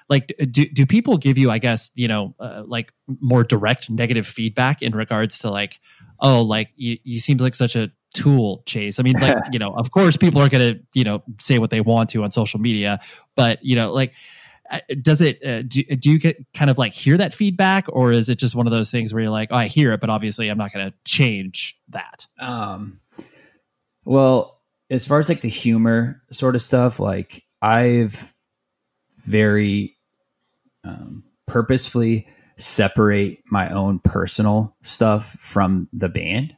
like 0.08 0.32
do, 0.50 0.66
do 0.66 0.86
people 0.86 1.16
give 1.16 1.36
you 1.38 1.50
i 1.50 1.58
guess 1.58 1.90
you 1.94 2.08
know 2.08 2.34
uh, 2.40 2.62
like 2.66 2.92
more 3.20 3.44
direct 3.44 3.90
negative 3.90 4.26
feedback 4.26 4.82
in 4.82 4.92
regards 4.92 5.40
to 5.40 5.50
like 5.50 5.80
oh 6.20 6.42
like 6.42 6.70
you, 6.76 6.98
you 7.04 7.20
seem 7.20 7.38
like 7.38 7.54
such 7.54 7.76
a 7.76 7.90
tool 8.14 8.62
chase? 8.66 8.98
I 8.98 9.02
mean 9.02 9.14
like 9.14 9.36
you 9.52 9.58
know 9.58 9.74
of 9.74 9.90
course 9.90 10.16
people 10.16 10.40
are 10.40 10.48
gonna 10.48 10.76
you 10.94 11.04
know 11.04 11.22
say 11.38 11.58
what 11.58 11.70
they 11.70 11.80
want 11.80 12.10
to 12.10 12.22
on 12.24 12.30
social 12.30 12.60
media 12.60 13.00
but 13.34 13.64
you 13.64 13.76
know 13.76 13.92
like 13.92 14.14
uh, 14.70 14.80
does 15.00 15.20
it 15.22 15.44
uh, 15.44 15.62
do, 15.62 15.82
do 15.84 16.10
you 16.10 16.18
get 16.18 16.36
kind 16.52 16.70
of 16.70 16.78
like 16.78 16.92
hear 16.92 17.16
that 17.16 17.34
feedback 17.34 17.86
or 17.88 18.12
is 18.12 18.28
it 18.28 18.38
just 18.38 18.54
one 18.54 18.66
of 18.66 18.70
those 18.70 18.90
things 18.90 19.12
where 19.12 19.22
you're 19.22 19.30
like 19.30 19.48
oh 19.50 19.56
i 19.56 19.66
hear 19.66 19.92
it 19.92 20.00
but 20.00 20.10
obviously 20.10 20.48
i'm 20.48 20.58
not 20.58 20.72
going 20.72 20.90
to 20.90 20.94
change 21.04 21.78
that 21.88 22.26
um 22.38 23.00
well 24.04 24.60
as 24.90 25.06
far 25.06 25.18
as 25.18 25.28
like 25.28 25.40
the 25.40 25.48
humor 25.48 26.22
sort 26.32 26.54
of 26.54 26.62
stuff 26.62 27.00
like 27.00 27.44
i've 27.62 28.34
very 29.26 29.96
um, 30.88 31.24
purposefully 31.46 32.26
separate 32.56 33.42
my 33.50 33.68
own 33.70 34.00
personal 34.00 34.76
stuff 34.82 35.32
from 35.38 35.88
the 35.92 36.08
band. 36.08 36.54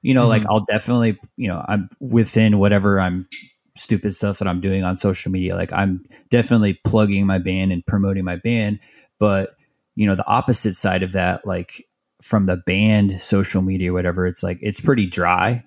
You 0.00 0.14
know, 0.14 0.22
mm-hmm. 0.22 0.30
like 0.30 0.44
I'll 0.48 0.64
definitely, 0.64 1.18
you 1.36 1.48
know, 1.48 1.64
I'm 1.66 1.88
within 2.00 2.58
whatever 2.58 2.98
I'm 3.00 3.28
stupid 3.76 4.14
stuff 4.14 4.38
that 4.38 4.48
I'm 4.48 4.60
doing 4.60 4.84
on 4.84 4.96
social 4.96 5.30
media. 5.30 5.54
Like 5.54 5.72
I'm 5.72 6.04
definitely 6.30 6.80
plugging 6.84 7.26
my 7.26 7.38
band 7.38 7.72
and 7.72 7.84
promoting 7.86 8.24
my 8.24 8.36
band, 8.36 8.80
but 9.18 9.50
you 9.94 10.06
know, 10.06 10.14
the 10.14 10.26
opposite 10.26 10.74
side 10.74 11.02
of 11.02 11.12
that, 11.12 11.46
like 11.46 11.86
from 12.22 12.46
the 12.46 12.56
band 12.56 13.20
social 13.20 13.62
media, 13.62 13.92
whatever, 13.92 14.26
it's 14.26 14.42
like 14.42 14.58
it's 14.62 14.80
pretty 14.80 15.06
dry, 15.06 15.64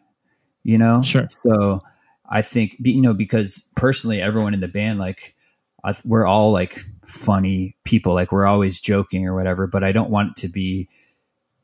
you 0.64 0.78
know? 0.78 1.02
Sure. 1.02 1.28
So 1.30 1.82
I 2.28 2.42
think, 2.42 2.76
you 2.80 3.02
know, 3.02 3.14
because 3.14 3.70
personally, 3.76 4.22
everyone 4.22 4.54
in 4.54 4.62
the 4.62 4.68
band, 4.68 5.00
like, 5.00 5.36
we're 6.04 6.26
all 6.26 6.52
like 6.52 6.80
funny 7.06 7.76
people 7.84 8.14
like 8.14 8.32
we're 8.32 8.45
always 8.45 8.80
joking 8.80 9.26
or 9.26 9.36
whatever 9.36 9.68
but 9.68 9.84
i 9.84 9.91
don't 9.91 10.10
want 10.10 10.32
it 10.32 10.36
to 10.41 10.48
be 10.48 10.88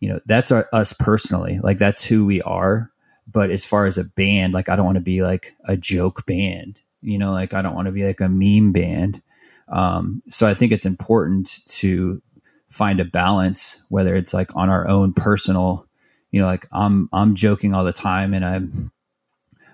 you 0.02 0.10
know 0.10 0.20
that's 0.26 0.52
our, 0.52 0.68
us 0.74 0.92
personally 0.92 1.60
like 1.64 1.78
that's 1.78 2.04
who 2.04 2.26
we 2.26 2.42
are. 2.42 2.92
But 3.32 3.52
as 3.52 3.66
far 3.66 3.86
as 3.86 3.98
a 3.98 4.04
band 4.04 4.54
like 4.54 4.68
i 4.68 4.76
don't 4.76 4.86
want 4.86 4.98
to 4.98 5.02
be 5.02 5.24
like 5.24 5.56
a 5.64 5.78
joke 5.78 6.26
band 6.26 6.80
you 7.02 7.18
know 7.18 7.32
like 7.32 7.54
i 7.54 7.62
don't 7.62 7.76
want 7.76 7.86
to 7.86 7.94
be 7.94 8.06
like 8.06 8.20
a 8.20 8.28
meme 8.28 8.74
band. 8.74 9.22
Um, 9.70 10.22
so 10.28 10.48
i 10.48 10.54
think 10.54 10.74
it's 10.74 10.86
important 10.86 11.60
to 11.68 12.22
find 12.68 13.00
a 13.00 13.06
balance 13.06 13.82
whether 13.88 14.16
it's 14.16 14.34
like 14.34 14.54
on 14.56 14.70
our 14.70 14.88
own 14.88 15.14
personal 15.14 15.88
you 16.32 16.42
know 16.42 16.48
like 16.48 16.68
i'm 16.72 17.08
i'm 17.14 17.36
joking 17.36 17.74
all 17.74 17.84
the 17.84 17.94
time 17.94 18.34
and 18.34 18.46
i'm 18.46 18.92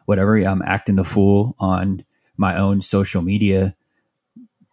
whatever 0.06 0.36
i'm 0.38 0.64
acting 0.64 0.96
the 0.96 1.04
fool 1.04 1.56
on 1.60 2.04
my 2.38 2.58
own 2.58 2.82
social 2.82 3.22
media 3.22 3.76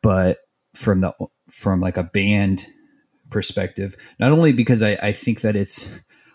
but 0.02 0.38
from 0.74 1.00
the 1.00 1.12
from 1.48 1.80
like 1.80 1.96
a 1.96 2.04
band 2.04 2.66
perspective, 3.30 3.96
not 4.18 4.32
only 4.32 4.52
because 4.52 4.82
I, 4.82 4.98
I 5.02 5.12
think 5.12 5.40
that 5.40 5.56
it's 5.56 5.90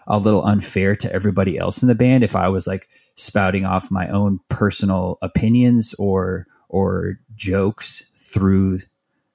a 0.07 0.17
little 0.17 0.43
unfair 0.43 0.95
to 0.95 1.13
everybody 1.13 1.57
else 1.57 1.81
in 1.81 1.87
the 1.87 1.95
band 1.95 2.23
if 2.23 2.35
I 2.35 2.49
was 2.49 2.65
like 2.65 2.89
spouting 3.15 3.65
off 3.65 3.91
my 3.91 4.07
own 4.07 4.39
personal 4.49 5.17
opinions 5.21 5.93
or 5.99 6.47
or 6.67 7.19
jokes 7.35 8.05
through 8.15 8.79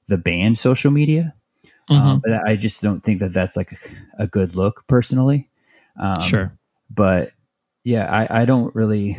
the 0.08 0.18
band 0.18 0.58
social 0.58 0.90
media. 0.90 1.34
Um, 1.88 1.96
mm-hmm. 1.98 2.08
Um, 2.08 2.22
but 2.24 2.46
I 2.46 2.56
just 2.56 2.82
don't 2.82 3.02
think 3.02 3.20
that 3.20 3.32
that's 3.32 3.56
like 3.56 3.78
a 4.18 4.26
good 4.26 4.54
look 4.54 4.84
personally. 4.86 5.50
Um, 6.00 6.20
sure. 6.20 6.58
But 6.90 7.32
yeah, 7.84 8.10
I, 8.10 8.42
I 8.42 8.44
don't 8.44 8.74
really 8.74 9.16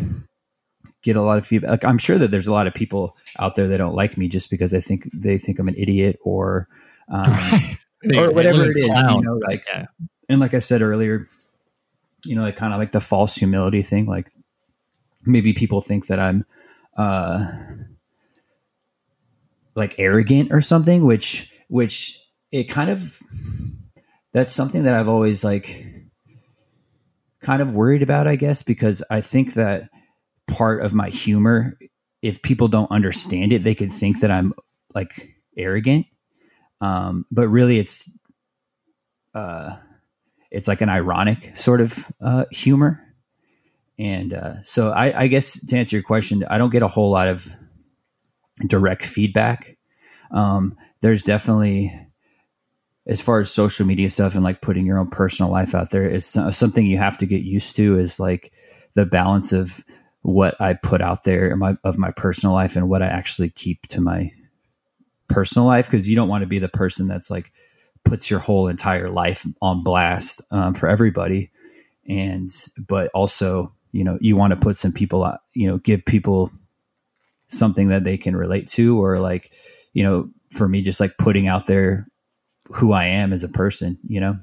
get 1.06 1.16
a 1.16 1.22
lot 1.22 1.38
of 1.38 1.46
feedback. 1.46 1.70
Like, 1.70 1.86
I'm 1.86 2.00
sure 2.00 2.18
that 2.18 2.32
there's 2.32 2.48
a 2.48 2.52
lot 2.52 2.66
of 2.66 2.74
people 2.74 3.16
out 3.40 3.56
there 3.56 3.68
that 3.68 3.78
don't 3.78 3.96
like 3.96 4.18
me 4.18 4.28
just 4.28 4.50
because 4.50 4.74
I 4.74 4.80
think 4.80 5.08
they 5.14 5.38
think 5.38 5.60
I'm 5.60 5.68
an 5.68 5.76
idiot 5.78 6.18
or 6.24 6.68
um, 7.08 7.32
or 8.18 8.32
whatever 8.32 8.64
it 8.64 8.76
is. 8.76 8.88
You 8.88 9.22
know, 9.22 9.40
like 9.48 9.64
yeah. 9.68 9.86
and 10.28 10.42
like 10.42 10.56
I 10.56 10.60
said 10.60 10.82
earlier, 10.82 11.26
you 12.26 12.36
know, 12.36 12.42
like 12.42 12.58
kind 12.58 12.74
of 12.74 12.80
like 12.80 12.92
the 12.92 13.00
false 13.00 13.36
humility 13.36 13.84
thing. 13.84 14.08
Like 14.08 14.32
maybe 15.24 15.54
people 15.54 15.80
think 15.80 16.08
that 16.08 16.20
I'm 16.20 16.44
uh 16.98 17.52
like 19.76 19.96
arrogant 20.00 20.52
or 20.52 20.62
something, 20.62 21.06
which 21.06 21.52
which 21.68 22.20
it 22.52 22.64
kind 22.64 22.90
of 22.90 23.20
that's 24.34 24.54
something 24.54 24.84
that 24.84 24.96
I've 24.96 25.08
always 25.08 25.44
like 25.44 25.86
kind 27.42 27.62
of 27.62 27.76
worried 27.76 28.02
about, 28.02 28.26
I 28.28 28.38
guess, 28.38 28.64
because 28.64 29.04
I 29.12 29.22
think 29.22 29.54
that 29.54 29.90
part 30.48 30.84
of 30.84 30.94
my 30.94 31.10
humor 31.10 31.78
if 32.22 32.42
people 32.42 32.68
don't 32.68 32.92
understand 32.92 33.52
it 33.52 33.64
they 33.64 33.76
could 33.76 33.92
think 33.92 34.20
that 34.20 34.32
i'm 34.32 34.54
like 34.96 35.36
arrogant. 35.58 36.08
Um, 36.82 37.26
but 37.32 37.48
really 37.48 37.78
it's 37.78 38.10
uh 39.34 39.76
it's 40.50 40.68
like 40.68 40.82
an 40.82 40.90
ironic 40.90 41.56
sort 41.58 41.82
of 41.82 42.12
uh 42.22 42.46
humor. 42.52 43.02
And 44.00 44.34
uh 44.34 44.64
so 44.64 44.90
I, 44.90 45.24
I 45.24 45.28
guess 45.28 45.64
to 45.68 45.78
answer 45.78 45.96
your 45.96 46.04
question, 46.04 46.44
I 46.50 46.58
don't 46.58 46.72
get 46.72 46.84
a 46.84 46.88
whole 46.88 47.12
lot 47.12 47.28
of 47.28 47.48
direct 48.66 49.06
feedback. 49.06 49.78
Um 50.32 50.76
there's 51.02 51.24
definitely 51.24 51.94
as 53.08 53.22
far 53.22 53.40
as 53.40 53.52
social 53.52 53.86
media 53.86 54.10
stuff 54.10 54.34
and 54.34 54.44
like 54.44 54.62
putting 54.62 54.86
your 54.86 54.98
own 54.98 55.10
personal 55.10 55.52
life 55.52 55.76
out 55.76 55.92
there, 55.92 56.04
it's 56.04 56.26
something 56.58 56.88
you 56.88 56.98
have 56.98 57.20
to 57.20 57.28
get 57.28 57.44
used 57.44 57.76
to 57.76 58.00
is 58.00 58.20
like 58.20 58.52
the 58.96 59.06
balance 59.06 59.52
of 59.52 59.84
what 60.26 60.60
I 60.60 60.74
put 60.74 61.04
out 61.04 61.24
there 61.24 61.56
my, 61.56 61.78
of 61.84 62.00
my 62.00 62.10
personal 62.10 62.56
life 62.56 62.76
and 62.76 62.90
what 62.90 63.04
I 63.04 63.06
actually 63.06 63.52
keep 63.52 63.86
to 63.90 64.02
my 64.02 64.32
personal 65.28 65.68
life. 65.68 65.88
Cause 65.88 66.08
you 66.08 66.16
don't 66.16 66.28
want 66.28 66.42
to 66.42 66.48
be 66.48 66.58
the 66.58 66.68
person 66.68 67.08
that's 67.08 67.30
like 67.30 67.52
puts 68.04 68.32
your 68.32 68.40
whole 68.40 68.68
entire 68.68 69.08
life 69.08 69.46
on 69.62 69.84
blast 69.84 70.42
um, 70.50 70.74
for 70.74 70.90
everybody. 70.90 71.52
And, 72.08 72.52
but 72.76 73.12
also, 73.14 73.76
you 73.92 74.04
know, 74.04 74.18
you 74.20 74.36
want 74.36 74.50
to 74.50 74.58
put 74.58 74.78
some 74.78 74.92
people, 74.92 75.24
out, 75.24 75.42
you 75.54 75.68
know, 75.68 75.78
give 75.78 76.04
people 76.06 76.52
something 77.48 77.90
that 77.90 78.04
they 78.04 78.18
can 78.18 78.36
relate 78.36 78.66
to 78.70 79.00
or 79.00 79.20
like, 79.20 79.52
you 79.94 80.04
know, 80.04 80.32
for 80.50 80.68
me, 80.68 80.82
just 80.82 81.00
like 81.00 81.20
putting 81.20 81.48
out 81.48 81.68
there 81.68 82.08
who 82.74 82.94
I 82.94 83.06
am 83.06 83.32
as 83.32 83.44
a 83.44 83.48
person, 83.48 84.00
you 84.08 84.20
know? 84.20 84.40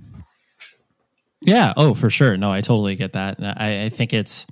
Yeah. 1.40 1.72
Oh, 1.76 1.92
for 1.94 2.09
sure. 2.09 2.36
No, 2.36 2.52
I 2.52 2.60
totally 2.60 2.94
get 2.94 3.14
that. 3.14 3.38
I, 3.40 3.86
I 3.86 3.88
think 3.88 4.12
it's, 4.12 4.46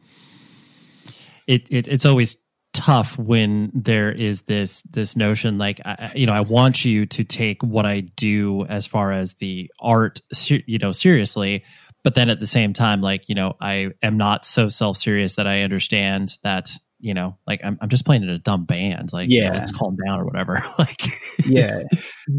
it, 1.51 1.67
it, 1.69 1.89
it's 1.89 2.07
always 2.07 2.37
tough 2.73 3.19
when 3.19 3.73
there 3.75 4.13
is 4.13 4.43
this 4.43 4.83
this 4.83 5.17
notion 5.17 5.59
like 5.59 5.81
I, 5.85 6.13
you 6.15 6.25
know 6.25 6.33
I 6.33 6.43
want 6.43 6.85
you 6.85 7.05
to 7.07 7.25
take 7.25 7.65
what 7.65 7.85
I 7.85 8.01
do 8.01 8.65
as 8.67 8.87
far 8.87 9.11
as 9.11 9.35
the 9.35 9.69
art 9.81 10.21
you 10.49 10.79
know 10.79 10.93
seriously 10.93 11.65
but 12.05 12.15
then 12.15 12.31
at 12.31 12.39
the 12.39 12.47
same 12.47 12.73
time 12.73 13.01
like 13.01 13.29
you 13.29 13.35
know 13.35 13.57
I 13.61 13.91
am 14.03 14.17
not 14.17 14.45
so 14.45 14.69
self 14.69 14.99
serious 14.99 15.35
that 15.35 15.49
I 15.49 15.63
understand 15.63 16.39
that 16.45 16.71
you 17.01 17.13
know 17.13 17.37
like 17.45 17.61
I'm 17.65 17.77
I'm 17.81 17.89
just 17.89 18.07
playing 18.07 18.23
in 18.23 18.29
a 18.29 18.39
dumb 18.39 18.67
band 18.67 19.13
like 19.13 19.29
yeah 19.29 19.43
you 19.43 19.51
know, 19.51 19.55
let's 19.57 19.77
calm 19.77 19.97
down 20.07 20.21
or 20.21 20.25
whatever. 20.25 20.63
Like 20.79 21.03
yeah. 21.45 21.77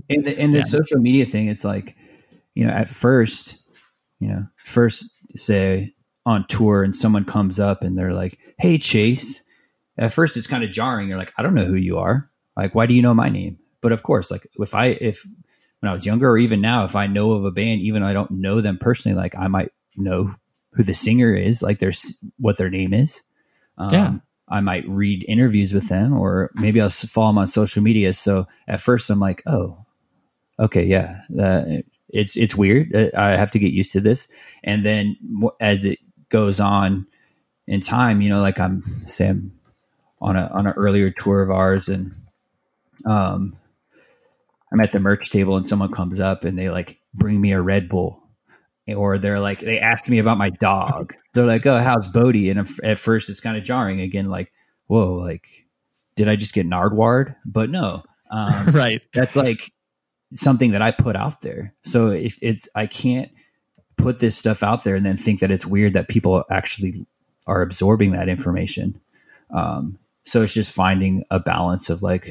in 0.07 0.21
the 0.21 0.39
in 0.39 0.53
the 0.53 0.59
yeah. 0.59 0.63
social 0.63 0.99
media 0.99 1.25
thing 1.25 1.49
it's 1.49 1.65
like 1.65 1.97
you 2.55 2.65
know 2.65 2.71
at 2.71 2.87
first 2.87 3.59
you 4.21 4.29
know 4.29 4.47
first 4.55 5.05
say 5.35 5.93
on 6.25 6.45
tour 6.47 6.83
and 6.83 6.95
someone 6.95 7.25
comes 7.25 7.59
up 7.59 7.83
and 7.83 7.97
they're 7.97 8.13
like 8.13 8.37
hey 8.59 8.77
Chase 8.77 9.43
at 9.97 10.13
first 10.13 10.37
it's 10.37 10.47
kind 10.47 10.63
of 10.63 10.71
jarring. 10.71 11.09
You're 11.09 11.17
like, 11.17 11.33
I 11.37 11.43
don't 11.43 11.55
know 11.55 11.65
who 11.65 11.75
you 11.75 11.99
are. 11.99 12.29
Like, 12.55 12.75
why 12.75 12.85
do 12.85 12.93
you 12.93 13.01
know 13.01 13.13
my 13.13 13.29
name? 13.29 13.59
But 13.81 13.91
of 13.91 14.03
course, 14.03 14.31
like 14.31 14.47
if 14.59 14.75
I 14.75 14.87
if 14.87 15.25
when 15.79 15.89
I 15.89 15.93
was 15.93 16.05
younger 16.05 16.29
or 16.29 16.37
even 16.37 16.61
now, 16.61 16.83
if 16.83 16.95
I 16.95 17.07
know 17.07 17.31
of 17.33 17.45
a 17.45 17.51
band, 17.51 17.81
even 17.81 18.01
though 18.01 18.07
I 18.07 18.13
don't 18.13 18.31
know 18.31 18.61
them 18.61 18.77
personally, 18.77 19.17
like 19.17 19.35
I 19.35 19.47
might 19.47 19.71
know 19.95 20.33
who 20.73 20.83
the 20.83 20.93
singer 20.93 21.33
is, 21.33 21.61
like 21.61 21.79
there's 21.79 22.17
what 22.37 22.57
their 22.57 22.69
name 22.69 22.93
is. 22.93 23.21
Um, 23.77 23.93
yeah. 23.93 24.13
I 24.47 24.59
might 24.59 24.87
read 24.87 25.25
interviews 25.27 25.73
with 25.73 25.87
them, 25.87 26.17
or 26.17 26.51
maybe 26.55 26.81
I'll 26.81 26.89
follow 26.89 27.29
them 27.29 27.37
on 27.37 27.47
social 27.47 27.81
media. 27.81 28.13
So 28.13 28.47
at 28.67 28.81
first, 28.81 29.09
I'm 29.09 29.19
like, 29.19 29.41
oh, 29.45 29.85
okay, 30.59 30.83
yeah, 30.83 31.21
uh, 31.39 31.63
it's 32.09 32.35
it's 32.35 32.55
weird. 32.55 32.93
I 33.15 33.37
have 33.37 33.51
to 33.51 33.59
get 33.59 33.71
used 33.71 33.93
to 33.93 34.01
this. 34.01 34.27
And 34.63 34.85
then 34.85 35.15
as 35.61 35.85
it 35.85 35.99
goes 36.31 36.59
on 36.59 37.05
in 37.67 37.81
time, 37.81 38.21
you 38.21 38.29
know, 38.29 38.41
like 38.41 38.59
I'm 38.59 38.81
saying, 38.81 39.51
on 40.19 40.35
a 40.35 40.47
on 40.47 40.67
an 40.67 40.73
earlier 40.73 41.09
tour 41.09 41.41
of 41.41 41.51
ours, 41.51 41.89
and 41.89 42.11
um, 43.05 43.53
I'm 44.71 44.79
at 44.79 44.91
the 44.91 44.99
merch 44.99 45.29
table, 45.29 45.57
and 45.57 45.69
someone 45.69 45.91
comes 45.91 46.19
up 46.19 46.43
and 46.43 46.57
they 46.57 46.69
like 46.69 46.99
bring 47.13 47.39
me 47.39 47.51
a 47.51 47.61
Red 47.61 47.89
Bull, 47.89 48.21
or 48.87 49.17
they're 49.17 49.39
like 49.39 49.59
they 49.59 49.79
ask 49.79 50.09
me 50.09 50.19
about 50.19 50.37
my 50.37 50.49
dog. 50.49 51.15
They're 51.33 51.45
like, 51.45 51.65
"Oh, 51.65 51.79
how's 51.79 52.07
Bodie?" 52.07 52.49
And 52.49 52.67
at 52.83 52.97
first, 52.97 53.29
it's 53.29 53.39
kind 53.39 53.57
of 53.57 53.63
jarring. 53.63 54.01
Again, 54.01 54.29
like, 54.29 54.51
"Whoa, 54.87 55.13
like, 55.13 55.67
did 56.15 56.27
I 56.29 56.35
just 56.35 56.53
get 56.53 56.67
Nardwuar?" 56.67 57.35
But 57.45 57.69
no, 57.69 58.03
um, 58.29 58.65
right. 58.71 59.01
That's 59.13 59.35
like 59.35 59.71
something 60.33 60.71
that 60.71 60.81
I 60.81 60.91
put 60.91 61.15
out 61.15 61.41
there. 61.41 61.73
So 61.83 62.09
if 62.09 62.37
it's 62.41 62.67
I 62.75 62.87
can't 62.87 63.31
put 64.01 64.19
this 64.19 64.37
stuff 64.37 64.63
out 64.63 64.83
there 64.83 64.95
and 64.95 65.05
then 65.05 65.17
think 65.17 65.39
that 65.39 65.51
it's 65.51 65.65
weird 65.65 65.93
that 65.93 66.07
people 66.07 66.43
actually 66.49 67.05
are 67.47 67.61
absorbing 67.61 68.11
that 68.11 68.29
information. 68.29 68.99
Um, 69.51 69.99
so 70.23 70.41
it's 70.43 70.53
just 70.53 70.71
finding 70.71 71.23
a 71.29 71.39
balance 71.39 71.89
of 71.89 72.01
like 72.01 72.27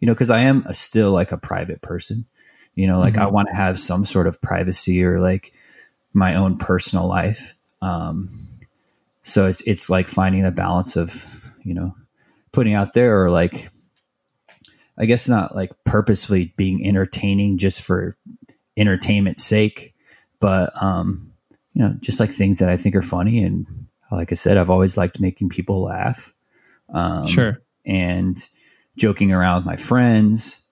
you 0.00 0.06
know 0.06 0.14
because 0.14 0.30
i 0.30 0.40
am 0.40 0.64
a, 0.66 0.74
still 0.74 1.10
like 1.10 1.32
a 1.32 1.38
private 1.38 1.80
person 1.82 2.26
you 2.74 2.86
know 2.86 2.98
like 2.98 3.14
mm-hmm. 3.14 3.22
i 3.22 3.26
want 3.26 3.48
to 3.48 3.54
have 3.54 3.78
some 3.78 4.04
sort 4.04 4.26
of 4.26 4.40
privacy 4.40 5.02
or 5.04 5.20
like 5.20 5.52
my 6.12 6.34
own 6.34 6.58
personal 6.58 7.06
life 7.06 7.54
um 7.80 8.28
so 9.22 9.46
it's 9.46 9.60
it's 9.62 9.88
like 9.88 10.08
finding 10.08 10.42
the 10.42 10.50
balance 10.50 10.96
of 10.96 11.52
you 11.64 11.74
know 11.74 11.94
putting 12.52 12.74
out 12.74 12.92
there 12.92 13.22
or 13.22 13.30
like 13.30 13.68
i 14.98 15.04
guess 15.04 15.28
not 15.28 15.54
like 15.54 15.72
purposefully 15.84 16.52
being 16.56 16.86
entertaining 16.86 17.58
just 17.58 17.80
for 17.80 18.16
entertainment's 18.76 19.44
sake 19.44 19.91
but 20.42 20.70
um 20.82 21.32
you 21.72 21.80
know 21.80 21.96
just 22.00 22.20
like 22.20 22.30
things 22.30 22.58
that 22.58 22.68
i 22.68 22.76
think 22.76 22.94
are 22.94 23.00
funny 23.02 23.42
and 23.42 23.66
like 24.10 24.30
i 24.30 24.34
said 24.34 24.58
i've 24.58 24.68
always 24.68 24.98
liked 24.98 25.20
making 25.20 25.48
people 25.48 25.82
laugh. 25.82 26.34
Um, 26.92 27.26
sure. 27.26 27.62
And 27.84 28.46
joking 28.96 29.32
around 29.32 29.56
with 29.56 29.66
my 29.66 29.76
friends 29.76 30.62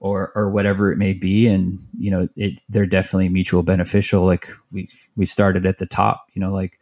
or 0.00 0.32
or 0.34 0.50
whatever 0.50 0.92
it 0.92 0.98
may 0.98 1.14
be. 1.14 1.46
And 1.46 1.78
you 1.98 2.10
know 2.10 2.28
it 2.36 2.60
they're 2.68 2.86
definitely 2.86 3.28
mutual 3.28 3.62
beneficial. 3.62 4.24
Like 4.24 4.48
we 4.72 4.88
we 5.16 5.26
started 5.26 5.64
at 5.66 5.78
the 5.78 5.86
top 5.86 6.26
you 6.34 6.40
know 6.40 6.52
like 6.52 6.78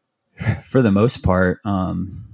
for 0.62 0.82
the 0.82 0.92
most 0.92 1.22
part 1.22 1.60
um 1.64 2.26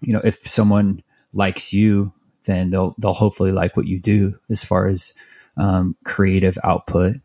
you 0.00 0.12
know 0.12 0.20
if 0.22 0.46
someone 0.46 1.02
likes 1.32 1.72
you 1.72 2.12
then 2.44 2.70
they'll 2.70 2.94
they'll 2.98 3.14
hopefully 3.14 3.52
like 3.52 3.76
what 3.76 3.86
you 3.86 3.98
do 4.00 4.34
as 4.50 4.64
far 4.64 4.86
as 4.86 5.14
um 5.56 5.96
creative 6.04 6.58
output. 6.62 7.16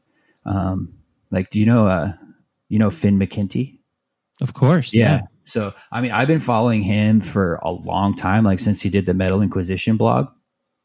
Um 0.46 0.94
like 1.36 1.52
do 1.52 1.60
you 1.60 1.66
know 1.68 1.88
uh 1.88 2.12
you 2.70 2.80
know 2.80 2.90
Finn 2.90 3.20
McKenty 3.20 3.78
of 4.42 4.54
course 4.54 4.94
yeah. 4.94 5.18
yeah. 5.18 5.22
So, 5.46 5.74
I 5.92 6.02
mean, 6.02 6.12
I've 6.12 6.28
been 6.28 6.40
following 6.40 6.82
him 6.82 7.22
for 7.22 7.60
a 7.62 7.70
long 7.70 8.16
time, 8.16 8.44
like 8.44 8.60
since 8.60 8.82
he 8.82 8.90
did 8.90 9.06
the 9.06 9.14
Metal 9.14 9.42
Inquisition 9.42 9.96
blog. 9.96 10.28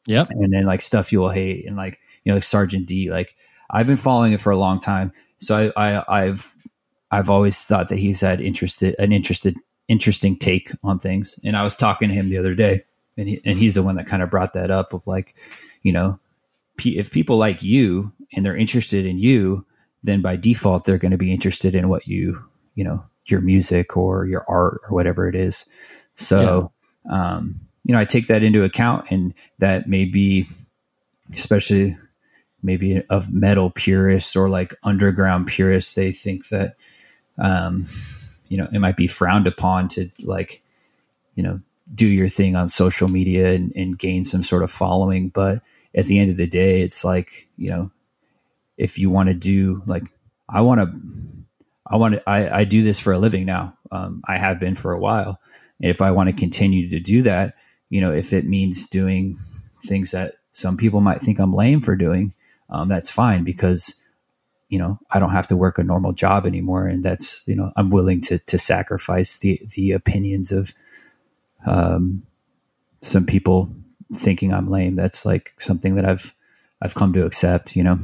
Yep. 0.07 0.29
And 0.31 0.53
then 0.53 0.65
like 0.65 0.83
Stuff 0.83 1.13
You 1.13 1.21
Will 1.21 1.31
Hate 1.31 1.67
and 1.67 1.77
like, 1.77 1.99
you 2.25 2.31
know, 2.31 2.37
like 2.37 2.45
Sergeant 2.45 2.87
D. 2.87 3.11
Like, 3.11 3.35
I've 3.71 3.87
been 3.87 3.97
following 3.97 4.33
it 4.33 4.41
for 4.41 4.51
a 4.51 4.59
long 4.59 4.81
time. 4.81 5.13
So 5.41 5.73
I, 5.77 5.97
I 5.97 6.25
I've 6.25 6.55
I've 7.11 7.31
always 7.31 7.59
thought 7.63 7.89
that 7.89 7.97
he's 7.97 8.21
had 8.21 8.41
interested 8.41 8.95
an 8.99 9.13
interested 9.13 9.57
interesting 9.89 10.37
take 10.37 10.73
on 10.83 10.99
things. 10.99 11.41
And 11.43 11.57
I 11.57 11.63
was 11.63 11.77
talking 11.77 12.09
to 12.09 12.15
him 12.15 12.29
the 12.29 12.39
other 12.39 12.55
day, 12.55 12.85
and 13.17 13.29
he, 13.29 13.41
and 13.45 13.57
he's 13.57 13.75
the 13.77 13.83
one 13.83 13.97
that 13.97 14.07
kind 14.07 14.23
of 14.23 14.31
brought 14.31 14.53
that 14.53 14.71
up 14.71 14.93
of 14.93 15.07
like, 15.07 15.35
you 15.83 15.93
know, 15.93 16.19
if 16.85 17.11
people 17.11 17.39
like 17.39 17.63
you 17.63 18.13
and 18.35 18.45
they're 18.45 18.57
interested 18.57 19.07
in 19.07 19.19
you, 19.19 19.65
then 20.03 20.23
by 20.23 20.37
default 20.37 20.85
they're 20.85 20.99
going 20.99 21.11
to 21.11 21.19
be 21.19 21.33
interested 21.33 21.75
in 21.75 21.89
what 21.89 22.07
you 22.07 22.45
you 22.75 22.85
know 22.85 23.05
your 23.27 23.41
music 23.41 23.97
or 23.97 24.27
your 24.27 24.45
art 24.49 24.81
or 24.89 24.95
whatever 24.95 25.29
it 25.29 25.35
is. 25.35 25.67
So, 26.15 26.73
yeah. 27.07 27.37
um, 27.37 27.55
you 27.85 27.95
know, 27.95 28.01
I 28.01 28.05
take 28.05 28.27
that 28.27 28.43
into 28.43 28.65
account, 28.65 29.11
and 29.11 29.35
that 29.59 29.89
may 29.89 30.05
be, 30.05 30.47
especially 31.33 31.97
maybe 32.63 33.03
of 33.09 33.33
metal 33.33 33.71
purists 33.71 34.37
or 34.37 34.49
like 34.49 34.75
underground 34.83 35.47
purists, 35.47 35.95
they 35.95 36.13
think 36.13 36.49
that, 36.49 36.77
um, 37.39 37.83
you 38.49 38.59
know, 38.59 38.69
it 38.73 38.81
might 38.81 38.97
be 38.97 39.07
frowned 39.07 39.47
upon 39.47 39.89
to 39.89 40.11
like, 40.21 40.63
you 41.35 41.43
know, 41.43 41.61
do 41.95 42.07
your 42.07 42.29
thing 42.29 42.55
on 42.55 42.69
social 42.69 43.09
media 43.09 43.53
and, 43.53 43.73
and 43.75 43.99
gain 43.99 44.25
some 44.25 44.43
sort 44.43 44.63
of 44.63 44.71
following. 44.71 45.31
But 45.31 45.63
at 45.95 46.05
the 46.05 46.19
end 46.19 46.31
of 46.31 46.37
the 46.37 46.47
day, 46.47 46.83
it's 46.83 47.03
like, 47.03 47.49
you 47.57 47.71
know, 47.71 47.91
if 48.81 48.99
you 48.99 49.11
want 49.11 49.29
to 49.29 49.35
do 49.35 49.83
like, 49.87 50.05
I 50.49 50.63
want 50.63 50.81
to 50.81 50.87
I 51.87 51.97
want 51.97 52.15
to, 52.15 52.23
I, 52.29 52.61
I 52.61 52.65
do 52.65 52.83
this 52.83 53.01
for 53.01 53.13
a 53.13 53.19
living 53.19 53.45
now. 53.45 53.77
Um, 53.91 54.23
I 54.27 54.39
have 54.39 54.61
been 54.61 54.77
for 54.77 54.93
a 54.93 54.99
while. 54.99 55.41
And 55.81 55.91
if 55.91 56.01
I 56.01 56.13
want 56.13 56.29
to 56.29 56.33
continue 56.33 56.89
to 56.89 57.01
do 57.01 57.23
that, 57.23 57.57
you 57.89 58.01
know, 58.01 58.13
if 58.13 58.33
it 58.33 58.47
means 58.47 58.87
doing 58.89 59.37
things 59.85 60.13
that 60.13 60.35
some 60.53 60.77
people 60.77 61.01
might 61.01 61.21
think 61.21 61.41
I'm 61.41 61.53
lame 61.53 61.81
for 61.81 61.97
doing, 61.97 62.33
um, 62.69 62.89
that's 62.89 63.11
fine 63.11 63.43
because, 63.43 63.97
you 64.69 64.79
know, 64.79 65.01
I 65.11 65.19
don't 65.19 65.33
have 65.33 65.49
to 65.49 65.57
work 65.57 65.79
a 65.79 65.83
normal 65.83 66.13
job 66.13 66.47
anymore. 66.47 66.87
And 66.87 67.05
that's, 67.05 67.43
you 67.47 67.57
know, 67.57 67.73
I'm 67.77 67.91
willing 67.91 68.21
to, 68.23 68.39
to 68.39 68.59
sacrifice 68.59 69.39
the, 69.39 69.61
the 69.75 69.91
opinions 69.91 70.53
of, 70.53 70.73
um, 71.67 72.23
some 73.03 73.27
people 73.27 73.75
thinking 74.15 74.55
I'm 74.55 74.69
lame. 74.69 74.95
That's 74.95 75.27
like 75.27 75.55
something 75.59 75.97
that 75.97 76.05
I've, 76.05 76.35
I've 76.81 76.95
come 76.95 77.13
to 77.15 77.27
accept, 77.27 77.75
you 77.75 77.83
know? 77.83 77.99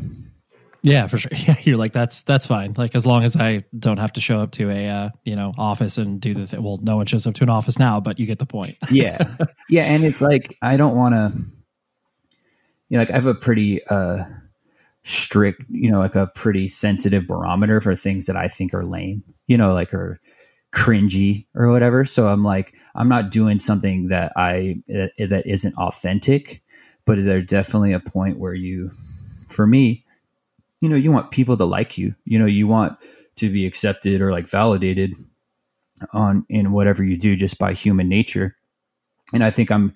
Yeah, 0.86 1.06
for 1.08 1.18
sure. 1.18 1.30
Yeah, 1.48 1.56
you're 1.62 1.76
like 1.76 1.92
that's 1.92 2.22
that's 2.22 2.46
fine. 2.46 2.74
Like 2.76 2.94
as 2.94 3.04
long 3.06 3.24
as 3.24 3.36
I 3.36 3.64
don't 3.78 3.98
have 3.98 4.12
to 4.14 4.20
show 4.20 4.38
up 4.40 4.52
to 4.52 4.70
a 4.70 4.88
uh, 4.88 5.10
you 5.24 5.34
know 5.36 5.52
office 5.58 5.98
and 5.98 6.20
do 6.20 6.34
the 6.34 6.46
thing. 6.46 6.62
Well, 6.62 6.78
no 6.82 6.96
one 6.96 7.06
shows 7.06 7.26
up 7.26 7.34
to 7.34 7.42
an 7.44 7.50
office 7.50 7.78
now, 7.78 8.00
but 8.00 8.18
you 8.20 8.26
get 8.26 8.38
the 8.38 8.46
point. 8.46 8.76
yeah, 8.90 9.36
yeah, 9.68 9.84
and 9.84 10.04
it's 10.04 10.20
like 10.20 10.56
I 10.62 10.76
don't 10.76 10.96
want 10.96 11.14
to. 11.14 11.32
you 12.88 12.96
know, 12.96 13.00
like 13.00 13.10
I 13.10 13.14
have 13.14 13.26
a 13.26 13.34
pretty 13.34 13.84
uh, 13.86 14.24
strict, 15.04 15.64
you 15.70 15.90
know, 15.90 16.00
like 16.00 16.16
a 16.16 16.28
pretty 16.28 16.68
sensitive 16.68 17.28
barometer 17.28 17.80
for 17.82 17.96
things 17.96 18.26
that 18.26 18.36
I 18.36 18.48
think 18.48 18.74
are 18.74 18.84
lame, 18.86 19.24
you 19.48 19.58
know, 19.58 19.74
like 19.74 19.94
or 19.94 20.20
cringy 20.74 21.46
or 21.56 21.72
whatever. 21.72 22.04
So 22.06 22.28
I'm 22.28 22.44
like, 22.44 22.74
I'm 22.96 23.10
not 23.10 23.32
doing 23.32 23.60
something 23.60 24.08
that 24.08 24.32
I 24.36 24.78
that 24.88 25.44
isn't 25.46 25.76
authentic, 25.76 26.62
but 27.06 27.18
there's 27.24 27.46
definitely 27.46 27.94
a 27.94 28.00
point 28.00 28.38
where 28.40 28.54
you, 28.54 28.90
for 29.48 29.66
me, 29.66 30.05
you 30.86 30.90
know, 30.90 30.96
you 30.96 31.10
want 31.10 31.32
people 31.32 31.56
to 31.56 31.64
like 31.64 31.98
you. 31.98 32.14
You 32.24 32.38
know, 32.38 32.46
you 32.46 32.68
want 32.68 32.96
to 33.36 33.50
be 33.50 33.66
accepted 33.66 34.20
or 34.20 34.30
like 34.30 34.48
validated 34.48 35.14
on 36.12 36.46
in 36.48 36.70
whatever 36.70 37.02
you 37.02 37.16
do 37.16 37.34
just 37.34 37.58
by 37.58 37.72
human 37.72 38.08
nature. 38.08 38.56
And 39.32 39.42
I 39.42 39.50
think 39.50 39.72
I'm 39.72 39.94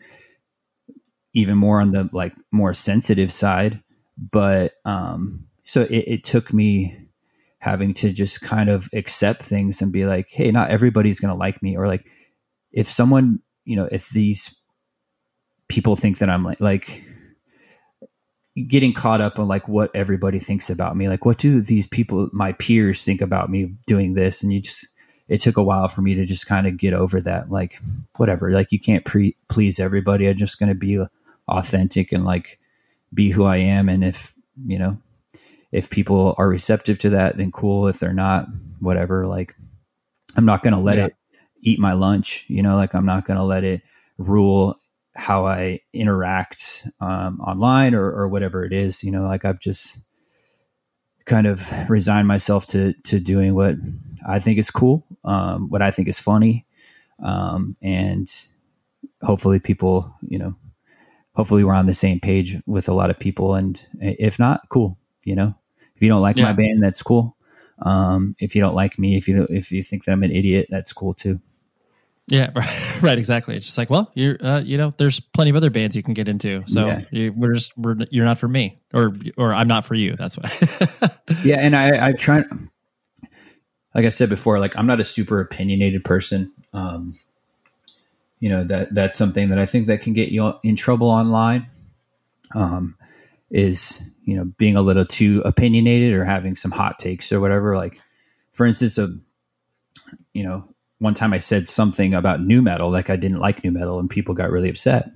even 1.32 1.56
more 1.56 1.80
on 1.80 1.92
the 1.92 2.10
like 2.12 2.34
more 2.50 2.74
sensitive 2.74 3.30
side. 3.30 3.84
But 4.18 4.72
um 4.84 5.46
so 5.62 5.82
it, 5.82 6.04
it 6.08 6.24
took 6.24 6.52
me 6.52 7.06
having 7.60 7.94
to 7.94 8.10
just 8.10 8.40
kind 8.40 8.68
of 8.68 8.88
accept 8.92 9.42
things 9.42 9.80
and 9.80 9.92
be 9.92 10.06
like, 10.06 10.28
hey, 10.30 10.50
not 10.50 10.70
everybody's 10.70 11.20
gonna 11.20 11.36
like 11.36 11.62
me. 11.62 11.76
Or 11.76 11.86
like 11.86 12.04
if 12.72 12.90
someone, 12.90 13.42
you 13.64 13.76
know, 13.76 13.88
if 13.92 14.08
these 14.08 14.56
people 15.68 15.94
think 15.94 16.18
that 16.18 16.28
I'm 16.28 16.42
like 16.42 16.60
like 16.60 17.04
getting 18.66 18.92
caught 18.92 19.20
up 19.20 19.38
on 19.38 19.48
like 19.48 19.68
what 19.68 19.90
everybody 19.94 20.38
thinks 20.38 20.70
about 20.70 20.96
me. 20.96 21.08
Like, 21.08 21.24
what 21.24 21.38
do 21.38 21.60
these 21.60 21.86
people, 21.86 22.28
my 22.32 22.52
peers, 22.52 23.02
think 23.02 23.20
about 23.20 23.50
me 23.50 23.74
doing 23.86 24.14
this? 24.14 24.42
And 24.42 24.52
you 24.52 24.60
just, 24.60 24.88
it 25.28 25.40
took 25.40 25.56
a 25.56 25.62
while 25.62 25.86
for 25.86 26.02
me 26.02 26.14
to 26.16 26.24
just 26.24 26.46
kind 26.46 26.66
of 26.66 26.76
get 26.76 26.92
over 26.92 27.20
that. 27.20 27.50
Like, 27.50 27.78
whatever. 28.16 28.50
Like, 28.50 28.72
you 28.72 28.80
can't 28.80 29.04
pre- 29.04 29.36
please 29.48 29.78
everybody. 29.78 30.28
I'm 30.28 30.36
just 30.36 30.58
going 30.58 30.68
to 30.68 30.74
be 30.74 31.04
authentic 31.46 32.10
and 32.10 32.24
like 32.24 32.58
be 33.14 33.30
who 33.30 33.44
I 33.44 33.58
am. 33.58 33.88
And 33.88 34.02
if, 34.02 34.34
you 34.64 34.78
know, 34.78 34.98
if 35.70 35.88
people 35.88 36.34
are 36.36 36.48
receptive 36.48 36.98
to 36.98 37.10
that, 37.10 37.36
then 37.36 37.52
cool. 37.52 37.86
If 37.86 38.00
they're 38.00 38.12
not, 38.12 38.48
whatever. 38.80 39.28
Like, 39.28 39.54
I'm 40.36 40.44
not 40.44 40.64
going 40.64 40.74
to 40.74 40.80
let 40.80 40.98
yeah. 40.98 41.06
it 41.06 41.14
eat 41.62 41.78
my 41.78 41.92
lunch. 41.92 42.44
You 42.48 42.64
know, 42.64 42.74
like, 42.74 42.94
I'm 42.94 43.06
not 43.06 43.24
going 43.24 43.38
to 43.38 43.44
let 43.44 43.62
it 43.62 43.82
rule 44.18 44.79
how 45.16 45.46
I 45.46 45.80
interact 45.92 46.86
um, 47.00 47.40
online 47.40 47.94
or, 47.94 48.04
or 48.04 48.28
whatever 48.28 48.64
it 48.64 48.72
is. 48.72 49.02
You 49.02 49.10
know, 49.10 49.24
like 49.24 49.44
I've 49.44 49.60
just 49.60 49.98
kind 51.26 51.46
of 51.46 51.70
resigned 51.88 52.28
myself 52.28 52.66
to 52.66 52.92
to 53.04 53.20
doing 53.20 53.54
what 53.54 53.76
I 54.26 54.38
think 54.38 54.58
is 54.58 54.70
cool, 54.70 55.06
um, 55.24 55.68
what 55.68 55.82
I 55.82 55.90
think 55.90 56.08
is 56.08 56.18
funny, 56.18 56.66
um, 57.22 57.76
and 57.82 58.30
hopefully 59.22 59.58
people, 59.58 60.14
you 60.26 60.38
know, 60.38 60.54
hopefully 61.34 61.64
we're 61.64 61.74
on 61.74 61.86
the 61.86 61.94
same 61.94 62.20
page 62.20 62.56
with 62.66 62.88
a 62.88 62.94
lot 62.94 63.10
of 63.10 63.18
people. 63.18 63.54
And 63.54 63.80
if 64.00 64.38
not, 64.38 64.68
cool. 64.68 64.98
You 65.24 65.36
know, 65.36 65.54
if 65.94 66.02
you 66.02 66.08
don't 66.08 66.22
like 66.22 66.36
yeah. 66.36 66.44
my 66.44 66.52
band, 66.52 66.82
that's 66.82 67.02
cool. 67.02 67.36
Um, 67.82 68.34
if 68.38 68.54
you 68.54 68.60
don't 68.60 68.74
like 68.74 68.98
me, 68.98 69.16
if 69.16 69.28
you 69.28 69.46
if 69.50 69.72
you 69.72 69.82
think 69.82 70.04
that 70.04 70.12
I'm 70.12 70.22
an 70.22 70.30
idiot, 70.30 70.66
that's 70.70 70.92
cool 70.92 71.14
too. 71.14 71.40
Yeah, 72.30 72.50
right, 72.54 73.02
right, 73.02 73.18
exactly. 73.18 73.56
It's 73.56 73.66
just 73.66 73.76
like, 73.76 73.90
well, 73.90 74.10
you're, 74.14 74.36
uh, 74.40 74.60
you 74.60 74.78
know, 74.78 74.94
there's 74.96 75.20
plenty 75.20 75.50
of 75.50 75.56
other 75.56 75.70
bands 75.70 75.96
you 75.96 76.02
can 76.02 76.14
get 76.14 76.28
into. 76.28 76.62
So 76.66 76.86
yeah. 76.86 77.00
you, 77.10 77.32
we're 77.32 77.54
just, 77.54 77.76
we're, 77.76 77.96
you're 78.10 78.24
not 78.24 78.38
for 78.38 78.48
me, 78.48 78.78
or, 78.94 79.12
or 79.36 79.52
I'm 79.52 79.68
not 79.68 79.84
for 79.84 79.94
you. 79.94 80.16
That's 80.16 80.38
why. 80.38 80.50
yeah, 81.44 81.56
and 81.58 81.76
I, 81.76 82.08
I 82.08 82.12
try, 82.12 82.44
like 83.94 84.06
I 84.06 84.10
said 84.10 84.28
before, 84.28 84.58
like 84.58 84.76
I'm 84.76 84.86
not 84.86 85.00
a 85.00 85.04
super 85.04 85.40
opinionated 85.40 86.04
person. 86.04 86.52
Um, 86.72 87.14
you 88.40 88.48
know 88.48 88.64
that 88.64 88.94
that's 88.94 89.18
something 89.18 89.50
that 89.50 89.58
I 89.58 89.66
think 89.66 89.86
that 89.86 90.00
can 90.00 90.14
get 90.14 90.30
you 90.30 90.54
in 90.64 90.74
trouble 90.74 91.10
online. 91.10 91.66
Um, 92.54 92.96
is 93.50 94.02
you 94.24 94.36
know 94.36 94.46
being 94.56 94.76
a 94.76 94.82
little 94.82 95.04
too 95.04 95.42
opinionated 95.44 96.14
or 96.14 96.24
having 96.24 96.56
some 96.56 96.70
hot 96.70 96.98
takes 96.98 97.30
or 97.30 97.38
whatever. 97.38 97.76
Like, 97.76 98.00
for 98.52 98.66
instance, 98.66 98.96
a 98.96 99.14
you 100.32 100.42
know 100.42 100.69
one 101.00 101.14
time 101.14 101.32
I 101.32 101.38
said 101.38 101.66
something 101.66 102.14
about 102.14 102.42
nu 102.42 102.62
metal, 102.62 102.90
like 102.90 103.10
I 103.10 103.16
didn't 103.16 103.40
like 103.40 103.64
nu 103.64 103.70
metal, 103.70 103.98
and 103.98 104.08
people 104.08 104.34
got 104.34 104.50
really 104.50 104.68
upset. 104.68 105.10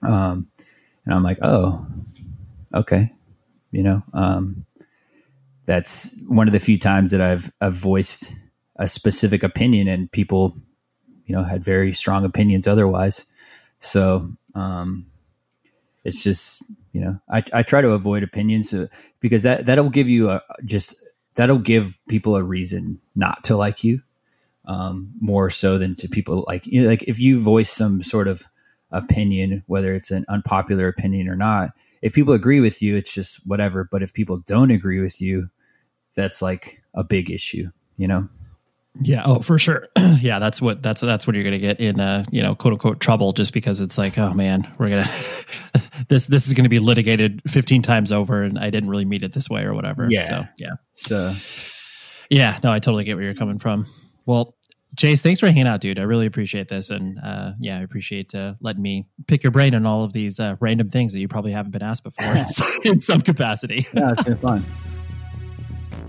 Um, 0.00 0.48
and 1.04 1.14
I'm 1.14 1.24
like, 1.24 1.38
oh, 1.42 1.84
okay, 2.72 3.10
you 3.72 3.82
know, 3.82 4.02
um, 4.14 4.64
that's 5.66 6.14
one 6.26 6.48
of 6.48 6.52
the 6.52 6.60
few 6.60 6.78
times 6.78 7.10
that 7.10 7.20
I've, 7.20 7.52
I've 7.60 7.74
voiced 7.74 8.32
a 8.76 8.86
specific 8.86 9.42
opinion, 9.42 9.88
and 9.88 10.10
people, 10.10 10.54
you 11.26 11.34
know, 11.34 11.42
had 11.42 11.64
very 11.64 11.92
strong 11.92 12.24
opinions 12.24 12.68
otherwise. 12.68 13.26
So, 13.80 14.30
um, 14.54 15.06
it's 16.04 16.22
just, 16.22 16.62
you 16.92 17.00
know, 17.00 17.18
I, 17.28 17.42
I 17.52 17.62
try 17.64 17.80
to 17.80 17.90
avoid 17.90 18.22
opinions 18.22 18.72
uh, 18.72 18.86
because 19.18 19.42
that 19.42 19.66
that'll 19.66 19.90
give 19.90 20.08
you 20.08 20.30
a 20.30 20.42
just 20.64 20.94
that'll 21.34 21.58
give 21.58 21.98
people 22.08 22.36
a 22.36 22.42
reason 22.42 23.00
not 23.16 23.42
to 23.44 23.56
like 23.56 23.82
you 23.82 24.02
um, 24.66 25.12
more 25.20 25.50
so 25.50 25.78
than 25.78 25.94
to 25.96 26.08
people 26.08 26.44
like 26.46 26.66
you 26.66 26.82
know, 26.82 26.88
like 26.88 27.02
if 27.04 27.18
you 27.18 27.40
voice 27.40 27.70
some 27.70 28.02
sort 28.02 28.28
of 28.28 28.44
opinion, 28.92 29.64
whether 29.66 29.94
it's 29.94 30.10
an 30.10 30.24
unpopular 30.28 30.86
opinion 30.88 31.28
or 31.28 31.36
not, 31.36 31.70
if 32.02 32.14
people 32.14 32.34
agree 32.34 32.60
with 32.60 32.82
you, 32.82 32.96
it's 32.96 33.12
just 33.12 33.46
whatever. 33.46 33.88
But 33.90 34.02
if 34.02 34.12
people 34.12 34.38
don't 34.38 34.70
agree 34.70 35.00
with 35.00 35.20
you, 35.20 35.48
that's 36.14 36.42
like 36.42 36.82
a 36.94 37.04
big 37.04 37.30
issue, 37.30 37.70
you 37.96 38.08
know? 38.08 38.28
Yeah. 39.00 39.22
Oh, 39.24 39.38
for 39.38 39.58
sure. 39.58 39.86
yeah. 40.20 40.38
That's 40.38 40.60
what, 40.60 40.82
that's, 40.82 41.00
that's 41.00 41.26
what 41.26 41.34
you're 41.34 41.44
going 41.44 41.52
to 41.52 41.58
get 41.58 41.80
in, 41.80 41.98
uh, 41.98 42.24
you 42.30 42.42
know, 42.42 42.54
quote 42.54 42.74
unquote 42.74 43.00
trouble 43.00 43.32
just 43.32 43.54
because 43.54 43.80
it's 43.80 43.96
like, 43.96 44.18
oh 44.18 44.34
man, 44.34 44.70
we're 44.76 44.90
going 44.90 45.04
to, 45.04 45.82
this, 46.08 46.26
this 46.26 46.46
is 46.46 46.52
going 46.52 46.64
to 46.64 46.70
be 46.70 46.78
litigated 46.78 47.40
15 47.48 47.80
times 47.80 48.12
over 48.12 48.42
and 48.42 48.58
I 48.58 48.68
didn't 48.68 48.90
really 48.90 49.06
meet 49.06 49.22
it 49.22 49.32
this 49.32 49.48
way 49.48 49.64
or 49.64 49.72
whatever. 49.72 50.08
Yeah. 50.10 50.22
So, 50.24 50.44
yeah. 50.58 50.72
So, 50.94 51.34
yeah, 52.28 52.58
no, 52.62 52.70
I 52.70 52.80
totally 52.80 53.04
get 53.04 53.16
where 53.16 53.24
you're 53.24 53.34
coming 53.34 53.58
from. 53.58 53.86
Well, 54.26 54.56
Chase, 54.98 55.22
thanks 55.22 55.40
for 55.40 55.46
hanging 55.46 55.66
out, 55.66 55.80
dude. 55.80 55.98
I 55.98 56.02
really 56.02 56.26
appreciate 56.26 56.68
this, 56.68 56.90
and 56.90 57.18
uh, 57.18 57.52
yeah, 57.58 57.78
I 57.78 57.82
appreciate 57.82 58.34
uh, 58.34 58.54
letting 58.60 58.82
me 58.82 59.06
pick 59.26 59.42
your 59.42 59.50
brain 59.50 59.74
on 59.74 59.86
all 59.86 60.04
of 60.04 60.12
these 60.12 60.38
uh, 60.38 60.56
random 60.60 60.90
things 60.90 61.14
that 61.14 61.20
you 61.20 61.28
probably 61.28 61.52
haven't 61.52 61.72
been 61.72 61.82
asked 61.82 62.04
before 62.04 62.34
in 62.84 63.00
some 63.00 63.22
capacity. 63.22 63.86
yeah, 63.94 64.12
it's 64.12 64.22
been 64.22 64.36
fun. 64.36 64.64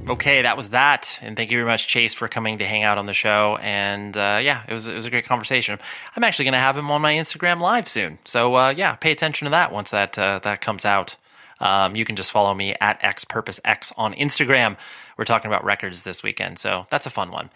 Okay, 0.10 0.42
that 0.42 0.58
was 0.58 0.70
that, 0.70 1.18
and 1.22 1.38
thank 1.38 1.50
you 1.50 1.58
very 1.60 1.66
much, 1.66 1.88
Chase, 1.88 2.14
for 2.14 2.28
coming 2.28 2.58
to 2.58 2.66
hang 2.66 2.84
out 2.84 2.98
on 2.98 3.06
the 3.06 3.14
show. 3.14 3.58
And 3.62 4.18
uh, 4.18 4.42
yeah, 4.44 4.64
it 4.68 4.74
was 4.74 4.90
it 4.90 4.96
was 4.96 5.06
a 5.06 5.10
great 5.10 5.24
conversation. 5.24 5.80
I'm 6.18 6.24
actually 6.26 6.44
going 6.44 6.54
to 6.54 6.60
have 6.60 6.78
him 6.78 6.92
on 6.92 7.02
my 7.02 7.14
Instagram 7.14 7.62
live 7.62 7.88
soon, 7.88 8.20
so 8.26 8.56
uh, 8.56 8.74
yeah, 8.76 8.96
pay 8.96 9.14
attention 9.14 9.46
to 9.46 9.52
that 9.52 9.72
once 9.72 9.92
that 9.92 10.20
uh, 10.20 10.40
that 10.40 10.60
comes 10.60 10.84
out. 10.84 11.16
Um, 11.62 11.96
you 11.96 12.04
can 12.04 12.18
just 12.18 12.34
follow 12.34 12.54
me 12.54 12.76
at 12.82 13.02
xpurposex 13.02 13.94
on 13.96 14.14
Instagram. 14.16 14.76
We're 15.18 15.24
talking 15.24 15.50
about 15.50 15.64
records 15.64 16.04
this 16.04 16.22
weekend, 16.22 16.60
so 16.60 16.86
that's 16.90 17.06
a 17.06 17.10
fun 17.10 17.32
one. 17.32 17.50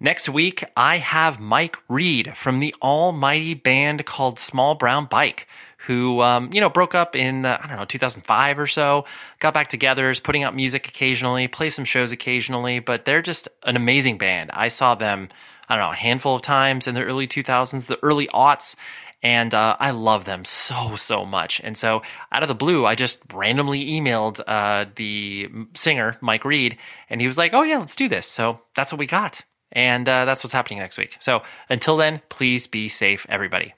Next 0.00 0.28
week, 0.28 0.64
I 0.76 0.98
have 0.98 1.40
Mike 1.40 1.76
Reed 1.88 2.36
from 2.36 2.58
the 2.58 2.74
almighty 2.82 3.54
band 3.54 4.04
called 4.04 4.38
Small 4.38 4.74
Brown 4.74 5.06
Bike, 5.06 5.46
who, 5.86 6.20
um, 6.22 6.50
you 6.52 6.60
know, 6.60 6.70
broke 6.70 6.94
up 6.94 7.14
in, 7.16 7.44
uh, 7.44 7.58
I 7.62 7.68
don't 7.68 7.76
know, 7.76 7.84
2005 7.84 8.58
or 8.58 8.66
so, 8.66 9.04
got 9.38 9.54
back 9.54 9.68
together, 9.68 10.10
is 10.10 10.20
putting 10.20 10.42
out 10.42 10.54
music 10.54 10.88
occasionally, 10.88 11.48
play 11.48 11.70
some 11.70 11.84
shows 11.84 12.12
occasionally, 12.12 12.78
but 12.78 13.04
they're 13.04 13.22
just 13.22 13.48
an 13.64 13.76
amazing 13.76 14.18
band. 14.18 14.50
I 14.54 14.68
saw 14.68 14.94
them, 14.94 15.28
I 15.68 15.76
don't 15.76 15.84
know, 15.84 15.92
a 15.92 15.96
handful 15.96 16.36
of 16.36 16.42
times 16.42 16.86
in 16.86 16.94
the 16.94 17.02
early 17.02 17.26
2000s, 17.26 17.86
the 17.86 17.98
early 18.02 18.28
aughts, 18.28 18.76
and 19.22 19.54
uh, 19.54 19.76
I 19.78 19.90
love 19.90 20.24
them 20.24 20.44
so 20.44 20.96
so 20.96 21.24
much. 21.24 21.60
And 21.62 21.76
so 21.76 22.02
out 22.32 22.42
of 22.42 22.48
the 22.48 22.54
blue, 22.54 22.84
I 22.84 22.94
just 22.94 23.22
randomly 23.32 23.86
emailed 23.88 24.40
uh, 24.46 24.86
the 24.96 25.48
singer 25.74 26.16
Mike 26.20 26.44
Reed, 26.44 26.76
and 27.08 27.20
he 27.20 27.28
was 27.28 27.38
like, 27.38 27.54
"Oh 27.54 27.62
yeah, 27.62 27.78
let's 27.78 27.94
do 27.94 28.08
this." 28.08 28.26
So 28.26 28.62
that's 28.74 28.92
what 28.92 28.98
we 28.98 29.06
got. 29.06 29.42
And 29.72 30.08
uh, 30.08 30.24
that's 30.24 30.44
what's 30.44 30.52
happening 30.52 30.78
next 30.78 30.98
week. 30.98 31.16
So 31.18 31.42
until 31.68 31.96
then, 31.96 32.20
please 32.28 32.66
be 32.66 32.88
safe, 32.88 33.26
everybody. 33.28 33.74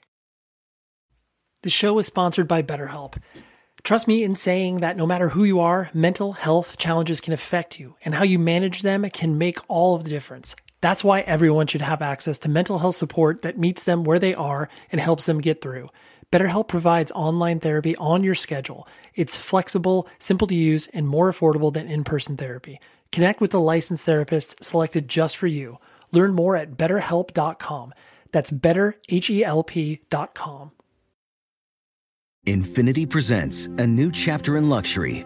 The 1.63 1.69
show 1.69 1.97
is 1.97 2.05
sponsored 2.05 2.47
by 2.47 2.61
BetterHelp. 2.61 3.15
Trust 3.83 4.07
me 4.07 4.23
in 4.23 4.35
saying 4.35 4.81
that 4.81 4.97
no 4.97 5.05
matter 5.05 5.29
who 5.29 5.43
you 5.43 5.59
are, 5.59 5.89
mental 5.93 6.33
health 6.33 6.77
challenges 6.77 7.21
can 7.21 7.33
affect 7.33 7.79
you, 7.79 7.95
and 8.03 8.15
how 8.15 8.23
you 8.23 8.39
manage 8.39 8.81
them 8.81 9.07
can 9.09 9.37
make 9.37 9.59
all 9.67 9.95
of 9.95 10.03
the 10.03 10.09
difference. 10.09 10.55
That's 10.81 11.03
why 11.03 11.21
everyone 11.21 11.67
should 11.67 11.81
have 11.81 12.01
access 12.01 12.37
to 12.39 12.49
mental 12.49 12.79
health 12.79 12.95
support 12.95 13.41
that 13.43 13.57
meets 13.57 13.83
them 13.83 14.03
where 14.03 14.19
they 14.19 14.35
are 14.35 14.69
and 14.91 14.99
helps 14.99 15.25
them 15.25 15.39
get 15.39 15.61
through. 15.61 15.89
BetterHelp 16.31 16.67
provides 16.67 17.11
online 17.11 17.59
therapy 17.59 17.95
on 17.95 18.23
your 18.23 18.35
schedule. 18.35 18.87
It's 19.13 19.37
flexible, 19.37 20.07
simple 20.19 20.47
to 20.47 20.55
use, 20.55 20.87
and 20.87 21.07
more 21.07 21.31
affordable 21.31 21.71
than 21.71 21.87
in 21.87 22.03
person 22.03 22.37
therapy. 22.37 22.79
Connect 23.11 23.41
with 23.41 23.53
a 23.53 23.59
licensed 23.59 24.05
therapist 24.05 24.63
selected 24.63 25.07
just 25.07 25.37
for 25.37 25.45
you. 25.47 25.77
Learn 26.11 26.33
more 26.33 26.55
at 26.55 26.77
betterhelp.com. 26.77 27.93
That's 28.31 28.51
betterhelp.com. 28.51 30.71
Infiniti 32.45 33.09
presents 33.09 33.65
a 33.65 33.87
new 33.87 34.11
chapter 34.11 34.55
in 34.55 34.69
luxury, 34.69 35.25